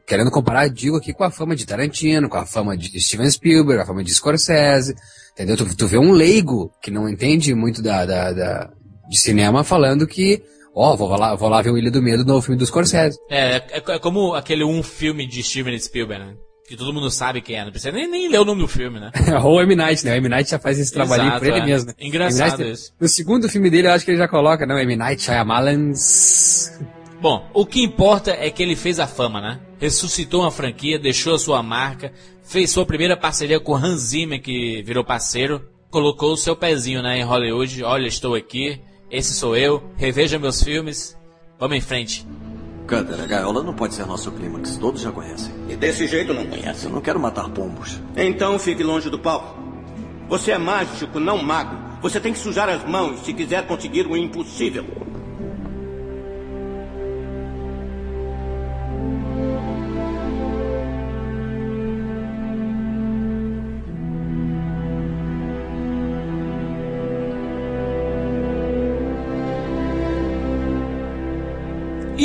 querendo 0.05 0.29
comparar, 0.29 0.67
digo 0.69 0.97
aqui 0.97 1.13
com 1.13 1.23
a 1.23 1.31
fama 1.31 1.55
de 1.55 1.65
Tarantino, 1.65 2.27
com 2.27 2.37
a 2.37 2.45
fama 2.45 2.75
de 2.75 2.99
Steven 2.99 3.29
Spielberg, 3.29 3.81
a 3.81 3.85
fama 3.85 4.03
de 4.03 4.13
Scorsese, 4.13 4.95
entendeu? 5.33 5.55
Tu, 5.55 5.75
tu 5.75 5.87
vê 5.87 5.97
um 5.97 6.11
leigo 6.11 6.71
que 6.81 6.91
não 6.91 7.07
entende 7.07 7.53
muito 7.53 7.81
da, 7.81 8.05
da, 8.05 8.31
da 8.33 8.71
de 9.09 9.17
cinema 9.17 9.63
falando 9.63 10.07
que, 10.07 10.41
ó, 10.75 10.93
oh, 10.93 10.97
vou 10.97 11.09
lá, 11.17 11.35
vou 11.35 11.49
lá 11.49 11.61
ver 11.61 11.71
o 11.71 11.77
Ilha 11.77 11.91
do 11.91 12.01
Medo 12.01 12.25
no 12.25 12.41
filme 12.41 12.57
do 12.57 12.65
Scorsese. 12.65 13.17
É, 13.29 13.57
é, 13.57 13.83
é 13.85 13.99
como 13.99 14.33
aquele 14.33 14.63
um 14.63 14.83
filme 14.83 15.25
de 15.25 15.43
Steven 15.43 15.77
Spielberg, 15.77 16.25
né? 16.25 16.35
Que 16.67 16.75
todo 16.77 16.93
mundo 16.93 17.09
sabe 17.09 17.41
quem 17.41 17.57
é, 17.57 17.63
não 17.63 17.71
precisa 17.71 17.91
nem, 17.91 18.09
nem 18.09 18.29
ler 18.29 18.39
o 18.39 18.45
nome 18.45 18.61
do 18.61 18.67
filme, 18.67 18.99
né? 18.99 19.11
Ou 19.43 19.57
o 19.57 19.61
M. 19.61 19.75
Night, 19.75 20.05
né? 20.05 20.13
O 20.13 20.15
M. 20.15 20.29
Night 20.29 20.49
já 20.49 20.59
faz 20.59 20.79
esse 20.79 20.93
trabalhinho 20.93 21.37
por 21.37 21.47
ele 21.47 21.59
é. 21.59 21.65
mesmo. 21.65 21.87
Né? 21.89 21.93
Engraçado 21.99 22.59
Night, 22.59 22.71
isso. 22.73 22.93
No 22.99 23.07
segundo 23.07 23.49
filme 23.49 23.69
dele, 23.69 23.87
eu 23.87 23.91
acho 23.91 24.05
que 24.05 24.11
ele 24.11 24.17
já 24.17 24.27
coloca, 24.27 24.65
não, 24.65 24.77
M. 24.77 24.95
Night 24.95 25.21
Shyamalan's... 25.21 26.79
Bom, 27.21 27.47
o 27.53 27.67
que 27.67 27.83
importa 27.83 28.31
é 28.31 28.49
que 28.49 28.63
ele 28.63 28.75
fez 28.75 28.99
a 28.99 29.05
fama, 29.05 29.39
né? 29.39 29.59
Ressuscitou 29.79 30.41
uma 30.41 30.49
franquia, 30.49 30.97
deixou 30.97 31.35
a 31.35 31.39
sua 31.39 31.61
marca, 31.61 32.11
fez 32.43 32.71
sua 32.71 32.85
primeira 32.85 33.15
parceria 33.15 33.59
com 33.59 33.75
Hans 33.75 33.99
Zimmer, 33.99 34.41
que 34.41 34.81
virou 34.81 35.03
parceiro, 35.03 35.61
colocou 35.91 36.33
o 36.33 36.37
seu 36.37 36.55
pezinho 36.55 37.03
né, 37.03 37.19
em 37.19 37.23
Hollywood, 37.23 37.83
olha, 37.83 38.07
estou 38.07 38.33
aqui, 38.33 38.81
esse 39.11 39.33
sou 39.33 39.55
eu, 39.55 39.83
reveja 39.97 40.39
meus 40.39 40.63
filmes, 40.63 41.15
vamos 41.59 41.77
em 41.77 41.81
frente. 41.81 42.25
Cutter, 42.91 43.21
a 43.21 43.25
gaiola 43.25 43.63
não 43.63 43.73
pode 43.73 43.93
ser 43.93 44.05
nosso 44.05 44.29
clímax. 44.33 44.75
Todos 44.75 44.99
já 44.99 45.13
conhecem. 45.13 45.53
E 45.69 45.77
desse 45.77 46.05
jeito 46.07 46.33
não 46.33 46.45
conhece. 46.45 46.87
Eu 46.87 46.91
não 46.91 46.99
quero 46.99 47.17
matar 47.17 47.47
pombos. 47.49 48.01
Então 48.17 48.59
fique 48.59 48.83
longe 48.83 49.09
do 49.09 49.17
palco. 49.17 49.57
Você 50.27 50.51
é 50.51 50.57
mágico, 50.57 51.17
não 51.17 51.41
mago. 51.41 51.77
Você 52.01 52.19
tem 52.19 52.33
que 52.33 52.39
sujar 52.39 52.67
as 52.67 52.83
mãos 52.83 53.21
se 53.21 53.33
quiser 53.33 53.65
conseguir 53.65 54.05
o 54.07 54.17
impossível. 54.17 54.83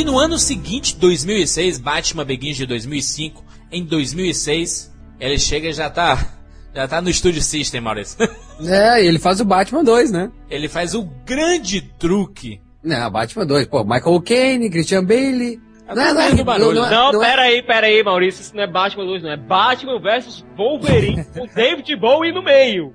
No 0.07 0.19
ano 0.19 0.39
seguinte, 0.39 0.97
2006, 0.97 1.79
Batman 1.79 2.25
Begins 2.25 2.57
de 2.57 2.65
2005, 2.65 3.45
em 3.71 3.85
2006, 3.85 4.95
ele 5.19 5.39
chega 5.39 5.69
e 5.69 5.73
já 5.73 5.91
tá 5.91 6.33
já 6.75 6.87
tá 6.87 7.01
no 7.01 7.13
Studio 7.13 7.43
System, 7.43 7.81
Maurício. 7.81 8.17
É, 8.59 9.05
ele 9.05 9.19
faz 9.19 9.39
o 9.39 9.45
Batman 9.45 9.85
2, 9.85 10.11
né? 10.11 10.33
Ele 10.49 10.67
faz 10.67 10.95
o 10.95 11.05
grande 11.27 11.83
truque. 11.83 12.59
Não, 12.83 13.11
Batman 13.11 13.45
2. 13.45 13.67
Pô, 13.67 13.85
Michael 13.85 14.23
Caine, 14.23 14.71
Christian 14.71 15.05
Bailey. 15.05 15.61
Não, 15.89 15.95
Não, 15.95 16.15
não, 16.15 16.35
do 16.35 16.45
barulho. 16.45 16.81
não, 16.81 16.91
Não, 16.91 17.13
não 17.13 17.23
é- 17.25 17.29
pera 17.31 17.43
aí, 17.43 17.63
pera 17.63 17.87
aí, 17.87 18.03
Maurício. 18.03 18.41
Isso 18.43 18.57
não 18.57 18.63
é 18.63 18.67
Batman 18.67 19.05
2, 19.05 19.23
não. 19.23 19.31
É 19.31 19.37
Batman 19.37 20.01
versus 20.01 20.45
Wolverine 20.57 21.25
com 21.33 21.47
David 21.47 21.95
Bowie 21.97 22.33
no 22.33 22.43
meio. 22.43 22.93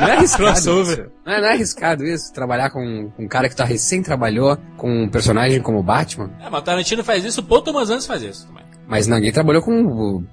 Não 0.00 0.08
é 0.08 0.12
arriscado 0.12 0.52
isso. 0.58 1.08
Não 1.24 1.32
é, 1.32 1.40
não 1.40 1.48
é 1.48 1.52
arriscado 1.52 2.04
isso, 2.04 2.32
trabalhar 2.32 2.70
com, 2.70 3.10
com 3.16 3.24
um 3.24 3.28
cara 3.28 3.48
que 3.48 3.56
tá 3.56 3.64
recém 3.64 4.02
trabalhou 4.02 4.56
com 4.76 5.04
um 5.04 5.08
personagem 5.08 5.60
como 5.62 5.78
o 5.78 5.82
Batman. 5.82 6.30
É, 6.40 6.50
mas 6.50 6.60
o 6.60 6.64
Tarantino 6.64 7.02
faz 7.02 7.24
isso, 7.24 7.40
o 7.40 7.44
Paul 7.44 7.62
Thomas 7.62 7.88
Anderson 7.88 8.08
faz 8.08 8.22
isso 8.22 8.46
também. 8.46 8.63
Mas 8.86 9.06
ninguém 9.06 9.32
trabalhou 9.32 9.62
com 9.62 9.82
o, 9.82 10.24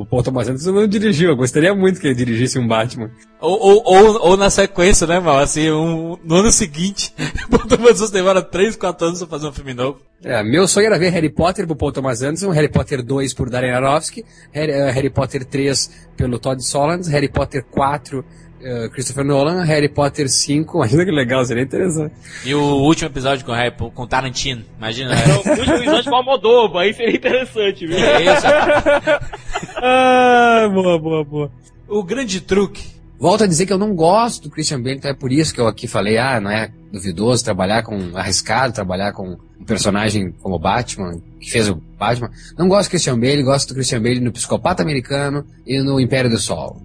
o 0.00 0.06
Paul 0.06 0.22
Thomas 0.22 0.48
Anderson 0.48 0.72
não 0.72 0.86
dirigiu. 0.86 1.30
Eu 1.30 1.36
gostaria 1.36 1.74
muito 1.74 2.00
que 2.00 2.06
ele 2.06 2.14
dirigisse 2.14 2.58
um 2.58 2.68
Batman. 2.68 3.10
Ou, 3.40 3.58
ou, 3.58 3.82
ou, 3.84 4.28
ou 4.28 4.36
na 4.36 4.50
sequência, 4.50 5.06
né, 5.06 5.20
mal? 5.20 5.38
Assim, 5.38 5.70
um, 5.70 6.18
no 6.22 6.36
ano 6.36 6.50
seguinte, 6.50 7.14
o 7.48 7.50
Paul 7.50 7.68
Thomas 7.68 7.90
Anderson 7.96 8.12
demora 8.12 8.42
3, 8.42 8.76
4 8.76 9.06
anos 9.06 9.18
pra 9.20 9.28
fazer 9.28 9.48
um 9.48 9.52
filme 9.52 9.74
novo. 9.74 10.00
É, 10.22 10.42
meu 10.42 10.66
sonho 10.66 10.86
era 10.86 10.98
ver 10.98 11.10
Harry 11.10 11.28
Potter 11.28 11.66
pro 11.66 11.76
Paul 11.76 11.92
Thomas 11.92 12.22
Anderson, 12.22 12.50
Harry 12.50 12.68
Potter 12.68 13.02
2 13.02 13.34
por 13.34 13.50
Darren 13.50 13.72
Aronofsky, 13.72 14.24
Harry, 14.52 14.72
eh, 14.72 14.90
Harry 14.90 15.10
Potter 15.10 15.44
3 15.44 15.90
pelo 16.16 16.38
Todd 16.38 16.64
Solondz, 16.64 17.08
Harry 17.08 17.28
Potter 17.28 17.62
4 17.70 18.24
eh, 18.64 18.88
Christopher 18.88 19.24
Nolan, 19.24 19.62
Harry 19.64 19.88
Potter 19.88 20.28
5, 20.28 20.78
imagina 20.78 21.04
que 21.06 21.10
legal, 21.10 21.44
seria 21.44 21.62
interessante. 21.62 22.14
E 22.44 22.54
o 22.54 22.76
último 22.78 23.08
episódio 23.08 23.44
com 23.44 23.52
o, 23.52 23.54
Harry, 23.54 23.70
com 23.70 24.02
o 24.02 24.06
Tarantino, 24.06 24.64
imagina. 24.78 25.14
Então, 25.14 25.42
o 25.44 25.58
último 25.58 25.76
episódio 25.76 26.10
com 26.10 26.16
a 26.16 26.22
Moldova, 26.22 26.80
aí 26.80 26.94
seria 26.94 27.16
interessante, 27.16 27.86
viu? 27.86 27.98
É 27.98 28.22
isso. 28.22 28.46
ah, 29.76 30.68
boa, 30.72 30.98
boa, 30.98 31.24
boa. 31.24 31.50
O 31.86 32.02
grande 32.02 32.40
truque. 32.40 32.93
Volto 33.18 33.44
a 33.44 33.46
dizer 33.46 33.66
que 33.66 33.72
eu 33.72 33.78
não 33.78 33.94
gosto 33.94 34.44
do 34.44 34.50
Christian 34.50 34.82
Bale, 34.82 34.96
então 34.96 35.10
é 35.10 35.14
por 35.14 35.32
isso 35.32 35.54
que 35.54 35.60
eu 35.60 35.66
aqui 35.66 35.86
falei, 35.86 36.18
ah, 36.18 36.40
não 36.40 36.50
é 36.50 36.70
duvidoso 36.92 37.44
trabalhar 37.44 37.82
com, 37.82 38.16
arriscado 38.16 38.72
trabalhar 38.72 39.12
com 39.12 39.36
um 39.60 39.64
personagem 39.64 40.32
como 40.42 40.58
Batman, 40.58 41.20
que 41.40 41.50
fez 41.50 41.68
o 41.68 41.76
Batman. 41.98 42.30
Não 42.58 42.68
gosto 42.68 42.88
do 42.88 42.90
Christian 42.90 43.18
Bale, 43.18 43.42
gosto 43.42 43.68
do 43.68 43.74
Christian 43.74 44.02
Bale 44.02 44.20
no 44.20 44.32
Psicopata 44.32 44.82
Americano 44.82 45.44
e 45.66 45.82
no 45.82 46.00
Império 46.00 46.30
do 46.30 46.38
Sol. 46.38 46.82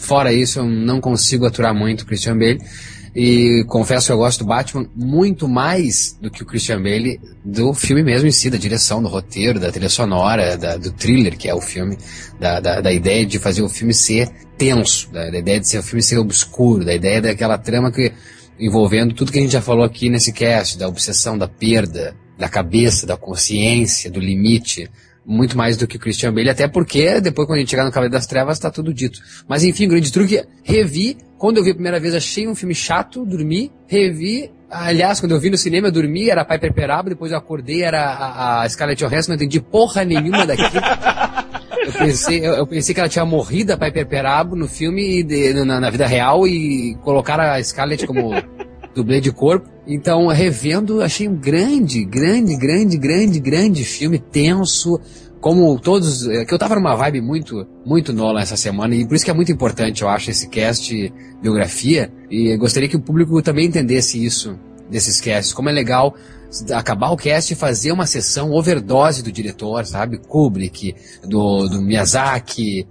Fora 0.00 0.32
isso, 0.32 0.60
eu 0.60 0.64
não 0.64 1.00
consigo 1.00 1.46
aturar 1.46 1.74
muito 1.74 2.02
o 2.02 2.06
Christian 2.06 2.38
Bale. 2.38 2.60
E 3.18 3.64
confesso 3.66 4.08
que 4.08 4.12
eu 4.12 4.18
gosto 4.18 4.40
do 4.40 4.44
Batman 4.44 4.86
muito 4.94 5.48
mais 5.48 6.14
do 6.20 6.30
que 6.30 6.42
o 6.42 6.46
Christian 6.46 6.82
Bale 6.82 7.18
do 7.42 7.72
filme 7.72 8.02
mesmo 8.02 8.28
em 8.28 8.30
si, 8.30 8.50
da 8.50 8.58
direção, 8.58 9.02
do 9.02 9.08
roteiro, 9.08 9.58
da 9.58 9.72
trilha 9.72 9.88
sonora, 9.88 10.58
da- 10.58 10.76
do 10.76 10.92
thriller 10.92 11.34
que 11.38 11.48
é 11.48 11.54
o 11.54 11.60
filme, 11.62 11.96
da, 12.38 12.60
da, 12.60 12.82
da 12.82 12.92
ideia 12.92 13.24
de 13.24 13.38
fazer 13.38 13.62
o 13.62 13.70
filme 13.70 13.94
ser 13.94 14.28
tenso, 14.58 15.10
da, 15.10 15.30
da 15.30 15.38
ideia 15.38 15.58
de 15.58 15.66
ser 15.66 15.78
o 15.78 15.82
filme 15.82 16.02
ser 16.02 16.18
obscuro, 16.18 16.84
da 16.84 16.92
ideia 16.94 17.22
daquela 17.22 17.56
trama 17.56 17.90
que 17.90 18.12
envolvendo 18.60 19.14
tudo 19.14 19.32
que 19.32 19.38
a 19.38 19.42
gente 19.42 19.52
já 19.52 19.62
falou 19.62 19.84
aqui 19.84 20.10
nesse 20.10 20.30
cast, 20.30 20.76
da 20.76 20.86
obsessão, 20.86 21.38
da 21.38 21.48
perda, 21.48 22.14
da 22.36 22.50
cabeça, 22.50 23.06
da 23.06 23.16
consciência, 23.16 24.10
do 24.10 24.20
limite, 24.20 24.90
muito 25.26 25.56
mais 25.58 25.76
do 25.76 25.86
que 25.86 25.96
o 25.96 26.00
Christian 26.00 26.32
Bale, 26.32 26.48
até 26.50 26.68
porque 26.68 27.20
depois 27.20 27.46
quando 27.48 27.56
a 27.56 27.60
gente 27.60 27.70
chegar 27.70 27.84
no 27.84 27.90
Cavaleiro 27.90 28.12
das 28.12 28.26
Trevas 28.26 28.58
tá 28.58 28.70
tudo 28.70 28.94
dito. 28.94 29.18
Mas 29.48 29.64
enfim, 29.64 29.88
grande 29.88 30.12
truque, 30.12 30.44
revi, 30.62 31.16
quando 31.36 31.56
eu 31.58 31.64
vi 31.64 31.70
a 31.70 31.74
primeira 31.74 31.98
vez 31.98 32.14
achei 32.14 32.46
um 32.46 32.54
filme 32.54 32.74
chato, 32.74 33.24
dormi, 33.26 33.72
revi, 33.88 34.50
aliás, 34.70 35.18
quando 35.18 35.32
eu 35.32 35.40
vi 35.40 35.50
no 35.50 35.56
cinema 35.58 35.88
eu 35.88 35.92
dormi, 35.92 36.30
era 36.30 36.44
Piper 36.44 36.72
Perabo, 36.72 37.08
depois 37.08 37.32
eu 37.32 37.38
acordei, 37.38 37.82
era 37.82 38.00
a, 38.02 38.62
a 38.62 38.68
Scarlett 38.68 39.04
Johansson, 39.04 39.30
não 39.32 39.36
entendi 39.36 39.60
porra 39.60 40.04
nenhuma 40.04 40.46
daquilo. 40.46 40.70
Eu 41.86 41.92
pensei, 41.92 42.38
eu, 42.44 42.54
eu 42.54 42.66
pensei 42.66 42.94
que 42.94 43.00
ela 43.00 43.08
tinha 43.08 43.24
morrido 43.24 43.72
a 43.72 43.76
Piper 43.76 44.06
Perabo 44.06 44.56
no 44.56 44.66
filme, 44.68 45.22
de- 45.22 45.52
na, 45.64 45.78
na 45.80 45.90
vida 45.90 46.06
real, 46.06 46.46
e 46.46 46.96
colocaram 47.02 47.44
a 47.44 47.62
Scarlett 47.62 48.06
como 48.06 48.30
dublê 48.94 49.20
de 49.20 49.30
corpo. 49.32 49.68
Então, 49.86 50.26
revendo, 50.26 51.00
achei 51.00 51.28
um 51.28 51.36
grande, 51.36 52.04
grande, 52.04 52.56
grande, 52.56 52.98
grande, 52.98 53.38
grande 53.38 53.84
filme, 53.84 54.18
tenso, 54.18 55.00
como 55.40 55.78
todos, 55.78 56.26
é, 56.26 56.44
que 56.44 56.52
eu 56.52 56.58
tava 56.58 56.74
numa 56.74 56.94
vibe 56.96 57.20
muito, 57.20 57.66
muito 57.84 58.12
Nolan 58.12 58.40
essa 58.40 58.56
semana, 58.56 58.94
e 58.94 59.06
por 59.06 59.14
isso 59.14 59.24
que 59.24 59.30
é 59.30 59.34
muito 59.34 59.52
importante, 59.52 60.02
eu 60.02 60.08
acho, 60.08 60.30
esse 60.30 60.48
cast 60.48 61.12
biografia, 61.40 62.12
e 62.28 62.56
gostaria 62.56 62.88
que 62.88 62.96
o 62.96 63.00
público 63.00 63.40
também 63.42 63.66
entendesse 63.66 64.22
isso, 64.22 64.58
desses 64.90 65.20
casts, 65.20 65.52
como 65.52 65.68
é 65.68 65.72
legal 65.72 66.14
acabar 66.72 67.10
o 67.10 67.16
cast 67.16 67.52
e 67.52 67.56
fazer 67.56 67.92
uma 67.92 68.06
sessão 68.06 68.52
overdose 68.52 69.22
do 69.22 69.30
diretor, 69.30 69.84
sabe? 69.84 70.18
Kubrick, 70.18 70.94
do, 71.24 71.68
do 71.68 71.82
Miyazaki, 71.82 72.86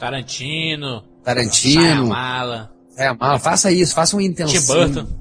Tarantino. 0.00 1.04
Tarantino. 1.22 1.82
Shyamala. 1.82 2.72
É, 2.96 3.12
mas 3.12 3.42
faça 3.42 3.70
isso, 3.70 3.94
faça 3.94 4.16
um 4.16 4.20
intensão. 4.20 4.58
Tim 4.60 4.66
Burton. 4.66 5.19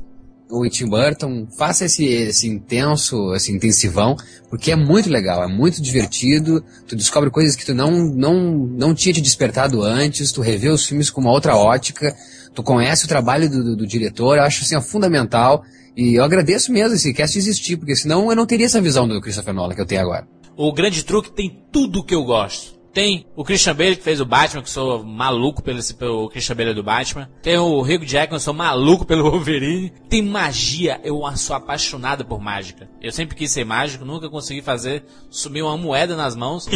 O 0.51 0.67
Tim 0.67 0.88
Burton, 0.88 1.47
faça 1.55 1.85
esse, 1.85 2.03
esse 2.05 2.47
intenso, 2.47 3.35
esse 3.35 3.51
intensivão, 3.51 4.15
porque 4.49 4.71
é 4.71 4.76
muito 4.76 5.07
legal, 5.07 5.43
é 5.43 5.47
muito 5.47 5.80
divertido, 5.80 6.63
tu 6.88 6.95
descobre 6.95 7.30
coisas 7.30 7.55
que 7.55 7.63
tu 7.63 7.76
não, 7.76 7.91
não, 7.91 8.34
não 8.57 8.95
tinha 8.95 9.13
te 9.13 9.21
despertado 9.21 9.84
antes, 9.84 10.31
tu 10.31 10.41
revê 10.41 10.69
os 10.69 10.88
filmes 10.88 11.11
com 11.11 11.21
uma 11.21 11.31
outra 11.31 11.55
ótica, 11.55 12.15
tu 12.55 12.63
conhece 12.63 13.05
o 13.05 13.07
trabalho 13.07 13.47
do, 13.47 13.63
do, 13.63 13.76
do 13.77 13.88
diretor, 13.88 14.38
eu 14.38 14.43
acho 14.43 14.63
assim, 14.63 14.76
é 14.76 14.81
fundamental, 14.81 15.63
e 15.95 16.15
eu 16.15 16.23
agradeço 16.23 16.71
mesmo 16.71 16.95
esse 16.95 17.13
cast 17.13 17.38
existir, 17.38 17.77
porque 17.77 17.95
senão 17.95 18.30
eu 18.31 18.35
não 18.35 18.47
teria 18.47 18.65
essa 18.65 18.81
visão 18.81 19.07
do 19.07 19.21
Christopher 19.21 19.53
Nolan 19.53 19.76
que 19.76 19.81
eu 19.81 19.85
tenho 19.85 20.01
agora. 20.01 20.27
O 20.57 20.73
grande 20.73 21.03
truque 21.05 21.31
tem 21.31 21.63
tudo 21.71 22.03
que 22.03 22.15
eu 22.15 22.23
gosto. 22.23 22.78
Tem 22.94 23.26
o 23.36 23.44
Christian 23.44 23.76
Bale 23.76 23.95
que 23.95 24.03
fez 24.03 24.20
o 24.20 24.26
Batman, 24.26 24.64
que 24.64 24.70
sou 24.70 25.03
maluco 25.03 25.61
pelo, 25.61 25.80
pelo 25.95 26.30
Christian 26.30 26.56
Bale 26.56 26.74
do 26.74 26.84
Batman. 26.84 27.30
Tem 27.41 27.57
o 27.57 27.82
Hugh 27.82 28.06
Jackman, 28.06 28.40
sou 28.40 28.53
maluco 28.53 29.06
pelo 29.06 29.24
Wolverine. 29.30 29.91
Tem 30.10 30.22
magia, 30.22 30.99
eu 31.03 31.22
sou 31.38 31.56
apaixonado 31.56 32.26
por 32.26 32.40
mágica. 32.40 32.90
Eu 33.02 33.11
sempre 33.11 33.36
quis 33.36 33.52
ser 33.52 33.64
mágico, 33.64 34.06
nunca 34.06 34.30
consegui 34.30 34.61
fazer. 34.61 35.03
Sumiu 35.30 35.68
uma 35.68 35.78
moeda 35.78 36.16
nas 36.16 36.36
mãos. 36.36 36.68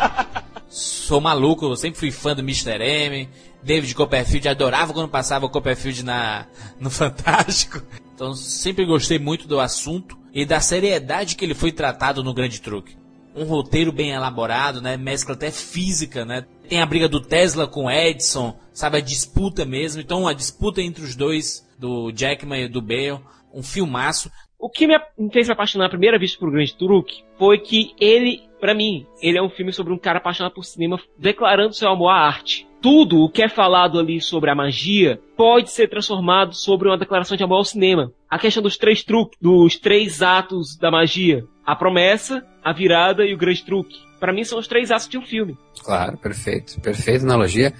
sou 0.68 1.20
maluco, 1.20 1.66
eu 1.66 1.76
sempre 1.76 1.98
fui 1.98 2.10
fã 2.10 2.34
do 2.34 2.42
Mr. 2.42 2.82
M. 2.82 3.28
David 3.62 3.94
Copperfield, 3.94 4.48
adorava 4.48 4.92
quando 4.92 5.08
passava 5.08 5.46
o 5.46 5.50
Copperfield 5.50 6.04
na, 6.04 6.46
no 6.78 6.90
Fantástico. 6.90 7.82
Então 8.14 8.34
sempre 8.34 8.84
gostei 8.84 9.18
muito 9.18 9.48
do 9.48 9.58
assunto 9.58 10.18
e 10.32 10.44
da 10.44 10.60
seriedade 10.60 11.34
que 11.34 11.44
ele 11.44 11.54
foi 11.54 11.72
tratado 11.72 12.22
no 12.22 12.34
Grande 12.34 12.60
Truque 12.60 12.96
um 13.36 13.44
roteiro 13.44 13.92
bem 13.92 14.10
elaborado, 14.10 14.80
né? 14.80 14.96
Mescla 14.96 15.34
até 15.34 15.50
física, 15.50 16.24
né? 16.24 16.46
Tem 16.68 16.80
a 16.80 16.86
briga 16.86 17.08
do 17.08 17.20
Tesla 17.20 17.66
com 17.66 17.84
o 17.84 17.90
Edison, 17.90 18.58
sabe? 18.72 18.96
A 18.96 19.00
disputa 19.00 19.64
mesmo. 19.64 20.00
Então, 20.00 20.26
a 20.26 20.32
disputa 20.32 20.80
entre 20.80 21.04
os 21.04 21.14
dois, 21.14 21.66
do 21.78 22.10
Jackman 22.12 22.64
e 22.64 22.68
do 22.68 22.80
Bale. 22.82 23.20
Um 23.52 23.62
filmaço. 23.62 24.30
O 24.58 24.70
que 24.70 24.86
me 24.86 24.98
fez 25.32 25.46
me 25.46 25.52
apaixonar 25.52 25.86
a 25.86 25.90
primeira 25.90 26.18
vez 26.18 26.34
por 26.34 26.50
Grande 26.50 26.74
Truque 26.74 27.22
foi 27.38 27.58
que 27.58 27.94
ele, 28.00 28.42
pra 28.58 28.74
mim, 28.74 29.06
ele 29.20 29.38
é 29.38 29.42
um 29.42 29.50
filme 29.50 29.72
sobre 29.72 29.92
um 29.92 29.98
cara 29.98 30.18
apaixonado 30.18 30.54
por 30.54 30.64
cinema 30.64 30.98
declarando 31.18 31.74
seu 31.74 31.88
amor 31.88 32.08
à 32.08 32.26
arte. 32.26 32.65
Tudo 32.80 33.24
o 33.24 33.28
que 33.28 33.42
é 33.42 33.48
falado 33.48 33.98
ali 33.98 34.20
sobre 34.20 34.50
a 34.50 34.54
magia 34.54 35.20
pode 35.36 35.70
ser 35.70 35.88
transformado 35.88 36.54
sobre 36.54 36.88
uma 36.88 36.98
declaração 36.98 37.36
de 37.36 37.42
amor 37.42 37.56
ao 37.56 37.64
cinema. 37.64 38.12
A 38.30 38.38
questão 38.38 38.62
dos 38.62 38.76
três 38.76 39.02
truques, 39.02 39.38
dos 39.40 39.76
três 39.76 40.22
atos 40.22 40.76
da 40.76 40.90
magia. 40.90 41.44
A 41.64 41.74
promessa, 41.74 42.44
a 42.62 42.72
virada 42.72 43.24
e 43.24 43.34
o 43.34 43.38
grande 43.38 43.64
truque. 43.64 43.96
Pra 44.20 44.32
mim 44.32 44.44
são 44.44 44.58
os 44.58 44.68
três 44.68 44.90
atos 44.90 45.08
de 45.08 45.18
um 45.18 45.22
filme. 45.22 45.56
Claro, 45.82 46.16
perfeito. 46.16 46.80
Perfeita 46.80 47.24
analogia. 47.24 47.72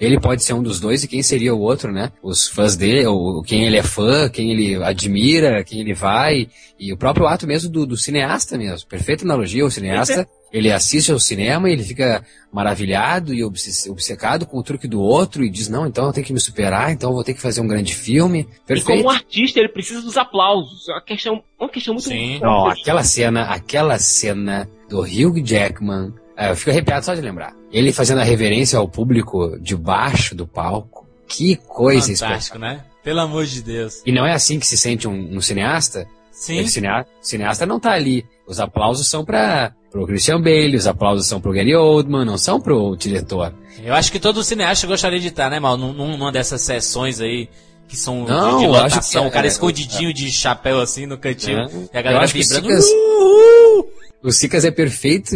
Ele 0.00 0.18
pode 0.18 0.42
ser 0.42 0.54
um 0.54 0.62
dos 0.62 0.80
dois 0.80 1.04
e 1.04 1.08
quem 1.08 1.22
seria 1.22 1.54
o 1.54 1.60
outro, 1.60 1.92
né? 1.92 2.10
Os 2.22 2.48
fãs 2.48 2.76
dele, 2.76 3.06
ou 3.06 3.42
quem 3.42 3.64
ele 3.64 3.76
é 3.76 3.82
fã, 3.82 4.28
quem 4.28 4.50
ele 4.50 4.82
admira, 4.82 5.62
quem 5.62 5.80
ele 5.80 5.94
vai. 5.94 6.48
E 6.78 6.92
o 6.92 6.96
próprio 6.96 7.26
ato 7.26 7.46
mesmo 7.46 7.70
do, 7.70 7.86
do 7.86 7.96
cineasta 7.96 8.58
mesmo. 8.58 8.88
Perfeita 8.88 9.24
analogia. 9.24 9.64
O 9.64 9.70
cineasta, 9.70 10.26
ele 10.54 10.70
assiste 10.72 11.10
ao 11.10 11.18
cinema 11.18 11.68
e 11.68 11.72
ele 11.72 11.82
fica 11.82 12.24
maravilhado 12.52 13.34
e 13.34 13.42
obce- 13.44 13.90
obcecado 13.90 14.46
com 14.46 14.56
o 14.56 14.62
truque 14.62 14.86
do 14.86 15.00
outro 15.00 15.44
e 15.44 15.50
diz, 15.50 15.68
não, 15.68 15.84
então 15.86 16.06
eu 16.06 16.12
tenho 16.12 16.24
que 16.26 16.32
me 16.32 16.38
superar, 16.40 16.92
então 16.92 17.10
eu 17.10 17.14
vou 17.14 17.24
ter 17.24 17.34
que 17.34 17.40
fazer 17.40 17.60
um 17.60 17.66
grande 17.66 17.94
filme. 17.94 18.40
E 18.48 18.66
Perfeito. 18.66 19.02
como 19.02 19.04
um 19.04 19.10
artista, 19.10 19.58
ele 19.58 19.68
precisa 19.68 20.00
dos 20.00 20.16
aplausos. 20.16 20.88
É 20.88 20.92
uma 20.92 21.00
questão, 21.02 21.42
uma 21.58 21.68
questão 21.68 21.94
muito 21.94 22.08
Não, 22.40 22.66
aquela 22.68 23.02
cena, 23.02 23.42
aquela 23.46 23.98
cena 23.98 24.70
do 24.88 25.00
Hugh 25.00 25.42
Jackman, 25.44 26.14
é, 26.36 26.50
eu 26.50 26.56
fico 26.56 26.70
arrepiado 26.70 27.04
só 27.04 27.14
de 27.14 27.20
lembrar. 27.20 27.52
Ele 27.72 27.92
fazendo 27.92 28.20
a 28.20 28.24
reverência 28.24 28.78
ao 28.78 28.88
público 28.88 29.58
debaixo 29.60 30.34
do 30.34 30.46
palco. 30.46 31.04
Que 31.26 31.56
coisa 31.56 32.14
Fantástico, 32.16 32.58
né? 32.58 32.84
Pelo 33.02 33.20
amor 33.20 33.44
de 33.46 33.60
Deus. 33.62 34.02
E 34.06 34.12
não 34.12 34.24
é 34.26 34.32
assim 34.32 34.58
que 34.60 34.66
se 34.66 34.76
sente 34.78 35.08
um, 35.08 35.36
um 35.36 35.40
cineasta? 35.40 36.06
Sim. 36.30 36.58
Ele, 36.58 36.68
cinea- 36.68 37.06
cineasta 37.20 37.66
não 37.66 37.80
tá 37.80 37.92
ali. 37.92 38.24
Os 38.46 38.60
aplausos 38.60 39.08
são 39.08 39.24
para 39.24 39.72
pro 39.94 40.06
Christian 40.08 40.40
Bale, 40.40 40.76
os 40.76 40.88
aplausos 40.88 41.24
são 41.28 41.40
pro 41.40 41.52
Gary 41.52 41.72
Oldman, 41.72 42.24
não 42.24 42.36
são 42.36 42.60
pro 42.60 42.96
diretor. 42.96 43.54
Eu 43.80 43.94
acho 43.94 44.10
que 44.10 44.18
todo 44.18 44.42
cineasta 44.42 44.88
gostaria 44.88 45.20
de 45.20 45.28
estar, 45.28 45.48
né, 45.48 45.60
Mal? 45.60 45.76
Num- 45.76 45.92
num- 45.92 46.16
Numa 46.16 46.32
dessas 46.32 46.62
sessões 46.62 47.20
aí 47.20 47.48
que 47.86 47.96
são 47.96 48.24
Não, 48.24 48.58
de 48.58 48.66
lotação, 48.66 49.22
que 49.22 49.26
é- 49.26 49.28
o 49.28 49.32
cara 49.32 49.46
é- 49.46 49.50
escondidinho 49.50 50.12
de 50.12 50.32
chapéu 50.32 50.80
assim 50.80 51.06
no 51.06 51.16
cantinho, 51.16 51.60
É. 51.60 51.68
e 51.94 51.98
a 51.98 52.02
galera 52.02 52.26
vibrando. 52.26 52.66
Sicas- 52.66 52.86
"Uh!" 52.90 53.86
O 54.24 54.32
Sicas 54.32 54.64
é 54.64 54.70
perfeito, 54.72 55.32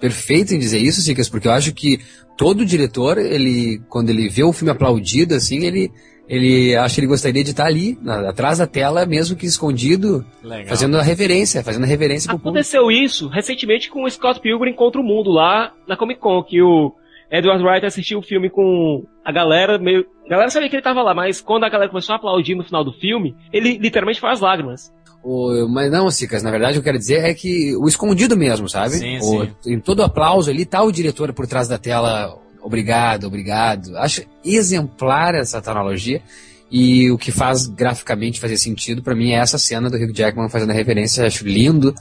perfeito 0.00 0.52
em 0.52 0.58
dizer 0.58 0.78
isso, 0.80 1.00
Sicas, 1.00 1.28
porque 1.28 1.46
eu 1.46 1.52
acho 1.52 1.72
que 1.72 2.00
todo 2.36 2.66
diretor, 2.66 3.18
ele, 3.18 3.80
quando 3.88 4.10
ele 4.10 4.28
vê 4.28 4.42
o 4.42 4.52
filme 4.52 4.72
aplaudido, 4.72 5.34
assim, 5.36 5.64
ele, 5.64 5.92
ele 6.28 6.74
acha 6.76 6.94
que 6.94 7.00
ele 7.00 7.06
gostaria 7.08 7.42
de 7.44 7.50
estar 7.50 7.66
ali, 7.66 7.98
na- 8.02 8.28
atrás 8.30 8.58
da 8.58 8.66
tela, 8.66 9.04
mesmo 9.04 9.36
que 9.36 9.46
escondido, 9.46 10.24
Legal. 10.42 10.66
fazendo 10.68 10.96
a 10.96 11.02
reverência, 11.02 11.62
fazendo 11.62 11.84
a 11.84 11.86
reverência 11.86 12.28
público. 12.30 12.48
Aconteceu 12.48 12.90
isso 12.90 13.28
recentemente 13.28 13.90
com 13.90 14.04
o 14.04 14.10
Scott 14.10 14.40
Pilgrim 14.40 14.72
contra 14.72 15.00
o 15.00 15.04
Mundo 15.04 15.30
lá 15.30 15.72
na 15.86 15.96
Comic 15.96 16.20
Con, 16.20 16.42
que 16.42 16.62
o 16.62 16.92
Edward 17.30 17.62
Wright 17.64 17.84
assistiu 17.86 18.18
o 18.18 18.22
filme 18.22 18.48
com 18.50 19.04
a 19.24 19.32
galera 19.32 19.78
meio. 19.78 20.04
A 20.26 20.28
galera 20.30 20.50
sabia 20.50 20.68
que 20.68 20.76
ele 20.76 20.82
tava 20.82 21.02
lá, 21.02 21.14
mas 21.14 21.40
quando 21.40 21.64
a 21.64 21.68
galera 21.68 21.90
começou 21.90 22.12
a 22.12 22.16
aplaudir 22.16 22.54
no 22.54 22.62
final 22.64 22.84
do 22.84 22.92
filme, 22.92 23.34
ele 23.52 23.76
literalmente 23.78 24.20
faz 24.20 24.40
lágrimas. 24.40 24.92
O- 25.24 25.68
mas 25.68 25.90
não, 25.90 26.10
Sicas, 26.10 26.42
na 26.42 26.50
verdade 26.50 26.72
o 26.72 26.74
que 26.74 26.88
eu 26.88 26.92
quero 26.92 26.98
dizer 26.98 27.24
é 27.24 27.32
que 27.32 27.76
o 27.76 27.86
escondido 27.86 28.36
mesmo, 28.36 28.68
sabe? 28.68 28.90
Sim, 28.94 29.18
O- 29.18 29.20
sim. 29.60 29.74
Em 29.74 29.78
todo 29.80 30.02
aplauso 30.02 30.50
ali 30.50 30.64
tá 30.64 30.82
o 30.82 30.90
diretor 30.92 31.32
por 31.32 31.46
trás 31.46 31.68
da 31.68 31.78
tela, 31.78 32.36
obrigado, 32.62 33.26
obrigado. 33.26 33.96
Acho 33.96 34.22
exemplar 34.44 35.34
essa 35.34 35.58
analogia. 35.70 36.22
E 36.70 37.10
o 37.10 37.18
que 37.18 37.30
faz 37.30 37.66
graficamente 37.66 38.40
fazer 38.40 38.56
sentido 38.56 39.02
pra 39.02 39.14
mim 39.14 39.32
é 39.32 39.36
essa 39.36 39.58
cena 39.58 39.90
do 39.90 39.96
Hugh 39.96 40.14
Jackman 40.14 40.48
fazendo 40.48 40.70
a 40.70 40.74
referência, 40.74 41.26
acho 41.26 41.46
lindo. 41.46 41.94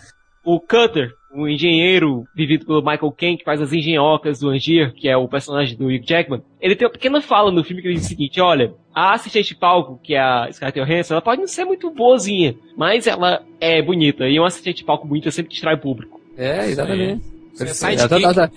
O 0.46 0.62
Cutter, 0.62 1.12
o 1.36 1.46
engenheiro 1.46 2.24
vivido 2.34 2.66
pelo 2.66 2.80
Michael 2.82 3.12
Caine, 3.12 3.38
que 3.38 3.44
faz 3.44 3.62
as 3.62 3.74
engenhocas 3.74 4.40
do 4.40 4.50
Angier, 4.50 4.94
que 4.94 5.10
é 5.10 5.18
o 5.18 5.28
personagem 5.28 5.78
do 5.78 5.88
Hugh 5.88 6.06
Jackman, 6.08 6.42
ele 6.62 6.76
tem 6.76 6.88
uma 6.88 6.94
pequena 6.94 7.22
fala 7.22 7.52
no 7.52 7.66
filme 7.66 7.82
que 7.82 7.90
ele 7.90 7.96
diz 7.96 8.06
o 8.06 8.10
seguinte, 8.10 8.40
olha, 8.40 8.74
a 8.96 9.14
assistente 9.14 9.50
de 9.50 9.56
palco, 9.56 10.00
que 10.02 10.16
é 10.16 10.20
a 10.20 10.48
Scarlett 10.52 10.80
Johansson, 10.80 11.16
ela 11.16 11.22
pode 11.22 11.42
não 11.42 11.48
ser 11.48 11.66
muito 11.66 11.92
boazinha, 11.92 12.56
mas 12.78 13.08
ela 13.08 13.44
é 13.60 13.82
bonita, 13.82 14.26
e 14.28 14.40
uma 14.40 14.48
assistente 14.48 14.78
de 14.78 14.84
palco 14.86 15.06
bonita 15.06 15.30
sempre 15.32 15.52
distrai 15.52 15.76
o 15.76 15.80
público. 15.80 16.22
É, 16.38 16.70
exatamente. 16.70 17.22
Você 17.54 17.64
é 17.64 17.66
Perfeito. 17.68 18.08
Tua, 18.08 18.52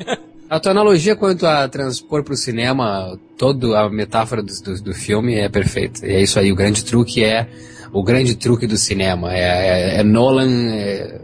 a 0.57 0.61
tua- 0.61 0.73
analogia 0.73 1.17
quanto 1.17 1.47
a 1.47 1.69
transpor 1.69 2.23
pro 2.25 2.37
cinema 2.37 3.19
toda 3.39 3.79
a 3.81 3.89
metáfora 3.91 4.43
do, 4.43 4.53
do, 4.63 4.83
do 4.83 4.95
filme 4.95 5.35
é 5.35 5.49
perfeita. 5.49 6.07
E 6.07 6.11
é 6.15 6.23
isso 6.23 6.39
aí, 6.39 6.51
o 6.53 6.57
grande 6.57 6.85
truque 6.85 7.23
é 7.25 7.49
o 7.93 8.03
grande 8.03 8.35
truque 8.37 8.67
do 8.67 8.77
cinema. 8.77 9.33
É, 9.35 9.97
é- 9.97 10.01
é 10.01 10.03
Nolan, 10.03 10.71
é, 10.73 11.21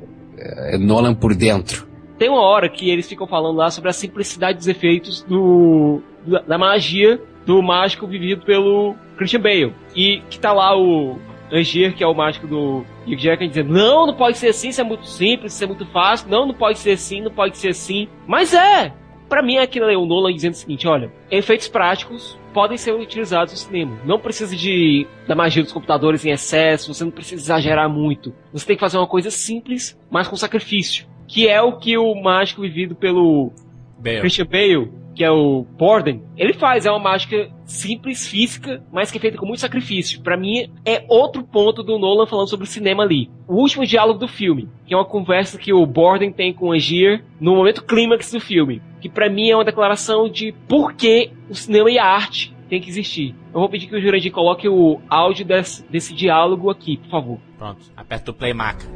é 0.75 0.79
Nolan 0.79 1.15
por 1.15 1.35
dentro. 1.35 1.89
Tem 2.19 2.29
uma 2.29 2.43
hora 2.43 2.69
que 2.69 2.91
eles 2.91 3.09
ficam 3.09 3.27
falando 3.27 3.57
lá 3.57 3.71
sobre 3.71 3.89
a 3.91 3.93
simplicidade 3.93 4.59
dos 4.59 4.69
efeitos 4.69 5.23
do, 5.23 6.03
da, 6.27 6.41
da 6.41 6.59
magia 6.59 7.21
do 7.47 7.63
mágico 7.63 8.07
vivido 8.07 8.45
pelo 8.45 8.95
Christian 9.17 9.41
Bale. 9.41 9.75
E 9.97 10.23
que 10.29 10.39
tá 10.39 10.53
lá 10.53 10.77
o 10.79 11.17
Angier, 11.51 11.95
que 11.95 12.05
é 12.05 12.07
o 12.07 12.15
mágico 12.15 12.47
do 12.47 12.85
Hugh 13.07 13.17
Jackman, 13.19 13.49
dizendo, 13.49 13.73
não, 13.73 14.07
não 14.07 14.15
pode 14.15 14.39
ser 14.39 14.49
assim, 14.49 14.69
isso 14.69 14.81
é 14.81 14.85
muito 14.85 15.07
simples, 15.07 15.55
isso 15.55 15.65
é 15.65 15.67
muito 15.67 15.85
fácil, 15.87 16.29
não, 16.29 16.47
não 16.47 16.55
pode 16.55 16.79
ser 16.79 16.93
assim, 16.93 17.21
não 17.23 17.31
pode 17.31 17.57
ser 17.57 17.69
assim. 17.71 18.07
Mas 18.27 18.53
é! 18.55 18.93
Pra 19.31 19.43
mim, 19.43 19.59
aquilo 19.59 19.89
é 19.89 19.97
o 19.97 20.05
Nolan 20.05 20.35
dizendo 20.35 20.55
o 20.55 20.57
seguinte, 20.57 20.89
olha, 20.89 21.09
efeitos 21.31 21.69
práticos 21.69 22.37
podem 22.53 22.77
ser 22.77 22.93
utilizados 22.93 23.53
no 23.53 23.59
cinema. 23.59 23.97
Não 24.05 24.19
precisa 24.19 24.57
de 24.57 25.07
da 25.29 25.37
magia 25.37 25.63
dos 25.63 25.73
computadores 25.73 26.27
em 26.27 26.33
excesso, 26.33 26.93
você 26.93 27.05
não 27.05 27.13
precisa 27.13 27.41
exagerar 27.41 27.89
muito. 27.89 28.35
Você 28.53 28.67
tem 28.67 28.77
que 28.77 28.81
fazer 28.81 28.99
uma 28.99 29.07
coisa 29.07 29.31
simples, 29.31 29.97
mas 30.11 30.27
com 30.27 30.35
sacrifício. 30.35 31.07
Que 31.29 31.49
é 31.49 31.63
o 31.63 31.79
que 31.79 31.97
o 31.97 32.13
mágico 32.21 32.63
vivido 32.63 32.97
pelo 32.97 33.53
Bale. 34.01 34.19
Christian 34.19 34.47
Bale, 34.47 34.91
que 35.15 35.23
é 35.23 35.31
o 35.31 35.65
Borden, 35.79 36.25
ele 36.37 36.53
faz. 36.53 36.85
É 36.85 36.91
uma 36.91 36.99
mágica 36.99 37.49
simples, 37.71 38.27
física, 38.27 38.83
mas 38.93 39.11
que 39.11 39.19
é 39.19 39.21
feita 39.21 39.39
com 39.39 39.47
muito 39.47 39.61
sacrifício. 39.61 40.21
Pra 40.21 40.37
mim, 40.37 40.71
é 40.85 41.05
outro 41.09 41.43
ponto 41.43 41.83
do 41.83 41.99
Nolan 41.99 42.27
falando 42.27 42.49
sobre 42.49 42.65
o 42.67 42.71
cinema 42.71 43.03
ali. 43.03 43.31
O 43.47 43.55
último 43.55 43.87
diálogo 43.87 44.19
do 44.19 44.29
filme, 44.29 44.69
que 44.85 44.93
é 44.93 44.97
uma 44.97 45.05
conversa 45.05 45.59
que 45.59 45.73
o 45.73 45.87
Borden 45.87 46.33
tem 46.33 46.53
com 46.53 46.67
o 46.67 46.73
Angier 46.73 47.25
no 47.41 47.55
momento 47.55 47.85
clímax 47.85 48.33
do 48.33 48.41
filme. 48.41 48.83
Que 49.01 49.09
pra 49.09 49.31
mim 49.31 49.49
é 49.49 49.57
uma 49.57 49.65
declaração 49.65 50.29
de 50.29 50.53
por 50.69 50.93
que 50.93 51.31
o 51.49 51.55
cinema 51.55 51.91
e 51.91 51.99
a 51.99 52.05
arte 52.05 52.55
tem 52.69 52.81
que 52.81 52.91
existir. 52.91 53.35
Eu 53.53 53.61
vou 53.61 53.69
pedir 53.69 53.87
que 53.87 53.97
o 53.97 54.01
Jurandir 54.01 54.33
coloque 54.33 54.69
o 54.69 55.01
áudio 55.09 55.45
desse, 55.45 55.85
desse 55.89 56.15
diálogo 56.15 56.71
aqui, 56.71 56.97
por 56.99 57.11
favor. 57.11 57.39
Pronto, 57.59 57.81
aperta 57.97 58.31
o 58.31 58.35
play 58.35 58.53
marca. 58.53 58.87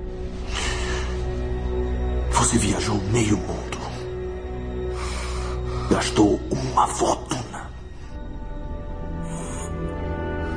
Você 2.31 2.59
viajou 2.59 2.97
meio 3.13 3.37
mundo. 3.37 3.79
Gastou 5.91 6.41
uma 6.51 6.87
fortuna. 6.87 7.44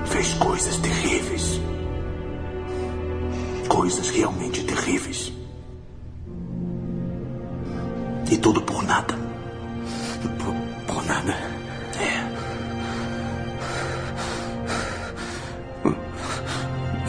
Fez 0.10 0.34
coisas 0.36 0.78
terríveis. 0.78 1.60
Coisas 3.68 4.10
realmente 4.10 4.64
terríveis. 4.64 5.34
E 8.30 8.38
tudo 8.38 8.62
por 8.62 8.84
nada. 8.84 9.16
Por, 10.40 10.54
por 10.94 11.06
nada. 11.06 11.34
É. 12.00 12.28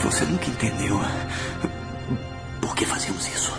Você 0.03 0.25
nunca 0.25 0.45
entendeu 0.47 0.99
por 2.61 2.75
que 2.75 2.85
fazemos 2.85 3.27
isso. 3.27 3.53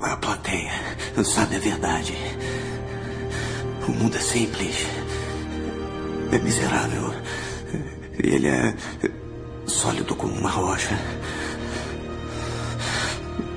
A 0.00 0.16
plateia 0.16 0.72
sabe 1.24 1.56
a 1.56 1.58
verdade. 1.58 2.14
O 3.86 3.90
mundo 3.92 4.16
é 4.16 4.20
simples. 4.20 4.86
É 6.30 6.38
miserável. 6.38 7.14
Ele 8.18 8.48
é 8.48 8.74
sólido 9.66 10.14
como 10.14 10.34
uma 10.34 10.50
rocha. 10.50 10.98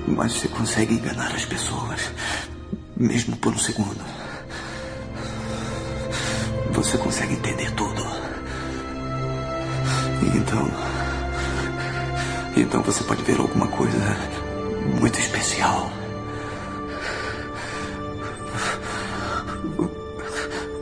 Mas 0.08 0.34
você 0.34 0.48
consegue 0.48 0.96
enganar 0.96 1.34
as 1.34 1.46
pessoas, 1.46 2.12
mesmo 2.96 3.36
por 3.38 3.54
um 3.54 3.58
segundo. 3.58 4.04
Você 6.72 6.98
consegue 6.98 7.34
entender 7.34 7.72
tudo. 7.72 8.04
Então. 10.36 10.72
Então 12.56 12.82
você 12.84 13.04
pode 13.04 13.24
ver 13.24 13.40
alguma 13.40 13.68
coisa 13.68 14.18
muito 15.00 15.20
especial. 15.20 16.01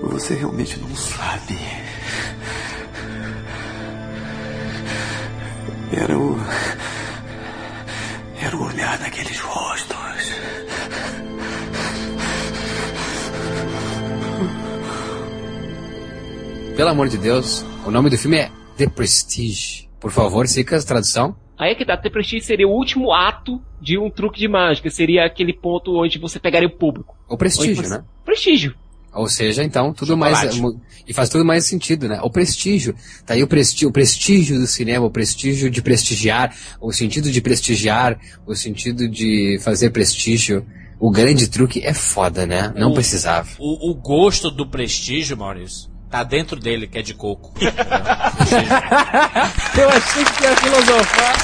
Você 0.10 0.34
realmente 0.34 0.78
não 0.80 0.94
sabe. 0.96 1.58
Era 5.94 6.18
o. 6.18 6.38
Era 8.42 8.58
o 8.58 8.64
olhar 8.66 8.98
daqueles 9.00 9.40
rostos. 9.40 9.96
Pelo 16.76 16.90
amor 16.90 17.10
de 17.10 17.18
Deus, 17.18 17.66
o 17.86 17.92
nome 17.92 18.10
do 18.10 18.18
filme 18.18 18.38
é 18.38 18.52
The 18.78 18.88
Prestige. 18.88 19.90
Por 20.00 20.12
favor, 20.12 20.48
Sicas, 20.48 20.86
tradução. 20.86 21.36
Aí 21.58 21.72
é 21.72 21.76
que 21.76 21.84
dá, 21.84 21.98
The 21.98 22.10
Prestige 22.10 22.46
seria 22.46 22.68
o 22.68 22.72
último 22.72 23.12
ato 23.12 23.62
de 23.82 23.98
um 23.98 24.10
truque 24.10 24.40
de 24.40 24.48
mágica. 24.48 24.90
Seria 24.90 25.26
aquele 25.26 25.52
ponto 25.54 26.02
onde 26.02 26.18
você 26.18 26.40
pegaria 26.40 26.68
o 26.70 26.72
público. 26.72 27.18
O 27.28 27.38
prestígio, 27.38 27.84
você- 27.84 27.98
né? 27.98 28.04
Prestígio. 28.24 28.74
Ou 29.14 29.28
seja, 29.28 29.64
então, 29.64 29.92
tudo 29.94 30.16
mais. 30.16 30.38
Chocolate. 30.38 30.62
mu- 30.62 30.82
E 31.08 31.14
faz 31.14 31.30
tudo 31.30 31.44
mais 31.44 31.66
sentido, 31.66 32.08
né? 32.08 32.20
O 32.22 32.30
prestígio. 32.30 32.94
Tá 33.26 33.34
aí 33.34 33.42
o, 33.44 33.48
presti 33.48 33.86
o 33.86 33.92
prestígio 33.92 34.60
do 34.60 34.68
cinema, 34.68 35.06
o 35.06 35.10
prestígio 35.10 35.70
de 35.70 35.82
prestigiar, 35.82 36.56
o 36.80 36.92
sentido 36.94 37.32
de 37.32 37.42
prestigiar, 37.42 38.20
o 38.46 38.54
sentido 38.56 39.08
de 39.10 39.60
fazer 39.64 39.90
prestígio. 39.90 40.66
O 41.00 41.10
grande 41.10 41.48
truque 41.48 41.82
é 41.84 41.94
foda, 41.94 42.46
né? 42.46 42.72
Não 42.76 42.92
O- 42.92 42.94
precisava. 42.94 43.48
O, 43.58 43.90
o 43.92 43.96
gosto 43.96 44.52
do 44.52 44.68
prestígio, 44.68 45.36
Maurício, 45.38 45.90
tá 46.10 46.24
dentro 46.24 46.60
dele, 46.60 46.88
que 46.88 46.98
é 47.00 47.02
de 47.02 47.14
coco. 47.14 47.54
Eu 49.80 49.90
achei 49.90 50.26
que 50.26 50.44
ia 50.44 50.56
filosofar. 50.58 51.36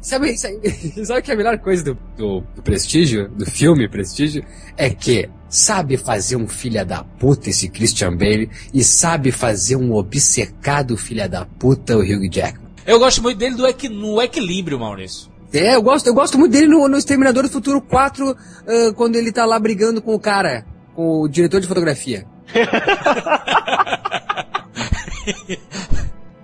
Sabe, 0.00 0.36
sabe, 0.36 0.60
sabe 1.04 1.22
que 1.22 1.32
a 1.32 1.36
melhor 1.36 1.58
coisa 1.58 1.82
do, 1.82 1.98
do, 2.16 2.40
do 2.54 2.62
Prestígio, 2.62 3.28
do 3.30 3.46
filme 3.46 3.88
Prestígio, 3.88 4.44
é 4.76 4.90
que 4.90 5.28
sabe 5.56 5.96
fazer 5.96 6.36
um 6.36 6.48
filha 6.48 6.84
da 6.84 7.04
puta 7.04 7.50
esse 7.50 7.68
Christian 7.68 8.16
Bale 8.16 8.50
e 8.72 8.82
sabe 8.82 9.30
fazer 9.30 9.76
um 9.76 9.92
obcecado 9.94 10.96
filha 10.96 11.28
da 11.28 11.44
puta 11.44 11.96
o 11.96 12.00
Hugh 12.00 12.28
Jackman. 12.30 12.64
Eu 12.86 12.98
gosto 12.98 13.22
muito 13.22 13.38
dele 13.38 13.54
do 13.54 13.66
equi- 13.66 13.88
no 13.88 14.20
equilíbrio, 14.20 14.78
Maurício. 14.78 15.30
É, 15.52 15.76
eu 15.76 15.82
gosto, 15.82 16.06
eu 16.08 16.14
gosto 16.14 16.36
muito 16.36 16.50
dele 16.52 16.66
no, 16.66 16.88
no 16.88 16.98
Exterminador 16.98 17.44
do 17.44 17.48
Futuro 17.48 17.80
4, 17.80 18.36
ah, 18.66 18.92
quando 18.96 19.14
ele 19.16 19.30
tá 19.30 19.44
lá 19.46 19.58
brigando 19.58 20.02
com 20.02 20.12
o 20.14 20.18
cara, 20.18 20.66
com 20.94 21.20
o 21.22 21.28
diretor 21.28 21.60
de 21.60 21.68
fotografia. 21.68 22.26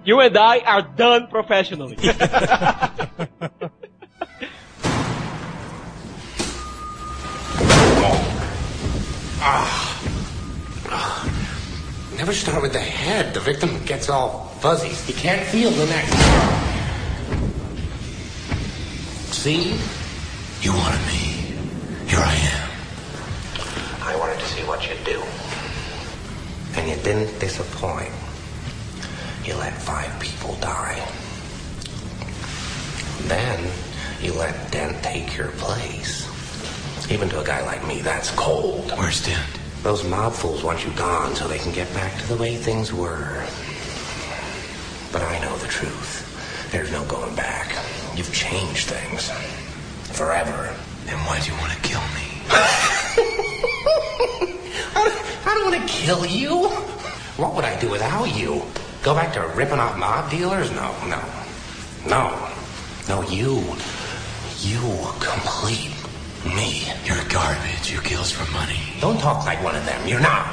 You 0.02 0.18
and 0.20 0.32
I 0.34 0.62
are 0.64 0.82
done 0.96 1.26
professionally. 1.28 1.96
Ah. 9.42 9.96
Never 12.16 12.34
start 12.34 12.60
with 12.60 12.74
the 12.74 12.78
head. 12.78 13.32
The 13.32 13.40
victim 13.40 13.82
gets 13.84 14.10
all 14.10 14.48
fuzzy. 14.60 14.88
He 14.88 15.14
can't 15.14 15.40
feel 15.46 15.70
the 15.70 15.86
neck. 15.86 16.04
See? 19.32 19.74
You 20.60 20.74
wanted 20.74 21.00
me. 21.06 21.56
Here 22.06 22.18
I 22.20 22.34
am. 22.34 22.70
I 24.02 24.16
wanted 24.16 24.38
to 24.38 24.46
see 24.46 24.62
what 24.64 24.86
you'd 24.86 25.02
do. 25.04 25.22
And 26.76 26.90
you 26.90 26.96
didn't 27.02 27.38
disappoint. 27.40 28.12
You 29.44 29.54
let 29.54 29.72
five 29.72 30.20
people 30.20 30.56
die. 30.60 31.02
Then 33.22 33.70
you 34.20 34.34
let 34.34 34.70
Dent 34.70 35.02
take 35.02 35.34
your 35.36 35.48
place. 35.52 36.29
Even 37.10 37.28
to 37.28 37.40
a 37.40 37.44
guy 37.44 37.60
like 37.66 37.84
me, 37.88 38.00
that's 38.02 38.30
cold. 38.30 38.92
Where's 38.96 39.26
Dent? 39.26 39.42
Those 39.82 40.04
mob 40.04 40.32
fools 40.32 40.62
want 40.62 40.84
you 40.84 40.92
gone 40.92 41.34
so 41.34 41.48
they 41.48 41.58
can 41.58 41.72
get 41.72 41.92
back 41.92 42.16
to 42.20 42.28
the 42.28 42.36
way 42.36 42.54
things 42.54 42.92
were. 42.92 43.44
But 45.10 45.22
I 45.22 45.40
know 45.40 45.56
the 45.56 45.66
truth. 45.66 46.68
There's 46.70 46.92
no 46.92 47.04
going 47.06 47.34
back. 47.34 47.74
You've 48.14 48.32
changed 48.32 48.86
things. 48.86 49.28
Forever. 50.16 50.72
Then 51.04 51.18
why 51.26 51.40
do 51.40 51.50
you 51.50 51.58
want 51.58 51.72
to 51.72 51.80
kill 51.80 52.00
me? 52.00 52.42
I 54.94 55.54
don't 55.54 55.72
want 55.72 55.82
to 55.82 55.88
kill 55.92 56.24
you. 56.24 56.68
What 57.38 57.56
would 57.56 57.64
I 57.64 57.76
do 57.80 57.90
without 57.90 58.36
you? 58.36 58.62
Go 59.02 59.14
back 59.14 59.32
to 59.32 59.40
ripping 59.56 59.80
off 59.80 59.98
mob 59.98 60.30
dealers? 60.30 60.70
No, 60.70 60.94
no. 61.08 61.20
No. 62.06 62.48
No, 63.08 63.22
you. 63.28 63.64
You 64.60 64.78
complete 65.18 65.99
me. 66.44 66.88
You're 67.04 67.22
garbage. 67.28 67.90
You 67.92 68.00
kills 68.00 68.30
for 68.30 68.50
money. 68.52 68.80
Don't 69.00 69.18
talk 69.18 69.44
like 69.44 69.62
one 69.62 69.74
of 69.74 69.84
them. 69.84 70.06
You're 70.06 70.20
not. 70.20 70.46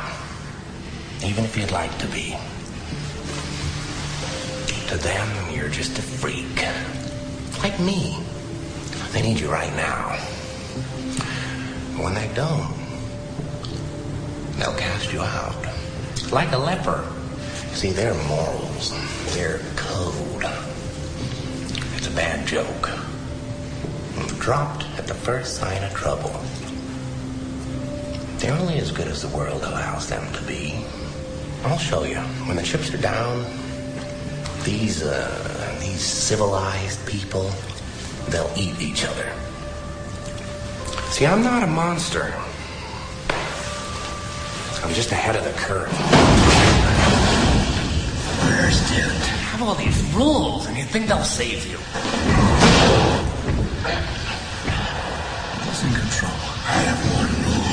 Even 1.24 1.46
if 1.46 1.58
you'd 1.58 1.72
like 1.72 1.96
to 2.00 2.08
be. 2.08 2.36
To 4.90 4.98
them, 4.98 5.54
you're 5.54 5.70
just 5.70 5.98
a 5.98 6.02
freak. 6.02 6.66
Like 7.64 7.80
me. 7.80 8.18
They 9.12 9.22
need 9.22 9.40
you 9.40 9.50
right 9.50 9.74
now. 9.76 10.18
When 12.02 12.14
they 12.14 12.30
don't, 12.36 12.74
they'll 14.58 14.78
cast 14.78 15.12
you 15.12 15.22
out. 15.22 15.56
Like 16.32 16.52
a 16.52 16.58
leper. 16.58 17.04
See, 17.74 17.92
their 17.92 18.14
morals, 18.26 18.92
their 19.34 19.60
code. 19.76 20.44
It's 21.96 22.08
a 22.08 22.12
bad 22.12 22.48
joke. 22.48 22.90
Dropped 24.40 24.86
at 24.98 25.08
the 25.08 25.14
first 25.14 25.58
sign 25.58 25.84
of 25.84 25.94
trouble. 25.94 26.32
They're 28.38 28.58
only 28.58 28.78
as 28.78 28.92
good 28.92 29.08
as 29.08 29.22
the 29.22 29.36
world 29.36 29.62
allows 29.64 30.08
them 30.08 30.32
to 30.34 30.42
be. 30.44 30.86
I'll 31.66 31.78
show 31.78 32.04
you. 32.04 32.20
When 32.46 32.56
the 32.56 32.64
chips 32.64 32.94
are 32.94 32.98
down, 32.98 33.46
these, 34.64 35.04
uh, 35.04 35.78
these 35.82 36.02
civilized 36.02 37.06
people, 37.06 37.52
they'll 38.30 38.52
eat 38.56 38.80
each 38.80 39.04
other. 39.06 39.34
See, 41.10 41.26
I'm 41.26 41.44
not 41.44 41.64
a 41.64 41.68
monster. 41.68 42.34
I'm 44.84 44.94
just 44.94 45.12
ahead 45.12 45.36
of 45.36 45.44
the 45.44 45.52
curve. 45.60 45.92
Where's 48.46 48.90
Dent? 48.90 49.26
Have 49.52 49.62
all 49.64 49.76
these 49.76 50.02
rules, 50.14 50.68
and 50.68 50.78
you 50.78 50.84
think 50.84 51.08
they'll 51.08 51.24
save 51.24 51.66
you. 51.66 51.78
In 55.88 55.94
control? 55.94 56.36
I 56.68 56.84
have 56.84 57.00
one 57.16 57.32
rule. 57.48 57.64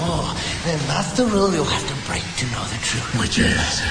Oh, 0.00 0.32
then 0.64 0.80
that's 0.88 1.12
the 1.12 1.26
rule 1.28 1.52
you'll 1.52 1.68
have 1.68 1.84
to 1.84 1.96
break 2.08 2.24
to 2.40 2.46
know 2.48 2.64
the 2.64 2.80
truth. 2.80 3.20
Which 3.20 3.36
is? 3.36 3.84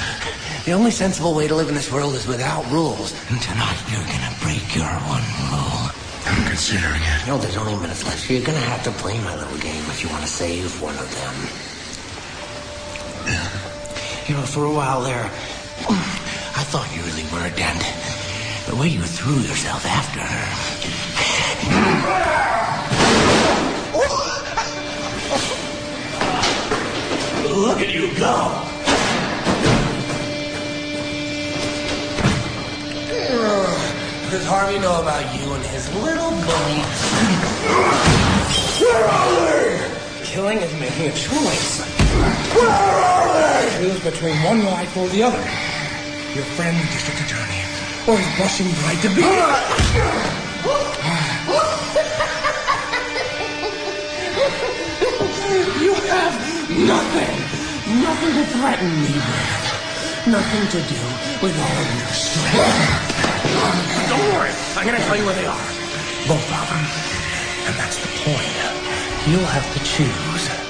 The 0.65 0.73
only 0.73 0.89
sensible 0.89 1.35
way 1.35 1.47
to 1.47 1.53
live 1.53 1.69
in 1.69 1.75
this 1.75 1.91
world 1.91 2.15
is 2.15 2.25
without 2.25 2.65
rules. 2.71 3.13
And 3.29 3.37
tonight 3.39 3.77
you're 3.93 4.01
gonna 4.01 4.33
break 4.41 4.65
your 4.73 4.89
one 5.05 5.21
rule. 5.53 5.93
I'm 6.25 6.41
considering 6.49 7.05
it. 7.05 7.27
No, 7.29 7.37
there's 7.37 7.55
only 7.55 7.77
minutes 7.77 8.01
left, 8.03 8.27
you're 8.27 8.41
gonna 8.41 8.57
have 8.65 8.81
to 8.89 8.91
play 8.97 9.13
my 9.21 9.35
little 9.37 9.59
game 9.59 9.85
if 9.93 10.01
you 10.01 10.09
want 10.09 10.23
to 10.23 10.31
save 10.31 10.81
one 10.81 10.97
of 10.97 11.05
them. 11.13 11.35
You 14.25 14.41
know, 14.41 14.47
for 14.49 14.65
a 14.65 14.73
while 14.73 15.01
there, 15.05 15.29
I 16.57 16.63
thought 16.73 16.89
you 16.97 17.05
really 17.05 17.29
were 17.29 17.45
a 17.45 17.53
dent. 17.53 17.85
The 18.65 18.75
way 18.75 18.87
you 18.89 19.03
threw 19.03 19.37
yourself 19.45 19.85
after 19.85 20.21
her. 20.21 22.06
Look 27.57 27.81
at 27.81 27.91
you 27.91 28.13
go! 28.13 28.53
Does 34.29 34.45
Harvey 34.45 34.77
know 34.77 35.01
about 35.01 35.25
you 35.34 35.51
and 35.53 35.65
his 35.65 35.91
little 35.95 36.29
bully? 36.29 36.81
Where 38.77 39.05
are 39.09 39.31
they? 39.49 39.89
Killing 40.23 40.59
is 40.59 40.71
making 40.79 41.07
a 41.07 41.11
choice. 41.13 41.81
Where 42.53 42.69
are 42.69 43.34
they? 43.34 43.77
Choose 43.79 44.03
between 44.03 44.35
one 44.43 44.63
life 44.63 44.95
or 44.95 45.07
the 45.07 45.23
other. 45.23 45.41
Your 46.35 46.45
friend, 46.53 46.77
the 46.77 46.85
district 46.93 47.21
attorney, 47.21 47.63
or 48.05 48.19
his 48.19 48.38
blushing 48.38 48.69
bride 48.81 49.01
to 49.01 49.09
be. 49.15 49.23
You 55.79 55.93
have 55.93 56.46
nothing, 56.85 57.31
nothing 58.01 58.33
to 58.33 58.45
threaten 58.45 58.89
me 59.01 59.13
with. 59.13 60.27
Nothing 60.27 60.67
to 60.67 60.81
do 60.87 61.01
with 61.41 61.57
all 61.57 61.83
your 61.97 62.13
strength. 62.13 64.09
Don't 64.09 64.33
worry, 64.33 64.51
I'm 64.75 64.85
gonna 64.85 64.99
tell 64.99 65.17
you 65.17 65.25
where 65.25 65.35
they 65.35 65.47
are. 65.47 65.67
Both 66.27 66.51
of 66.51 66.69
them. 66.69 66.85
And 67.67 67.75
that's 67.79 67.97
the 67.97 68.07
point. 68.29 68.57
You'll 69.27 69.45
have 69.45 69.73
to 69.73 69.79
choose. 69.83 70.66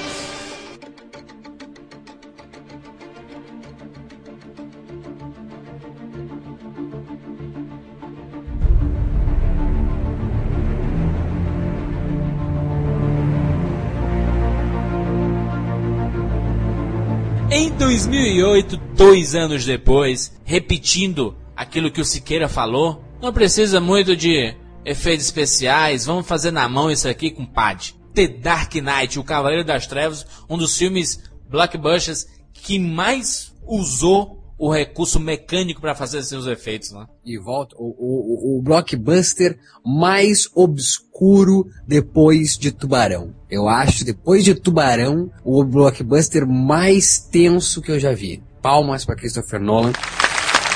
2008, 17.98 18.76
dois 18.94 19.34
anos 19.34 19.64
depois, 19.64 20.32
repetindo 20.44 21.36
aquilo 21.56 21.90
que 21.90 22.00
o 22.00 22.04
Siqueira 22.04 22.48
falou, 22.48 23.02
não 23.20 23.32
precisa 23.32 23.80
muito 23.80 24.14
de 24.14 24.54
efeitos 24.84 25.26
especiais, 25.26 26.06
vamos 26.06 26.24
fazer 26.24 26.52
na 26.52 26.68
mão 26.68 26.92
isso 26.92 27.08
aqui 27.08 27.28
com 27.28 27.44
pad. 27.44 27.96
The 28.14 28.28
Dark 28.28 28.72
Knight, 28.76 29.18
o 29.18 29.24
Cavaleiro 29.24 29.64
das 29.64 29.88
Trevas, 29.88 30.24
um 30.48 30.56
dos 30.56 30.78
filmes 30.78 31.28
blockbusters 31.50 32.28
que 32.52 32.78
mais 32.78 33.52
usou 33.66 34.37
o 34.58 34.72
recurso 34.72 35.20
mecânico 35.20 35.80
para 35.80 35.94
fazer 35.94 36.22
seus 36.24 36.46
efeitos, 36.46 36.90
né? 36.90 37.06
E 37.24 37.38
volta, 37.38 37.76
o, 37.78 37.84
o, 37.84 38.58
o 38.58 38.62
blockbuster 38.62 39.56
mais 39.84 40.48
obscuro 40.54 41.66
depois 41.86 42.58
de 42.58 42.72
Tubarão. 42.72 43.32
Eu 43.48 43.68
acho, 43.68 44.04
depois 44.04 44.44
de 44.44 44.54
Tubarão, 44.54 45.30
o 45.44 45.64
blockbuster 45.64 46.46
mais 46.46 47.18
tenso 47.18 47.80
que 47.80 47.92
eu 47.92 48.00
já 48.00 48.12
vi. 48.12 48.42
Palmas 48.60 49.04
para 49.04 49.14
Christopher 49.14 49.60
Nolan. 49.60 49.92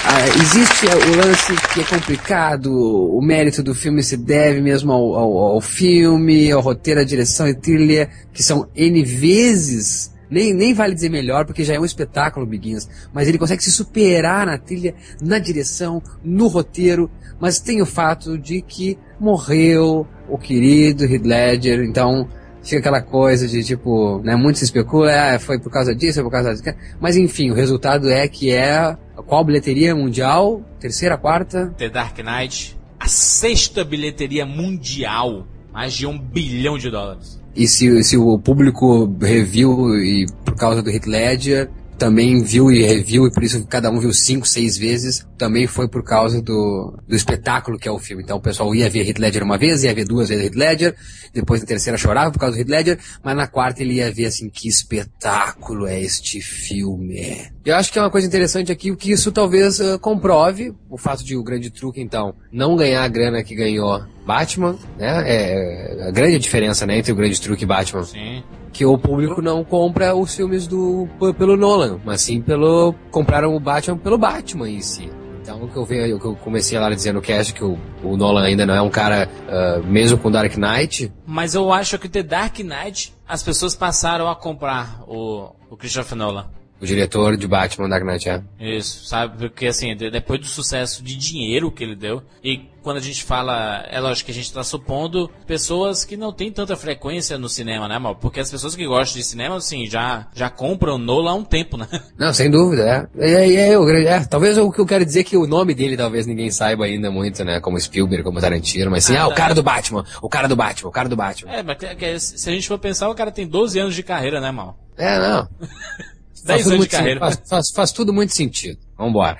Ah, 0.04 0.28
existe 0.28 0.86
o 0.86 1.16
lance 1.16 1.54
que 1.72 1.80
é 1.80 1.84
complicado, 1.84 2.72
o 2.72 3.20
mérito 3.22 3.62
do 3.62 3.74
filme 3.74 4.02
se 4.02 4.16
deve 4.16 4.60
mesmo 4.60 4.92
ao, 4.92 5.14
ao, 5.14 5.38
ao 5.38 5.60
filme, 5.60 6.50
ao 6.50 6.60
roteiro, 6.60 7.00
à 7.00 7.04
direção 7.04 7.48
e 7.48 7.54
trilha, 7.54 8.10
que 8.32 8.42
são 8.42 8.68
N 8.74 9.02
vezes 9.04 10.12
nem, 10.32 10.54
nem 10.54 10.72
vale 10.72 10.94
dizer 10.94 11.10
melhor, 11.10 11.44
porque 11.44 11.62
já 11.62 11.74
é 11.74 11.78
um 11.80 11.84
espetáculo, 11.84 12.46
Biguinhos. 12.46 12.88
Mas 13.12 13.28
ele 13.28 13.36
consegue 13.36 13.62
se 13.62 13.70
superar 13.70 14.46
na 14.46 14.56
trilha, 14.56 14.94
na 15.20 15.38
direção, 15.38 16.02
no 16.24 16.48
roteiro. 16.48 17.10
Mas 17.38 17.60
tem 17.60 17.82
o 17.82 17.86
fato 17.86 18.38
de 18.38 18.62
que 18.62 18.98
morreu 19.20 20.06
o 20.28 20.38
querido 20.38 21.04
Heath 21.04 21.26
Ledger, 21.26 21.82
então 21.82 22.26
fica 22.62 22.78
aquela 22.78 23.02
coisa 23.02 23.46
de 23.46 23.62
tipo, 23.62 24.20
né, 24.20 24.34
muito 24.36 24.58
se 24.58 24.64
especula, 24.64 25.34
ah, 25.34 25.38
foi 25.38 25.58
por 25.58 25.70
causa 25.70 25.94
disso, 25.94 26.14
foi 26.14 26.24
por 26.24 26.30
causa 26.30 26.54
disso. 26.54 26.64
Mas 26.98 27.16
enfim, 27.16 27.50
o 27.50 27.54
resultado 27.54 28.08
é 28.08 28.26
que 28.26 28.50
é 28.50 28.96
qual 29.26 29.44
bilheteria 29.44 29.94
mundial? 29.94 30.62
Terceira, 30.80 31.18
quarta? 31.18 31.74
The 31.76 31.90
Dark 31.90 32.16
Knight, 32.18 32.78
a 32.98 33.08
sexta 33.08 33.84
bilheteria 33.84 34.46
mundial, 34.46 35.46
mais 35.72 35.92
de 35.92 36.06
um 36.06 36.18
bilhão 36.18 36.78
de 36.78 36.90
dólares. 36.90 37.41
E 37.54 37.68
se, 37.68 38.02
se 38.02 38.16
o 38.16 38.38
público 38.38 39.04
reviu 39.20 39.94
e 39.96 40.26
por 40.44 40.54
causa 40.56 40.82
do 40.82 40.90
Heath 40.90 41.06
Ledger, 41.06 41.70
também 42.02 42.42
viu 42.42 42.68
e 42.68 42.82
reviu, 42.82 43.28
e 43.28 43.30
por 43.30 43.44
isso 43.44 43.64
cada 43.68 43.88
um 43.88 44.00
viu 44.00 44.12
cinco, 44.12 44.44
seis 44.44 44.76
vezes, 44.76 45.24
também 45.38 45.68
foi 45.68 45.86
por 45.86 46.02
causa 46.02 46.42
do, 46.42 46.98
do 47.06 47.14
espetáculo 47.14 47.78
que 47.78 47.86
é 47.86 47.92
o 47.92 47.98
filme. 48.00 48.24
Então 48.24 48.38
o 48.38 48.40
pessoal 48.40 48.74
ia 48.74 48.90
ver 48.90 49.06
Heath 49.06 49.20
Ledger 49.20 49.44
uma 49.44 49.56
vez, 49.56 49.84
ia 49.84 49.94
ver 49.94 50.04
duas 50.04 50.28
vezes 50.28 50.46
Heath 50.46 50.56
Ledger, 50.56 50.96
depois 51.32 51.60
na 51.60 51.66
terceira 51.68 51.96
chorava 51.96 52.32
por 52.32 52.40
causa 52.40 52.56
do 52.56 52.60
Heath 52.60 52.68
Ledger, 52.68 52.98
mas 53.22 53.36
na 53.36 53.46
quarta 53.46 53.84
ele 53.84 53.94
ia 53.94 54.10
ver 54.10 54.24
assim, 54.24 54.50
que 54.50 54.66
espetáculo 54.66 55.86
é 55.86 56.00
este 56.00 56.40
filme. 56.40 57.52
Eu 57.64 57.76
acho 57.76 57.92
que 57.92 58.00
é 58.00 58.02
uma 58.02 58.10
coisa 58.10 58.26
interessante 58.26 58.72
aqui, 58.72 58.96
que 58.96 59.12
isso 59.12 59.30
talvez 59.30 59.78
uh, 59.78 59.96
comprove 60.00 60.74
o 60.90 60.98
fato 60.98 61.22
de 61.22 61.36
o 61.36 61.44
grande 61.44 61.70
truque, 61.70 62.00
então, 62.00 62.34
não 62.50 62.74
ganhar 62.74 63.04
a 63.04 63.08
grana 63.08 63.44
que 63.44 63.54
ganhou 63.54 64.02
Batman, 64.26 64.76
né? 64.98 65.22
É, 65.24 66.00
é 66.00 66.08
a 66.08 66.10
grande 66.10 66.40
diferença, 66.40 66.84
né, 66.84 66.98
entre 66.98 67.12
o 67.12 67.16
grande 67.16 67.40
truque 67.40 67.62
e 67.62 67.66
Batman. 67.66 68.02
Sim. 68.02 68.42
Que 68.72 68.86
o 68.86 68.96
público 68.96 69.42
não 69.42 69.62
compra 69.62 70.14
os 70.14 70.34
filmes 70.34 70.66
do 70.66 71.06
pelo 71.36 71.56
Nolan, 71.56 72.00
mas 72.04 72.22
sim 72.22 72.40
pelo 72.40 72.94
compraram 73.10 73.54
o 73.54 73.60
Batman 73.60 73.98
pelo 73.98 74.16
Batman 74.16 74.68
em 74.70 74.80
si. 74.80 75.10
Então 75.42 75.62
o 75.64 75.68
que 75.68 75.76
eu 75.76 75.84
vejo, 75.84 76.16
o 76.16 76.20
que 76.20 76.26
eu 76.26 76.36
comecei 76.36 76.78
lá 76.78 76.88
dizendo 76.88 77.20
que 77.20 77.32
acho 77.32 77.52
que 77.52 77.64
o, 77.64 77.76
o 78.02 78.16
Nolan 78.16 78.44
ainda 78.44 78.64
não 78.64 78.74
é 78.74 78.80
um 78.80 78.88
cara 78.88 79.28
uh, 79.28 79.84
mesmo 79.84 80.16
com 80.16 80.30
Dark 80.30 80.56
Knight. 80.56 81.12
Mas 81.26 81.54
eu 81.54 81.72
acho 81.72 81.98
que 81.98 82.08
The 82.08 82.22
Dark 82.22 82.60
Knight 82.60 83.12
as 83.26 83.42
pessoas 83.42 83.74
passaram 83.74 84.28
a 84.28 84.36
comprar 84.36 85.02
o, 85.06 85.50
o 85.68 85.76
Christopher 85.76 86.16
Nolan. 86.16 86.46
O 86.82 86.84
diretor 86.84 87.36
de 87.36 87.46
Batman 87.46 87.88
Dark 87.88 88.04
Knight, 88.04 88.28
é. 88.28 88.42
Isso, 88.58 89.06
sabe? 89.06 89.38
Porque 89.38 89.66
assim, 89.66 89.94
depois 89.94 90.40
do 90.40 90.46
sucesso 90.46 91.00
de 91.00 91.14
dinheiro 91.14 91.70
que 91.70 91.84
ele 91.84 91.94
deu, 91.94 92.24
e 92.42 92.72
quando 92.82 92.96
a 92.96 93.00
gente 93.00 93.22
fala, 93.22 93.86
é 93.88 94.00
lógico 94.00 94.26
que 94.26 94.32
a 94.32 94.34
gente 94.34 94.46
está 94.46 94.64
supondo 94.64 95.30
pessoas 95.46 96.04
que 96.04 96.16
não 96.16 96.32
têm 96.32 96.50
tanta 96.50 96.76
frequência 96.76 97.38
no 97.38 97.48
cinema, 97.48 97.86
né, 97.86 98.00
mal? 98.00 98.16
Porque 98.16 98.40
as 98.40 98.50
pessoas 98.50 98.74
que 98.74 98.84
gostam 98.84 99.20
de 99.20 99.24
cinema, 99.24 99.54
assim, 99.54 99.86
já, 99.86 100.26
já 100.34 100.50
compram 100.50 100.98
Nolan 100.98 101.30
há 101.30 101.34
um 101.34 101.44
tempo, 101.44 101.76
né? 101.76 101.86
Não, 102.18 102.34
sem 102.34 102.50
dúvida, 102.50 103.08
é. 103.16 103.30
É, 103.30 103.54
é, 103.54 103.74
é, 103.74 104.04
é 104.06 104.24
talvez 104.24 104.58
o 104.58 104.72
que 104.72 104.80
eu 104.80 104.86
quero 104.86 105.04
dizer 105.04 105.20
é 105.20 105.24
que 105.24 105.36
o 105.36 105.46
nome 105.46 105.74
dele 105.74 105.96
talvez 105.96 106.26
ninguém 106.26 106.50
saiba 106.50 106.84
ainda 106.84 107.12
muito, 107.12 107.44
né? 107.44 107.60
Como 107.60 107.78
Spielberg, 107.78 108.24
como 108.24 108.40
Tarantino, 108.40 108.90
mas 108.90 109.04
assim, 109.04 109.16
ah, 109.16 109.22
ah 109.22 109.28
o 109.28 109.34
cara 109.34 109.54
do 109.54 109.62
Batman, 109.62 110.04
o 110.20 110.28
cara 110.28 110.48
do 110.48 110.56
Batman, 110.56 110.88
o 110.88 110.92
cara 110.92 111.08
do 111.08 111.14
Batman. 111.14 111.52
É, 111.52 111.62
mas 111.62 112.22
se 112.22 112.50
a 112.50 112.52
gente 112.52 112.66
for 112.66 112.78
pensar, 112.78 113.08
o 113.08 113.14
cara 113.14 113.30
tem 113.30 113.46
12 113.46 113.78
anos 113.78 113.94
de 113.94 114.02
carreira, 114.02 114.40
né, 114.40 114.50
mal? 114.50 114.76
É, 114.96 115.16
não. 115.20 115.48
10 116.44 116.70
anos 116.70 116.84
de 116.84 116.88
carreira. 116.88 117.20
Faz, 117.20 117.42
faz, 117.48 117.70
faz, 117.70 117.92
tudo 117.92 118.12
muito 118.12 118.32
sentido. 118.32 118.78
Vambora. 118.96 119.38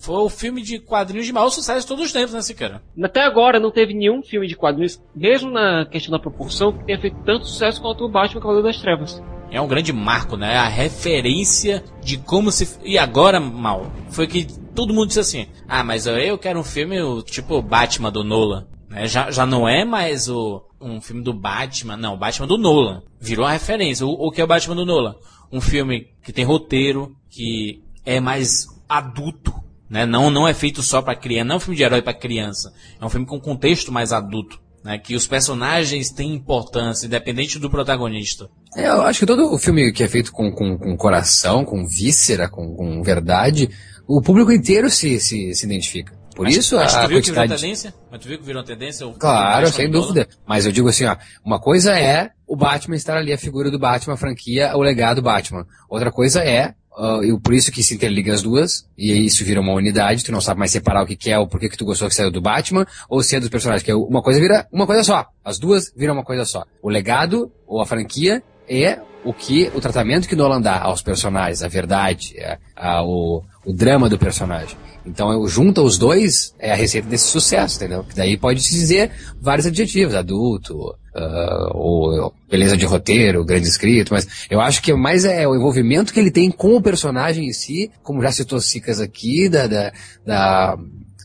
Foi 0.00 0.16
o 0.16 0.28
filme 0.28 0.62
de 0.62 0.78
quadrinhos 0.78 1.26
de 1.26 1.32
maior 1.32 1.50
sucesso 1.50 1.80
de 1.80 1.86
todos 1.86 2.04
os 2.04 2.12
tempos, 2.12 2.32
né, 2.32 2.42
Siqueira? 2.42 2.82
Até 3.02 3.22
agora 3.22 3.58
não 3.58 3.70
teve 3.70 3.94
nenhum 3.94 4.22
filme 4.22 4.46
de 4.46 4.54
quadrinhos, 4.54 5.00
mesmo 5.14 5.50
na 5.50 5.86
questão 5.86 6.12
da 6.12 6.18
proporção, 6.18 6.72
que 6.72 6.84
tenha 6.84 7.00
feito 7.00 7.16
tanto 7.24 7.46
sucesso 7.46 7.80
quanto 7.80 8.04
o 8.04 8.08
Batman 8.08 8.40
Cavaleiro 8.40 8.66
das 8.66 8.80
Trevas. 8.80 9.20
É 9.50 9.60
um 9.60 9.66
grande 9.66 9.92
marco, 9.92 10.36
né? 10.36 10.56
A 10.56 10.68
referência 10.68 11.82
de 12.02 12.18
como 12.18 12.52
se. 12.52 12.78
E 12.84 12.98
agora, 12.98 13.40
mal, 13.40 13.90
foi 14.10 14.26
que 14.26 14.46
todo 14.74 14.92
mundo 14.92 15.08
disse 15.08 15.20
assim: 15.20 15.46
ah, 15.66 15.82
mas 15.82 16.06
eu 16.06 16.36
quero 16.36 16.60
um 16.60 16.64
filme 16.64 16.96
tipo 17.24 17.62
Batman 17.62 18.12
do 18.12 18.22
Nolan. 18.22 18.66
Né? 18.90 19.06
Já, 19.06 19.30
já 19.30 19.46
não 19.46 19.66
é 19.66 19.84
mais 19.84 20.28
o, 20.28 20.62
um 20.80 21.00
filme 21.00 21.22
do 21.22 21.32
Batman, 21.32 21.96
não, 21.96 22.14
o 22.14 22.18
Batman 22.18 22.46
do 22.46 22.58
Nolan. 22.58 23.02
Virou 23.18 23.46
a 23.46 23.52
referência. 23.52 24.06
O, 24.06 24.10
o 24.10 24.30
que 24.30 24.40
é 24.40 24.44
o 24.44 24.46
Batman 24.46 24.76
do 24.76 24.86
Nolan? 24.86 25.16
Um 25.52 25.60
filme 25.60 26.08
que 26.22 26.32
tem 26.32 26.44
roteiro, 26.44 27.16
que 27.30 27.82
é 28.04 28.20
mais 28.20 28.66
adulto, 28.88 29.52
né? 29.88 30.04
Não, 30.04 30.30
não 30.30 30.46
é 30.46 30.54
feito 30.54 30.82
só 30.82 31.00
para 31.00 31.14
criança, 31.14 31.44
não 31.44 31.54
é 31.54 31.56
um 31.56 31.60
filme 31.60 31.76
de 31.76 31.82
herói 31.82 32.02
para 32.02 32.14
criança. 32.14 32.72
É 33.00 33.04
um 33.04 33.08
filme 33.08 33.26
com 33.26 33.40
contexto 33.40 33.92
mais 33.92 34.12
adulto, 34.12 34.60
né? 34.84 34.98
Que 34.98 35.14
os 35.14 35.26
personagens 35.26 36.10
têm 36.10 36.34
importância, 36.34 37.06
independente 37.06 37.58
do 37.58 37.70
protagonista. 37.70 38.48
É, 38.76 38.88
eu 38.88 39.02
acho 39.02 39.20
que 39.20 39.26
todo 39.26 39.52
o 39.52 39.58
filme 39.58 39.92
que 39.92 40.02
é 40.02 40.08
feito 40.08 40.32
com, 40.32 40.50
com, 40.52 40.76
com 40.76 40.96
coração, 40.96 41.64
com 41.64 41.86
víscera, 41.86 42.48
com, 42.48 42.74
com 42.74 43.02
verdade, 43.02 43.70
o 44.06 44.20
público 44.22 44.52
inteiro 44.52 44.90
se, 44.90 45.20
se, 45.20 45.54
se 45.54 45.66
identifica. 45.66 46.17
Por 46.38 46.44
mas, 46.44 46.56
isso 46.56 46.76
mas 46.76 46.94
a, 46.94 47.02
tu 47.02 47.08
viu 47.08 47.18
quantidade... 47.18 47.24
que 47.24 47.32
virou 47.32 47.58
tendência? 47.58 47.94
Mas 48.12 48.20
tu 48.20 48.28
viu 48.28 48.38
que 48.38 48.44
virou 48.44 48.62
tendência? 48.62 49.14
Claro, 49.18 49.72
sem 49.72 49.90
dúvida. 49.90 50.28
Mas 50.46 50.66
eu 50.66 50.70
digo 50.70 50.88
assim, 50.88 51.04
ó, 51.04 51.16
uma 51.44 51.58
coisa 51.58 51.98
é 51.98 52.30
o 52.46 52.54
Batman 52.54 52.94
estar 52.94 53.16
ali, 53.16 53.32
a 53.32 53.38
figura 53.38 53.72
do 53.72 53.78
Batman, 53.78 54.14
a 54.14 54.16
franquia, 54.16 54.70
o 54.76 54.80
legado 54.80 55.20
Batman. 55.20 55.66
Outra 55.90 56.12
coisa 56.12 56.44
é 56.44 56.74
Uh, 56.98 57.22
e 57.22 57.40
por 57.40 57.54
isso 57.54 57.70
que 57.70 57.80
se 57.80 57.94
interliga 57.94 58.34
as 58.34 58.42
duas, 58.42 58.84
e 58.98 59.12
isso 59.24 59.44
vira 59.44 59.60
uma 59.60 59.72
unidade, 59.72 60.24
tu 60.24 60.32
não 60.32 60.40
sabe 60.40 60.58
mais 60.58 60.72
separar 60.72 61.04
o 61.04 61.06
que, 61.06 61.14
que 61.14 61.30
é, 61.30 61.38
ou 61.38 61.46
por 61.46 61.60
que, 61.60 61.68
que 61.68 61.76
tu 61.76 61.84
gostou 61.84 62.08
que 62.08 62.14
saiu 62.14 62.28
do 62.28 62.40
Batman, 62.40 62.84
ou 63.08 63.22
se 63.22 63.36
é 63.36 63.40
dos 63.40 63.48
personagens, 63.48 63.84
que 63.84 63.90
é 63.92 63.94
uma 63.94 64.20
coisa 64.20 64.40
vira 64.40 64.66
uma 64.72 64.84
coisa 64.84 65.04
só. 65.04 65.24
As 65.44 65.60
duas 65.60 65.92
viram 65.96 66.14
uma 66.14 66.24
coisa 66.24 66.44
só. 66.44 66.64
O 66.82 66.88
legado, 66.88 67.52
ou 67.68 67.80
a 67.80 67.86
franquia, 67.86 68.42
é 68.68 68.98
o 69.24 69.32
que, 69.32 69.70
o 69.74 69.80
tratamento 69.80 70.28
que 70.28 70.34
Nolan 70.34 70.60
dá 70.60 70.80
aos 70.80 71.02
personagens, 71.02 71.62
a 71.62 71.68
verdade, 71.68 72.34
a, 72.76 72.98
a, 72.98 73.04
o, 73.04 73.44
o 73.68 73.72
drama 73.74 74.08
do 74.08 74.18
personagem. 74.18 74.78
Então, 75.04 75.46
junta 75.46 75.82
os 75.82 75.98
dois, 75.98 76.54
é 76.58 76.72
a 76.72 76.74
receita 76.74 77.06
desse 77.06 77.28
sucesso, 77.28 77.76
entendeu? 77.76 78.02
Que 78.02 78.16
daí 78.16 78.34
pode 78.34 78.62
se 78.62 78.72
dizer 78.72 79.10
vários 79.38 79.66
adjetivos, 79.66 80.14
adulto, 80.14 80.74
uh, 81.14 81.70
ou 81.74 82.32
beleza 82.50 82.78
de 82.78 82.86
roteiro, 82.86 83.44
grande 83.44 83.68
escrito, 83.68 84.14
mas 84.14 84.26
eu 84.48 84.58
acho 84.58 84.80
que 84.80 84.94
mais 84.94 85.26
é 85.26 85.46
o 85.46 85.54
envolvimento 85.54 86.14
que 86.14 86.18
ele 86.18 86.30
tem 86.30 86.50
com 86.50 86.76
o 86.76 86.82
personagem 86.82 87.46
em 87.46 87.52
si, 87.52 87.90
como 88.02 88.22
já 88.22 88.32
citou 88.32 88.58
Sicas 88.58 89.02
aqui, 89.02 89.50
da, 89.50 89.66
da, 89.66 89.92
da 90.24 90.78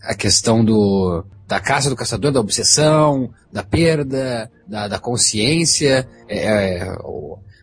a 0.03 0.14
questão 0.14 0.65
do, 0.65 1.24
da 1.48 1.61
caça 1.61 1.90
do 1.90 1.95
caçador, 1.95 2.34
da 2.34 2.41
obsessão, 2.41 3.30
da 3.53 3.64
perda, 3.64 4.52
da, 4.68 4.90
da 4.90 4.99
consciência. 4.99 6.06
É, 6.28 6.40
é, 6.40 6.95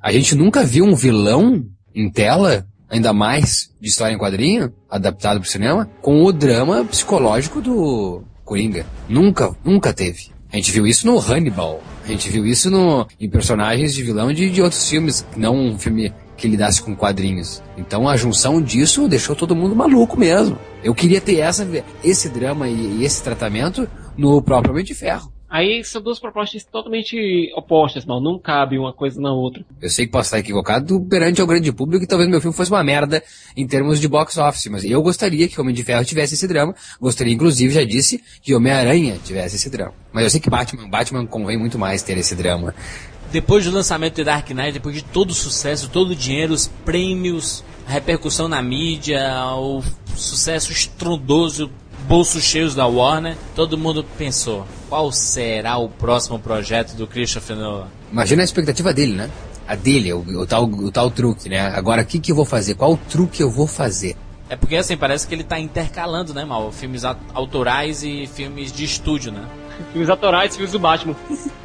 a 0.03 0.11
gente 0.11 0.35
nunca 0.35 0.65
viu 0.65 0.87
um 0.87 0.95
vilão 0.95 1.67
em 1.95 2.11
tela 2.11 2.67
ainda 2.91 3.13
mais 3.13 3.71
de 3.81 3.89
história 3.89 4.13
em 4.15 4.19
quadrinho, 4.19 4.73
adaptado 4.91 5.41
para 5.41 5.47
o 5.47 5.51
cinema, 5.51 5.89
com 6.03 6.25
o 6.25 6.33
drama 6.33 6.85
psicológico 6.85 7.61
do 7.61 8.23
Coringa. 8.45 8.85
Nunca, 9.09 9.57
nunca 9.65 9.93
teve. 9.93 10.31
A 10.53 10.57
gente 10.57 10.73
viu 10.73 10.87
isso 10.87 11.07
no 11.07 11.19
Hannibal. 11.19 11.81
A 12.05 12.09
gente 12.09 12.29
viu 12.29 12.45
isso 12.45 12.69
no, 12.71 13.07
em 13.21 13.31
personagens 13.31 13.95
de 13.95 14.03
vilão 14.03 14.33
de, 14.33 14.51
de 14.51 14.61
outros 14.61 14.89
filmes, 14.89 15.25
não 15.37 15.55
um 15.55 15.79
filme 15.79 16.13
que 16.37 16.49
lidasse 16.49 16.83
com 16.83 16.97
quadrinhos. 16.97 17.63
Então 17.77 18.09
a 18.09 18.17
junção 18.17 18.61
disso 18.61 19.07
deixou 19.07 19.37
todo 19.37 19.55
mundo 19.55 19.77
maluco 19.77 20.19
mesmo. 20.19 20.59
Eu 20.83 20.95
queria 20.95 21.21
ter 21.21 21.39
essa, 21.39 21.69
esse 22.03 22.29
drama 22.29 22.69
e, 22.69 22.99
e 22.99 23.05
esse 23.05 23.23
tratamento 23.23 23.89
no 24.17 24.43
próprio 24.43 24.73
Homem 24.73 24.85
de 24.85 24.95
Ferro. 24.95 25.31
Aí 25.51 25.83
são 25.83 26.01
duas 26.01 26.21
propostas 26.21 26.63
totalmente 26.63 27.51
opostas, 27.57 28.05
mal. 28.05 28.21
Não 28.21 28.39
cabe 28.39 28.79
uma 28.79 28.93
coisa 28.93 29.21
na 29.21 29.33
outra. 29.33 29.65
Eu 29.83 29.91
sei 29.91 30.07
que 30.07 30.13
posso 30.13 30.29
estar 30.29 30.39
equivocado 30.39 31.01
perante 31.01 31.41
ao 31.41 31.47
grande 31.47 31.73
público 31.73 32.05
e 32.05 32.07
talvez 32.07 32.31
meu 32.31 32.41
filme 32.41 32.57
fosse 32.57 32.71
uma 32.71 32.85
merda 32.85 33.21
em 33.57 33.67
termos 33.67 33.99
de 33.99 34.07
box 34.07 34.39
office, 34.39 34.67
mas 34.67 34.85
eu 34.85 35.03
gostaria 35.03 35.49
que 35.49 35.61
Homem 35.61 35.75
de 35.75 35.83
Ferro 35.83 36.05
tivesse 36.05 36.35
esse 36.35 36.47
drama. 36.47 36.73
Gostaria, 37.01 37.35
inclusive, 37.35 37.75
já 37.75 37.83
disse, 37.83 38.23
que 38.41 38.55
Homem-Aranha 38.55 39.19
tivesse 39.25 39.57
esse 39.57 39.69
drama. 39.69 39.93
Mas 40.13 40.23
eu 40.23 40.31
sei 40.31 40.41
que 40.41 40.49
Batman, 40.49 40.89
Batman 40.89 41.27
convém 41.27 41.59
muito 41.59 41.77
mais 41.77 42.01
ter 42.01 42.17
esse 42.17 42.37
drama. 42.37 42.73
Depois 43.33 43.65
do 43.65 43.73
lançamento 43.73 44.17
de 44.17 44.25
Dark 44.25 44.49
Knight, 44.51 44.73
depois 44.73 44.95
de 44.95 45.03
todo 45.03 45.31
o 45.31 45.35
sucesso, 45.35 45.91
todo 45.91 46.11
o 46.11 46.17
dinheiro, 46.17 46.53
os 46.53 46.69
prêmios, 46.85 47.65
a 47.89 47.91
repercussão 47.91 48.47
na 48.47 48.63
mídia, 48.63 49.21
o 49.57 49.83
sucesso 50.15 50.71
estrondoso 50.71 51.71
bolsos 52.07 52.43
cheios 52.43 52.75
da 52.75 52.87
Warner, 52.87 53.37
todo 53.55 53.79
mundo 53.79 54.05
pensou: 54.19 54.67
qual 54.91 55.13
será 55.13 55.79
o 55.79 55.89
próximo 55.89 56.39
projeto 56.41 56.95
do 56.95 57.07
Christopher 57.07 57.57
Nolan? 57.57 57.87
Imagina 58.11 58.43
a 58.43 58.45
expectativa 58.45 58.93
dele, 58.93 59.13
né? 59.13 59.31
A 59.67 59.77
dele, 59.77 60.13
o, 60.13 60.19
o 60.19 60.47
tal, 60.47 60.65
o 60.65 60.91
tal 60.91 61.11
truque, 61.13 61.49
né? 61.49 61.61
Agora, 61.61 62.03
o 62.03 62.05
que, 62.05 62.19
que 62.19 62.33
eu 62.33 62.37
vou 62.37 62.45
fazer? 62.45 62.75
Qual 62.75 62.97
truque 63.09 63.41
eu 63.41 63.49
vou 63.49 63.69
fazer? 63.69 64.17
É 64.49 64.57
porque, 64.57 64.75
assim, 64.75 64.97
parece 64.97 65.29
que 65.29 65.35
ele 65.35 65.43
está 65.43 65.61
intercalando, 65.61 66.35
né, 66.35 66.45
Mal? 66.45 66.73
Filmes 66.73 67.05
autorais 67.33 68.03
e 68.03 68.27
filmes 68.27 68.73
de 68.73 68.85
estúdio, 68.85 69.31
né? 69.31 69.49
filmes 69.93 70.11
autorais 70.11 70.53
e 70.53 70.57
filmes 70.57 70.73
do 70.73 70.79
Batman. 70.79 71.15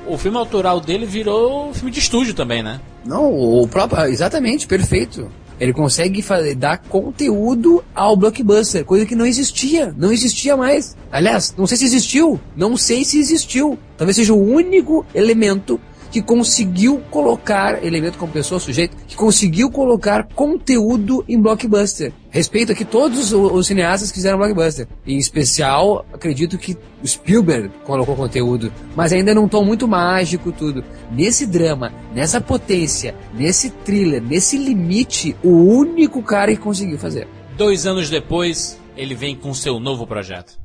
o 0.07 0.17
filme 0.17 0.37
autoral 0.37 0.79
dele 0.79 1.05
virou 1.05 1.73
filme 1.73 1.91
de 1.91 1.99
estúdio 1.99 2.35
também, 2.35 2.61
né? 2.61 2.79
Não, 3.03 3.33
o 3.33 3.67
próprio. 3.67 4.05
Exatamente, 4.05 4.67
perfeito. 4.67 5.31
Ele 5.59 5.73
consegue 5.73 6.21
fazer, 6.21 6.55
dar 6.55 6.77
conteúdo 6.77 7.83
ao 7.93 8.15
blockbuster, 8.15 8.83
coisa 8.83 9.05
que 9.05 9.15
não 9.15 9.25
existia, 9.25 9.93
não 9.97 10.11
existia 10.11 10.57
mais. 10.57 10.95
Aliás, 11.11 11.53
não 11.57 11.65
sei 11.65 11.77
se 11.77 11.85
existiu, 11.85 12.39
não 12.55 12.75
sei 12.75 13.05
se 13.05 13.17
existiu. 13.19 13.77
Talvez 13.97 14.17
seja 14.17 14.33
o 14.33 14.43
único 14.43 15.05
elemento 15.13 15.79
que 16.15 16.21
conseguiu 16.21 17.01
colocar, 17.11 17.83
elemento 17.83 18.17
como 18.17 18.31
pessoa, 18.31 18.57
sujeito, 18.57 18.95
que 19.05 19.17
conseguiu 19.17 19.69
colocar 19.69 20.25
conteúdo 20.33 21.25
em 21.27 21.37
blockbuster. 21.37 22.13
Respeito 22.29 22.71
aqui 22.71 22.85
todos 22.85 23.33
os, 23.33 23.67
cineastas 23.67 24.11
que 24.11 24.15
fizeram 24.15 24.37
blockbuster. 24.37 24.87
Em 25.05 25.17
especial, 25.17 26.05
acredito 26.13 26.57
que 26.57 26.77
Spielberg 27.05 27.69
colocou 27.83 28.15
conteúdo, 28.15 28.71
mas 28.95 29.11
ainda 29.11 29.35
num 29.35 29.45
tom 29.45 29.65
muito 29.65 29.89
mágico 29.89 30.53
tudo. 30.53 30.85
Nesse 31.11 31.45
drama, 31.45 31.91
nessa 32.13 32.39
potência, 32.39 33.13
nesse 33.33 33.69
thriller, 33.69 34.23
nesse 34.23 34.57
limite, 34.57 35.35
o 35.43 35.49
único 35.49 36.23
cara 36.23 36.55
que 36.55 36.61
conseguiu 36.61 36.97
fazer. 36.97 37.27
Dois 37.57 37.85
anos 37.85 38.09
depois, 38.09 38.79
ele 38.95 39.15
vem 39.15 39.35
com 39.35 39.53
seu 39.53 39.81
novo 39.81 40.07
projeto. 40.07 40.64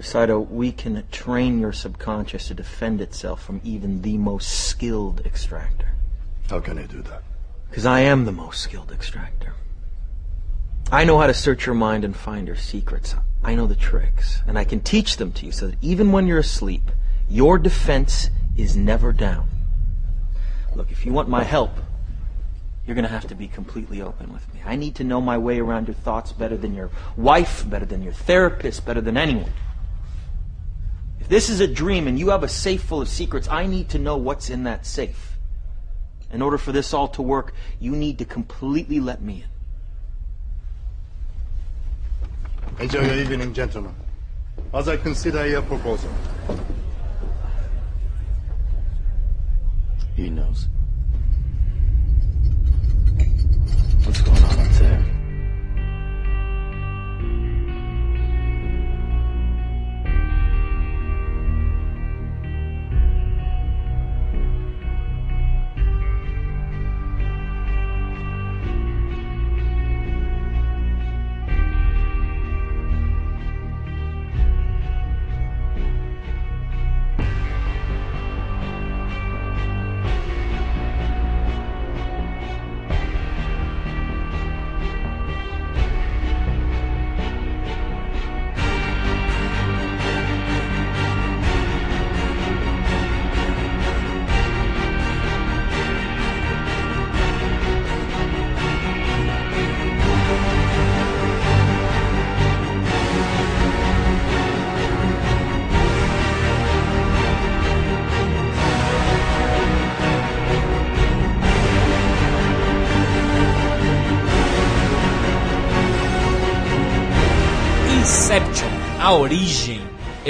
Suicidal, 0.00 0.46
we 0.46 0.72
can 0.72 1.04
train 1.12 1.58
your 1.58 1.74
subconscious 1.74 2.48
to 2.48 2.54
defend 2.54 3.02
itself 3.02 3.42
from 3.42 3.60
even 3.62 4.00
the 4.00 4.16
most 4.16 4.48
skilled 4.48 5.20
extractor. 5.26 5.92
How 6.48 6.60
can 6.60 6.78
I 6.78 6.84
do 6.86 7.02
that? 7.02 7.22
Because 7.68 7.84
I 7.84 8.00
am 8.00 8.24
the 8.24 8.32
most 8.32 8.62
skilled 8.62 8.92
extractor. 8.92 9.52
I 10.90 11.04
know 11.04 11.18
how 11.18 11.26
to 11.26 11.34
search 11.34 11.66
your 11.66 11.74
mind 11.74 12.02
and 12.06 12.16
find 12.16 12.46
your 12.46 12.56
secrets. 12.56 13.14
I 13.44 13.54
know 13.54 13.66
the 13.66 13.74
tricks, 13.74 14.40
and 14.46 14.58
I 14.58 14.64
can 14.64 14.80
teach 14.80 15.18
them 15.18 15.32
to 15.32 15.44
you 15.44 15.52
so 15.52 15.66
that 15.66 15.76
even 15.82 16.12
when 16.12 16.26
you're 16.26 16.38
asleep, 16.38 16.90
your 17.28 17.58
defense 17.58 18.30
is 18.56 18.74
never 18.74 19.12
down. 19.12 19.50
Look, 20.74 20.90
if 20.90 21.04
you 21.04 21.12
want 21.12 21.28
my 21.28 21.44
help, 21.44 21.72
you're 22.86 22.94
going 22.94 23.06
to 23.06 23.12
have 23.12 23.28
to 23.28 23.34
be 23.34 23.48
completely 23.48 24.00
open 24.00 24.32
with 24.32 24.52
me. 24.54 24.62
I 24.64 24.76
need 24.76 24.94
to 24.94 25.04
know 25.04 25.20
my 25.20 25.36
way 25.36 25.60
around 25.60 25.88
your 25.88 25.94
thoughts 25.94 26.32
better 26.32 26.56
than 26.56 26.74
your 26.74 26.88
wife, 27.18 27.68
better 27.68 27.84
than 27.84 28.02
your 28.02 28.14
therapist, 28.14 28.86
better 28.86 29.02
than 29.02 29.18
anyone. 29.18 29.52
If 31.30 31.34
this 31.34 31.48
is 31.48 31.60
a 31.60 31.68
dream 31.68 32.08
and 32.08 32.18
you 32.18 32.30
have 32.30 32.42
a 32.42 32.48
safe 32.48 32.82
full 32.82 33.00
of 33.00 33.08
secrets, 33.08 33.46
I 33.48 33.64
need 33.66 33.90
to 33.90 34.00
know 34.00 34.16
what's 34.16 34.50
in 34.50 34.64
that 34.64 34.84
safe. 34.84 35.38
In 36.32 36.42
order 36.42 36.58
for 36.58 36.72
this 36.72 36.92
all 36.92 37.06
to 37.06 37.22
work, 37.22 37.54
you 37.78 37.92
need 37.92 38.18
to 38.18 38.24
completely 38.24 38.98
let 38.98 39.22
me 39.22 39.44
in. 42.78 42.82
Enjoy 42.82 43.02
your 43.02 43.14
evening, 43.14 43.54
gentlemen. 43.54 43.94
As 44.74 44.88
I 44.88 44.96
consider 44.96 45.46
your 45.46 45.62
proposal. 45.62 46.10
He 50.16 50.30
knows. 50.30 50.66
What's 54.02 54.20
going 54.20 54.42
on 54.42 54.58
up 54.58 54.72
there? 54.80 55.09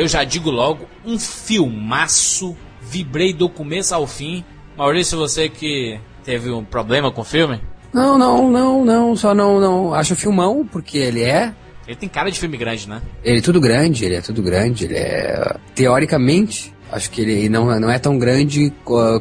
Eu 0.01 0.09
já 0.09 0.25
digo 0.25 0.51
logo, 0.51 0.87
um 1.05 1.19
filmaço. 1.19 2.57
Vibrei 2.81 3.35
do 3.35 3.51
começo 3.51 3.95
ao 3.95 4.07
fim. 4.07 4.43
Maurício, 4.75 5.19
você 5.19 5.47
que 5.47 6.01
teve 6.25 6.51
um 6.51 6.65
problema 6.65 7.13
com 7.13 7.21
o 7.21 7.25
filme? 7.25 7.61
Não, 7.93 8.17
não, 8.17 8.51
não, 8.51 8.83
não, 8.83 9.15
só 9.15 9.35
não, 9.35 9.61
não. 9.61 9.93
Acho 9.93 10.17
filmão, 10.17 10.67
porque 10.67 10.97
ele 10.97 11.23
é. 11.23 11.55
Ele 11.87 11.97
tem 11.97 12.09
cara 12.09 12.31
de 12.31 12.41
filme 12.41 12.57
grande, 12.57 12.89
né? 12.89 13.03
Ele 13.23 13.41
é 13.41 13.43
tudo 13.43 13.61
grande, 13.61 14.07
ele 14.07 14.15
é 14.15 14.23
tudo 14.23 14.43
grande, 14.43 14.87
ele 14.87 14.95
é. 14.95 15.57
Teoricamente, 15.75 16.73
acho 16.91 17.11
que 17.11 17.21
ele 17.21 17.51
não, 17.51 17.79
não 17.79 17.91
é 17.91 17.99
tão 17.99 18.19
grande 18.19 18.73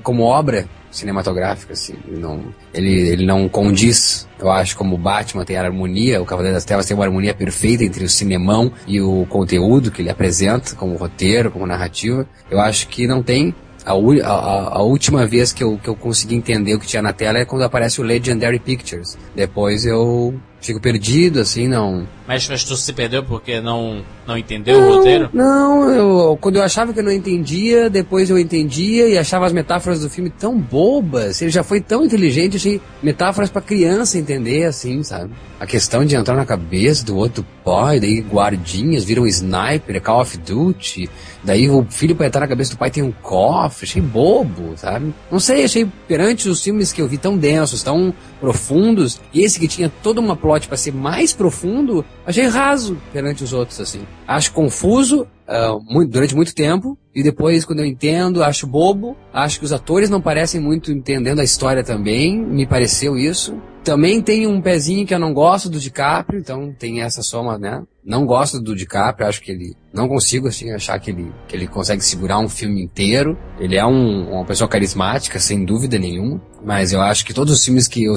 como 0.02 0.24
obra 0.24 0.66
cinematográfica, 0.92 1.74
assim. 1.74 1.94
Ele 2.08 2.20
não, 2.20 2.44
ele, 2.74 2.92
ele 3.10 3.26
não 3.26 3.48
condiz, 3.50 4.28
eu 4.40 4.50
acho, 4.52 4.76
como 4.78 4.96
o 4.96 4.98
Batman 4.98 5.46
tem 5.46 5.58
a 5.58 5.64
harmonia, 5.64 6.22
o 6.22 6.26
Cavaleiro 6.26 6.56
das 6.56 6.66
Trevas 6.66 6.86
tem 6.86 6.96
uma 6.96 7.06
harmonia 7.06 7.34
perfeita 7.34 7.84
entre 7.84 8.04
o 8.04 8.10
cinemão 8.10 8.72
e 8.88 9.00
o 9.02 9.26
conteúdo 9.30 9.92
que 9.92 10.02
ele 10.02 10.10
apresenta, 10.10 10.76
como 10.76 10.96
roteiro, 10.96 11.52
como 11.52 11.66
narrativa. 11.66 12.28
Eu 12.50 12.60
acho 12.60 12.88
que 12.88 13.06
não 13.08 13.22
tem. 13.24 13.54
A, 13.86 13.92
a- 13.94 14.78
a 14.78 14.82
última 14.84 15.26
vez 15.26 15.54
que 15.54 15.64
eu, 15.64 15.78
que 15.82 15.88
eu 15.90 15.96
consegui 15.96 16.36
entender 16.36 16.76
o 16.76 16.80
que 16.80 16.86
tinha 16.86 17.02
na 17.02 17.14
tela 17.14 17.40
é 17.40 17.46
quando 17.46 17.64
aparece 17.64 18.02
o 18.02 18.04
Legendary 18.04 18.60
Pictures. 18.60 19.18
Depois 19.36 19.86
eu 19.86 20.34
fico 20.62 20.80
perdido, 20.80 21.40
assim, 21.40 21.68
não. 21.68 22.08
Mas, 22.28 22.48
mas 22.48 22.64
tu 22.64 22.76
se 22.78 22.94
perdeu 22.94 23.24
porque 23.24 23.60
não, 23.60 24.04
não 24.28 24.38
entendeu 24.38 24.80
o 24.80 24.96
roteiro? 24.96 25.30
Não, 25.34 25.90
eu, 25.90 26.38
quando 26.40 26.58
eu 26.58 26.64
achava 26.64 26.94
que 26.94 27.00
eu 27.00 27.04
não 27.04 27.12
entendia, 27.12 27.90
depois 27.90 28.30
eu 28.30 28.38
entendia 28.38 29.08
e 29.08 29.18
achava 29.18 29.48
as 29.48 29.54
metáforas 29.54 30.02
do 30.02 30.10
filme 30.10 30.30
tão 30.30 30.56
bobas. 30.56 31.42
Ele 31.42 31.50
já 31.50 31.64
foi 31.64 31.82
tão 31.82 32.06
inteligente, 32.06 32.58
achei 32.58 32.80
metáforas 33.02 33.50
pra 33.50 33.62
criança 33.62 34.20
entender, 34.20 34.66
assim, 34.66 35.02
sabe? 35.02 35.32
A 35.60 35.66
questão 35.66 36.06
de 36.06 36.16
entrar 36.16 36.36
na 36.36 36.46
cabeça 36.46 37.04
do 37.04 37.18
outro 37.18 37.44
pai, 37.66 38.00
daí 38.00 38.22
guardinhas 38.22 39.04
viram 39.04 39.26
sniper, 39.28 40.02
Call 40.02 40.22
of 40.22 40.38
Duty, 40.38 41.10
daí 41.44 41.70
o 41.70 41.86
filho 41.90 42.16
pra 42.16 42.28
entrar 42.28 42.42
na 42.42 42.48
cabeça 42.48 42.72
do 42.72 42.78
pai 42.78 42.92
tem 42.92 43.04
um 43.04 43.12
cofre, 43.12 43.86
achei 43.86 44.02
bobo, 44.02 44.74
sabe? 44.78 45.14
Não 45.32 45.40
sei, 45.40 45.64
achei 45.64 45.88
perante 46.08 46.48
os 46.48 46.64
filmes 46.64 46.94
que 46.94 47.02
eu 47.02 47.08
vi 47.08 47.18
tão 47.18 47.38
densos, 47.38 47.84
tão 47.84 48.14
profundos, 48.40 49.20
esse 49.34 49.60
que 49.60 49.68
tinha 49.68 49.92
toda 50.02 50.22
uma 50.22 50.36
plot 50.50 50.68
pra 50.68 50.76
ser 50.78 50.92
mais 50.92 51.32
profundo, 51.32 52.04
achei 52.26 52.48
raso 52.48 52.98
perante 53.14 53.44
os 53.44 53.54
outros, 53.54 53.80
assim. 53.80 54.02
Acho 54.28 54.52
confuso 54.52 55.28
ah, 55.48 55.78
muito- 55.88 56.12
durante 56.12 56.36
muito 56.36 56.56
tempo, 56.56 56.98
e 57.14 57.22
depois, 57.22 57.66
quando 57.66 57.80
eu 57.80 57.86
entendo, 57.86 58.44
acho 58.44 58.66
bobo. 58.66 59.16
Acho 59.32 59.60
que 59.60 59.66
os 59.66 59.74
atores 59.74 60.10
não 60.10 60.22
parecem 60.22 60.60
muito 60.60 60.92
entendendo 60.92 61.40
a 61.40 61.44
história 61.44 61.84
também, 61.84 62.40
me 62.40 62.66
pareceu 62.66 63.16
isso. 63.18 63.56
Também 63.84 64.22
tem 64.22 64.46
um 64.46 64.62
pezinho 64.62 65.06
que 65.08 65.14
eu 65.14 65.20
não 65.20 65.34
gosto 65.34 65.70
do 65.70 65.80
DiCaprio, 65.80 66.40
então 66.40 66.74
tem 66.78 67.02
essa 67.02 67.22
soma, 67.22 67.58
né? 67.58 67.82
Não 68.06 68.26
gosto 68.26 68.60
do 68.60 68.76
DiCaprio, 68.76 69.28
acho 69.28 69.42
que 69.42 69.52
ele. 69.52 69.74
Não 69.94 70.08
consigo 70.08 70.48
assim, 70.48 70.72
achar 70.72 71.00
que 71.00 71.12
ele, 71.12 71.32
que 71.48 71.56
ele 71.56 71.68
consegue 71.68 72.04
segurar 72.04 72.40
um 72.40 72.50
filme 72.50 72.84
inteiro. 72.84 73.38
Ele 73.60 73.76
é 73.78 73.86
um- 73.86 74.32
uma 74.34 74.46
pessoa 74.46 74.68
carismática, 74.68 75.40
sem 75.40 75.64
dúvida 75.64 75.98
nenhuma. 75.98 76.42
Mas 76.64 76.92
eu 76.92 77.02
acho 77.02 77.26
que 77.26 77.34
todos 77.34 77.54
os 77.54 77.64
filmes 77.66 77.88
que 77.88 78.04
eu, 78.04 78.16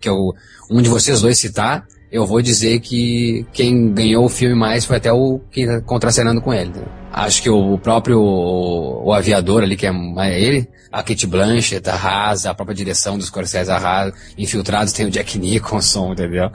que 0.00 0.08
eu 0.08 0.32
um 0.70 0.80
de 0.80 0.88
vocês 0.88 1.20
dois 1.20 1.38
citar, 1.38 1.86
eu 2.14 2.24
vou 2.24 2.40
dizer 2.40 2.78
que 2.78 3.44
quem 3.52 3.92
ganhou 3.92 4.24
o 4.24 4.28
filme 4.28 4.54
mais 4.54 4.84
foi 4.84 4.98
até 4.98 5.12
o 5.12 5.40
quem 5.50 5.66
tá 5.66 5.80
contracenando 5.80 6.40
com 6.40 6.54
ele. 6.54 6.70
né? 6.70 6.84
Acho 7.12 7.42
que 7.42 7.50
o 7.50 7.76
próprio 7.76 8.20
o, 8.20 9.06
o 9.06 9.12
aviador 9.12 9.64
ali, 9.64 9.76
que 9.76 9.84
é, 9.84 9.90
é 9.90 10.40
ele, 10.40 10.68
a 10.92 11.02
Kate 11.02 11.26
Blanchett 11.26 11.90
arrasa, 11.90 12.50
a 12.50 12.54
própria 12.54 12.76
direção 12.76 13.18
dos 13.18 13.26
Scorsese 13.26 13.68
arrasa, 13.68 14.14
infiltrados 14.38 14.92
tem 14.92 15.06
o 15.06 15.10
Jack 15.10 15.36
Nicholson, 15.40 16.12
entendeu? 16.12 16.52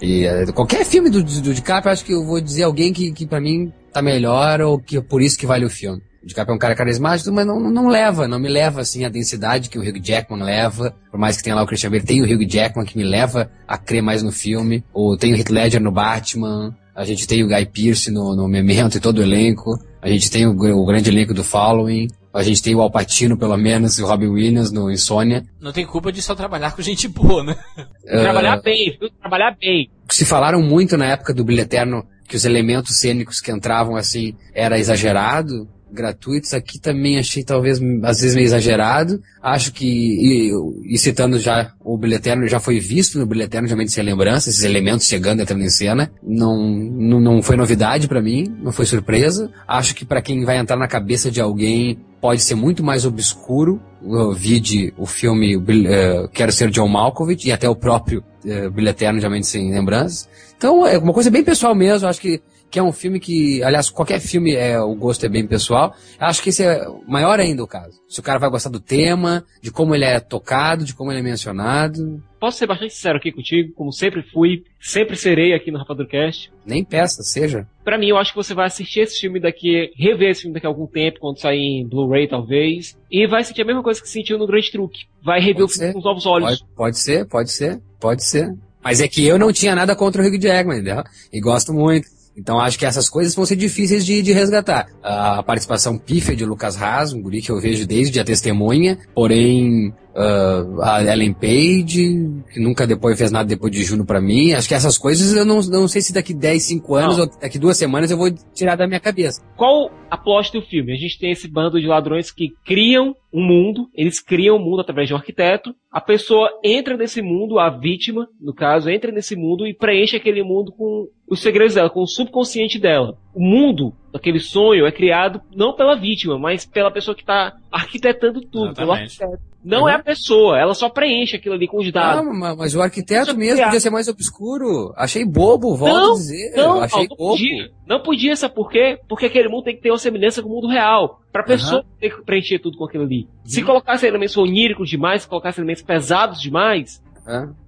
E 0.00 0.24
eh, 0.24 0.46
qualquer 0.46 0.82
filme 0.86 1.10
do, 1.10 1.22
do, 1.22 1.42
do 1.42 1.52
DiCaprio, 1.52 1.92
acho 1.92 2.06
que 2.06 2.14
eu 2.14 2.24
vou 2.24 2.40
dizer 2.40 2.62
alguém 2.62 2.90
que, 2.90 3.12
que 3.12 3.26
para 3.26 3.38
mim 3.38 3.70
tá 3.92 4.00
melhor 4.00 4.62
ou 4.62 4.78
que 4.78 4.96
é 4.96 5.02
por 5.02 5.20
isso 5.20 5.36
que 5.36 5.46
vale 5.46 5.66
o 5.66 5.70
filme. 5.70 6.00
O 6.22 6.26
DiCaprio 6.26 6.52
é 6.52 6.56
um 6.56 6.58
cara 6.58 6.74
carismático, 6.74 7.32
mas 7.32 7.46
não, 7.46 7.58
não 7.58 7.88
leva, 7.88 8.28
não 8.28 8.38
me 8.38 8.48
leva 8.48 8.80
assim 8.80 9.04
a 9.04 9.08
densidade 9.08 9.68
que 9.68 9.78
o 9.78 9.82
Hugh 9.82 10.00
Jackman 10.02 10.42
leva. 10.42 10.94
Por 11.10 11.18
mais 11.18 11.36
que 11.36 11.42
tenha 11.42 11.56
lá 11.56 11.62
o 11.62 11.66
Christian 11.66 11.90
Bale, 11.90 12.04
tem 12.04 12.22
o 12.22 12.24
Hugh 12.24 12.48
Jackman 12.48 12.86
que 12.86 12.96
me 12.96 13.02
leva 13.04 13.50
a 13.66 13.76
crer 13.76 14.02
mais 14.02 14.22
no 14.22 14.30
filme. 14.30 14.84
Ou 14.92 15.16
tem 15.16 15.32
o 15.32 15.36
Heath 15.36 15.50
Ledger 15.50 15.80
no 15.82 15.90
Batman. 15.90 16.74
A 16.94 17.04
gente 17.04 17.26
tem 17.26 17.42
o 17.42 17.48
Guy 17.48 17.66
Pearce 17.66 18.10
no, 18.10 18.36
no 18.36 18.46
Memento 18.46 18.96
e 18.96 19.00
todo 19.00 19.18
o 19.18 19.22
elenco. 19.22 19.76
A 20.00 20.08
gente 20.08 20.30
tem 20.30 20.46
o, 20.46 20.50
o 20.52 20.86
grande 20.86 21.10
elenco 21.10 21.34
do 21.34 21.42
Following. 21.42 22.06
A 22.32 22.42
gente 22.42 22.62
tem 22.62 22.74
o 22.74 22.80
Alpatino, 22.80 23.36
pelo 23.36 23.56
menos, 23.58 23.98
e 23.98 24.02
o 24.02 24.06
Robin 24.06 24.28
Williams 24.28 24.72
no 24.72 24.90
Insônia. 24.90 25.44
Não 25.60 25.70
tem 25.72 25.84
culpa 25.84 26.10
de 26.10 26.22
só 26.22 26.34
trabalhar 26.34 26.74
com 26.74 26.80
gente 26.80 27.06
boa, 27.08 27.42
né? 27.44 27.56
Trabalhar 28.06 28.54
Ah, 28.54 28.62
bem, 28.62 28.96
viu? 28.98 29.10
Trabalhar 29.20 29.56
bem. 29.60 29.90
se 30.10 30.24
falaram 30.24 30.62
muito 30.62 30.96
na 30.96 31.06
época 31.06 31.34
do 31.34 31.44
Brilho 31.44 31.60
Eterno 31.62 32.06
que 32.26 32.36
os 32.36 32.46
elementos 32.46 32.98
cênicos 32.98 33.40
que 33.40 33.52
entravam 33.52 33.96
assim 33.96 34.34
era 34.54 34.78
exagerado, 34.78 35.68
gratuitos. 35.92 36.54
Aqui 36.54 36.80
também 36.80 37.18
achei 37.18 37.44
talvez 37.44 37.80
às 38.02 38.20
vezes 38.20 38.34
meio 38.34 38.46
exagerado. 38.46 39.20
Acho 39.42 39.72
que, 39.72 39.86
e, 39.86 40.94
e 40.94 40.98
citando 40.98 41.38
já 41.38 41.72
o 41.80 41.96
Brilho 41.96 42.16
Eterno, 42.16 42.46
já 42.46 42.60
foi 42.60 42.78
visto 42.80 43.18
no 43.18 43.26
Brilho 43.26 43.44
Eterno, 43.44 43.66
realmente 43.66 43.92
sem 43.92 44.04
lembrança, 44.04 44.50
esses 44.50 44.64
elementos 44.64 45.06
chegando, 45.06 45.40
entrando 45.40 45.62
em 45.62 45.70
cena. 45.70 46.10
Não, 46.22 46.56
não, 46.58 47.20
não 47.20 47.42
foi 47.42 47.56
novidade 47.56 48.08
pra 48.08 48.22
mim, 48.22 48.44
não 48.62 48.72
foi 48.72 48.86
surpresa. 48.86 49.50
Acho 49.66 49.94
que 49.94 50.04
pra 50.04 50.22
quem 50.22 50.44
vai 50.44 50.58
entrar 50.58 50.76
na 50.76 50.88
cabeça 50.88 51.30
de 51.30 51.40
alguém 51.40 51.98
pode 52.20 52.40
ser 52.40 52.54
muito 52.54 52.84
mais 52.84 53.04
obscuro. 53.04 53.80
Eu 54.00 54.32
vi 54.32 54.60
de 54.60 54.94
o 54.96 55.06
filme 55.06 55.56
eh, 55.86 56.28
Quero 56.32 56.52
Ser 56.52 56.70
John 56.70 56.88
Malkovich 56.88 57.48
e 57.48 57.52
até 57.52 57.68
o 57.68 57.74
próprio 57.74 58.22
uh, 58.44 58.70
Brilho 58.70 58.90
Eterno, 58.90 59.18
realmente 59.18 59.48
sem 59.48 59.72
lembranças. 59.72 60.28
Então 60.56 60.86
é 60.86 60.96
uma 60.96 61.12
coisa 61.12 61.30
bem 61.30 61.42
pessoal 61.42 61.74
mesmo, 61.74 62.06
acho 62.06 62.20
que 62.20 62.40
que 62.72 62.78
é 62.78 62.82
um 62.82 62.90
filme 62.90 63.20
que, 63.20 63.62
aliás, 63.62 63.90
qualquer 63.90 64.18
filme 64.18 64.54
é 64.54 64.80
o 64.80 64.94
gosto 64.94 65.26
é 65.26 65.28
bem 65.28 65.46
pessoal. 65.46 65.94
Acho 66.18 66.42
que 66.42 66.48
esse 66.48 66.64
é 66.64 66.82
maior 67.06 67.38
ainda 67.38 67.62
o 67.62 67.66
caso. 67.66 68.00
Se 68.08 68.18
o 68.18 68.22
cara 68.22 68.38
vai 68.38 68.48
gostar 68.48 68.70
do 68.70 68.80
tema, 68.80 69.44
de 69.60 69.70
como 69.70 69.94
ele 69.94 70.06
é 70.06 70.18
tocado, 70.18 70.82
de 70.82 70.94
como 70.94 71.12
ele 71.12 71.20
é 71.20 71.22
mencionado. 71.22 72.22
Posso 72.40 72.56
ser 72.56 72.66
bastante 72.66 72.94
sincero 72.94 73.18
aqui 73.18 73.30
contigo, 73.30 73.74
como 73.74 73.92
sempre 73.92 74.22
fui, 74.22 74.64
sempre 74.80 75.16
serei 75.16 75.52
aqui 75.52 75.70
no 75.70 75.78
Rapadurcast. 75.78 76.50
Nem 76.64 76.82
peça, 76.82 77.22
seja. 77.22 77.68
Pra 77.84 77.98
mim, 77.98 78.08
eu 78.08 78.16
acho 78.16 78.32
que 78.32 78.38
você 78.38 78.54
vai 78.54 78.66
assistir 78.66 79.00
esse 79.00 79.20
filme 79.20 79.38
daqui, 79.38 79.92
rever 79.94 80.30
esse 80.30 80.40
filme 80.40 80.54
daqui 80.54 80.66
a 80.66 80.70
algum 80.70 80.86
tempo, 80.86 81.20
quando 81.20 81.38
sair 81.38 81.60
em 81.60 81.86
Blu-ray, 81.86 82.26
talvez, 82.26 82.96
e 83.10 83.26
vai 83.26 83.44
sentir 83.44 83.60
a 83.60 83.66
mesma 83.66 83.82
coisa 83.82 84.00
que 84.00 84.08
sentiu 84.08 84.38
no 84.38 84.46
Grande 84.46 84.72
Truque. 84.72 85.04
Vai 85.22 85.40
rever 85.40 85.64
o 85.64 85.68
filme 85.68 85.92
com 85.92 85.98
os 85.98 86.04
novos 86.06 86.24
olhos. 86.24 86.60
Pode, 86.60 86.74
pode 86.74 86.98
ser, 86.98 87.28
pode 87.28 87.52
ser, 87.52 87.80
pode 88.00 88.24
ser. 88.24 88.54
Mas 88.82 89.02
é 89.02 89.06
que 89.06 89.24
eu 89.26 89.38
não 89.38 89.52
tinha 89.52 89.74
nada 89.74 89.94
contra 89.94 90.22
o 90.22 90.26
Hugh 90.26 90.40
Jackman, 90.40 90.78
entendeu? 90.78 91.04
E 91.30 91.38
gosto 91.38 91.74
muito. 91.74 92.21
Então 92.36 92.58
acho 92.58 92.78
que 92.78 92.86
essas 92.86 93.08
coisas 93.08 93.34
vão 93.34 93.44
ser 93.44 93.56
difíceis 93.56 94.04
de, 94.04 94.22
de 94.22 94.32
resgatar. 94.32 94.88
A 95.02 95.42
participação 95.42 95.98
pífia 95.98 96.34
de 96.34 96.44
Lucas 96.44 96.80
Haas, 96.80 97.12
um 97.12 97.20
guri 97.20 97.42
que 97.42 97.50
eu 97.50 97.60
vejo 97.60 97.86
desde 97.86 98.18
a 98.18 98.24
testemunha, 98.24 98.98
porém 99.14 99.92
ah, 100.14 100.96
a 100.96 101.12
Ellen 101.12 101.32
Page, 101.32 102.42
que 102.52 102.60
nunca 102.60 102.86
depois 102.86 103.18
fez 103.18 103.30
nada 103.30 103.48
depois 103.48 103.72
de 103.72 103.82
Juno 103.82 104.04
pra 104.04 104.20
mim. 104.20 104.52
Acho 104.52 104.68
que 104.68 104.74
essas 104.74 104.98
coisas 104.98 105.34
eu 105.34 105.44
não, 105.44 105.60
não 105.62 105.88
sei 105.88 106.02
se 106.02 106.12
daqui 106.12 106.34
10, 106.34 106.62
5 106.62 106.94
anos 106.94 107.16
Não. 107.16 107.24
ou 107.24 107.30
daqui 107.40 107.58
duas 107.58 107.76
semanas 107.76 108.10
eu 108.10 108.16
vou 108.16 108.30
tirar 108.54 108.76
da 108.76 108.86
minha 108.86 109.00
cabeça. 109.00 109.42
Qual 109.56 109.90
a 110.10 110.16
plot 110.16 110.52
do 110.52 110.62
filme? 110.62 110.92
A 110.92 110.96
gente 110.96 111.18
tem 111.18 111.30
esse 111.30 111.48
bando 111.48 111.80
de 111.80 111.86
ladrões 111.86 112.30
que 112.30 112.50
criam 112.64 113.16
um 113.32 113.42
mundo, 113.42 113.88
eles 113.94 114.20
criam 114.20 114.56
um 114.56 114.62
mundo 114.62 114.82
através 114.82 115.08
de 115.08 115.14
um 115.14 115.16
arquiteto. 115.16 115.74
A 115.90 116.00
pessoa 116.00 116.50
entra 116.62 116.96
nesse 116.96 117.22
mundo, 117.22 117.58
a 117.58 117.70
vítima, 117.70 118.28
no 118.38 118.52
caso, 118.52 118.90
entra 118.90 119.10
nesse 119.10 119.34
mundo 119.34 119.66
e 119.66 119.72
preenche 119.72 120.16
aquele 120.16 120.42
mundo 120.42 120.70
com 120.72 121.08
os 121.26 121.40
segredos 121.40 121.74
dela, 121.74 121.88
com 121.88 122.02
o 122.02 122.06
subconsciente 122.06 122.78
dela. 122.78 123.16
O 123.34 123.40
mundo 123.40 123.94
daquele 124.12 124.38
sonho 124.38 124.86
é 124.86 124.92
criado 124.92 125.40
não 125.56 125.74
pela 125.74 125.96
vítima, 125.96 126.38
mas 126.38 126.66
pela 126.66 126.90
pessoa 126.90 127.14
que 127.14 127.22
está 127.22 127.56
arquitetando 127.70 128.42
tudo, 128.42 128.74
pelo 128.74 128.92
arquiteto. 128.92 129.51
Não 129.64 129.88
é 129.88 129.94
a 129.94 129.98
pessoa, 130.02 130.58
ela 130.58 130.74
só 130.74 130.88
preenche 130.88 131.36
aquilo 131.36 131.54
ali 131.54 131.68
com 131.68 131.78
os 131.78 131.92
dados. 131.92 132.20
Ah, 132.26 132.32
ma- 132.32 132.56
mas 132.56 132.74
o 132.74 132.82
arquiteto 132.82 133.30
Isso 133.30 133.38
mesmo 133.38 133.54
criar. 133.54 133.66
podia 133.66 133.80
ser 133.80 133.90
mais 133.90 134.08
obscuro. 134.08 134.92
Achei 134.96 135.24
bobo, 135.24 135.76
volto 135.76 135.92
não, 135.94 136.12
a 136.12 136.14
dizer. 136.16 136.52
não, 136.56 136.80
achei 136.80 137.06
não 137.08 137.16
bobo. 137.16 137.30
podia. 137.32 137.70
Não 137.86 138.00
podia, 138.02 138.34
sabe 138.36 138.54
por 138.54 138.70
quê? 138.70 138.98
Porque 139.08 139.26
aquele 139.26 139.48
mundo 139.48 139.64
tem 139.64 139.76
que 139.76 139.82
ter 139.82 139.90
uma 139.90 139.98
semelhança 139.98 140.42
com 140.42 140.48
o 140.48 140.52
mundo 140.52 140.66
real. 140.66 141.20
Pra 141.30 141.42
pessoa 141.42 141.84
ter 142.00 142.10
que 142.16 142.24
preencher 142.24 142.58
tudo 142.58 142.76
com 142.76 142.84
aquilo 142.84 143.04
ali. 143.04 143.28
Se 143.44 143.62
colocasse 143.62 144.06
elementos 144.06 144.36
oníricos 144.36 144.88
demais, 144.90 145.22
se 145.22 145.28
colocasse 145.28 145.60
elementos 145.60 145.82
pesados 145.82 146.40
demais, 146.40 147.02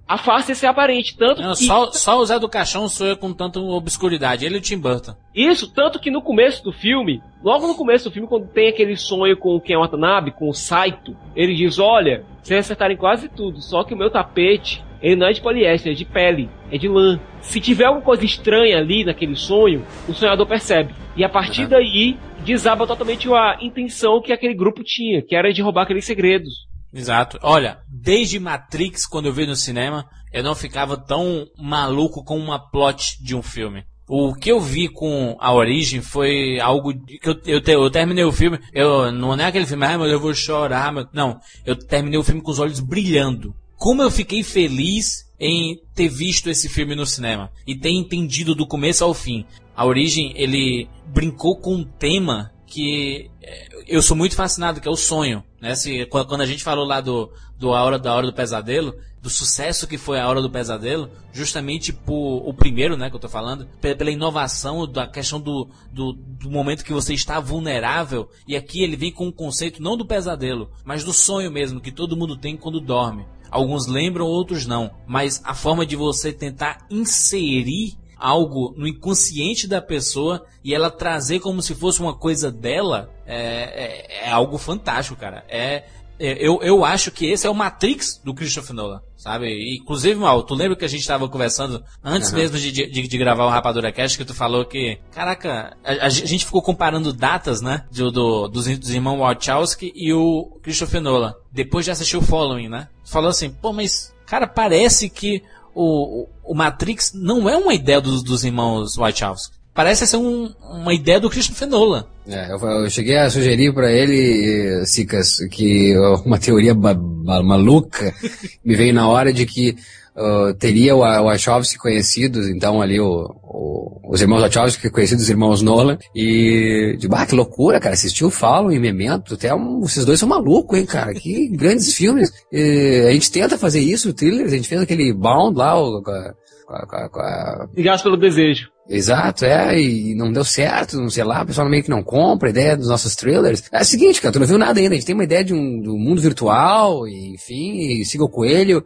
a 0.07 0.17
face 0.17 0.51
ia 0.51 0.55
ser 0.55 0.67
aparente. 0.67 1.17
Tanto 1.17 1.41
Não, 1.41 1.53
que... 1.53 1.63
só, 1.63 1.91
só 1.91 2.19
o 2.19 2.25
Zé 2.25 2.37
do 2.39 2.49
Caixão 2.49 2.87
sonha 2.87 3.15
com 3.15 3.33
tanta 3.33 3.59
obscuridade. 3.59 4.45
Ele 4.45 4.55
e 4.55 4.57
o 4.59 4.61
Tim 4.61 4.77
Burton. 4.77 5.15
Isso, 5.33 5.71
tanto 5.73 5.99
que 5.99 6.11
no 6.11 6.21
começo 6.21 6.63
do 6.63 6.71
filme, 6.71 7.21
logo 7.43 7.67
no 7.67 7.75
começo 7.75 8.09
do 8.09 8.13
filme, 8.13 8.27
quando 8.27 8.47
tem 8.47 8.69
aquele 8.69 8.95
sonho 8.95 9.35
com 9.37 9.55
o 9.55 9.61
Ken 9.61 9.77
Watanabe, 9.77 10.31
com 10.31 10.49
o 10.49 10.53
Saito, 10.53 11.15
ele 11.35 11.55
diz, 11.55 11.79
olha, 11.79 12.23
vocês 12.41 12.59
acertarem 12.59 12.97
quase 12.97 13.29
tudo, 13.29 13.61
só 13.61 13.83
que 13.83 13.93
o 13.93 13.97
meu 13.97 14.09
tapete, 14.09 14.83
ele 15.01 15.15
não 15.15 15.27
é 15.27 15.33
de 15.33 15.41
poliéster, 15.41 15.91
é 15.91 15.95
de 15.95 16.05
pele, 16.05 16.49
é 16.71 16.77
de 16.77 16.87
lã. 16.87 17.19
Se 17.41 17.59
tiver 17.59 17.85
alguma 17.85 18.05
coisa 18.05 18.23
estranha 18.25 18.77
ali 18.77 19.03
naquele 19.03 19.35
sonho, 19.35 19.85
o 20.07 20.13
sonhador 20.13 20.45
percebe. 20.45 20.93
E 21.15 21.23
a 21.23 21.29
partir 21.29 21.67
daí, 21.67 22.17
desaba 22.45 22.85
totalmente 22.85 23.31
a 23.33 23.57
intenção 23.61 24.21
que 24.21 24.31
aquele 24.31 24.53
grupo 24.53 24.83
tinha, 24.83 25.21
que 25.21 25.35
era 25.35 25.51
de 25.51 25.61
roubar 25.61 25.83
aqueles 25.83 26.05
segredos. 26.05 26.67
Exato. 26.95 27.37
Olha, 27.41 27.79
desde 27.89 28.39
Matrix, 28.39 29.05
quando 29.05 29.25
eu 29.25 29.33
vi 29.33 29.45
no 29.45 29.55
cinema, 29.55 30.07
eu 30.31 30.41
não 30.41 30.55
ficava 30.55 30.95
tão 30.95 31.45
maluco 31.57 32.23
com 32.23 32.37
uma 32.37 32.57
plot 32.57 33.21
de 33.21 33.35
um 33.35 33.43
filme. 33.43 33.83
O 34.07 34.33
que 34.33 34.51
eu 34.51 34.61
vi 34.61 34.87
com 34.87 35.35
a 35.39 35.53
origem 35.53 35.99
foi 35.99 36.59
algo 36.59 36.93
que 36.93 37.27
eu, 37.27 37.41
eu, 37.45 37.61
eu 37.65 37.89
terminei 37.89 38.23
o 38.23 38.31
filme, 38.31 38.59
eu 38.71 39.11
não 39.11 39.33
é 39.33 39.45
aquele 39.45 39.65
filme, 39.65 39.85
ah, 39.85 39.97
mas 39.97 40.11
eu 40.11 40.19
vou 40.19 40.33
chorar, 40.33 40.93
não, 41.11 41.39
eu 41.65 41.75
terminei 41.75 42.19
o 42.19 42.23
filme 42.23 42.41
com 42.41 42.51
os 42.51 42.59
olhos 42.59 42.79
brilhando. 42.79 43.53
Como 43.75 44.01
eu 44.01 44.11
fiquei 44.11 44.43
feliz 44.43 45.25
em 45.39 45.81
ter 45.93 46.07
visto 46.07 46.49
esse 46.49 46.69
filme 46.69 46.95
no 46.95 47.05
cinema 47.05 47.51
e 47.67 47.75
ter 47.75 47.89
entendido 47.89 48.55
do 48.55 48.67
começo 48.67 49.03
ao 49.03 49.13
fim. 49.13 49.45
A 49.75 49.85
origem, 49.85 50.31
ele 50.35 50.87
brincou 51.07 51.57
com 51.57 51.75
um 51.75 51.83
tema 51.83 52.51
que 52.65 53.29
é, 53.41 53.67
eu 53.87 54.01
sou 54.01 54.15
muito 54.15 54.35
fascinado, 54.35 54.81
que 54.81 54.87
é 54.87 54.91
o 54.91 54.95
sonho. 54.95 55.43
Né? 55.65 55.75
Se, 55.75 56.05
quando 56.05 56.27
quando 56.27 56.41
a 56.41 56.45
gente 56.45 56.63
falou 56.63 56.85
lá 56.85 57.01
do, 57.01 57.31
do 57.57 57.69
hora, 57.69 57.97
da 57.97 58.13
Hora 58.13 58.27
do 58.27 58.33
Pesadelo, 58.33 58.93
do 59.19 59.31
sucesso 59.31 59.87
que 59.87 59.97
foi 59.97 60.19
a 60.19 60.29
Hora 60.29 60.39
do 60.39 60.47
Pesadelo, 60.47 61.09
justamente 61.33 61.91
por 61.91 62.47
o 62.47 62.53
primeiro, 62.53 62.95
né, 62.95 63.09
que 63.09 63.15
eu 63.15 63.19
tô 63.19 63.27
falando, 63.27 63.67
pe- 63.81 63.95
pela 63.95 64.11
inovação 64.11 64.87
da 64.87 65.07
questão 65.07 65.41
do, 65.41 65.67
do, 65.91 66.13
do 66.13 66.51
momento 66.51 66.85
que 66.85 66.93
você 66.93 67.15
está 67.15 67.39
vulnerável, 67.39 68.29
e 68.47 68.55
aqui 68.55 68.83
ele 68.83 68.95
vem 68.95 69.11
com 69.11 69.25
um 69.25 69.31
conceito 69.31 69.81
não 69.81 69.97
do 69.97 70.05
pesadelo, 70.05 70.69
mas 70.83 71.03
do 71.03 71.11
sonho 71.11 71.49
mesmo, 71.51 71.81
que 71.81 71.91
todo 71.91 72.15
mundo 72.15 72.37
tem 72.37 72.55
quando 72.55 72.79
dorme. 72.79 73.25
Alguns 73.49 73.87
lembram, 73.87 74.27
outros 74.27 74.67
não, 74.67 74.91
mas 75.07 75.41
a 75.43 75.55
forma 75.55 75.83
de 75.83 75.95
você 75.95 76.31
tentar 76.31 76.85
inserir 76.91 77.97
algo 78.25 78.73
no 78.77 78.87
inconsciente 78.87 79.67
da 79.67 79.81
pessoa 79.81 80.45
e 80.63 80.73
ela 80.73 80.89
trazer 80.89 81.39
como 81.39 81.61
se 81.61 81.75
fosse 81.75 81.99
uma 82.01 82.13
coisa 82.17 82.51
dela 82.51 83.09
é, 83.25 84.23
é, 84.23 84.27
é 84.27 84.31
algo 84.31 84.57
fantástico, 84.57 85.19
cara. 85.19 85.43
É, 85.47 85.83
é, 86.17 86.37
eu, 86.39 86.59
eu 86.61 86.85
acho 86.85 87.11
que 87.11 87.25
esse 87.25 87.45
é 87.45 87.49
o 87.49 87.53
Matrix 87.53 88.21
do 88.23 88.33
Christopher 88.33 88.73
Nolan, 88.73 89.01
sabe? 89.17 89.75
Inclusive, 89.75 90.15
Mal, 90.17 90.43
tu 90.43 90.55
lembra 90.55 90.75
que 90.77 90.85
a 90.85 90.87
gente 90.87 91.01
estava 91.01 91.27
conversando 91.27 91.83
antes 92.01 92.29
Aham. 92.29 92.37
mesmo 92.41 92.57
de, 92.57 92.71
de, 92.71 93.07
de 93.07 93.17
gravar 93.17 93.45
o 93.45 93.49
Rapadura 93.49 93.91
Cast 93.91 94.17
que 94.17 94.23
tu 94.23 94.33
falou 94.33 94.63
que, 94.65 94.97
caraca, 95.11 95.75
a, 95.83 96.05
a 96.05 96.09
gente 96.09 96.45
ficou 96.45 96.61
comparando 96.61 97.11
datas, 97.11 97.59
né? 97.61 97.85
Do, 97.91 98.11
do- 98.11 98.47
dos, 98.47 98.65
dos 98.77 98.89
irmãos 98.91 99.19
Wachowski 99.19 99.91
e 99.93 100.13
o 100.13 100.57
Christopher 100.63 101.01
Nolan. 101.01 101.33
Depois 101.51 101.83
de 101.83 101.91
assistir 101.91 102.15
o 102.17 102.21
Following, 102.21 102.69
né? 102.69 102.87
Tu 103.03 103.11
falou 103.11 103.29
assim, 103.29 103.49
pô, 103.49 103.73
mas, 103.73 104.13
cara, 104.25 104.47
parece 104.47 105.09
que 105.09 105.43
o, 105.75 106.27
o- 106.43 106.55
Matrix 106.55 107.11
não 107.13 107.49
é 107.49 107.57
uma 107.57 107.73
ideia 107.73 107.99
dos, 108.01 108.23
dos 108.23 108.43
irmãos 108.45 108.95
Wachowski. 108.95 109.53
Parece 109.73 110.07
ser 110.07 110.15
um- 110.17 110.53
uma 110.71 110.93
ideia 110.93 111.19
do 111.19 111.29
Christopher 111.29 111.67
Nolan. 111.67 112.05
É, 112.27 112.51
eu, 112.51 112.57
eu 112.57 112.89
cheguei 112.89 113.17
a 113.17 113.29
sugerir 113.29 113.73
pra 113.73 113.91
ele, 113.91 114.85
Sicas, 114.85 115.37
que 115.51 115.95
ó, 115.97 116.21
uma 116.25 116.39
teoria 116.39 116.73
ba- 116.73 116.93
ba- 116.95 117.43
maluca 117.43 118.13
me 118.63 118.73
veio 118.75 118.93
na 118.93 119.07
hora 119.09 119.33
de 119.33 119.45
que 119.45 119.75
ah, 120.17 120.53
teria 120.59 120.95
o 120.95 120.99
o 120.99 121.25
Wachowski 121.25 121.77
conhecidos, 121.77 122.47
então 122.49 122.81
ali 122.81 122.99
o, 122.99 123.25
o- 123.43 123.99
os 124.11 124.21
irmãos 124.21 124.41
Wachowski 124.41 124.89
conhecidos 124.89 125.23
os 125.25 125.29
irmãos 125.29 125.61
Nolan, 125.61 125.97
e 126.15 126.95
de 126.99 127.07
bah, 127.07 127.25
que 127.25 127.35
loucura, 127.35 127.79
cara, 127.79 127.95
assistiu 127.95 128.27
o 128.27 128.31
Follow 128.31 128.71
e 128.71 128.79
Memento, 128.79 129.33
até 129.33 129.53
um, 129.53 129.83
esses 129.83 130.05
dois 130.05 130.19
são 130.19 130.29
malucos, 130.29 130.77
hein, 130.77 130.85
cara, 130.85 131.13
que 131.13 131.47
grandes 131.49 131.93
filmes. 131.93 132.31
E 132.51 133.05
a 133.09 133.11
gente 133.13 133.31
tenta 133.31 133.57
fazer 133.57 133.79
isso, 133.79 134.13
thrillers, 134.13 134.53
a 134.53 134.55
gente 134.55 134.67
fez 134.69 134.81
aquele 134.81 135.13
Bound 135.13 135.57
lá, 135.57 135.79
o, 135.81 136.01
a- 136.07 136.33
com 136.65 136.73
a- 136.73 136.85
com 136.87 136.95
a- 136.95 137.09
com 137.09 137.19
a- 137.19 137.67
Ligados 137.75 138.01
pelo 138.01 138.17
desejo. 138.17 138.69
Exato, 138.87 139.45
é, 139.45 139.79
e 139.81 140.13
não 140.15 140.31
deu 140.31 140.43
certo, 140.43 140.97
não 140.97 141.09
sei 141.09 141.23
lá, 141.23 141.41
o 141.41 141.45
pessoal 141.47 141.67
meio 141.67 141.83
que 141.83 141.89
não 141.89 142.03
compra 142.03 142.49
a 142.49 142.51
ideia 142.51 142.77
dos 142.77 142.87
nossos 142.87 143.15
trailers. 143.15 143.63
É 143.71 143.81
o 143.81 143.85
seguinte, 143.85 144.21
cara, 144.21 144.31
tu 144.31 144.39
não 144.39 144.45
viu 144.45 144.57
nada 144.59 144.79
ainda, 144.79 144.93
a 144.93 144.95
gente 144.97 145.05
tem 145.07 145.15
uma 145.15 145.23
ideia 145.23 145.43
de 145.43 145.53
um 145.55 145.81
do 145.81 145.97
mundo 145.97 146.21
virtual, 146.21 147.07
e, 147.07 147.33
enfim, 147.33 147.99
e 147.99 148.05
siga 148.05 148.23
o 148.23 148.29
coelho. 148.29 148.83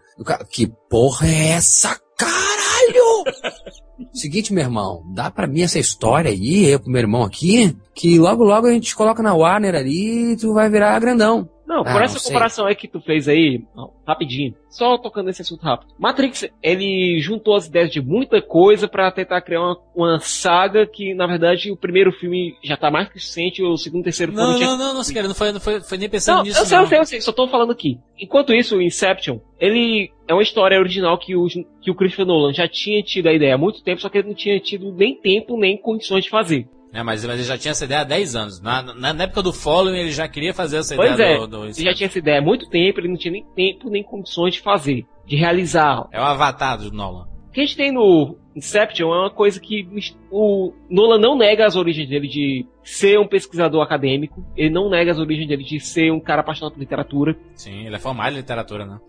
Que 0.50 0.72
porra 0.90 1.28
é 1.28 1.48
essa, 1.50 2.00
caralho? 2.18 3.24
Seguinte, 4.14 4.54
meu 4.54 4.64
irmão, 4.64 5.04
dá 5.14 5.30
pra 5.30 5.46
mim 5.46 5.62
essa 5.62 5.78
história 5.78 6.32
aí, 6.32 6.68
eu 6.70 6.80
com 6.80 6.90
meu 6.90 7.02
irmão 7.02 7.22
aqui, 7.24 7.76
que 7.94 8.18
logo 8.18 8.44
logo 8.46 8.66
a 8.68 8.72
gente 8.72 8.96
coloca 8.96 9.22
na 9.22 9.34
Warner 9.36 9.76
ali 9.76 10.32
e 10.32 10.38
tu 10.38 10.54
vai 10.54 10.70
virar 10.70 10.98
grandão. 11.00 11.50
Não, 11.70 11.82
Ah, 11.82 11.94
por 11.94 12.02
essa 12.02 12.16
não 12.16 12.20
sei. 12.20 12.32
comparação 12.32 12.66
aí 12.66 12.76
que 12.76 12.88
tu 12.88 13.00
fez 13.00 13.28
aí, 13.28 13.62
rapidinho, 14.08 14.56
só 14.72 14.98
tocando 14.98 15.28
nesse 15.28 15.44
assunto 15.44 15.62
rápido. 15.62 15.94
Matrix, 16.00 16.50
ele 16.64 17.20
juntou 17.22 17.56
as 17.56 17.68
ideias 17.68 17.92
de 17.92 18.02
muita 18.02 18.42
coisa 18.42 18.88
pra 18.88 19.12
tentar 19.12 19.40
criar 19.42 19.62
uma, 19.62 19.78
uma 19.96 20.20
saga 20.20 20.88
que, 20.88 21.14
na 21.14 21.28
verdade, 21.28 21.72
o 21.72 21.78
primeiro 21.78 22.12
filme 22.12 22.56
já 22.64 22.76
tá 22.76 22.90
mais 22.90 23.08
que 23.08 23.20
suficiente, 23.20 23.62
o 23.64 23.78
segundo 23.78 24.04
terceiro 24.04 24.32
Não, 24.34 24.54
filme 24.58 24.66
não, 24.66 24.78
não, 24.80 24.94
não, 24.96 25.04
Siqueira, 25.04 25.28
não 25.28 25.36
foi, 25.36 25.52
não 25.52 25.60
foi, 25.60 25.80
foi 25.82 25.98
nem 26.00 26.10
pensando 26.10 26.38
Não, 26.38 26.44
nisso. 26.44 26.58
eu 26.60 26.66
sei, 26.66 26.76
não. 26.78 26.84
eu 26.86 26.90
sei, 26.90 27.00
eu 27.00 27.06
sei, 27.06 27.22
só 27.22 27.32
tô 27.32 27.48
falando 27.48 27.72
aqui. 27.72 28.00
Enquanto 28.20 28.52
isso, 28.52 28.76
o 28.78 28.82
Inception, 28.82 29.38
ele 29.60 30.12
é 30.28 30.34
uma 30.34 30.42
história 30.42 30.80
original 30.80 31.20
que 31.20 31.36
o, 31.36 31.46
que 31.82 31.92
o 31.92 31.96
Christopher 31.96 32.26
Nolan 32.26 32.52
já 32.52 32.68
tinha 32.68 33.04
tido 33.04 33.28
a 33.28 33.34
ideia 33.34 33.54
há 33.54 33.58
muito 33.60 33.84
tempo, 33.84 34.02
só 34.02 34.10
que 34.10 34.18
ele 34.18 34.30
não 34.30 34.36
tinha 34.36 34.60
tido 34.60 34.92
nem 34.92 35.14
tempo, 35.16 35.56
nem 35.56 35.78
condições 35.78 36.24
de 36.24 36.32
fazer. 36.32 36.68
É, 36.94 37.04
mas, 37.04 37.24
mas 37.24 37.36
ele 37.36 37.44
já 37.44 37.58
tinha 37.58 37.72
essa 37.72 37.86
ideia 37.86 38.02
há 38.02 38.04
10 38.04 38.36
anos. 38.36 38.62
Na, 38.62 38.82
na, 38.82 39.14
na 39.14 39.24
época 39.26 39.44
do 39.44 39.54
Following, 39.54 39.98
ele 40.00 40.12
já 40.12 40.28
queria 40.28 40.54
fazer 40.54 40.78
essa 40.78 40.96
Pois 40.96 41.14
ideia 41.14 41.36
é, 41.36 41.38
do, 41.40 41.48
do- 41.48 41.66
ele 41.66 41.74
já 41.74 41.94
tinha 41.94 42.08
essa 42.08 42.18
ideia 42.20 42.40
há 42.40 42.42
muito 42.42 42.68
tempo, 42.70 43.00
ele 43.00 43.10
não 43.10 43.16
tinha 43.18 43.32
nem 43.32 43.46
tempo, 43.56 43.90
nem 43.90 44.04
condições 44.04 44.56
de 44.56 44.62
fazer, 44.62 45.06
de 45.26 45.36
realizar. 45.36 46.08
É 46.12 46.20
o 46.20 46.24
avatar 46.24 46.78
do 46.80 46.92
Nolan. 46.92 47.28
O 47.48 47.52
que 47.52 47.62
a 47.62 47.66
gente 47.66 47.78
tem 47.78 47.92
no 47.92 48.38
Inception 48.56 49.14
é 49.14 49.20
uma 49.22 49.30
coisa 49.32 49.60
que 49.60 49.88
o 50.32 50.72
Nolan 50.90 51.18
não 51.20 51.38
nega 51.38 51.66
as 51.66 51.76
origens 51.76 52.08
dele 52.10 52.28
de 52.28 52.66
ser 52.84 53.20
um 53.20 53.28
pesquisador 53.28 53.82
acadêmico, 53.82 54.44
ele 54.56 54.70
não 54.70 54.90
nega 54.90 55.12
as 55.12 55.18
origens 55.20 55.48
dele 55.48 55.64
de 55.64 55.80
ser 55.80 56.12
um 56.12 56.20
cara 56.20 56.42
apaixonado 56.42 56.74
por 56.74 56.80
literatura. 56.80 57.36
Sim, 57.56 57.86
ele 57.86 57.96
é 57.96 58.00
formado 58.00 58.34
em 58.34 58.38
literatura, 58.38 58.86
né? 58.86 59.00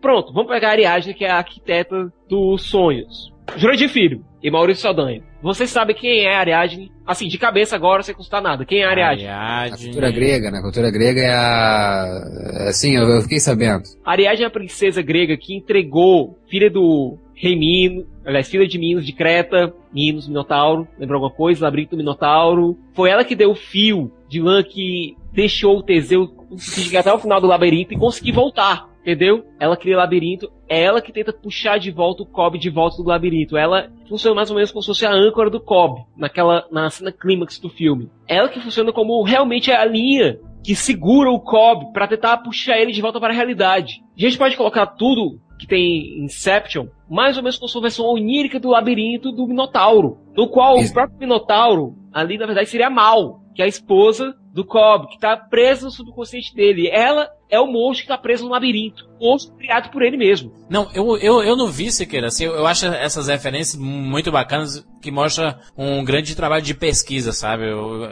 Pronto, 0.00 0.32
vamos 0.32 0.50
pegar 0.50 0.68
a 0.68 0.72
Ariadne, 0.72 1.12
que 1.14 1.24
é 1.24 1.30
a 1.30 1.36
arquiteta 1.38 2.10
dos 2.28 2.62
sonhos. 2.70 3.32
Jurandir 3.56 3.88
Filho. 3.88 4.24
e 4.42 4.50
Maurício 4.50 4.82
Saldanha. 4.82 5.22
Vocês 5.42 5.70
sabem 5.70 5.94
quem 5.94 6.26
é 6.26 6.34
Ariadne? 6.34 6.90
Assim, 7.06 7.28
de 7.28 7.38
cabeça 7.38 7.76
agora, 7.76 8.02
sem 8.02 8.14
custar 8.14 8.42
nada. 8.42 8.64
Quem 8.64 8.80
é 8.80 8.84
Ariadne? 8.84 9.26
Ariadne. 9.26 9.84
Cultura 9.84 10.10
grega, 10.10 10.50
né? 10.50 10.60
Cultura 10.60 10.90
grega 10.90 11.20
é 11.20 11.32
a. 11.32 12.68
Assim, 12.68 12.96
eu, 12.96 13.08
eu 13.08 13.22
fiquei 13.22 13.38
sabendo. 13.38 13.84
Ariadne 14.04 14.44
é 14.44 14.46
a 14.46 14.50
princesa 14.50 15.00
grega 15.00 15.36
que 15.36 15.54
entregou, 15.54 16.36
filha 16.48 16.68
do 16.70 17.16
rei 17.34 17.56
Mino, 17.56 18.04
aliás, 18.26 18.48
filha 18.48 18.66
de 18.66 18.78
Minos 18.78 19.06
de 19.06 19.12
Creta, 19.12 19.72
Minos, 19.92 20.26
Minotauro, 20.26 20.88
lembra 20.98 21.16
alguma 21.16 21.32
coisa? 21.32 21.64
Labirinto 21.64 21.96
Minotauro. 21.96 22.76
Foi 22.92 23.08
ela 23.08 23.24
que 23.24 23.36
deu 23.36 23.52
o 23.52 23.54
fio 23.54 24.12
de 24.28 24.40
lã 24.40 24.62
que 24.62 25.16
deixou 25.32 25.78
o 25.78 25.82
Teseu 25.82 26.28
chegar 26.58 27.00
até 27.00 27.12
o 27.12 27.18
final 27.18 27.40
do 27.40 27.46
labirinto 27.46 27.94
e 27.94 27.98
conseguir 27.98 28.32
voltar. 28.32 28.88
Entendeu? 29.00 29.44
Ela 29.58 29.76
cria 29.76 29.96
labirinto, 29.96 30.50
é 30.68 30.82
ela 30.82 31.00
que 31.00 31.12
tenta 31.12 31.32
puxar 31.32 31.78
de 31.78 31.90
volta 31.90 32.22
o 32.22 32.26
Cobb 32.26 32.58
de 32.58 32.68
volta 32.68 33.02
do 33.02 33.08
labirinto. 33.08 33.56
Ela 33.56 33.90
funciona 34.08 34.34
mais 34.34 34.50
ou 34.50 34.56
menos 34.56 34.70
como 34.70 34.82
se 34.82 34.88
fosse 34.88 35.06
a 35.06 35.12
âncora 35.12 35.48
do 35.48 35.60
Cobb, 35.60 36.04
naquela, 36.16 36.66
na 36.70 36.90
cena 36.90 37.10
clímax 37.10 37.58
do 37.58 37.70
filme. 37.70 38.10
Ela 38.26 38.48
que 38.48 38.60
funciona 38.60 38.92
como 38.92 39.22
realmente 39.22 39.70
a 39.70 39.84
linha 39.84 40.38
que 40.62 40.74
segura 40.74 41.30
o 41.30 41.40
Cobb 41.40 41.92
para 41.92 42.08
tentar 42.08 42.38
puxar 42.38 42.78
ele 42.78 42.92
de 42.92 43.00
volta 43.00 43.18
para 43.18 43.32
a 43.32 43.36
realidade. 43.36 44.02
A 44.16 44.20
gente 44.20 44.36
pode 44.36 44.56
colocar 44.56 44.86
tudo 44.86 45.40
que 45.58 45.66
tem 45.66 46.22
Inception, 46.22 46.86
mais 47.10 47.36
ou 47.36 47.42
menos 47.42 47.56
como 47.56 47.68
sua 47.68 47.82
versão 47.82 48.06
onírica 48.06 48.60
do 48.60 48.68
labirinto 48.68 49.32
do 49.32 49.46
Minotauro, 49.46 50.18
no 50.36 50.48
qual 50.48 50.78
o 50.78 50.92
próprio 50.92 51.18
Minotauro 51.18 51.96
ali 52.12 52.38
na 52.38 52.46
verdade 52.46 52.68
seria 52.68 52.90
mal, 52.90 53.40
que 53.54 53.62
é 53.62 53.64
a 53.64 53.68
esposa 53.68 54.34
do 54.58 54.64
Cobb, 54.64 55.06
que 55.06 55.14
está 55.14 55.36
presa 55.36 55.84
no 55.84 55.90
subconsciente 55.92 56.52
dele. 56.52 56.88
Ela 56.88 57.30
é 57.48 57.60
o 57.60 57.66
monstro 57.68 58.06
que 58.06 58.12
está 58.12 58.18
preso 58.18 58.44
no 58.44 58.50
labirinto. 58.50 59.08
Monstro 59.20 59.54
criado 59.56 59.88
por 59.92 60.02
ele 60.02 60.16
mesmo. 60.16 60.52
Não, 60.68 60.90
eu, 60.92 61.16
eu, 61.18 61.44
eu 61.44 61.56
não 61.56 61.68
vi, 61.68 61.92
Siqueira. 61.92 62.26
Assim, 62.26 62.44
eu, 62.44 62.54
eu 62.54 62.66
acho 62.66 62.86
essas 62.86 63.28
referências 63.28 63.80
muito 63.80 64.32
bacanas 64.32 64.84
que 65.00 65.12
mostra 65.12 65.60
um 65.76 66.04
grande 66.04 66.34
trabalho 66.34 66.64
de 66.64 66.74
pesquisa, 66.74 67.32
sabe? 67.32 67.70
Eu, 67.70 68.10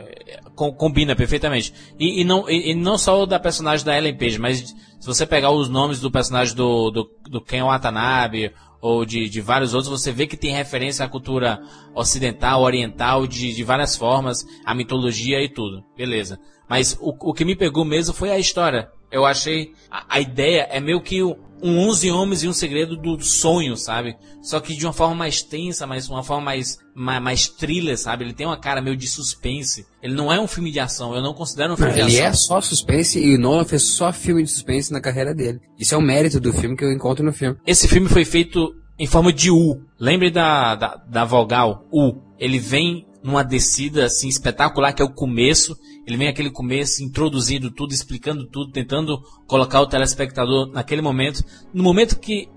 com, 0.55 0.73
combina 0.73 1.17
perfeitamente. 1.17 1.75
E, 1.99 2.21
e 2.21 2.25
não, 2.25 2.49
e, 2.49 2.71
e, 2.71 2.75
não 2.77 2.97
só 2.97 3.21
o 3.21 3.27
da 3.27 3.41
personagem 3.41 3.85
da 3.85 3.99
Ellen 3.99 4.17
Page, 4.17 4.39
mas 4.39 4.73
se 5.01 5.07
você 5.07 5.27
pegar 5.27 5.51
os 5.51 5.69
nomes 5.69 6.01
do 6.01 6.13
personagem 6.13 6.55
do, 6.55 6.93
do, 6.93 7.11
do 7.29 7.41
Ken 7.41 7.65
Watanabe 7.65 8.53
ou 8.87 9.05
de, 9.05 9.29
de 9.29 9.41
vários 9.41 9.75
outros, 9.75 9.91
você 9.91 10.13
vê 10.13 10.29
que 10.29 10.37
tem 10.37 10.55
referência 10.55 11.05
à 11.05 11.09
cultura 11.09 11.61
ocidental, 11.93 12.63
oriental, 12.63 13.27
de, 13.27 13.53
de 13.53 13.65
várias 13.65 13.97
formas, 13.97 14.47
a 14.65 14.73
mitologia 14.77 15.43
e 15.43 15.49
tudo. 15.49 15.83
Beleza. 15.97 16.39
Mas 16.69 16.97
o, 17.01 17.13
o 17.31 17.35
que 17.35 17.45
me 17.45 17.57
pegou 17.57 17.85
mesmo 17.85 18.15
foi 18.15 18.31
a 18.31 18.39
história. 18.39 18.89
Eu 19.11 19.27
achei. 19.27 19.73
A, 19.91 20.17
a 20.17 20.21
ideia 20.21 20.69
é 20.71 20.79
meio 20.79 21.01
que 21.01 21.21
um 21.21 21.35
11 21.63 22.11
Homens 22.11 22.43
e 22.43 22.49
um 22.49 22.53
Segredo 22.53 22.97
do 22.97 23.21
sonho, 23.23 23.77
sabe? 23.77 24.17
Só 24.43 24.61
que 24.61 24.77
de 24.77 24.87
uma 24.87 24.93
forma 24.93 25.15
mais 25.15 25.43
tensa, 25.43 25.87
mas 25.87 26.09
uma 26.09 26.23
forma 26.23 26.45
mais, 26.45 26.79
mais, 26.95 27.23
mais 27.23 27.49
thriller, 27.49 27.99
sabe? 27.99 28.25
Ele 28.25 28.33
tem 28.33 28.47
uma 28.47 28.57
cara 28.57 28.81
meio 28.81 28.97
de 28.97 29.07
suspense. 29.07 29.87
Ele 30.03 30.15
não 30.15 30.33
é 30.33 30.41
um 30.41 30.47
filme 30.47 30.71
de 30.71 30.79
ação, 30.81 31.15
eu 31.15 31.23
não 31.23 31.35
considero 31.35 31.73
um 31.73 31.77
filme 31.77 31.93
Ele 31.93 32.11
de 32.11 32.21
ação. 32.23 32.27
é 32.27 32.33
só 32.33 32.61
suspense 32.61 33.19
e 33.19 33.35
o 33.35 33.39
Nolan 33.39 33.65
fez 33.65 33.83
só 33.83 34.13
filme 34.13 34.43
de 34.43 34.51
suspense 34.51 34.93
na 34.93 35.01
carreira 35.01 35.35
dele. 35.35 35.61
Isso 35.79 35.95
é 35.95 35.99
o 35.99 36.03
mérito 36.03 36.39
do 36.39 36.53
filme 36.53 36.77
que 36.77 36.85
eu 36.85 36.93
encontro 36.93 37.25
no 37.25 37.33
filme. 37.33 37.57
Esse 37.67 37.89
filme 37.89 38.09
foi 38.09 38.25
feito 38.25 38.75
em 38.99 39.07
forma 39.07 39.33
de 39.33 39.51
U. 39.51 39.81
Lembre 39.99 40.31
da, 40.31 40.75
da, 40.75 40.97
da 41.09 41.25
vogal 41.25 41.87
U. 41.93 42.15
Ele 42.39 42.59
vem 42.59 43.07
numa 43.27 43.43
descida 43.43 44.05
assim 44.05 44.29
espetacular 44.29 44.93
que 44.93 45.03
é 45.03 45.05
o 45.05 45.13
começo. 45.13 45.77
Ele 46.07 46.17
vem 46.17 46.29
aquele 46.29 46.51
começo 46.51 47.03
introduzindo 47.03 47.73
tudo, 47.73 47.93
explicando 47.93 48.47
tudo, 48.47 48.71
tentando 48.71 49.21
colocar 49.49 49.81
o 49.81 49.87
telespectador 49.87 50.71
naquele 50.73 51.03
momento. 51.03 51.43
No 51.75 51.83
momento 51.83 52.21
que 52.21 52.49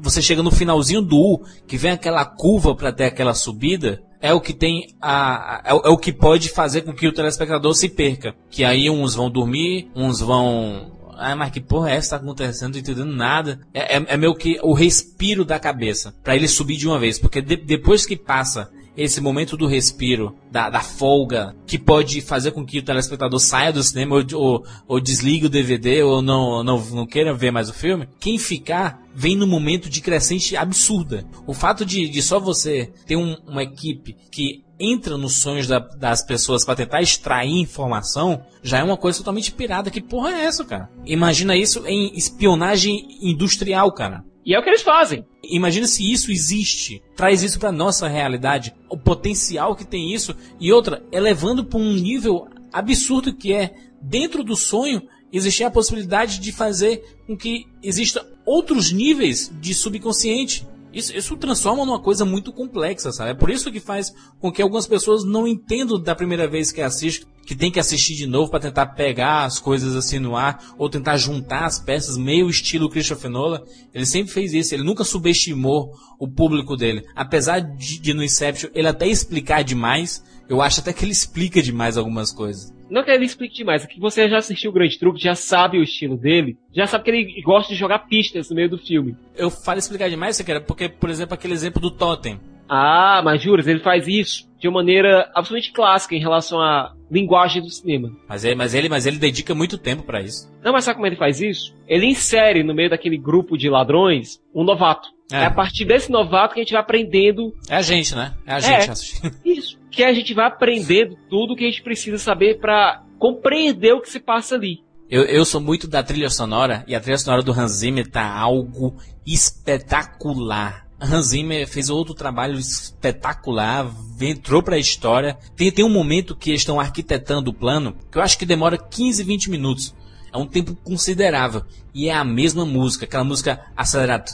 você 0.00 0.22
chega 0.22 0.40
no 0.40 0.52
finalzinho 0.52 1.02
do 1.02 1.16
U, 1.16 1.44
que 1.66 1.76
vem 1.76 1.90
aquela 1.90 2.24
curva 2.24 2.76
para 2.76 2.92
ter 2.92 3.04
aquela 3.04 3.34
subida, 3.34 4.00
é 4.20 4.32
o 4.32 4.40
que 4.40 4.54
tem 4.54 4.86
a, 5.00 5.60
é, 5.66 5.70
é, 5.70 5.90
o 5.90 5.98
que 5.98 6.12
pode 6.12 6.48
fazer 6.48 6.82
com 6.82 6.94
que 6.94 7.08
o 7.08 7.12
telespectador 7.12 7.74
se 7.74 7.88
perca. 7.88 8.36
Que 8.48 8.62
aí 8.62 8.88
uns 8.88 9.16
vão 9.16 9.28
dormir, 9.28 9.90
uns 9.96 10.20
vão 10.20 10.92
ah, 11.18 11.36
mas 11.36 11.50
que 11.50 11.60
porra 11.60 11.90
é 11.90 11.96
essa 11.96 12.16
tá 12.18 12.24
acontecendo? 12.24 12.72
Não 12.72 12.80
entendendo 12.80 13.14
nada. 13.14 13.60
É, 13.74 13.96
é, 13.96 14.04
é 14.08 14.16
meio 14.16 14.34
que 14.34 14.58
o 14.62 14.72
respiro 14.72 15.44
da 15.44 15.58
cabeça. 15.58 16.14
para 16.22 16.36
ele 16.36 16.46
subir 16.46 16.76
de 16.76 16.86
uma 16.86 16.98
vez. 16.98 17.18
Porque 17.18 17.40
de, 17.40 17.56
depois 17.56 18.06
que 18.06 18.16
passa 18.16 18.70
esse 18.96 19.20
momento 19.20 19.56
do 19.56 19.66
respiro, 19.66 20.34
da, 20.50 20.68
da, 20.68 20.80
folga, 20.80 21.54
que 21.66 21.78
pode 21.78 22.20
fazer 22.20 22.52
com 22.52 22.64
que 22.64 22.78
o 22.78 22.82
telespectador 22.82 23.40
saia 23.40 23.72
do 23.72 23.82
cinema 23.82 24.16
ou, 24.16 24.24
ou, 24.34 24.64
ou 24.86 25.00
desligue 25.00 25.46
o 25.46 25.50
DVD 25.50 26.02
ou 26.02 26.20
não, 26.20 26.62
não, 26.62 26.78
não 26.90 27.06
queira 27.06 27.34
ver 27.34 27.50
mais 27.50 27.68
o 27.68 27.74
filme, 27.74 28.08
quem 28.20 28.38
ficar 28.38 29.00
vem 29.14 29.36
num 29.36 29.46
momento 29.46 29.88
de 29.88 30.00
crescente 30.00 30.56
absurda. 30.56 31.24
O 31.46 31.54
fato 31.54 31.84
de, 31.84 32.08
de 32.08 32.22
só 32.22 32.38
você 32.38 32.92
ter 33.06 33.16
um, 33.16 33.36
uma 33.46 33.62
equipe 33.62 34.16
que 34.30 34.62
entra 34.78 35.16
nos 35.16 35.40
sonhos 35.40 35.66
da, 35.66 35.78
das 35.78 36.24
pessoas 36.24 36.64
para 36.64 36.74
tentar 36.74 37.00
extrair 37.00 37.60
informação, 37.60 38.42
já 38.62 38.78
é 38.78 38.82
uma 38.82 38.96
coisa 38.96 39.18
totalmente 39.18 39.52
pirada. 39.52 39.90
Que 39.90 40.00
porra 40.00 40.30
é 40.30 40.44
essa, 40.44 40.64
cara? 40.64 40.90
Imagina 41.04 41.56
isso 41.56 41.86
em 41.86 42.16
espionagem 42.16 43.06
industrial, 43.22 43.92
cara. 43.92 44.24
E 44.44 44.54
é 44.54 44.58
o 44.58 44.62
que 44.62 44.68
eles 44.68 44.82
fazem. 44.82 45.24
Imagina 45.44 45.86
se 45.86 46.10
isso 46.10 46.32
existe. 46.32 47.02
Traz 47.14 47.42
isso 47.42 47.58
para 47.58 47.70
nossa 47.70 48.08
realidade. 48.08 48.74
O 48.90 48.96
potencial 48.96 49.76
que 49.76 49.86
tem 49.86 50.12
isso. 50.12 50.34
E 50.58 50.72
outra, 50.72 51.02
elevando 51.12 51.64
para 51.64 51.78
um 51.78 51.92
nível 51.92 52.48
absurdo 52.72 53.34
que 53.34 53.52
é, 53.52 53.72
dentro 54.00 54.42
do 54.42 54.56
sonho, 54.56 55.02
existir 55.32 55.64
a 55.64 55.70
possibilidade 55.70 56.40
de 56.40 56.52
fazer 56.52 57.02
com 57.26 57.36
que 57.36 57.66
exista 57.82 58.26
outros 58.44 58.90
níveis 58.90 59.50
de 59.60 59.74
subconsciente. 59.74 60.66
Isso, 60.92 61.16
isso 61.16 61.36
transforma 61.36 61.84
numa 61.84 62.00
coisa 62.00 62.24
muito 62.24 62.52
complexa, 62.52 63.12
sabe? 63.12 63.30
É 63.30 63.34
por 63.34 63.50
isso 63.50 63.70
que 63.72 63.80
faz 63.80 64.12
com 64.38 64.52
que 64.52 64.60
algumas 64.60 64.86
pessoas 64.86 65.24
não 65.24 65.46
entendam 65.46 66.00
da 66.00 66.14
primeira 66.14 66.48
vez 66.48 66.70
que 66.70 66.80
assistem, 66.80 67.26
que 67.46 67.56
tem 67.56 67.70
que 67.70 67.80
assistir 67.80 68.14
de 68.14 68.26
novo 68.26 68.50
para 68.50 68.60
tentar 68.60 68.86
pegar 68.86 69.44
as 69.44 69.58
coisas 69.58 69.96
assim 69.96 70.18
no 70.18 70.36
ar, 70.36 70.62
ou 70.78 70.88
tentar 70.88 71.16
juntar 71.16 71.64
as 71.64 71.78
peças, 71.78 72.16
meio 72.16 72.48
estilo 72.48 72.90
Christopher 72.90 73.30
Nolan. 73.30 73.62
Ele 73.92 74.06
sempre 74.06 74.32
fez 74.32 74.52
isso, 74.52 74.74
ele 74.74 74.84
nunca 74.84 75.04
subestimou 75.04 75.92
o 76.18 76.28
público 76.28 76.76
dele. 76.76 77.04
Apesar 77.16 77.60
de, 77.60 77.98
de 77.98 78.14
no 78.14 78.22
Inception 78.22 78.70
ele 78.74 78.88
até 78.88 79.06
explicar 79.08 79.62
demais, 79.64 80.22
eu 80.52 80.60
acho 80.60 80.80
até 80.80 80.92
que 80.92 81.02
ele 81.02 81.12
explica 81.12 81.62
demais 81.62 81.96
algumas 81.96 82.30
coisas. 82.30 82.72
Não 82.90 83.02
que 83.02 83.10
ele 83.10 83.24
explique 83.24 83.54
demais, 83.54 83.84
é 83.84 83.86
que 83.86 83.98
você 83.98 84.28
já 84.28 84.36
assistiu 84.36 84.70
o 84.70 84.74
Grande 84.74 84.98
Truque, 84.98 85.22
já 85.22 85.34
sabe 85.34 85.78
o 85.78 85.82
estilo 85.82 86.14
dele, 86.14 86.58
já 86.74 86.86
sabe 86.86 87.04
que 87.04 87.10
ele 87.10 87.42
gosta 87.42 87.72
de 87.72 87.78
jogar 87.78 88.00
pistas 88.00 88.50
no 88.50 88.56
meio 88.56 88.68
do 88.68 88.76
filme. 88.76 89.16
Eu 89.34 89.48
falo 89.48 89.78
explicar 89.78 90.10
demais, 90.10 90.36
você 90.36 90.44
quer, 90.44 90.60
porque, 90.60 90.90
por 90.90 91.08
exemplo, 91.08 91.32
aquele 91.32 91.54
exemplo 91.54 91.80
do 91.80 91.90
Totem. 91.90 92.38
Ah, 92.68 93.22
mas 93.24 93.42
juras, 93.42 93.66
ele 93.66 93.80
faz 93.80 94.06
isso 94.06 94.46
de 94.58 94.68
uma 94.68 94.80
maneira 94.80 95.30
absolutamente 95.34 95.72
clássica 95.72 96.14
em 96.14 96.20
relação 96.20 96.60
à 96.60 96.94
linguagem 97.10 97.62
do 97.62 97.70
cinema. 97.70 98.10
Mas 98.28 98.44
ele, 98.44 98.54
mas 98.54 98.74
ele, 98.74 98.88
mas 98.90 99.06
ele 99.06 99.18
dedica 99.18 99.54
muito 99.54 99.78
tempo 99.78 100.02
para 100.02 100.20
isso. 100.20 100.50
Não, 100.62 100.72
mas 100.72 100.84
sabe 100.84 100.96
como 100.96 101.06
ele 101.06 101.16
faz 101.16 101.40
isso? 101.40 101.74
Ele 101.88 102.06
insere 102.06 102.62
no 102.62 102.74
meio 102.74 102.90
daquele 102.90 103.16
grupo 103.16 103.56
de 103.56 103.68
ladrões 103.68 104.38
um 104.54 104.64
novato. 104.64 105.08
É. 105.32 105.36
é 105.36 105.44
a 105.46 105.50
partir 105.50 105.86
desse 105.86 106.10
novato 106.10 106.54
que 106.54 106.60
a 106.60 106.62
gente 106.62 106.72
vai 106.72 106.80
aprendendo. 106.80 107.54
É 107.68 107.76
a 107.76 107.82
gente, 107.82 108.14
né? 108.14 108.34
É 108.46 108.52
a 108.52 108.60
gente 108.60 108.88
é, 108.88 108.90
assistindo. 108.90 109.34
Isso. 109.44 109.81
Que 109.92 110.02
a 110.02 110.12
gente 110.12 110.34
vai 110.34 110.46
aprendendo 110.46 111.16
tudo 111.30 111.54
que 111.54 111.64
a 111.64 111.70
gente 111.70 111.82
precisa 111.82 112.18
saber 112.18 112.58
para 112.58 113.04
compreender 113.18 113.92
o 113.92 114.00
que 114.00 114.10
se 114.10 114.18
passa 114.18 114.56
ali. 114.56 114.82
Eu, 115.08 115.24
eu 115.24 115.44
sou 115.44 115.60
muito 115.60 115.86
da 115.86 116.02
trilha 116.02 116.30
sonora 116.30 116.82
e 116.88 116.94
a 116.94 117.00
trilha 117.00 117.18
sonora 117.18 117.42
do 117.42 117.52
Hans 117.52 117.72
Zimmer 117.72 118.10
tá 118.10 118.34
algo 118.34 118.96
espetacular. 119.26 120.88
Hans 120.98 121.26
Zimmer 121.26 121.68
fez 121.68 121.90
outro 121.90 122.14
trabalho 122.14 122.58
espetacular, 122.58 123.90
entrou 124.20 124.62
para 124.62 124.76
a 124.76 124.78
história. 124.78 125.36
Tem, 125.54 125.70
tem 125.70 125.84
um 125.84 125.90
momento 125.90 126.34
que 126.34 126.50
eles 126.50 126.62
estão 126.62 126.80
arquitetando 126.80 127.50
o 127.50 127.54
plano, 127.54 127.94
que 128.10 128.16
eu 128.16 128.22
acho 128.22 128.38
que 128.38 128.46
demora 128.46 128.78
15, 128.78 129.22
20 129.22 129.50
minutos. 129.50 129.94
É 130.32 130.38
um 130.38 130.46
tempo 130.46 130.74
considerável. 130.76 131.62
E 131.94 132.08
é 132.08 132.14
a 132.14 132.24
mesma 132.24 132.64
música, 132.64 133.04
aquela 133.04 133.24
música 133.24 133.60
acelerada. 133.76 134.24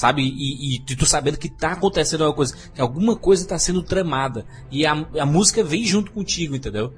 Sabe? 0.00 0.22
E, 0.22 0.28
e, 0.28 0.76
e 0.76 0.96
tu 0.96 1.04
sabendo 1.04 1.36
que 1.36 1.50
tá 1.50 1.72
acontecendo 1.72 2.24
alguma 2.24 2.36
coisa, 2.36 2.70
que 2.74 2.80
alguma 2.80 3.16
coisa 3.16 3.46
tá 3.46 3.58
sendo 3.58 3.82
tramada. 3.82 4.46
E 4.70 4.86
a, 4.86 4.92
a 4.92 5.26
música 5.26 5.62
vem 5.62 5.84
junto 5.84 6.10
contigo, 6.10 6.56
entendeu? 6.56 6.94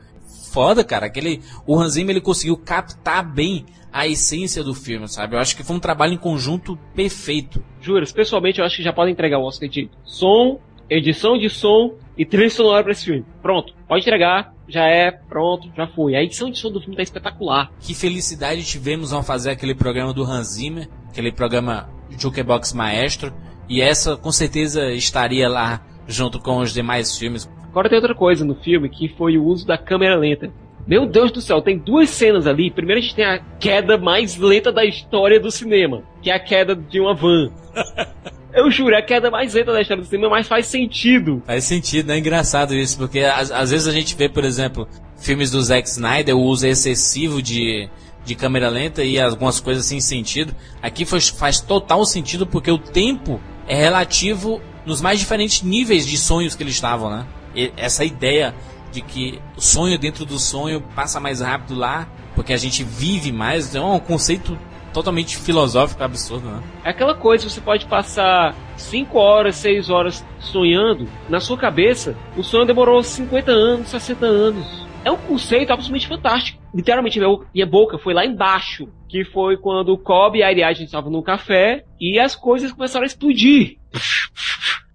Foda, 0.52 0.84
cara. 0.84 1.06
Aquele, 1.06 1.42
o 1.66 1.76
Hans 1.76 1.94
Zimmer 1.94 2.14
ele 2.14 2.20
conseguiu 2.20 2.56
captar 2.56 3.28
bem 3.28 3.66
a 3.92 4.06
essência 4.06 4.62
do 4.62 4.72
filme, 4.72 5.08
sabe? 5.08 5.34
Eu 5.34 5.40
acho 5.40 5.56
que 5.56 5.64
foi 5.64 5.74
um 5.74 5.80
trabalho 5.80 6.12
em 6.12 6.16
conjunto 6.16 6.78
perfeito. 6.94 7.60
Juras, 7.80 8.12
pessoalmente 8.12 8.60
eu 8.60 8.64
acho 8.64 8.76
que 8.76 8.84
já 8.84 8.92
pode 8.92 9.10
entregar 9.10 9.40
o 9.40 9.46
Oscar 9.46 9.68
de 9.68 9.90
som, 10.04 10.60
edição 10.88 11.36
de 11.36 11.50
som 11.50 11.96
e 12.16 12.24
trilha 12.24 12.50
sonora 12.50 12.84
para 12.84 12.92
esse 12.92 13.06
filme. 13.06 13.24
Pronto, 13.42 13.74
pode 13.88 14.02
entregar, 14.02 14.54
já 14.72 14.86
é, 14.86 15.10
pronto, 15.10 15.70
já 15.76 15.86
foi. 15.86 16.16
A 16.16 16.22
edição 16.22 16.50
de 16.50 16.58
som 16.58 16.70
do 16.70 16.80
filme 16.80 16.96
tá 16.96 17.02
espetacular. 17.02 17.70
Que 17.80 17.94
felicidade 17.94 18.64
tivemos 18.64 19.12
ao 19.12 19.22
fazer 19.22 19.50
aquele 19.50 19.74
programa 19.74 20.12
do 20.12 20.24
Hans 20.24 20.54
Zimmer, 20.54 20.88
aquele 21.08 21.30
programa 21.30 21.90
Jukebox 22.18 22.72
Maestro, 22.72 23.32
e 23.68 23.80
essa 23.80 24.16
com 24.16 24.32
certeza 24.32 24.90
estaria 24.92 25.48
lá 25.48 25.84
junto 26.06 26.40
com 26.40 26.58
os 26.58 26.72
demais 26.72 27.16
filmes. 27.16 27.48
Agora 27.68 27.88
tem 27.88 27.96
outra 27.96 28.14
coisa 28.14 28.44
no 28.44 28.54
filme 28.54 28.88
que 28.88 29.08
foi 29.16 29.36
o 29.36 29.44
uso 29.44 29.66
da 29.66 29.78
câmera 29.78 30.16
lenta. 30.16 30.50
Meu 30.86 31.06
Deus 31.06 31.30
do 31.30 31.40
céu, 31.40 31.62
tem 31.62 31.78
duas 31.78 32.10
cenas 32.10 32.46
ali. 32.46 32.70
Primeiro 32.70 32.98
a 32.98 33.02
gente 33.02 33.14
tem 33.14 33.24
a 33.24 33.38
queda 33.60 33.96
mais 33.96 34.36
lenta 34.36 34.72
da 34.72 34.84
história 34.84 35.38
do 35.38 35.50
cinema, 35.50 36.02
que 36.20 36.30
é 36.30 36.34
a 36.34 36.40
queda 36.40 36.74
de 36.74 37.00
uma 37.00 37.14
van. 37.14 37.52
Eu 38.54 38.70
juro, 38.70 38.94
é 38.94 38.98
a 38.98 39.02
queda 39.02 39.30
mais 39.30 39.54
lenta 39.54 39.72
da 39.72 39.80
história 39.80 40.02
do 40.02 40.08
cinema, 40.08 40.30
mas 40.30 40.46
faz 40.46 40.66
sentido. 40.66 41.42
Faz 41.46 41.64
sentido? 41.64 42.12
É 42.12 42.18
engraçado 42.18 42.74
isso, 42.74 42.98
porque 42.98 43.20
às, 43.20 43.70
vezes 43.70 43.86
a 43.86 43.92
gente 43.92 44.14
vê, 44.14 44.28
por 44.28 44.44
exemplo, 44.44 44.86
filmes 45.16 45.50
do 45.50 45.62
Zack 45.62 45.88
Snyder, 45.88 46.36
o 46.36 46.42
uso 46.42 46.66
excessivo 46.66 47.40
de, 47.40 47.88
de 48.24 48.34
câmera 48.34 48.68
lenta 48.68 49.02
e 49.02 49.18
algumas 49.18 49.58
coisas 49.58 49.86
sem 49.86 50.00
sentido. 50.00 50.54
Aqui 50.82 51.06
faz, 51.06 51.28
faz 51.30 51.60
total 51.60 52.04
sentido 52.04 52.46
porque 52.46 52.70
o 52.70 52.78
tempo 52.78 53.40
é 53.66 53.74
relativo 53.74 54.60
nos 54.84 55.00
mais 55.00 55.18
diferentes 55.18 55.62
níveis 55.62 56.06
de 56.06 56.18
sonhos 56.18 56.54
que 56.54 56.62
eles 56.62 56.74
estavam, 56.74 57.10
né? 57.10 57.26
E 57.54 57.72
essa 57.76 58.04
ideia 58.04 58.54
de 58.90 59.00
que 59.00 59.40
o 59.56 59.60
sonho 59.62 59.98
dentro 59.98 60.26
do 60.26 60.38
sonho 60.38 60.82
passa 60.94 61.18
mais 61.18 61.40
rápido 61.40 61.74
lá, 61.74 62.06
porque 62.34 62.52
a 62.52 62.56
gente 62.58 62.84
vive 62.84 63.32
mais, 63.32 63.74
é 63.74 63.80
um 63.80 63.98
conceito 63.98 64.58
totalmente 64.92 65.36
filosófico 65.36 66.02
absurdo, 66.02 66.48
né? 66.48 66.62
É 66.84 66.90
aquela 66.90 67.14
coisa, 67.14 67.48
você 67.48 67.60
pode 67.60 67.86
passar 67.86 68.54
5 68.76 69.18
horas, 69.18 69.56
6 69.56 69.90
horas 69.90 70.24
sonhando, 70.38 71.08
na 71.28 71.40
sua 71.40 71.56
cabeça, 71.56 72.16
o 72.36 72.42
sonho 72.42 72.66
demorou 72.66 73.02
50 73.02 73.50
anos, 73.50 73.88
60 73.88 74.26
anos. 74.26 74.86
É 75.04 75.10
um 75.10 75.16
conceito 75.16 75.72
absolutamente 75.72 76.06
fantástico. 76.06 76.62
Literalmente, 76.72 77.18
minha 77.52 77.66
boca 77.66 77.98
foi 77.98 78.14
lá 78.14 78.24
embaixo. 78.24 78.88
Que 79.08 79.24
foi 79.24 79.56
quando 79.56 79.88
o 79.92 79.98
Cobb 79.98 80.38
e 80.38 80.42
a 80.42 80.46
Ariadne 80.46 80.84
estavam 80.84 81.10
no 81.10 81.22
café 81.22 81.84
e 82.00 82.18
as 82.20 82.36
coisas 82.36 82.72
começaram 82.72 83.02
a 83.02 83.06
explodir. 83.06 83.78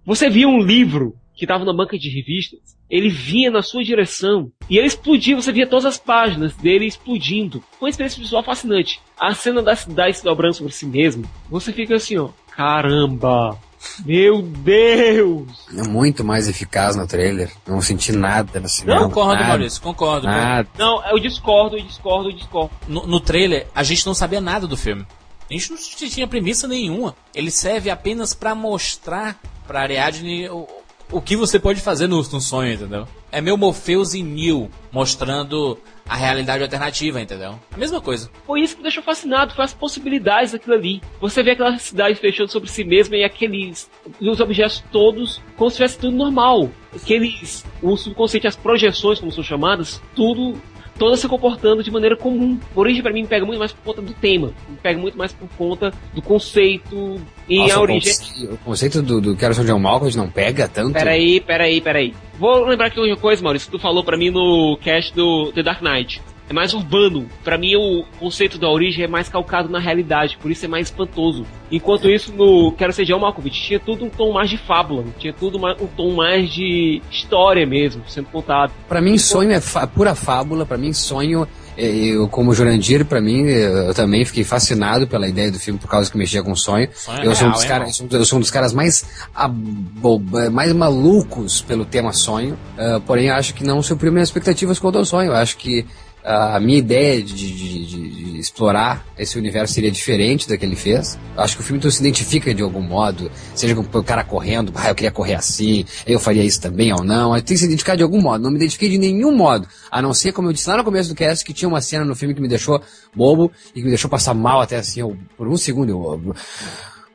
Você 0.04 0.30
via 0.30 0.48
um 0.48 0.60
livro 0.60 1.14
que 1.34 1.44
estava 1.44 1.64
na 1.64 1.72
banca 1.72 1.98
de 1.98 2.08
revistas, 2.08 2.77
ele 2.90 3.08
vinha 3.08 3.50
na 3.50 3.62
sua 3.62 3.82
direção 3.82 4.50
e 4.68 4.78
ele 4.78 4.86
explodia, 4.86 5.36
você 5.36 5.52
via 5.52 5.66
todas 5.66 5.84
as 5.84 5.98
páginas 5.98 6.54
dele 6.56 6.86
explodindo. 6.86 7.62
Foi 7.78 7.86
uma 7.86 7.90
experiência 7.90 8.22
visual 8.22 8.42
fascinante. 8.42 9.00
A 9.18 9.34
cena 9.34 9.62
da 9.62 9.76
cidade 9.76 10.16
se 10.16 10.24
dobrando 10.24 10.54
sobre 10.54 10.72
si 10.72 10.86
mesmo, 10.86 11.28
você 11.50 11.72
fica 11.72 11.96
assim, 11.96 12.16
ó, 12.18 12.30
caramba, 12.54 13.58
meu 14.04 14.42
Deus! 14.42 15.66
É 15.76 15.86
muito 15.86 16.24
mais 16.24 16.48
eficaz 16.48 16.96
no 16.96 17.06
trailer. 17.06 17.50
Não 17.66 17.80
senti 17.80 18.12
nada 18.12 18.58
no 18.60 18.68
cinema. 18.68 19.00
Não, 19.00 19.08
concordo, 19.08 19.34
nada, 19.34 19.48
Maurício, 19.48 19.82
concordo. 19.82 20.26
Nada. 20.26 20.68
Não, 20.76 21.04
eu 21.06 21.18
discordo, 21.18 21.76
eu 21.76 21.82
discordo, 21.82 22.30
eu 22.30 22.34
discordo. 22.34 22.70
No, 22.86 23.06
no 23.06 23.20
trailer, 23.20 23.66
a 23.74 23.82
gente 23.82 24.06
não 24.06 24.14
sabia 24.14 24.40
nada 24.40 24.66
do 24.66 24.76
filme. 24.76 25.06
A 25.50 25.54
gente 25.54 25.70
não 25.70 25.78
tinha 25.78 26.26
premissa 26.26 26.68
nenhuma. 26.68 27.14
Ele 27.34 27.50
serve 27.50 27.88
apenas 27.88 28.34
para 28.34 28.54
mostrar 28.54 29.40
pra 29.66 29.80
Ariadne 29.80 30.48
o, 30.50 30.66
o 31.10 31.20
que 31.20 31.36
você 31.36 31.58
pode 31.58 31.80
fazer 31.80 32.06
no, 32.06 32.16
no 32.16 32.40
sonho, 32.40 32.72
entendeu? 32.72 33.06
É 33.30 33.40
meu 33.40 33.56
Morpheus 33.56 34.14
e 34.14 34.22
Neo 34.22 34.70
mostrando 34.92 35.78
a 36.08 36.16
realidade 36.16 36.62
alternativa, 36.62 37.20
entendeu? 37.20 37.58
A 37.70 37.76
mesma 37.76 38.00
coisa. 38.00 38.30
Foi 38.46 38.60
isso 38.60 38.74
que 38.74 38.80
me 38.80 38.84
deixou 38.84 39.02
fascinado, 39.02 39.54
foi 39.54 39.64
as 39.64 39.74
possibilidades 39.74 40.52
daquilo 40.52 40.74
ali. 40.74 41.02
Você 41.20 41.42
vê 41.42 41.50
aquela 41.50 41.78
cidade 41.78 42.18
fechando 42.18 42.50
sobre 42.50 42.70
si 42.70 42.82
mesma 42.84 43.16
e 43.16 43.24
aqueles 43.24 43.90
os 44.20 44.40
objetos 44.40 44.82
todos 44.90 45.40
como 45.56 45.70
se 45.70 45.76
tivesse 45.76 45.98
tudo 45.98 46.16
normal. 46.16 46.70
Aqueles, 46.94 47.64
o 47.82 47.96
subconsciente, 47.96 48.46
as 48.46 48.56
projeções, 48.56 49.20
como 49.20 49.30
são 49.30 49.44
chamadas, 49.44 50.00
tudo 50.14 50.58
todas 50.98 51.20
se 51.20 51.28
comportando 51.28 51.82
de 51.82 51.90
maneira 51.90 52.16
comum. 52.16 52.58
Origem 52.74 53.02
para 53.02 53.12
mim 53.12 53.22
me 53.22 53.28
pega 53.28 53.46
muito 53.46 53.58
mais 53.58 53.72
por 53.72 53.82
conta 53.82 54.02
do 54.02 54.12
tema, 54.12 54.52
me 54.68 54.76
pega 54.76 54.98
muito 54.98 55.16
mais 55.16 55.32
por 55.32 55.48
conta 55.56 55.92
do 56.12 56.20
conceito 56.20 57.20
e 57.48 57.58
Nossa, 57.58 57.76
a 57.76 57.80
origem. 57.80 58.14
O 58.50 58.56
conceito 58.58 59.00
do, 59.00 59.20
do 59.20 59.36
Quero 59.36 59.54
Ser 59.54 59.64
John 59.64 59.78
Malkovich 59.78 60.16
não 60.16 60.28
pega 60.28 60.68
tanto. 60.68 60.92
Peraí, 60.92 61.40
peraí, 61.40 61.80
peraí. 61.80 62.14
Vou 62.38 62.64
lembrar 62.66 62.86
aqui 62.86 63.00
uma 63.00 63.16
coisa, 63.16 63.42
Maurício, 63.42 63.70
que 63.70 63.76
tu 63.76 63.80
falou 63.80 64.04
para 64.04 64.16
mim 64.16 64.30
no 64.30 64.78
cast 64.80 65.14
do 65.14 65.52
The 65.52 65.62
Dark 65.62 65.80
Knight. 65.82 66.20
É 66.48 66.52
mais 66.52 66.72
urbano. 66.72 67.28
Para 67.44 67.58
mim, 67.58 67.76
o 67.76 68.04
conceito 68.18 68.58
da 68.58 68.68
origem 68.68 69.04
é 69.04 69.08
mais 69.08 69.28
calcado 69.28 69.68
na 69.68 69.78
realidade, 69.78 70.38
por 70.40 70.50
isso 70.50 70.64
é 70.64 70.68
mais 70.68 70.86
espantoso. 70.86 71.44
Enquanto 71.70 72.08
isso, 72.08 72.32
no 72.32 72.72
Quero 72.72 72.92
Ser 72.92 73.04
John 73.04 73.18
Malkovich, 73.18 73.60
tinha 73.60 73.78
tudo 73.78 74.04
um 74.04 74.08
tom 74.08 74.32
mais 74.32 74.48
de 74.48 74.56
fábula, 74.56 75.04
tinha 75.18 75.32
tudo 75.32 75.58
um 75.58 75.86
tom 75.88 76.14
mais 76.14 76.50
de 76.50 77.02
história 77.10 77.66
mesmo, 77.66 78.02
sendo 78.08 78.28
contado. 78.28 78.72
Para 78.88 79.00
mim, 79.00 79.18
sonho 79.18 79.52
é 79.52 79.60
pura 79.94 80.14
fábula. 80.14 80.64
Para 80.64 80.78
mim, 80.78 80.92
sonho 80.92 81.46
eu, 81.78 82.26
como 82.26 82.52
Jurandir, 82.52 83.04
para 83.04 83.20
mim, 83.20 83.44
eu 83.44 83.94
também 83.94 84.24
fiquei 84.24 84.42
fascinado 84.42 85.06
pela 85.06 85.28
ideia 85.28 85.52
do 85.52 85.60
filme 85.60 85.78
por 85.78 85.88
causa 85.88 86.10
que 86.10 86.18
mexia 86.18 86.42
com 86.42 86.54
sonho. 86.56 86.88
sonho 86.92 87.22
eu, 87.22 87.30
é 87.30 87.34
sou 87.36 87.46
um 87.46 87.52
dos 87.52 87.62
é, 87.62 87.68
caras, 87.68 88.04
eu 88.10 88.24
sou 88.24 88.38
um 88.38 88.40
dos 88.40 88.50
caras 88.50 88.72
mais, 88.72 89.04
aboba, 89.32 90.50
mais 90.50 90.72
malucos 90.72 91.62
pelo 91.62 91.84
tema 91.84 92.12
sonho. 92.12 92.58
Uh, 92.76 93.00
porém, 93.02 93.30
acho 93.30 93.54
que 93.54 93.62
não 93.62 93.80
supriu 93.80 94.10
minhas 94.10 94.28
expectativas 94.28 94.80
quanto 94.80 94.98
ao 94.98 95.04
sonho. 95.04 95.30
Eu 95.30 95.36
acho 95.36 95.56
que 95.56 95.86
a 96.28 96.60
minha 96.60 96.76
ideia 96.76 97.22
de, 97.22 97.32
de, 97.32 97.86
de, 97.86 98.08
de, 98.08 98.38
explorar 98.38 99.02
esse 99.16 99.38
universo 99.38 99.72
seria 99.72 99.90
diferente 99.90 100.46
da 100.46 100.58
que 100.58 100.64
ele 100.64 100.76
fez. 100.76 101.18
Acho 101.34 101.56
que 101.56 101.62
o 101.62 101.64
filme 101.64 101.78
então 101.78 101.90
se 101.90 102.00
identifica 102.00 102.54
de 102.54 102.62
algum 102.62 102.82
modo, 102.82 103.30
seja 103.54 103.74
com 103.74 103.80
o 103.80 104.04
cara 104.04 104.22
correndo, 104.22 104.70
ah, 104.74 104.90
eu 104.90 104.94
queria 104.94 105.10
correr 105.10 105.34
assim, 105.34 105.86
eu 106.06 106.20
faria 106.20 106.44
isso 106.44 106.60
também 106.60 106.92
ou 106.92 107.02
não. 107.02 107.32
Tenho 107.32 107.44
que 107.44 107.56
se 107.56 107.64
identificar 107.64 107.96
de 107.96 108.02
algum 108.02 108.20
modo. 108.20 108.42
Não 108.42 108.50
me 108.50 108.56
identifiquei 108.56 108.90
de 108.90 108.98
nenhum 108.98 109.34
modo, 109.34 109.66
a 109.90 110.02
não 110.02 110.12
ser, 110.12 110.32
como 110.32 110.48
eu 110.48 110.52
disse 110.52 110.68
lá 110.68 110.76
no 110.76 110.84
começo 110.84 111.08
do 111.08 111.14
cast, 111.14 111.42
que 111.42 111.54
tinha 111.54 111.68
uma 111.68 111.80
cena 111.80 112.04
no 112.04 112.14
filme 112.14 112.34
que 112.34 112.42
me 112.42 112.48
deixou 112.48 112.78
bobo 113.16 113.50
e 113.70 113.78
que 113.78 113.84
me 113.84 113.88
deixou 113.88 114.10
passar 114.10 114.34
mal 114.34 114.60
até 114.60 114.76
assim, 114.76 115.00
eu, 115.00 115.16
por 115.34 115.48
um 115.48 115.56
segundo 115.56 115.88
eu. 115.88 116.34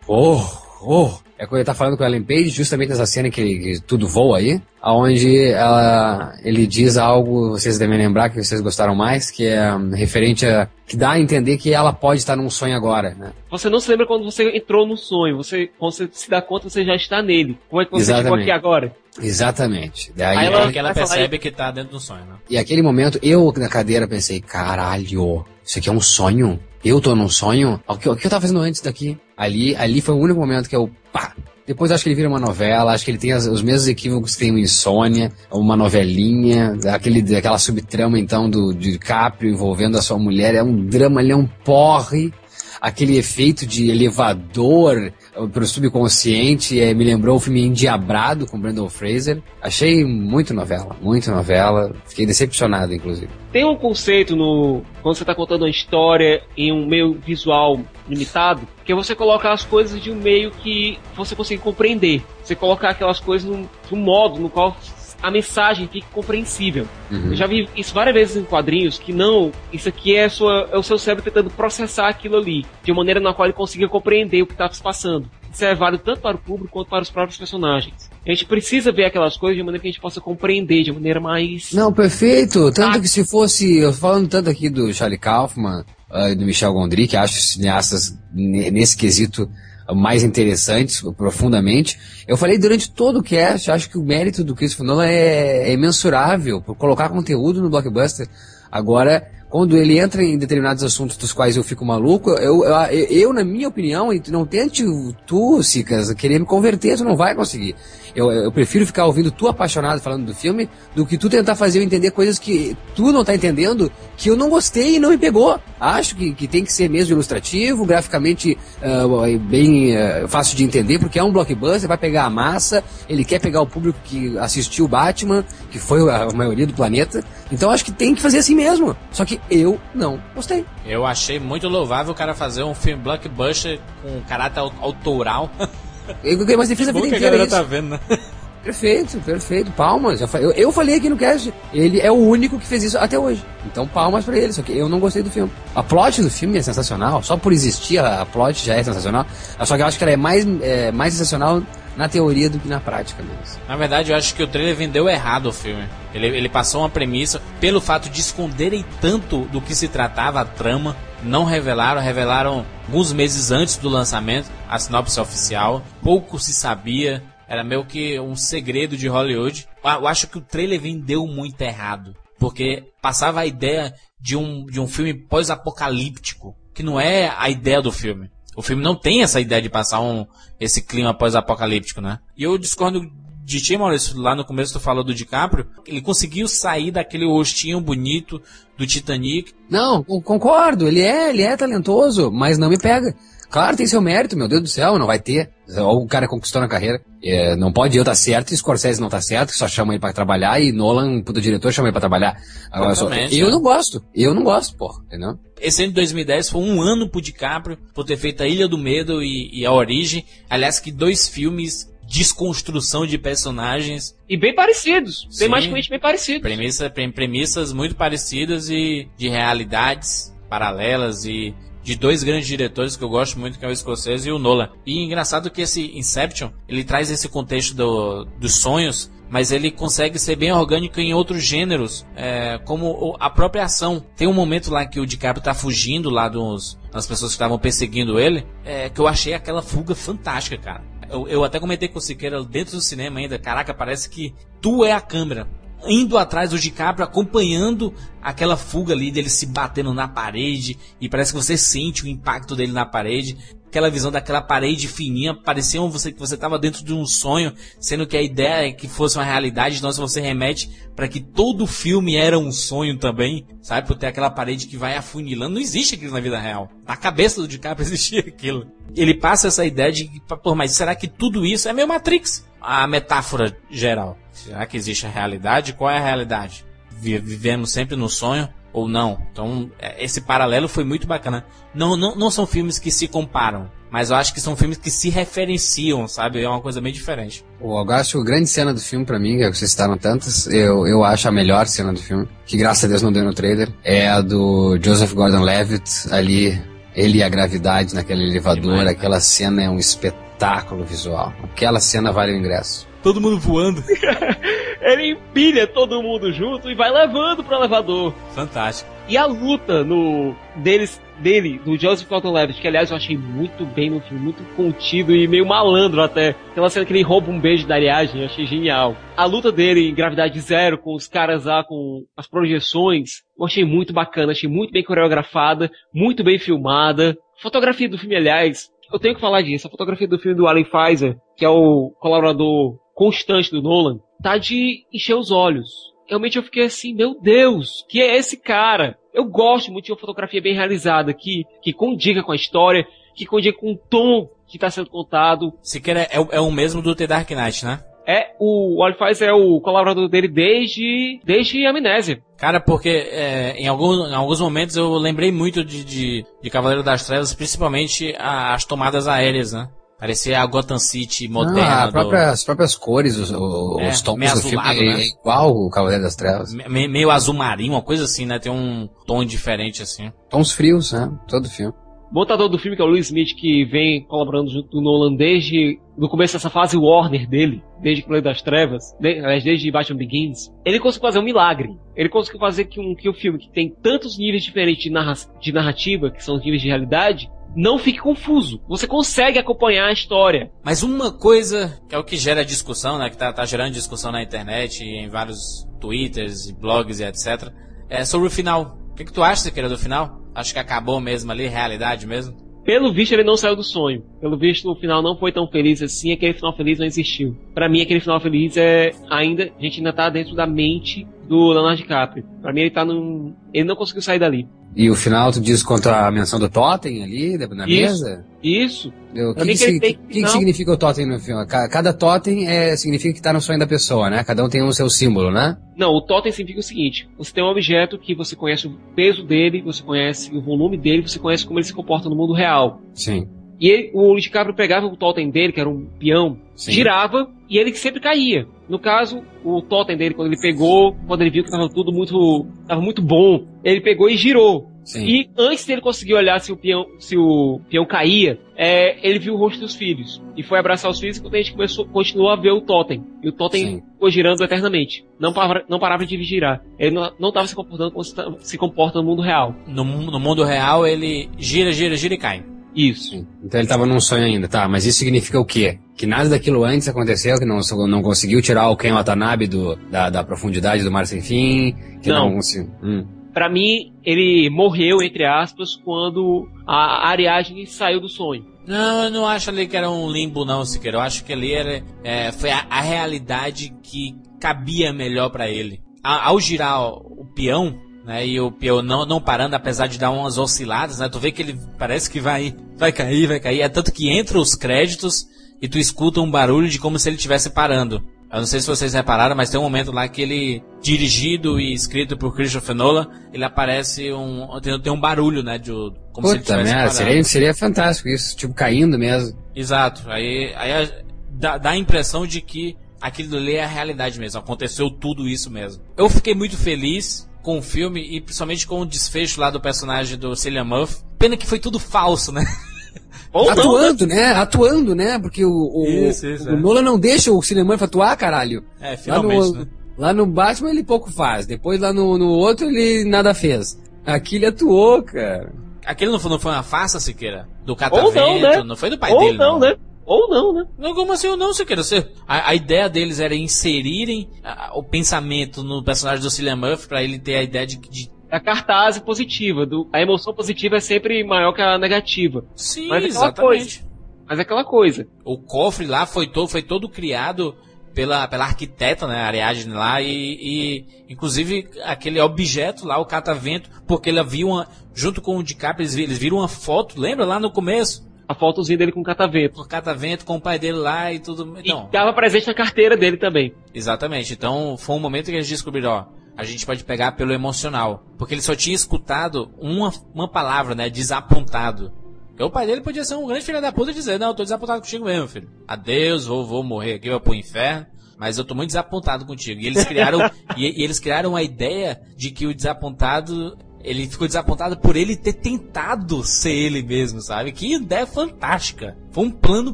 Oh, 0.08 0.42
oh, 0.82 1.14
é 1.44 1.48
quando 1.48 1.60
ele 1.60 1.66
tá 1.66 1.74
falando 1.74 1.98
com 1.98 2.04
a 2.04 2.08
Ellen 2.08 2.24
Page, 2.24 2.50
justamente 2.50 2.90
nessa 2.90 3.06
cena 3.06 3.30
que, 3.30 3.60
que 3.60 3.82
tudo 3.82 4.08
voa 4.08 4.38
aí, 4.38 4.62
aonde 4.82 5.52
ela, 5.52 6.34
ele 6.44 6.66
diz 6.66 6.98
algo, 6.98 7.52
vocês 7.52 7.78
devem 7.78 7.98
lembrar 7.98 8.30
que 8.30 8.42
vocês 8.42 8.62
gostaram 8.62 8.96
mais, 8.96 9.30
que 9.30 9.46
é 9.46 9.74
um, 9.74 9.92
referente 9.92 10.46
a, 10.46 10.68
que 10.88 10.96
dá 10.96 11.12
a 11.12 11.20
entender 11.20 11.58
que 11.58 11.74
ela 11.74 11.92
pode 11.92 12.20
estar 12.20 12.36
num 12.36 12.50
sonho 12.50 12.76
agora, 12.76 13.14
né? 13.14 13.34
Você 13.52 13.70
não 13.70 13.80
se 13.80 13.90
lembra 13.90 14.08
quando 14.08 14.24
você 14.24 14.56
entrou 14.56 14.88
no 14.88 14.98
sonho, 14.98 15.38
você, 15.38 15.70
quando 15.78 15.92
você 15.92 16.10
se 16.12 16.30
dá 16.30 16.42
conta, 16.42 16.70
você 16.70 16.84
já 16.86 16.96
está 16.96 17.22
nele. 17.22 17.58
Como 17.70 17.82
é 17.82 17.86
que 17.86 17.92
você 17.92 18.04
Exatamente. 18.04 18.24
chegou 18.24 18.40
aqui 18.40 18.52
agora? 18.52 18.96
Exatamente. 19.22 20.12
Daí 20.16 20.38
Aí 20.38 20.46
ela, 20.48 20.62
ela, 20.62 20.72
ela 20.74 20.94
percebe 20.94 21.38
que 21.38 21.52
tá 21.52 21.70
dentro 21.72 21.92
do 21.92 22.00
sonho, 22.00 22.26
né? 22.26 22.36
E 22.50 22.58
aquele 22.58 22.82
momento, 22.82 23.20
eu 23.22 23.54
na 23.58 23.70
cadeira 23.70 24.08
pensei, 24.08 24.42
caralho, 24.42 25.46
isso 25.64 25.78
aqui 25.78 25.90
é 25.90 25.92
um 25.92 26.02
sonho? 26.02 26.60
Eu 26.84 27.00
tô 27.00 27.16
num 27.16 27.30
sonho? 27.30 27.82
O 27.88 27.98
que, 27.98 28.10
o 28.10 28.16
que 28.16 28.28
eu 28.28 28.30
tava 28.30 28.42
fazendo 28.42 28.60
antes 28.60 28.82
daqui? 28.82 29.18
Ali, 29.38 29.74
ali 29.76 30.02
foi 30.02 30.14
o 30.16 30.20
único 30.20 30.40
momento 30.40 30.68
que 30.68 30.76
eu, 30.76 30.90
pá, 31.14 31.34
depois 31.66 31.92
acho 31.92 32.04
que 32.04 32.10
ele 32.10 32.16
vira 32.16 32.28
uma 32.28 32.40
novela, 32.40 32.92
acho 32.92 33.06
que 33.06 33.12
ele 33.12 33.18
tem 33.18 33.32
as, 33.32 33.48
os 33.48 33.62
mesmos 33.62 33.88
equívocos 33.88 34.34
que 34.34 34.42
tem 34.42 34.52
o 34.52 34.60
Insônia, 34.60 35.32
uma 35.50 35.78
novelinha, 35.78 36.78
aquele, 36.92 37.36
aquela 37.38 37.58
subtrama 37.58 38.20
então 38.20 38.50
do 38.50 38.74
de 38.74 39.00
Caprio 39.00 39.50
envolvendo 39.50 39.98
a 39.98 40.02
sua 40.02 40.20
mulher, 40.20 40.56
é 40.56 40.62
um 40.62 40.86
drama, 40.86 41.22
ele 41.22 41.32
é 41.32 41.36
um 41.36 41.48
porre, 41.48 42.34
aquele 42.82 43.18
efeito 43.18 43.66
de 43.66 43.90
elevador 43.90 45.14
pro 45.52 45.66
subconsciente, 45.66 46.80
é, 46.80 46.94
me 46.94 47.04
lembrou 47.04 47.38
o 47.38 47.40
filme 47.40 47.62
Endiabrado 47.62 48.46
com 48.46 48.60
Brandon 48.60 48.90
Fraser. 48.90 49.42
Achei 49.62 50.04
muito 50.04 50.54
novela, 50.54 50.96
muito 51.02 51.30
novela, 51.32 51.94
fiquei 52.06 52.26
decepcionado 52.26 52.94
inclusive. 52.94 53.30
Tem 53.52 53.66
um 53.66 53.76
conceito 53.76 54.36
no 54.36 54.82
quando 55.02 55.16
você 55.16 55.24
está 55.24 55.36
contando 55.36 55.64
uma 55.64 55.70
história 55.70 56.44
em 56.58 56.72
um 56.72 56.86
meio 56.86 57.14
visual 57.14 57.80
limitado, 58.08 58.68
que 58.86 58.92
é 58.92 58.96
você 58.96 59.16
colocar 59.16 59.54
as 59.54 59.64
coisas 59.64 60.02
de 60.02 60.12
um 60.12 60.16
meio 60.16 60.52
que 60.52 60.98
você 61.16 61.36
consiga 61.36 61.62
compreender. 61.62 62.22
Você 62.44 62.56
colocar 62.56 62.90
aquelas 62.90 63.20
coisas 63.20 63.50
num, 63.50 63.66
num 63.92 63.98
modo 63.98 64.40
no 64.40 64.50
qual 64.50 64.76
a 65.24 65.32
mensagem 65.32 65.88
fique 65.88 66.06
compreensível. 66.12 66.86
Uhum. 67.10 67.30
Eu 67.30 67.36
já 67.36 67.48
vi 67.48 67.70
isso 67.78 67.94
várias 67.94 68.14
vezes 68.14 68.36
em 68.36 68.44
quadrinhos 68.44 69.00
que 69.00 69.14
não, 69.14 69.54
isso 69.72 69.88
aqui 69.88 70.14
é, 70.14 70.28
sua, 70.28 70.68
é 70.70 70.78
o 70.78 70.84
seu 70.84 71.00
cérebro 71.00 71.24
tentando 71.24 71.50
processar 71.50 72.10
aquilo 72.10 72.36
ali, 72.36 72.66
de 72.84 72.92
uma 72.92 72.98
maneira 72.98 73.22
na 73.22 73.34
qual 73.34 73.46
ele 73.46 73.54
consiga 73.54 73.88
compreender 73.88 74.42
o 74.42 74.46
que 74.46 74.52
está 74.52 74.70
se 74.70 74.84
passando. 74.84 75.32
Isso 75.52 75.64
é 75.64 75.74
válido 75.74 76.04
tanto 76.04 76.20
para 76.20 76.36
o 76.36 76.40
público 76.40 76.74
quanto 76.74 76.90
para 76.90 77.04
os 77.04 77.10
próprios 77.10 77.38
personagens. 77.38 78.10
A 78.26 78.30
gente 78.30 78.46
precisa 78.46 78.92
ver 78.92 79.06
aquelas 79.06 79.38
coisas 79.38 79.56
de 79.56 79.64
maneira 79.64 79.82
que 79.82 79.88
a 79.88 79.92
gente 79.92 80.02
possa 80.02 80.20
compreender 80.20 80.84
de 80.84 80.92
maneira 80.92 81.22
mais. 81.22 81.72
Não, 81.72 81.94
perfeito. 81.94 82.72
Tanto 82.74 83.00
que 83.00 83.08
se 83.08 83.24
fosse, 83.24 83.78
eu 83.78 83.94
falando 83.94 84.28
tanto 84.28 84.50
aqui 84.50 84.70
do 84.70 84.92
Charlie 84.94 85.20
Kaufman 85.20 85.86
uh, 86.12 86.30
e 86.30 86.36
do 86.36 86.44
Michel 86.44 86.74
Gondry, 86.74 87.08
que 87.08 87.16
acho 87.16 87.40
cineastas 87.40 88.18
nesse 88.34 88.98
quesito 88.98 89.48
mais 89.92 90.24
interessantes, 90.24 91.02
profundamente. 91.18 92.00
Eu 92.28 92.38
falei 92.38 92.58
durante 92.58 92.90
todo 92.90 93.20
o 93.20 93.24
cast, 93.24 93.70
acho 93.72 93.90
que 93.90 93.98
o 93.98 94.04
mérito 94.04 94.44
do 94.44 94.56
Christopher 94.56 94.86
Nolan 94.86 95.08
é, 95.08 95.70
é 95.70 95.74
imensurável 95.74 96.62
por 96.62 96.76
colocar 96.76 97.10
conteúdo 97.10 97.62
no 97.62 97.70
blockbuster. 97.70 98.28
Agora, 98.72 99.28
quando 99.54 99.78
ele 99.78 100.00
entra 100.00 100.24
em 100.24 100.36
determinados 100.36 100.84
assuntos 100.84 101.16
dos 101.16 101.32
quais 101.32 101.56
eu 101.56 101.64
fico 101.64 101.86
maluco, 101.86 102.32
eu, 102.32 102.64
eu, 102.64 102.76
eu, 102.92 103.32
na 103.32 103.44
minha 103.44 103.68
opinião, 103.68 104.12
e 104.12 104.20
não 104.30 104.48
tente 104.48 104.84
tu, 105.28 105.62
Sicas, 105.62 106.12
querer 106.14 106.40
me 106.40 106.46
converter, 106.46 106.98
tu 106.98 107.04
não 107.04 107.16
vai 107.16 107.36
conseguir. 107.36 107.76
Eu, 108.16 108.32
eu, 108.32 108.52
prefiro 108.52 108.86
ficar 108.86 109.06
ouvindo 109.06 109.32
tu 109.32 109.48
apaixonado 109.48 110.00
falando 110.00 110.26
do 110.26 110.36
filme 110.36 110.70
do 110.96 111.06
que 111.06 111.18
tu 111.18 111.30
tentar 111.30 111.56
fazer 111.56 111.80
eu 111.80 111.84
entender 111.84 112.12
coisas 112.12 112.38
que 112.38 112.78
tu 112.96 113.12
não 113.12 113.26
tá 113.26 113.34
entendendo, 113.34 113.92
que 114.16 114.30
eu 114.30 114.38
não 114.38 114.50
gostei 114.50 114.96
e 114.96 115.00
não 115.00 115.10
me 115.10 115.18
pegou. 115.18 115.60
Acho 115.80 116.16
que, 116.16 116.34
que 116.34 116.48
tem 116.48 116.64
que 116.64 116.72
ser 116.72 116.90
mesmo 116.90 117.14
ilustrativo, 117.14 117.86
graficamente 117.86 118.58
uh, 118.82 119.40
bem 119.40 119.96
uh, 119.98 120.28
fácil 120.28 120.56
de 120.56 120.64
entender, 120.64 121.00
porque 121.00 121.18
é 121.18 121.24
um 121.24 121.32
blockbuster, 121.32 121.88
vai 121.88 121.98
pegar 121.98 122.26
a 122.26 122.30
massa, 122.30 122.84
ele 123.10 123.26
quer 123.26 123.40
pegar 123.40 123.62
o 123.62 123.68
público 123.68 124.00
que 124.04 124.38
assistiu 124.38 124.88
Batman, 124.88 125.44
que 125.72 125.80
foi 125.80 126.08
a 126.10 126.28
maioria 126.34 126.68
do 126.68 126.74
planeta. 126.74 127.24
Então 127.52 127.72
acho 127.72 127.84
que 127.84 127.92
tem 127.92 128.14
que 128.14 128.22
fazer 128.22 128.38
assim 128.38 128.56
mesmo. 128.56 128.96
Só 129.12 129.26
que 129.26 129.42
eu 129.50 129.80
não 129.94 130.22
gostei. 130.36 130.66
Eu 130.86 131.06
achei 131.06 131.40
muito 131.40 131.68
louvável 131.68 132.14
o 132.14 132.16
cara 132.16 132.36
fazer 132.36 132.64
um 132.64 132.76
filme 132.76 133.02
blockbuster 133.02 133.80
com 134.02 134.22
caráter 134.22 134.60
autoral. 134.60 135.50
Eu, 136.24 136.48
eu, 136.48 136.58
mas 136.58 136.70
ele 136.70 136.76
fez 136.76 136.90
a 136.90 136.94
Bom 136.94 137.02
vida 137.02 137.18
que 137.18 137.24
a 137.24 137.28
inteira 137.28 137.44
isso. 137.44 137.56
tá 137.56 137.64
vendo, 137.64 137.90
né? 137.90 138.00
Perfeito, 138.64 139.20
perfeito. 139.20 139.72
Palmas. 139.72 140.22
Eu, 140.22 140.52
eu, 140.54 140.72
falei 140.72 140.96
aqui 140.96 141.10
no 141.10 141.18
cast. 141.18 141.54
Ele 141.74 142.00
é 142.00 142.10
o 142.10 142.16
único 142.16 142.58
que 142.58 142.66
fez 142.66 142.82
isso 142.82 142.98
até 142.98 143.20
hoje. 143.20 143.44
Então, 143.66 143.86
palmas 143.86 144.24
pra 144.24 144.38
ele. 144.38 144.54
Só 144.54 144.62
que 144.62 144.72
eu 144.72 144.88
não 144.88 145.02
gostei 145.02 145.22
do 145.22 145.30
filme. 145.30 145.52
A 145.76 145.84
plot 145.84 146.22
do 146.22 146.30
filme 146.30 146.58
é 146.58 146.62
sensacional. 146.62 147.22
Só 147.22 147.36
por 147.36 147.52
existir 147.52 147.98
a, 147.98 148.22
a 148.22 148.26
plot 148.26 148.66
já 148.66 148.76
é 148.76 148.82
sensacional. 148.82 149.26
Só 149.66 149.76
que 149.76 149.82
eu 149.82 149.86
acho 149.86 149.98
que 149.98 150.04
ela 150.06 150.14
é 150.14 150.16
mais, 150.16 150.48
é, 150.62 150.94
mais 150.94 151.14
sensacional 151.14 151.62
na 151.96 152.10
teoria 152.10 152.50
do 152.50 152.60
que 152.60 152.68
na 152.68 152.80
prática 152.80 153.22
mesmo. 153.24 153.62
Na 153.68 153.76
verdade, 153.76 154.12
eu 154.12 154.18
acho 154.18 154.36
que 154.36 154.44
o 154.44 154.48
trailer 154.48 154.76
vendeu 154.76 155.08
errado 155.08 155.48
o 155.48 155.54
filme. 155.54 155.88
Ele, 156.14 156.28
ele 156.28 156.50
passou 156.50 156.82
uma 156.82 156.90
premissa, 156.90 157.42
pelo 157.60 157.82
fato 157.82 158.10
de 158.10 158.20
esconderem 158.20 158.86
tanto 159.00 159.46
do 159.46 159.62
que 159.62 159.76
se 159.76 159.88
tratava 159.88 160.42
a 160.42 160.46
trama, 160.46 160.96
não 161.24 161.46
revelaram, 161.46 162.02
revelaram 162.02 162.66
alguns 162.86 163.14
meses 163.14 163.52
antes 163.52 163.78
do 163.78 163.90
lançamento, 163.90 164.52
a 164.68 164.78
sinopse 164.78 165.20
oficial. 165.20 165.84
Pouco 166.02 166.40
se 166.40 166.54
sabia, 166.54 167.24
era 167.48 167.64
meio 167.64 167.86
que 167.86 168.20
um 168.20 168.36
segredo 168.36 168.98
de 168.98 169.08
Hollywood. 169.08 169.68
Eu 169.84 170.08
acho 170.08 170.28
que 170.28 170.38
o 170.38 170.42
trailer 170.42 170.82
vendeu 170.82 171.26
muito 171.28 171.62
errado, 171.62 172.16
porque 172.40 172.84
passava 173.02 173.42
a 173.42 173.46
ideia 173.46 173.94
de 174.20 174.36
um, 174.36 174.66
de 174.66 174.80
um 174.80 174.88
filme 174.88 175.14
pós-apocalíptico, 175.14 176.56
que 176.74 176.84
não 176.84 177.00
é 177.00 177.34
a 177.38 177.50
ideia 177.50 177.82
do 177.82 177.92
filme. 177.92 178.30
O 178.56 178.62
filme 178.62 178.84
não 178.84 178.96
tem 178.96 179.24
essa 179.24 179.40
ideia 179.42 179.62
de 179.62 179.70
passar 179.70 180.02
um, 180.02 180.26
esse 180.60 180.82
clima 180.82 181.14
pós-apocalíptico, 181.14 182.02
né? 182.02 182.20
E 182.38 182.44
eu 182.44 182.58
discordo 182.58 183.10
de 183.46 183.62
ti, 183.62 183.76
Maurício, 183.78 184.18
lá 184.18 184.36
no 184.36 184.46
começo 184.46 184.72
tu 184.74 184.80
falou 184.80 185.04
do 185.04 185.14
DiCaprio, 185.14 185.68
ele 185.86 186.02
conseguiu 186.02 186.48
sair 186.48 186.92
daquele 186.92 187.26
rostinho 187.26 187.82
bonito 187.82 188.42
do 188.78 188.88
Titanic. 188.88 189.54
Não, 189.70 190.02
con- 190.04 190.22
concordo. 190.22 190.88
Ele 190.88 191.02
é, 191.02 191.30
ele 191.30 191.42
é 191.42 191.58
talentoso, 191.58 192.32
mas 192.32 192.58
não 192.58 192.70
me 192.70 192.78
pega. 192.80 193.14
Claro, 193.54 193.78
tem 193.78 193.86
seu 193.86 194.02
mérito, 194.02 194.36
meu 194.36 194.48
Deus 194.48 194.64
do 194.64 194.68
céu, 194.68 194.98
não 194.98 195.06
vai 195.06 195.20
ter. 195.20 195.52
Ou 195.78 196.04
o 196.04 196.08
cara 196.08 196.28
conquistou 196.28 196.60
na 196.60 196.68
carreira. 196.68 197.00
É, 197.24 197.56
não 197.56 197.72
pode 197.72 197.96
eu 197.96 198.02
estar 198.02 198.16
certo 198.16 198.52
e 198.52 198.58
Scorsese 198.58 199.00
não 199.00 199.10
tá 199.10 199.22
certo, 199.22 199.52
que 199.52 199.56
só 199.56 199.68
chama 199.68 199.94
ele 199.94 200.00
pra 200.00 200.12
trabalhar 200.12 200.60
e 200.60 200.72
Nolan, 200.72 201.22
puto 201.22 201.40
diretor, 201.40 201.72
chama 201.72 201.88
ele 201.88 201.94
pra 201.94 202.00
trabalhar. 202.00 202.36
Agora, 202.72 202.96
só, 202.96 203.08
eu 203.14 203.48
é. 203.48 203.52
não 203.52 203.62
gosto. 203.62 204.04
Eu 204.16 204.34
não 204.34 204.44
gosto, 204.44 204.76
porra, 204.76 205.04
entendeu? 205.06 205.38
Esse 205.62 205.84
ano 205.84 205.92
de 205.92 205.98
2010 205.98 206.50
foi 206.50 206.62
um 206.62 206.82
ano 206.82 207.08
pro 207.08 207.22
DiCaprio 207.22 207.78
por 207.94 208.04
ter 208.04 208.18
feito 208.18 208.42
A 208.42 208.48
Ilha 208.48 208.68
do 208.68 208.76
Medo 208.76 209.22
e, 209.22 209.52
e 209.54 209.68
A 209.68 209.72
Origem. 209.72 210.26
Aliás, 210.50 210.80
que 210.80 210.92
dois 210.92 211.30
filmes 211.30 211.94
desconstrução 212.08 213.06
de 213.06 213.20
personagens. 213.20 214.16
E 214.28 214.36
bem 214.36 214.56
parecidos. 214.56 215.28
Sim. 215.30 215.46
Tematicamente 215.46 215.92
bem 215.92 216.00
parecidos. 216.00 216.42
Premissa, 216.42 216.90
pre- 216.90 217.12
premissas 217.12 217.72
muito 217.72 217.94
parecidas 217.94 218.68
e 218.72 219.08
de 219.16 219.30
realidades 219.30 220.34
paralelas 220.50 221.24
e 221.26 221.54
de 221.84 221.96
dois 221.96 222.24
grandes 222.24 222.48
diretores 222.48 222.96
que 222.96 223.04
eu 223.04 223.10
gosto 223.10 223.38
muito, 223.40 223.60
que 223.60 223.66
é 223.66 223.68
o 223.68 223.76
Scorsese 223.76 224.30
e 224.30 224.32
o 224.32 224.40
Nolan. 224.40 224.70
E 224.86 225.04
engraçado 225.04 225.52
que 225.52 225.62
esse 225.62 225.96
Inception, 225.98 226.50
ele 226.68 226.84
traz 226.84 227.12
esse 227.12 227.28
contexto 227.28 227.76
do- 227.76 228.26
dos 228.40 228.56
sonhos, 228.56 229.12
mas 229.30 229.52
ele 229.52 229.70
consegue 229.72 230.18
ser 230.20 230.36
bem 230.36 230.52
orgânico 230.52 231.00
em 231.00 231.14
outros 231.14 231.44
gêneros, 231.44 232.06
é, 232.16 232.60
como 232.66 233.16
a 233.20 233.30
própria 233.30 233.64
ação. 233.66 234.04
Tem 234.16 234.28
um 234.28 234.34
momento 234.34 234.72
lá 234.72 234.86
que 234.86 235.00
o 235.00 235.06
DiCaprio 235.06 235.44
tá 235.44 235.54
fugindo 235.54 236.10
lá 236.10 236.30
dos, 236.30 236.78
das 236.92 237.06
pessoas 237.08 237.32
que 237.32 237.36
estavam 237.36 237.58
perseguindo 237.60 238.20
ele, 238.20 238.46
é, 238.64 238.90
que 238.90 239.02
eu 239.02 239.08
achei 239.08 239.34
aquela 239.34 239.62
fuga 239.62 239.96
fantástica, 239.96 240.58
cara. 240.58 240.84
Eu, 241.10 241.28
eu 241.28 241.44
até 241.44 241.60
comentei 241.60 241.88
com 241.88 241.98
o 242.00 242.02
Siqueira 242.02 242.44
dentro 242.44 242.76
do 242.76 242.82
cinema 242.82 243.20
ainda, 243.20 243.38
caraca, 243.38 243.74
parece 243.74 244.10
que 244.10 244.34
tu 244.62 244.86
é 244.86 244.92
a 244.94 245.02
câmera 245.02 245.48
indo 245.88 246.18
atrás 246.18 246.50
do 246.52 246.60
DiCaprio, 246.60 247.06
acompanhando 247.06 247.94
aquela 248.22 248.56
fuga 248.56 248.94
ali 248.94 249.12
dele 249.12 249.30
se 249.30 249.46
batendo 249.46 249.94
na 249.94 250.08
parede 250.08 250.78
e 251.00 251.10
parece 251.10 251.32
que 251.32 251.38
você 251.38 251.58
sente 251.58 252.06
o 252.06 252.08
impacto 252.08 252.56
dele 252.56 252.72
na 252.72 252.86
parede. 252.86 253.38
Aquela 253.68 253.90
visão 253.90 254.12
daquela 254.12 254.40
parede 254.40 254.88
fininha, 254.88 255.34
parecia 255.34 255.82
você 255.82 256.12
que 256.12 256.20
você 256.20 256.36
estava 256.36 256.60
dentro 256.60 256.86
de 256.86 256.94
um 256.94 257.08
sonho, 257.08 257.54
sendo 257.80 258.06
que 258.06 258.16
a 258.16 258.22
ideia 258.22 258.68
é 258.68 258.72
que 258.72 258.88
fosse 258.88 259.18
uma 259.18 259.24
realidade, 259.24 259.78
então 259.78 259.92
se 259.92 260.00
você 260.00 260.22
remete 260.22 260.70
para 260.96 261.08
que 261.08 261.20
todo 261.20 261.66
filme 261.66 262.16
era 262.16 262.38
um 262.38 262.52
sonho 262.52 263.00
também, 263.00 263.48
sabe? 263.64 263.88
Por 263.88 263.98
ter 263.98 264.06
aquela 264.06 264.30
parede 264.30 264.68
que 264.68 264.78
vai 264.78 264.96
afunilando, 264.96 265.56
não 265.56 265.62
existe 265.62 265.96
aquilo 265.96 266.14
na 266.14 266.20
vida 266.20 266.40
real. 266.40 266.70
Na 266.88 266.96
cabeça 266.96 267.42
do 267.42 267.48
DiCaprio 267.48 267.82
existia 267.84 268.20
aquilo. 268.20 268.68
Ele 268.96 269.16
passa 269.16 269.48
essa 269.48 269.66
ideia 269.66 269.92
de, 269.92 270.08
pô, 270.44 270.54
mas 270.54 270.74
será 270.74 270.94
que 270.94 271.08
tudo 271.08 271.44
isso 271.44 271.68
é 271.68 271.74
meio 271.74 271.88
Matrix? 271.88 272.48
A 272.62 272.86
metáfora 272.86 273.58
geral. 273.72 274.20
Será 274.34 274.66
que 274.66 274.76
existe 274.76 275.06
a 275.06 275.10
realidade? 275.10 275.74
Qual 275.74 275.90
é 275.90 275.98
a 275.98 276.04
realidade? 276.04 276.66
Vi- 276.92 277.20
Vivemos 277.20 277.72
sempre 277.72 277.96
no 277.96 278.10
sonho 278.10 278.50
ou 278.74 278.88
não? 278.88 279.20
Então, 279.32 279.70
é, 279.80 280.04
esse 280.04 280.22
paralelo 280.22 280.68
foi 280.68 280.84
muito 280.84 281.06
bacana. 281.08 281.46
Não, 281.74 281.96
não, 281.96 282.16
não 282.16 282.30
são 282.32 282.46
filmes 282.48 282.80
que 282.80 282.90
se 282.92 283.08
comparam, 283.08 283.70
mas 283.92 284.10
eu 284.10 284.16
acho 284.16 284.34
que 284.34 284.42
são 284.42 284.56
filmes 284.56 284.78
que 284.78 284.90
se 284.90 285.10
referenciam, 285.10 286.08
sabe? 286.08 286.42
É 286.42 286.50
uma 286.50 286.62
coisa 286.62 286.82
meio 286.82 286.94
diferente. 286.94 287.44
O 287.62 287.78
Augusto, 287.78 288.20
a 288.20 288.24
grande 288.24 288.48
cena 288.50 288.74
do 288.74 288.80
filme 288.80 289.06
pra 289.06 289.20
mim, 289.20 289.38
que 289.38 289.44
é 289.44 289.52
que 289.52 289.58
vocês 289.58 289.70
citaram 289.72 289.98
tantas, 289.98 290.48
eu, 290.48 290.88
eu 290.88 291.04
acho 291.04 291.28
a 291.28 291.32
melhor 291.32 291.68
cena 291.68 291.94
do 291.94 292.00
filme, 292.00 292.28
que 292.46 292.58
graças 292.58 292.84
a 292.86 292.88
Deus 292.88 293.02
não 293.02 293.12
deu 293.12 293.24
no 293.24 293.34
trailer, 293.34 293.72
é 293.84 294.08
a 294.10 294.22
do 294.22 294.78
Joseph 294.82 295.14
Gordon-Levitt 295.14 296.12
ali, 296.12 296.60
ele 296.96 297.20
e 297.20 297.24
a 297.24 297.30
gravidade 297.30 297.94
naquele 297.94 298.24
elevador, 298.24 298.88
aquela 298.88 299.20
cena 299.20 299.64
é 299.64 299.70
um 299.70 299.78
espetáculo 299.78 300.84
visual. 300.84 301.34
Aquela 301.44 301.80
cena 301.80 302.12
vale 302.12 302.34
o 302.34 302.38
ingresso. 302.38 302.88
Todo 303.04 303.20
mundo 303.20 303.38
voando. 303.38 303.84
Ele 304.82 305.12
empilha 305.12 305.68
todo 305.68 306.02
mundo 306.02 306.32
junto 306.32 306.70
e 306.70 306.76
vai 306.76 306.90
levando 306.90 307.44
pro 307.44 307.56
elevador. 307.56 308.14
Fantástico. 308.34 308.90
E 309.10 309.18
a 309.18 309.26
luta 309.26 309.84
no 309.84 310.34
deles, 310.56 311.02
dele, 311.20 311.60
do 311.60 311.78
Joseph 311.78 312.08
Gordon-Levitt, 312.08 312.62
que 312.62 312.68
aliás 312.68 312.90
eu 312.90 312.96
achei 312.96 313.18
muito 313.18 313.66
bem 313.66 313.90
no 313.90 314.00
filme, 314.00 314.24
muito 314.24 314.44
contido 314.56 315.14
e 315.14 315.28
meio 315.28 315.46
malandro 315.46 316.02
até. 316.02 316.30
Aquela 316.52 316.70
cena 316.70 316.86
que 316.86 316.94
ele 316.94 317.02
rouba 317.02 317.30
um 317.30 317.40
beijo 317.40 317.68
da 317.68 317.76
Ariadne, 317.76 318.22
eu 318.22 318.26
achei 318.28 318.46
genial. 318.46 318.96
A 319.18 319.26
luta 319.26 319.52
dele 319.52 319.90
em 319.90 319.94
Gravidade 319.94 320.40
Zero, 320.40 320.78
com 320.78 320.96
os 320.96 321.06
caras 321.06 321.44
lá 321.44 321.64
com 321.66 322.06
as 322.16 322.28
projeções, 322.28 323.24
eu 323.38 323.46
achei 323.46 323.66
muito 323.66 323.92
bacana, 323.92 324.32
achei 324.32 324.50
muito 324.50 324.72
bem 324.72 324.84
coreografada, 324.84 325.70
muito 325.94 326.24
bem 326.24 326.40
filmada. 326.40 327.18
Fotografia 327.42 327.90
do 327.90 327.98
filme, 327.98 328.16
aliás, 328.16 328.70
eu 328.92 329.00
tenho 329.00 329.16
que 329.16 329.22
falar 329.22 329.42
disso. 329.42 329.68
A 329.68 329.72
fotografia 329.72 330.08
do 330.08 330.20
filme 330.20 330.38
do 330.38 330.48
Alan 330.48 330.64
Pfizer, 330.64 331.18
que 331.36 331.44
é 331.44 331.50
o 331.50 331.92
colaborador 332.00 332.78
constante 332.94 333.52
do 333.52 333.62
Nolan, 333.62 334.00
tá 334.22 334.38
de 334.38 334.86
encher 334.94 335.16
os 335.16 335.32
olhos. 335.32 335.70
Realmente 336.08 336.38
eu 336.38 336.44
fiquei 336.44 336.66
assim, 336.66 336.94
meu 336.94 337.20
Deus, 337.22 337.86
que 337.90 338.02
é 338.02 338.16
esse 338.18 338.38
cara? 338.38 338.98
Eu 339.14 339.26
gosto 339.26 339.72
muito 339.72 339.86
de 339.86 339.92
uma 339.92 339.98
fotografia 340.00 340.42
bem 340.42 340.54
realizada, 340.54 341.14
que, 341.14 341.44
que 341.62 341.72
condiga 341.74 342.22
com 342.24 342.32
a 342.32 342.36
história, 342.36 342.86
que 343.16 343.26
condiga 343.26 343.58
com 343.58 343.72
o 343.72 343.78
tom 343.78 344.28
que 344.48 344.58
está 344.58 344.70
sendo 344.70 344.90
contado. 344.90 345.54
Siqueira 345.62 346.08
é, 346.12 346.20
o- 346.20 346.30
é 346.32 346.40
o 346.40 346.52
mesmo 346.52 346.82
do 346.82 346.94
The 346.96 347.08
Dark 347.08 347.30
Knight, 347.32 347.66
né? 347.66 347.80
É, 348.06 348.32
o 348.38 348.84
Pfizer 349.00 349.30
é 349.30 349.34
o 349.34 349.62
colaborador 349.62 350.10
dele 350.10 350.28
desde, 350.28 351.22
desde 351.24 351.66
Amnésia. 351.66 352.22
Cara, 352.38 352.60
porque 352.60 352.90
é, 352.90 353.56
em, 353.58 353.66
algum, 353.68 354.06
em 354.08 354.14
alguns 354.14 354.42
momentos 354.42 354.76
eu 354.76 354.94
lembrei 354.98 355.32
muito 355.32 355.64
de, 355.64 355.86
de, 355.86 356.26
de 356.42 356.50
Cavaleiro 356.50 356.84
das 356.84 357.08
Trevas, 357.08 357.34
principalmente 357.34 358.14
as 358.20 358.66
tomadas 358.66 359.08
aéreas, 359.08 359.54
né? 359.54 359.70
Parecia 360.00 360.40
a 360.42 360.46
Gotham 360.46 360.80
City 360.80 361.28
moderna. 361.28 361.62
Ah, 361.64 361.84
a 361.84 361.86
do- 361.88 361.92
própria- 361.94 362.30
as 362.32 362.44
próprias 362.44 362.76
cores, 362.76 363.18
os, 363.18 363.32
o- 363.32 363.78
É, 363.80 363.90
os 363.90 364.02
tons 364.02 364.18
meio 364.18 364.34
do 364.34 364.42
filme 364.42 364.58
é, 364.68 364.74
né? 364.98 365.02
é 365.02 365.08
igual 365.08 365.52
o 365.52 365.70
Cavaleiro 365.70 366.04
das 366.04 366.16
Trevas. 366.16 366.54
me- 366.54 366.88
meio 366.88 367.10
azul 367.10 367.34
marinho, 367.34 367.74
uma 367.74 367.82
coisa 367.82 368.04
assim, 368.04 368.26
né? 368.26 368.38
Tem 368.40 368.52
um 368.52 368.90
tom 369.08 369.24
diferente 369.24 369.82
assim. 369.82 370.12
Tons 370.30 370.52
frios, 370.52 370.92
né? 370.92 371.10
Todo 371.28 371.50
filme. 371.50 371.74
montador 372.16 372.48
do 372.48 372.60
filme, 372.60 372.76
que 372.78 372.82
é 372.84 372.86
o 372.86 372.90
Will 372.90 373.00
Smith, 373.00 373.34
que 373.36 373.66
vem 373.66 374.06
colaborando 374.06 374.48
junto 374.52 374.70
do 374.70 374.82
Nolan 374.82 375.16
desde 375.16 375.80
no 375.98 376.08
começo 376.08 376.34
dessa 376.34 376.48
fase 376.48 376.78
Warner 376.78 377.28
dele, 377.28 377.64
desde 377.82 378.04
Cavaleiro 378.04 378.26
das 378.26 378.40
Trevas, 378.40 378.84
aliás, 379.02 379.44
desde 379.44 379.72
Batman 379.72 379.98
Begins, 379.98 380.52
ele 380.64 380.80
conseguiu 380.80 381.08
fazer 381.08 381.18
um 381.18 381.24
milagre. 381.24 381.70
Ele 381.96 382.10
conseguiu 382.10 382.40
fazer 382.40 382.66
que 382.66 382.80
um, 382.80 382.94
que 382.94 383.10
um 383.10 383.14
filme 383.16 383.40
que 383.40 383.50
tem 383.52 383.68
tantos 383.82 384.16
níveis 384.16 384.44
diferentes 384.44 384.84
de, 384.84 384.92
narra 384.92 385.14
de 385.42 385.52
narrativa, 385.52 386.12
que 386.12 386.24
são 386.24 386.36
os 386.36 386.44
níveis 386.44 386.62
de 386.62 386.68
realidade, 386.68 387.32
não 387.56 387.78
fique 387.78 388.00
confuso. 388.00 388.62
Você 388.68 388.88
consegue 388.88 389.40
acompanhar 389.40 389.88
a 389.88 389.94
história. 389.94 390.52
Mas 390.64 390.84
uma 390.84 391.12
coisa 391.12 391.82
que 391.88 391.96
é 391.96 391.98
o 391.98 392.04
que 392.04 392.18
gera 392.18 392.46
discussão, 392.46 392.98
né? 392.98 393.10
Que 393.10 393.18
tá, 393.18 393.32
tá 393.32 393.46
gerando 393.46 393.74
discussão 393.74 394.12
na 394.12 394.24
internet, 394.24 394.84
em 394.84 395.10
vários 395.10 395.68
twitters, 395.80 396.48
e 396.48 396.54
blogs 396.54 397.00
e 397.00 397.04
etc. 397.04 397.52
É 397.90 398.06
sobre 398.06 398.28
o 398.28 398.32
final. 398.32 398.78
O 398.92 398.96
que, 398.96 399.06
que 399.06 399.14
tu 399.14 399.24
acha, 399.24 399.44
Siqueira, 399.44 399.70
do 399.70 399.78
final? 399.78 400.22
Acho 400.36 400.54
que 400.54 400.60
acabou 400.60 401.00
mesmo 401.00 401.32
ali, 401.32 401.48
realidade 401.48 402.08
mesmo. 402.08 402.36
Pelo 402.64 402.94
visto, 402.94 403.12
ele 403.12 403.26
não 403.26 403.36
saiu 403.36 403.58
do 403.58 403.64
sonho. 403.64 404.04
Pelo 404.22 404.38
visto, 404.38 404.72
o 404.72 404.76
final 404.76 405.02
não 405.02 405.18
foi 405.18 405.34
tão 405.34 405.46
feliz 405.48 405.82
assim. 405.82 406.14
Aquele 406.14 406.34
final 406.34 406.56
feliz 406.56 406.80
não 406.80 406.86
existiu. 406.86 407.36
Pra 407.54 407.68
mim, 407.68 407.82
aquele 407.82 408.00
final 408.00 408.20
feliz 408.22 408.56
é 408.56 408.92
ainda. 409.10 409.52
A 409.58 409.62
gente 409.62 409.80
ainda 409.80 409.92
tá 409.92 410.10
dentro 410.10 410.34
da 410.34 410.48
mente 410.48 411.06
do 411.28 411.52
Leonardo 411.52 411.78
DiCaprio. 411.78 412.26
Pra 412.42 412.52
mim, 412.54 412.62
ele 412.62 412.72
tá 412.72 412.84
num. 412.86 413.34
Ele 413.54 413.68
não 413.68 413.76
conseguiu 413.76 414.02
sair 414.02 414.20
dali. 414.20 414.48
E 414.76 414.90
o 414.90 414.96
final, 414.96 415.32
tu 415.32 415.40
diz 415.40 415.62
contra 415.62 416.08
a 416.08 416.12
menção 416.12 416.40
do 416.40 416.50
Totem 416.50 417.04
ali, 417.04 417.38
na 417.38 417.68
Isso. 417.68 418.04
mesa? 418.04 418.26
Isso. 418.42 418.94
O 419.16 419.36
que, 419.36 419.54
que, 419.54 419.80
que 419.80 419.94
que 420.24 420.28
significa 420.28 420.72
o 420.72 420.78
totem 420.78 421.06
no 421.06 421.20
filme? 421.20 421.46
Ca- 421.46 421.70
Cada 421.70 421.94
totem 421.94 422.48
é, 422.48 422.76
significa 422.76 423.14
que 423.14 423.22
tá 423.22 423.32
no 423.32 423.40
sonho 423.40 423.60
da 423.60 423.68
pessoa, 423.68 424.10
né? 424.10 424.24
Cada 424.24 424.44
um 424.44 424.50
tem 424.50 424.64
o 424.64 424.74
seu 424.74 424.90
símbolo, 424.90 425.30
né? 425.32 425.56
Não, 425.78 425.92
o 425.92 426.02
totem 426.02 426.32
significa 426.32 426.60
o 426.60 426.64
seguinte: 426.64 427.08
você 427.16 427.32
tem 427.32 427.44
um 427.44 427.48
objeto 427.52 428.00
que 428.00 428.16
você 428.16 428.36
conhece 428.36 428.66
o 428.66 428.76
peso 428.96 429.24
dele, 429.24 429.62
você 429.62 429.84
conhece 429.84 430.36
o 430.36 430.42
volume 430.42 430.76
dele, 430.76 431.08
você 431.08 431.20
conhece 431.20 431.46
como 431.46 431.60
ele 431.60 431.68
se 431.68 431.74
comporta 431.74 432.10
no 432.10 432.16
mundo 432.16 432.34
real. 432.34 432.82
Sim. 432.96 433.28
E 433.64 433.70
ele, 433.70 433.92
o 433.94 434.14
DiCaprio 434.18 434.54
pegava 434.54 434.86
o 434.88 434.98
totem 434.98 435.30
dele, 435.30 435.54
que 435.54 435.60
era 435.62 435.70
um 435.70 435.86
peão, 435.98 436.38
Sim. 436.54 436.74
girava 436.74 437.32
e 437.50 437.58
ele 437.58 437.74
sempre 437.74 438.02
caía. 438.02 438.46
No 438.68 438.78
caso, 438.78 439.24
o 439.42 439.62
totem 439.62 439.96
dele, 439.96 440.14
quando 440.14 440.34
ele 440.34 440.42
pegou, 440.42 440.94
quando 441.08 441.22
ele 441.22 441.30
viu 441.30 441.44
que 441.44 441.50
estava 441.50 441.70
tudo 441.70 441.90
muito, 441.90 442.46
tava 442.68 442.82
muito 442.82 443.02
bom, 443.02 443.46
ele 443.64 443.80
pegou 443.80 444.10
e 444.10 444.18
girou. 444.18 444.68
Sim. 444.84 445.06
E 445.06 445.30
antes 445.38 445.66
dele 445.66 445.80
conseguir 445.80 446.14
olhar 446.14 446.42
se 446.42 446.52
o 446.52 446.58
peão, 446.58 446.86
se 447.00 447.16
o 447.18 447.62
peão 447.70 447.86
caía, 447.86 448.38
é, 448.58 448.98
ele 449.02 449.18
viu 449.18 449.34
o 449.34 449.38
rosto 449.38 449.62
dos 449.62 449.76
filhos. 449.76 450.22
E 450.36 450.44
foi 450.44 450.60
abraçar 450.60 450.92
os 450.92 451.00
filhos 451.00 451.20
quando 451.20 451.36
a 451.36 451.38
gente 451.38 451.54
começou, 451.54 451.86
continuou 451.86 452.32
a 452.32 452.36
ver 452.36 452.52
o 452.52 452.60
totem. 452.60 453.02
E 453.24 453.30
o 453.30 453.32
totem 453.32 453.66
Sim. 453.66 453.82
ficou 453.94 454.10
girando 454.10 454.44
eternamente. 454.44 455.06
Não 455.18 455.32
parava, 455.32 455.64
não 455.70 455.80
parava 455.80 456.06
de 456.06 456.22
girar. 456.22 456.62
Ele 456.78 456.94
não, 456.94 457.14
não 457.18 457.32
tava 457.32 457.48
se 457.48 457.56
comportando 457.56 457.92
como 457.92 458.04
se, 458.04 458.14
se 458.40 458.58
comporta 458.58 459.00
no 459.00 459.06
mundo 459.06 459.22
real. 459.22 459.56
No, 459.66 459.86
no 459.86 460.20
mundo 460.20 460.44
real, 460.44 460.86
ele 460.86 461.30
gira, 461.38 461.72
gira, 461.72 461.96
gira 461.96 462.14
e 462.14 462.18
cai. 462.18 462.44
Isso. 462.76 463.26
Então 463.44 463.60
ele 463.60 463.68
tava 463.70 463.86
num 463.86 464.00
sonho 464.00 464.24
ainda, 464.26 464.48
tá? 464.48 464.68
Mas 464.68 464.86
isso 464.86 465.00
significa 465.00 465.40
o 465.40 465.46
quê? 465.46 465.78
Que 465.96 466.08
nada 466.08 466.30
daquilo 466.30 466.64
antes 466.64 466.88
aconteceu, 466.88 467.38
que 467.38 467.46
não, 467.46 467.60
não 467.88 468.02
conseguiu 468.02 468.42
tirar 468.42 468.70
o 468.70 468.76
Ken 468.78 468.92
Watanabe 468.94 469.48
do, 469.48 469.76
da, 469.92 470.10
da 470.10 470.24
profundidade 470.24 470.84
do 470.84 470.92
Mar 470.92 471.06
Sem 471.06 471.22
Fim, 471.22 471.76
que 472.02 472.10
não, 472.10 472.30
Não. 472.30 472.36
conseguiu. 472.36 472.72
Hum. 472.84 473.06
Pra 473.34 473.50
mim, 473.50 473.92
ele 474.04 474.50
morreu, 474.52 475.02
entre 475.02 475.26
aspas, 475.26 475.76
quando 475.76 476.48
a 476.68 477.08
Ariadne 477.10 477.66
saiu 477.66 478.00
do 478.00 478.08
sonho. 478.10 478.46
Não, 478.68 479.04
eu 479.06 479.12
não 479.12 479.28
acho 479.28 479.50
ali 479.50 479.68
que 479.68 479.76
era 479.76 479.90
um 479.90 480.10
limbo, 480.10 480.46
não, 480.46 480.64
Siqueira. 480.66 480.98
Eu 480.98 481.02
acho 481.02 481.24
que 481.26 481.34
ali 481.34 481.52
era, 481.54 481.84
é, 482.04 482.32
foi 482.32 482.50
a, 482.52 482.66
a 482.70 482.82
realidade 482.82 483.74
que 483.84 484.16
cabia 484.40 484.94
melhor 484.94 485.30
pra 485.30 485.50
ele. 485.50 485.82
A- 486.04 486.28
ao 486.30 486.40
girar 486.40 486.82
o, 486.82 487.22
o 487.22 487.26
peão, 487.36 487.76
né, 488.06 488.26
e 488.26 488.40
o 488.40 488.52
peão 488.52 488.82
não, 488.82 489.06
não 489.06 489.22
parando, 489.22 489.56
apesar 489.56 489.88
de 489.88 489.98
dar 489.98 490.12
umas 490.12 490.38
osciladas, 490.38 491.00
né, 491.00 491.10
tu 491.10 491.20
vê 491.20 491.32
que 491.32 491.42
ele 491.42 491.60
parece 491.78 492.10
que 492.10 492.20
vai, 492.20 492.56
vai 492.78 492.92
cair, 492.92 493.28
vai 493.28 493.40
cair. 493.40 493.62
É 493.62 493.70
tanto 493.70 493.92
que 493.92 494.10
entra 494.10 494.38
os 494.38 494.56
créditos 494.56 495.26
e 495.62 495.68
tu 495.68 495.78
escuta 495.78 496.20
um 496.20 496.30
barulho 496.30 496.68
de 496.68 496.80
como 496.80 497.00
se 497.00 497.10
ele 497.10 497.16
estivesse 497.16 497.50
parando. 497.50 498.04
Eu 498.32 498.40
não 498.40 498.48
sei 498.48 498.60
se 498.60 498.68
vocês 498.68 498.94
repararam, 498.94 499.36
mas 499.36 499.52
tem 499.52 499.60
um 499.60 499.64
momento 499.64 499.92
lá 499.92 500.08
que 500.08 500.20
ele, 500.20 500.64
dirigido 500.82 501.60
e 501.60 501.72
escrito 501.72 502.18
por 502.18 502.36
Christopher 502.36 502.74
Nolan, 502.74 503.08
ele 503.32 503.44
aparece 503.44 504.12
um, 504.12 504.48
tem, 504.60 504.82
tem 504.82 504.92
um 504.92 505.00
barulho, 505.00 505.44
né, 505.44 505.60
de, 505.60 505.72
como 506.12 506.28
se 506.28 506.34
ele 506.34 506.40
Puta 506.40 506.54
estivesse 506.54 506.64
merda, 506.64 506.92
parando. 506.92 506.94
seria, 506.94 507.24
seria 507.24 507.54
fantástico 507.54 508.10
isso, 508.10 508.36
tipo, 508.36 508.52
caindo 508.54 508.98
mesmo. 508.98 509.38
Exato. 509.56 510.10
Aí, 510.10 510.52
aí 510.56 510.92
dá, 511.30 511.60
dá 511.60 511.70
a 511.70 511.78
impressão 511.78 512.26
de 512.26 512.42
que 512.42 512.76
aquilo 513.00 513.38
ali 513.38 513.54
é 513.54 513.64
a 513.64 513.68
realidade 513.68 514.20
mesmo. 514.20 514.40
Aconteceu 514.40 514.90
tudo 514.90 515.28
isso 515.28 515.52
mesmo. 515.52 515.84
Eu 515.96 516.10
fiquei 516.10 516.34
muito 516.34 516.58
feliz 516.58 517.30
com 517.44 517.60
o 517.60 517.62
filme 517.62 518.02
e 518.02 518.22
principalmente 518.22 518.66
com 518.66 518.80
o 518.80 518.86
desfecho 518.86 519.40
lá 519.40 519.52
do 519.52 519.62
personagem 519.62 520.18
do 520.18 520.36
Cillian 520.36 520.64
Murphy. 520.64 521.04
Pena 521.20 521.38
que 521.38 521.46
foi 521.46 521.60
tudo 521.60 521.78
falso, 521.78 522.32
né? 522.32 522.44
Atuando, 523.34 524.06
né? 524.08 524.26
Atuando, 524.34 524.96
né? 524.96 525.18
Porque 525.20 525.44
o, 525.44 525.50
o, 525.50 525.86
Isso, 525.86 526.28
isso, 526.28 526.50
o 526.50 526.54
é. 526.54 526.56
Nolan 526.56 526.84
não 526.84 527.00
deixa 527.00 527.32
o 527.32 527.42
cinema 527.42 527.74
atuar, 527.76 528.16
caralho. 528.16 528.64
É, 528.80 528.92
Lá 528.92 528.98
finalmente, 528.98 529.52
no, 529.52 529.60
né? 529.60 529.68
lá 529.98 530.14
no 530.14 530.26
Batman 530.26 530.70
ele 530.70 530.84
pouco 530.84 531.12
faz. 531.12 531.46
Depois 531.48 531.80
lá 531.80 531.92
no, 531.92 532.18
no 532.18 532.30
outro 532.30 532.68
ele 532.68 533.04
nada 533.10 533.34
fez. 533.34 533.80
Aqui 534.06 534.36
ele 534.36 534.46
atuou, 534.46 535.02
cara. 535.02 535.52
Aquele 535.86 536.12
não 536.12 536.20
foi, 536.20 536.32
não 536.32 536.40
foi 536.40 536.52
uma 536.52 536.64
farsa, 536.64 537.00
Siqueira? 537.00 537.48
Do 537.66 537.72
Ou 537.72 537.76
catavento? 537.76 538.16
não, 538.16 538.40
né? 538.40 538.64
Não 538.64 538.76
foi 538.76 538.90
do 538.90 538.98
pai 538.98 539.12
Ou 539.12 539.20
dele, 539.20 539.38
não, 539.38 539.60
né? 539.60 539.76
Ou 540.06 540.30
não, 540.30 540.54
né? 540.54 540.66
Não, 540.78 540.94
como 540.94 541.14
assim 541.14 541.28
ou 541.28 541.38
não, 541.38 541.54
Siqueira? 541.54 541.84
Você, 541.84 542.08
a, 542.28 542.50
a 542.50 542.56
ideia 542.56 542.90
deles 542.90 543.20
era 543.20 543.36
inserirem 543.36 544.30
ah, 544.44 544.72
o 544.76 544.84
pensamento 544.84 545.64
no 545.64 545.84
personagem 545.84 546.22
do 546.22 546.30
Cillian 546.30 546.56
Murphy 546.56 546.88
pra 546.88 547.04
ele 547.04 547.18
ter 547.18 547.36
a 547.36 547.44
ideia 547.44 547.66
de, 547.66 547.78
de 547.78 548.12
A 548.30 548.40
cartaz 548.40 549.00
positiva. 549.00 549.66
Do, 549.66 549.88
a 549.94 550.02
emoção 550.02 550.34
positiva 550.34 550.76
é 550.76 550.80
sempre 550.80 551.24
maior 551.24 551.54
que 551.54 551.62
a 551.62 551.78
negativa. 551.78 552.44
Sim, 552.56 552.88
Mas 552.90 553.04
é 553.04 553.08
aquela 553.08 553.26
exatamente. 553.28 553.48
coisa. 553.48 553.94
Mas 554.28 554.40
é 554.40 554.42
aquela 554.42 554.64
coisa. 554.66 555.08
O 555.24 555.38
cofre 555.38 555.86
lá 555.86 556.06
foi 556.06 556.28
todo, 556.28 556.48
foi 556.48 556.62
todo 556.62 556.90
criado 556.90 557.56
pela, 557.94 558.28
pela 558.28 558.46
arquiteta, 558.46 559.08
né, 559.08 559.22
Ariadne 559.22 559.74
lá, 559.74 560.02
e, 560.02 560.08
e, 560.10 560.86
inclusive 561.10 561.70
aquele 561.84 562.20
objeto 562.20 562.86
lá, 562.86 562.98
o 562.98 563.06
catavento, 563.06 563.70
porque 563.88 564.10
ela 564.10 564.24
viu 564.24 564.48
uma, 564.48 564.68
junto 564.94 565.22
com 565.22 565.38
o 565.38 565.44
DiCaprio, 565.44 565.84
eles, 565.84 565.96
eles 565.96 566.18
viram 566.18 566.38
uma 566.38 566.48
foto, 566.48 567.00
lembra 567.00 567.26
lá 567.26 567.40
no 567.40 567.52
começo? 567.52 568.12
A 568.28 568.34
fotozinha 568.34 568.78
dele 568.78 568.92
com 568.92 569.02
o 569.02 569.04
catavento. 569.04 569.62
O 569.62 569.68
catavento 569.68 570.26
com 570.26 570.38
o 570.38 570.42
pai 570.42 570.58
dele 570.58 570.78
lá 570.78 571.12
e 571.12 571.20
tudo. 571.20 571.58
Então, 571.60 571.88
E 571.88 571.92
tava 571.92 572.14
presente 572.14 572.48
na 572.48 572.54
carteira 572.54 572.96
dele 572.96 573.18
também. 573.18 573.54
Exatamente. 573.74 574.34
Então 574.34 574.78
foi 574.78 574.96
um 574.96 575.00
momento 575.00 575.26
que 575.26 575.32
eles 575.32 575.48
descobriram, 575.48 575.92
ó, 575.92 576.06
a 576.38 576.44
gente 576.44 576.66
pode 576.66 576.84
pegar 576.84 577.14
pelo 577.14 577.34
emocional. 577.34 578.06
Porque 578.18 578.34
ele 578.34 578.42
só 578.42 578.56
tinha 578.56 578.76
escutado 578.76 579.52
uma, 579.60 579.92
uma 580.14 580.30
palavra, 580.30 580.74
né? 580.74 580.90
Desapontado. 580.90 581.92
Porque 582.30 582.44
o 582.44 582.50
pai 582.50 582.66
dele 582.66 582.82
podia 582.82 583.04
ser 583.04 583.16
um 583.16 583.28
grande 583.28 583.46
filho 583.46 583.62
da 583.62 583.72
puta 583.72 583.92
e 583.92 583.94
dizer, 583.94 584.20
não, 584.20 584.30
eu 584.30 584.34
tô 584.34 584.42
desapontado 584.42 584.82
contigo 584.82 585.06
mesmo, 585.06 585.28
filho. 585.28 585.50
Adeus, 585.68 586.26
vou, 586.26 586.46
vou 586.46 586.64
morrer 586.64 586.96
aqui, 586.96 587.10
vou 587.10 587.20
pro 587.20 587.36
inferno. 587.36 587.86
Mas 588.18 588.38
eu 588.38 588.46
tô 588.46 588.56
muito 588.56 588.70
desapontado 588.70 589.26
contigo. 589.26 589.62
E 589.62 589.68
eles 589.68 589.84
criaram, 589.84 590.20
e, 590.58 590.82
e 590.82 590.84
eles 590.84 591.00
criaram 591.00 591.36
a 591.36 591.44
ideia 591.44 592.02
de 592.16 592.32
que 592.32 592.48
o 592.48 592.56
desapontado, 592.56 593.56
ele 593.84 594.08
ficou 594.08 594.28
desapontado 594.28 594.78
por 594.78 594.96
ele 594.96 595.16
ter 595.16 595.34
tentado 595.34 596.24
ser 596.24 596.54
ele 596.54 596.82
mesmo, 596.82 597.22
sabe? 597.22 597.52
Que 597.52 597.74
ideia 597.76 598.06
fantástica. 598.08 598.98
Foi 599.12 599.26
um 599.26 599.32
plano 599.32 599.74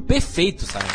perfeito, 0.00 0.66
sabe? 0.66 0.86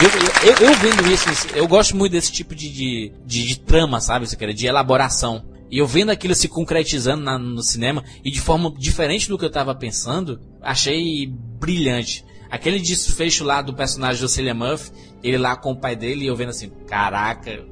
Eu, 0.00 0.48
eu, 0.48 0.68
eu 0.70 0.74
vendo 0.78 1.06
isso, 1.12 1.28
eu 1.54 1.68
gosto 1.68 1.96
muito 1.96 2.12
desse 2.12 2.32
tipo 2.32 2.54
de, 2.54 2.68
de, 2.70 3.12
de, 3.24 3.46
de 3.46 3.60
trama, 3.60 4.00
sabe, 4.00 4.26
você 4.26 4.36
quer, 4.36 4.52
de 4.52 4.66
elaboração. 4.66 5.44
E 5.70 5.78
eu 5.78 5.86
vendo 5.86 6.10
aquilo 6.10 6.34
se 6.34 6.48
concretizando 6.48 7.22
na- 7.22 7.38
no 7.38 7.62
cinema 7.62 8.02
e 8.24 8.30
de 8.30 8.40
forma 8.40 8.72
diferente 8.76 9.28
do 9.28 9.38
que 9.38 9.44
eu 9.44 9.50
tava 9.50 9.74
pensando, 9.74 10.40
achei 10.60 11.26
brilhante. 11.26 12.24
Aquele 12.50 12.78
desfecho 12.78 13.44
lá 13.44 13.62
do 13.62 13.72
personagem 13.74 14.20
do 14.20 14.28
Cillian 14.28 14.54
Murphy, 14.54 14.90
ele 15.22 15.38
lá 15.38 15.56
com 15.56 15.72
o 15.72 15.76
pai 15.80 15.96
dele 15.96 16.24
e 16.24 16.26
eu 16.26 16.36
vendo 16.36 16.50
assim, 16.50 16.68
caraca, 16.86 17.64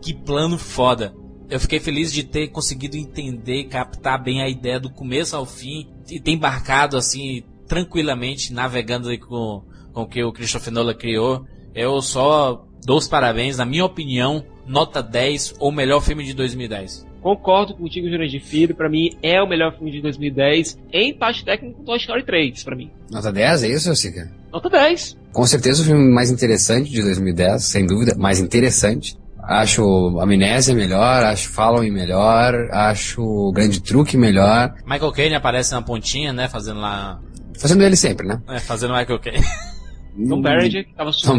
que 0.00 0.14
plano 0.14 0.56
foda. 0.58 1.14
Eu 1.50 1.58
fiquei 1.58 1.80
feliz 1.80 2.12
de 2.12 2.22
ter 2.22 2.48
conseguido 2.48 2.96
entender, 2.96 3.64
captar 3.64 4.22
bem 4.22 4.40
a 4.40 4.48
ideia 4.48 4.78
do 4.78 4.88
começo 4.88 5.34
ao 5.34 5.44
fim 5.44 5.88
e 6.08 6.20
ter 6.20 6.30
embarcado 6.30 6.96
assim 6.96 7.42
tranquilamente, 7.66 8.52
navegando 8.52 9.16
com, 9.18 9.62
com 9.92 10.02
o 10.02 10.06
que 10.06 10.22
o 10.22 10.32
Christopher 10.32 10.72
Nolan 10.72 10.94
criou. 10.94 11.44
Eu 11.74 12.00
só 12.00 12.64
dou 12.84 12.98
os 12.98 13.08
parabéns, 13.08 13.56
na 13.56 13.64
minha 13.64 13.84
opinião, 13.84 14.44
nota 14.66 15.02
10 15.02 15.56
ou 15.58 15.72
melhor 15.72 16.00
filme 16.00 16.24
de 16.24 16.34
2010. 16.34 17.10
Concordo 17.20 17.74
contigo, 17.74 18.08
Jurandir 18.08 18.42
Filho. 18.42 18.74
Pra 18.74 18.88
mim, 18.88 19.10
é 19.22 19.42
o 19.42 19.48
melhor 19.48 19.74
filme 19.74 19.90
de 19.90 20.00
2010. 20.00 20.78
Em 20.92 21.12
parte 21.12 21.44
técnica, 21.44 21.76
com 21.76 21.84
Toy 21.84 21.98
Story 21.98 22.24
3, 22.24 22.64
pra 22.64 22.76
mim. 22.76 22.90
Nota 23.10 23.30
10, 23.30 23.64
é 23.64 23.68
isso, 23.68 23.94
Sica? 23.94 24.30
Nota 24.50 24.70
10. 24.70 25.18
Com 25.32 25.46
certeza 25.46 25.82
o 25.82 25.84
filme 25.84 26.12
mais 26.12 26.30
interessante 26.30 26.90
de 26.90 27.02
2010, 27.02 27.62
sem 27.62 27.86
dúvida, 27.86 28.14
mais 28.16 28.40
interessante. 28.40 29.16
Acho 29.42 30.18
Amnésia 30.20 30.74
melhor, 30.74 31.24
acho 31.24 31.48
Following 31.48 31.90
melhor, 31.90 32.68
acho 32.70 33.22
o 33.22 33.52
Grande 33.52 33.80
Truque 33.80 34.16
melhor. 34.16 34.74
Michael 34.86 35.12
Caine 35.12 35.34
aparece 35.34 35.72
na 35.72 35.82
pontinha, 35.82 36.32
né, 36.32 36.48
fazendo 36.48 36.80
lá... 36.80 37.20
Fazendo 37.58 37.82
ele 37.82 37.96
sempre, 37.96 38.26
né? 38.26 38.40
É, 38.48 38.58
fazendo 38.58 38.94
Michael 38.94 39.18
Caine. 39.18 39.44
Tom 40.28 40.40
Berenger, 40.40 40.86
que 40.86 40.94
tava 40.94 41.10
Tom. 41.12 41.38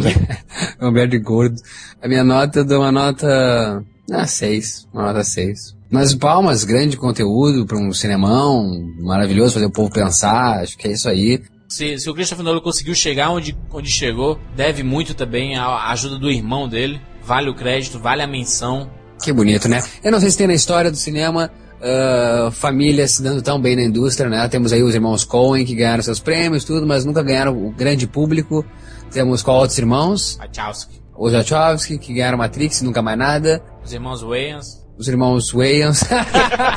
Humberto 0.82 1.19
Gordo. 1.22 1.56
A 2.02 2.07
minha 2.07 2.23
nota, 2.23 2.60
eu 2.60 2.65
dou 2.65 2.80
uma 2.80 2.91
nota... 2.91 3.84
Ah, 4.11 4.28
6. 4.28 4.88
Uma 4.94 5.07
nota 5.07 5.23
6. 5.23 5.76
Mas 5.90 6.15
palmas, 6.15 6.64
grande 6.64 6.95
conteúdo 6.95 7.65
para 7.65 7.78
um 7.78 7.91
cinemão, 7.91 8.72
maravilhoso, 9.02 9.56
fazer 9.56 9.65
o 9.65 9.72
povo 9.72 9.91
pensar, 9.91 10.61
acho 10.61 10.78
que 10.78 10.88
é 10.88 10.91
isso 10.91 11.10
aí. 11.10 11.41
Se, 11.68 11.98
se 11.98 12.10
o 12.10 12.14
Christopher 12.14 12.44
Nolan 12.44 12.61
conseguiu 12.61 12.95
chegar 12.95 13.30
onde, 13.30 13.57
onde 13.72 13.90
chegou, 13.90 14.40
deve 14.56 14.84
muito 14.84 15.14
também 15.14 15.57
à 15.57 15.90
ajuda 15.91 16.18
do 16.18 16.32
irmão 16.32 16.68
dele. 16.68 16.99
Vale 17.23 17.49
o 17.49 17.56
crédito, 17.56 17.99
vale 17.99 18.22
a 18.22 18.27
menção. 18.27 18.89
Que 19.22 19.31
bonito, 19.31 19.68
né? 19.68 19.81
Eu 20.03 20.11
não 20.11 20.19
sei 20.19 20.31
se 20.31 20.38
tem 20.38 20.48
na 20.48 20.53
história 20.53 20.89
do 20.89 20.98
cinema 20.98 21.52
ah, 21.84 22.52
famílias 22.52 23.10
se 23.11 23.23
dando 23.23 23.41
tão 23.41 23.60
bem 23.60 23.76
na 23.76 23.81
indústria, 23.81 24.30
né? 24.30 24.48
Temos 24.48 24.72
aí 24.72 24.84
os 24.84 24.93
irmãos 24.93 25.23
Coen 25.23 25.65
que 25.65 25.73
ganharam 25.73 26.03
seus 26.03 26.19
prêmios, 26.19 26.64
tudo, 26.64 26.85
mas 26.85 27.03
nunca 27.06 27.23
ganharam 27.23 27.65
o 27.65 27.72
grande 27.72 28.06
público. 28.07 28.64
Temos 29.11 29.41
qual 29.41 29.57
outros 29.57 29.80
irmãos? 29.80 30.38
Wachowski. 30.38 31.02
Os 31.18 31.34
Wachowski, 31.34 31.98
que 31.98 32.14
ganharam 32.14 32.38
Matrix, 32.38 32.84
nunca 32.84 33.02
mais 33.02 33.18
nada. 33.18 33.64
Os 33.84 33.91
irmãos 33.91 34.22
Wayans. 34.22 34.85
Os 34.98 35.07
irmãos 35.07 35.52
Wayans. 35.52 36.03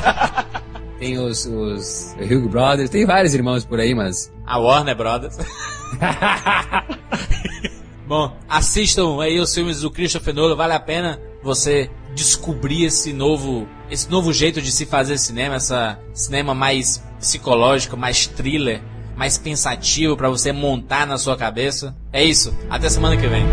tem 0.99 1.19
os, 1.19 1.45
os 1.45 2.15
Hugh 2.19 2.49
Brothers, 2.49 2.89
tem 2.89 3.05
vários 3.05 3.35
irmãos 3.35 3.63
por 3.63 3.79
aí, 3.79 3.93
mas 3.93 4.33
A 4.45 4.59
Warner 4.59 4.97
Brothers. 4.97 5.37
Bom, 8.07 8.35
assistam 8.47 9.19
aí 9.19 9.39
os 9.39 9.53
filmes 9.53 9.81
do 9.81 9.89
Christopher 9.89 10.33
Nolan, 10.33 10.55
vale 10.55 10.73
a 10.73 10.79
pena 10.79 11.19
você 11.43 11.89
descobrir 12.13 12.85
esse 12.85 13.11
novo, 13.11 13.67
esse 13.89 14.09
novo 14.09 14.31
jeito 14.31 14.61
de 14.61 14.71
se 14.71 14.85
fazer 14.85 15.17
cinema, 15.17 15.55
essa 15.55 15.99
cinema 16.13 16.53
mais 16.53 17.03
psicológico, 17.19 17.97
mais 17.97 18.27
thriller, 18.27 18.81
mais 19.15 19.37
pensativo 19.37 20.15
pra 20.15 20.29
você 20.29 20.51
montar 20.51 21.07
na 21.07 21.17
sua 21.17 21.35
cabeça. 21.35 21.95
É 22.13 22.23
isso, 22.23 22.55
até 22.69 22.89
semana 22.89 23.17
que 23.17 23.27
vem. 23.27 23.45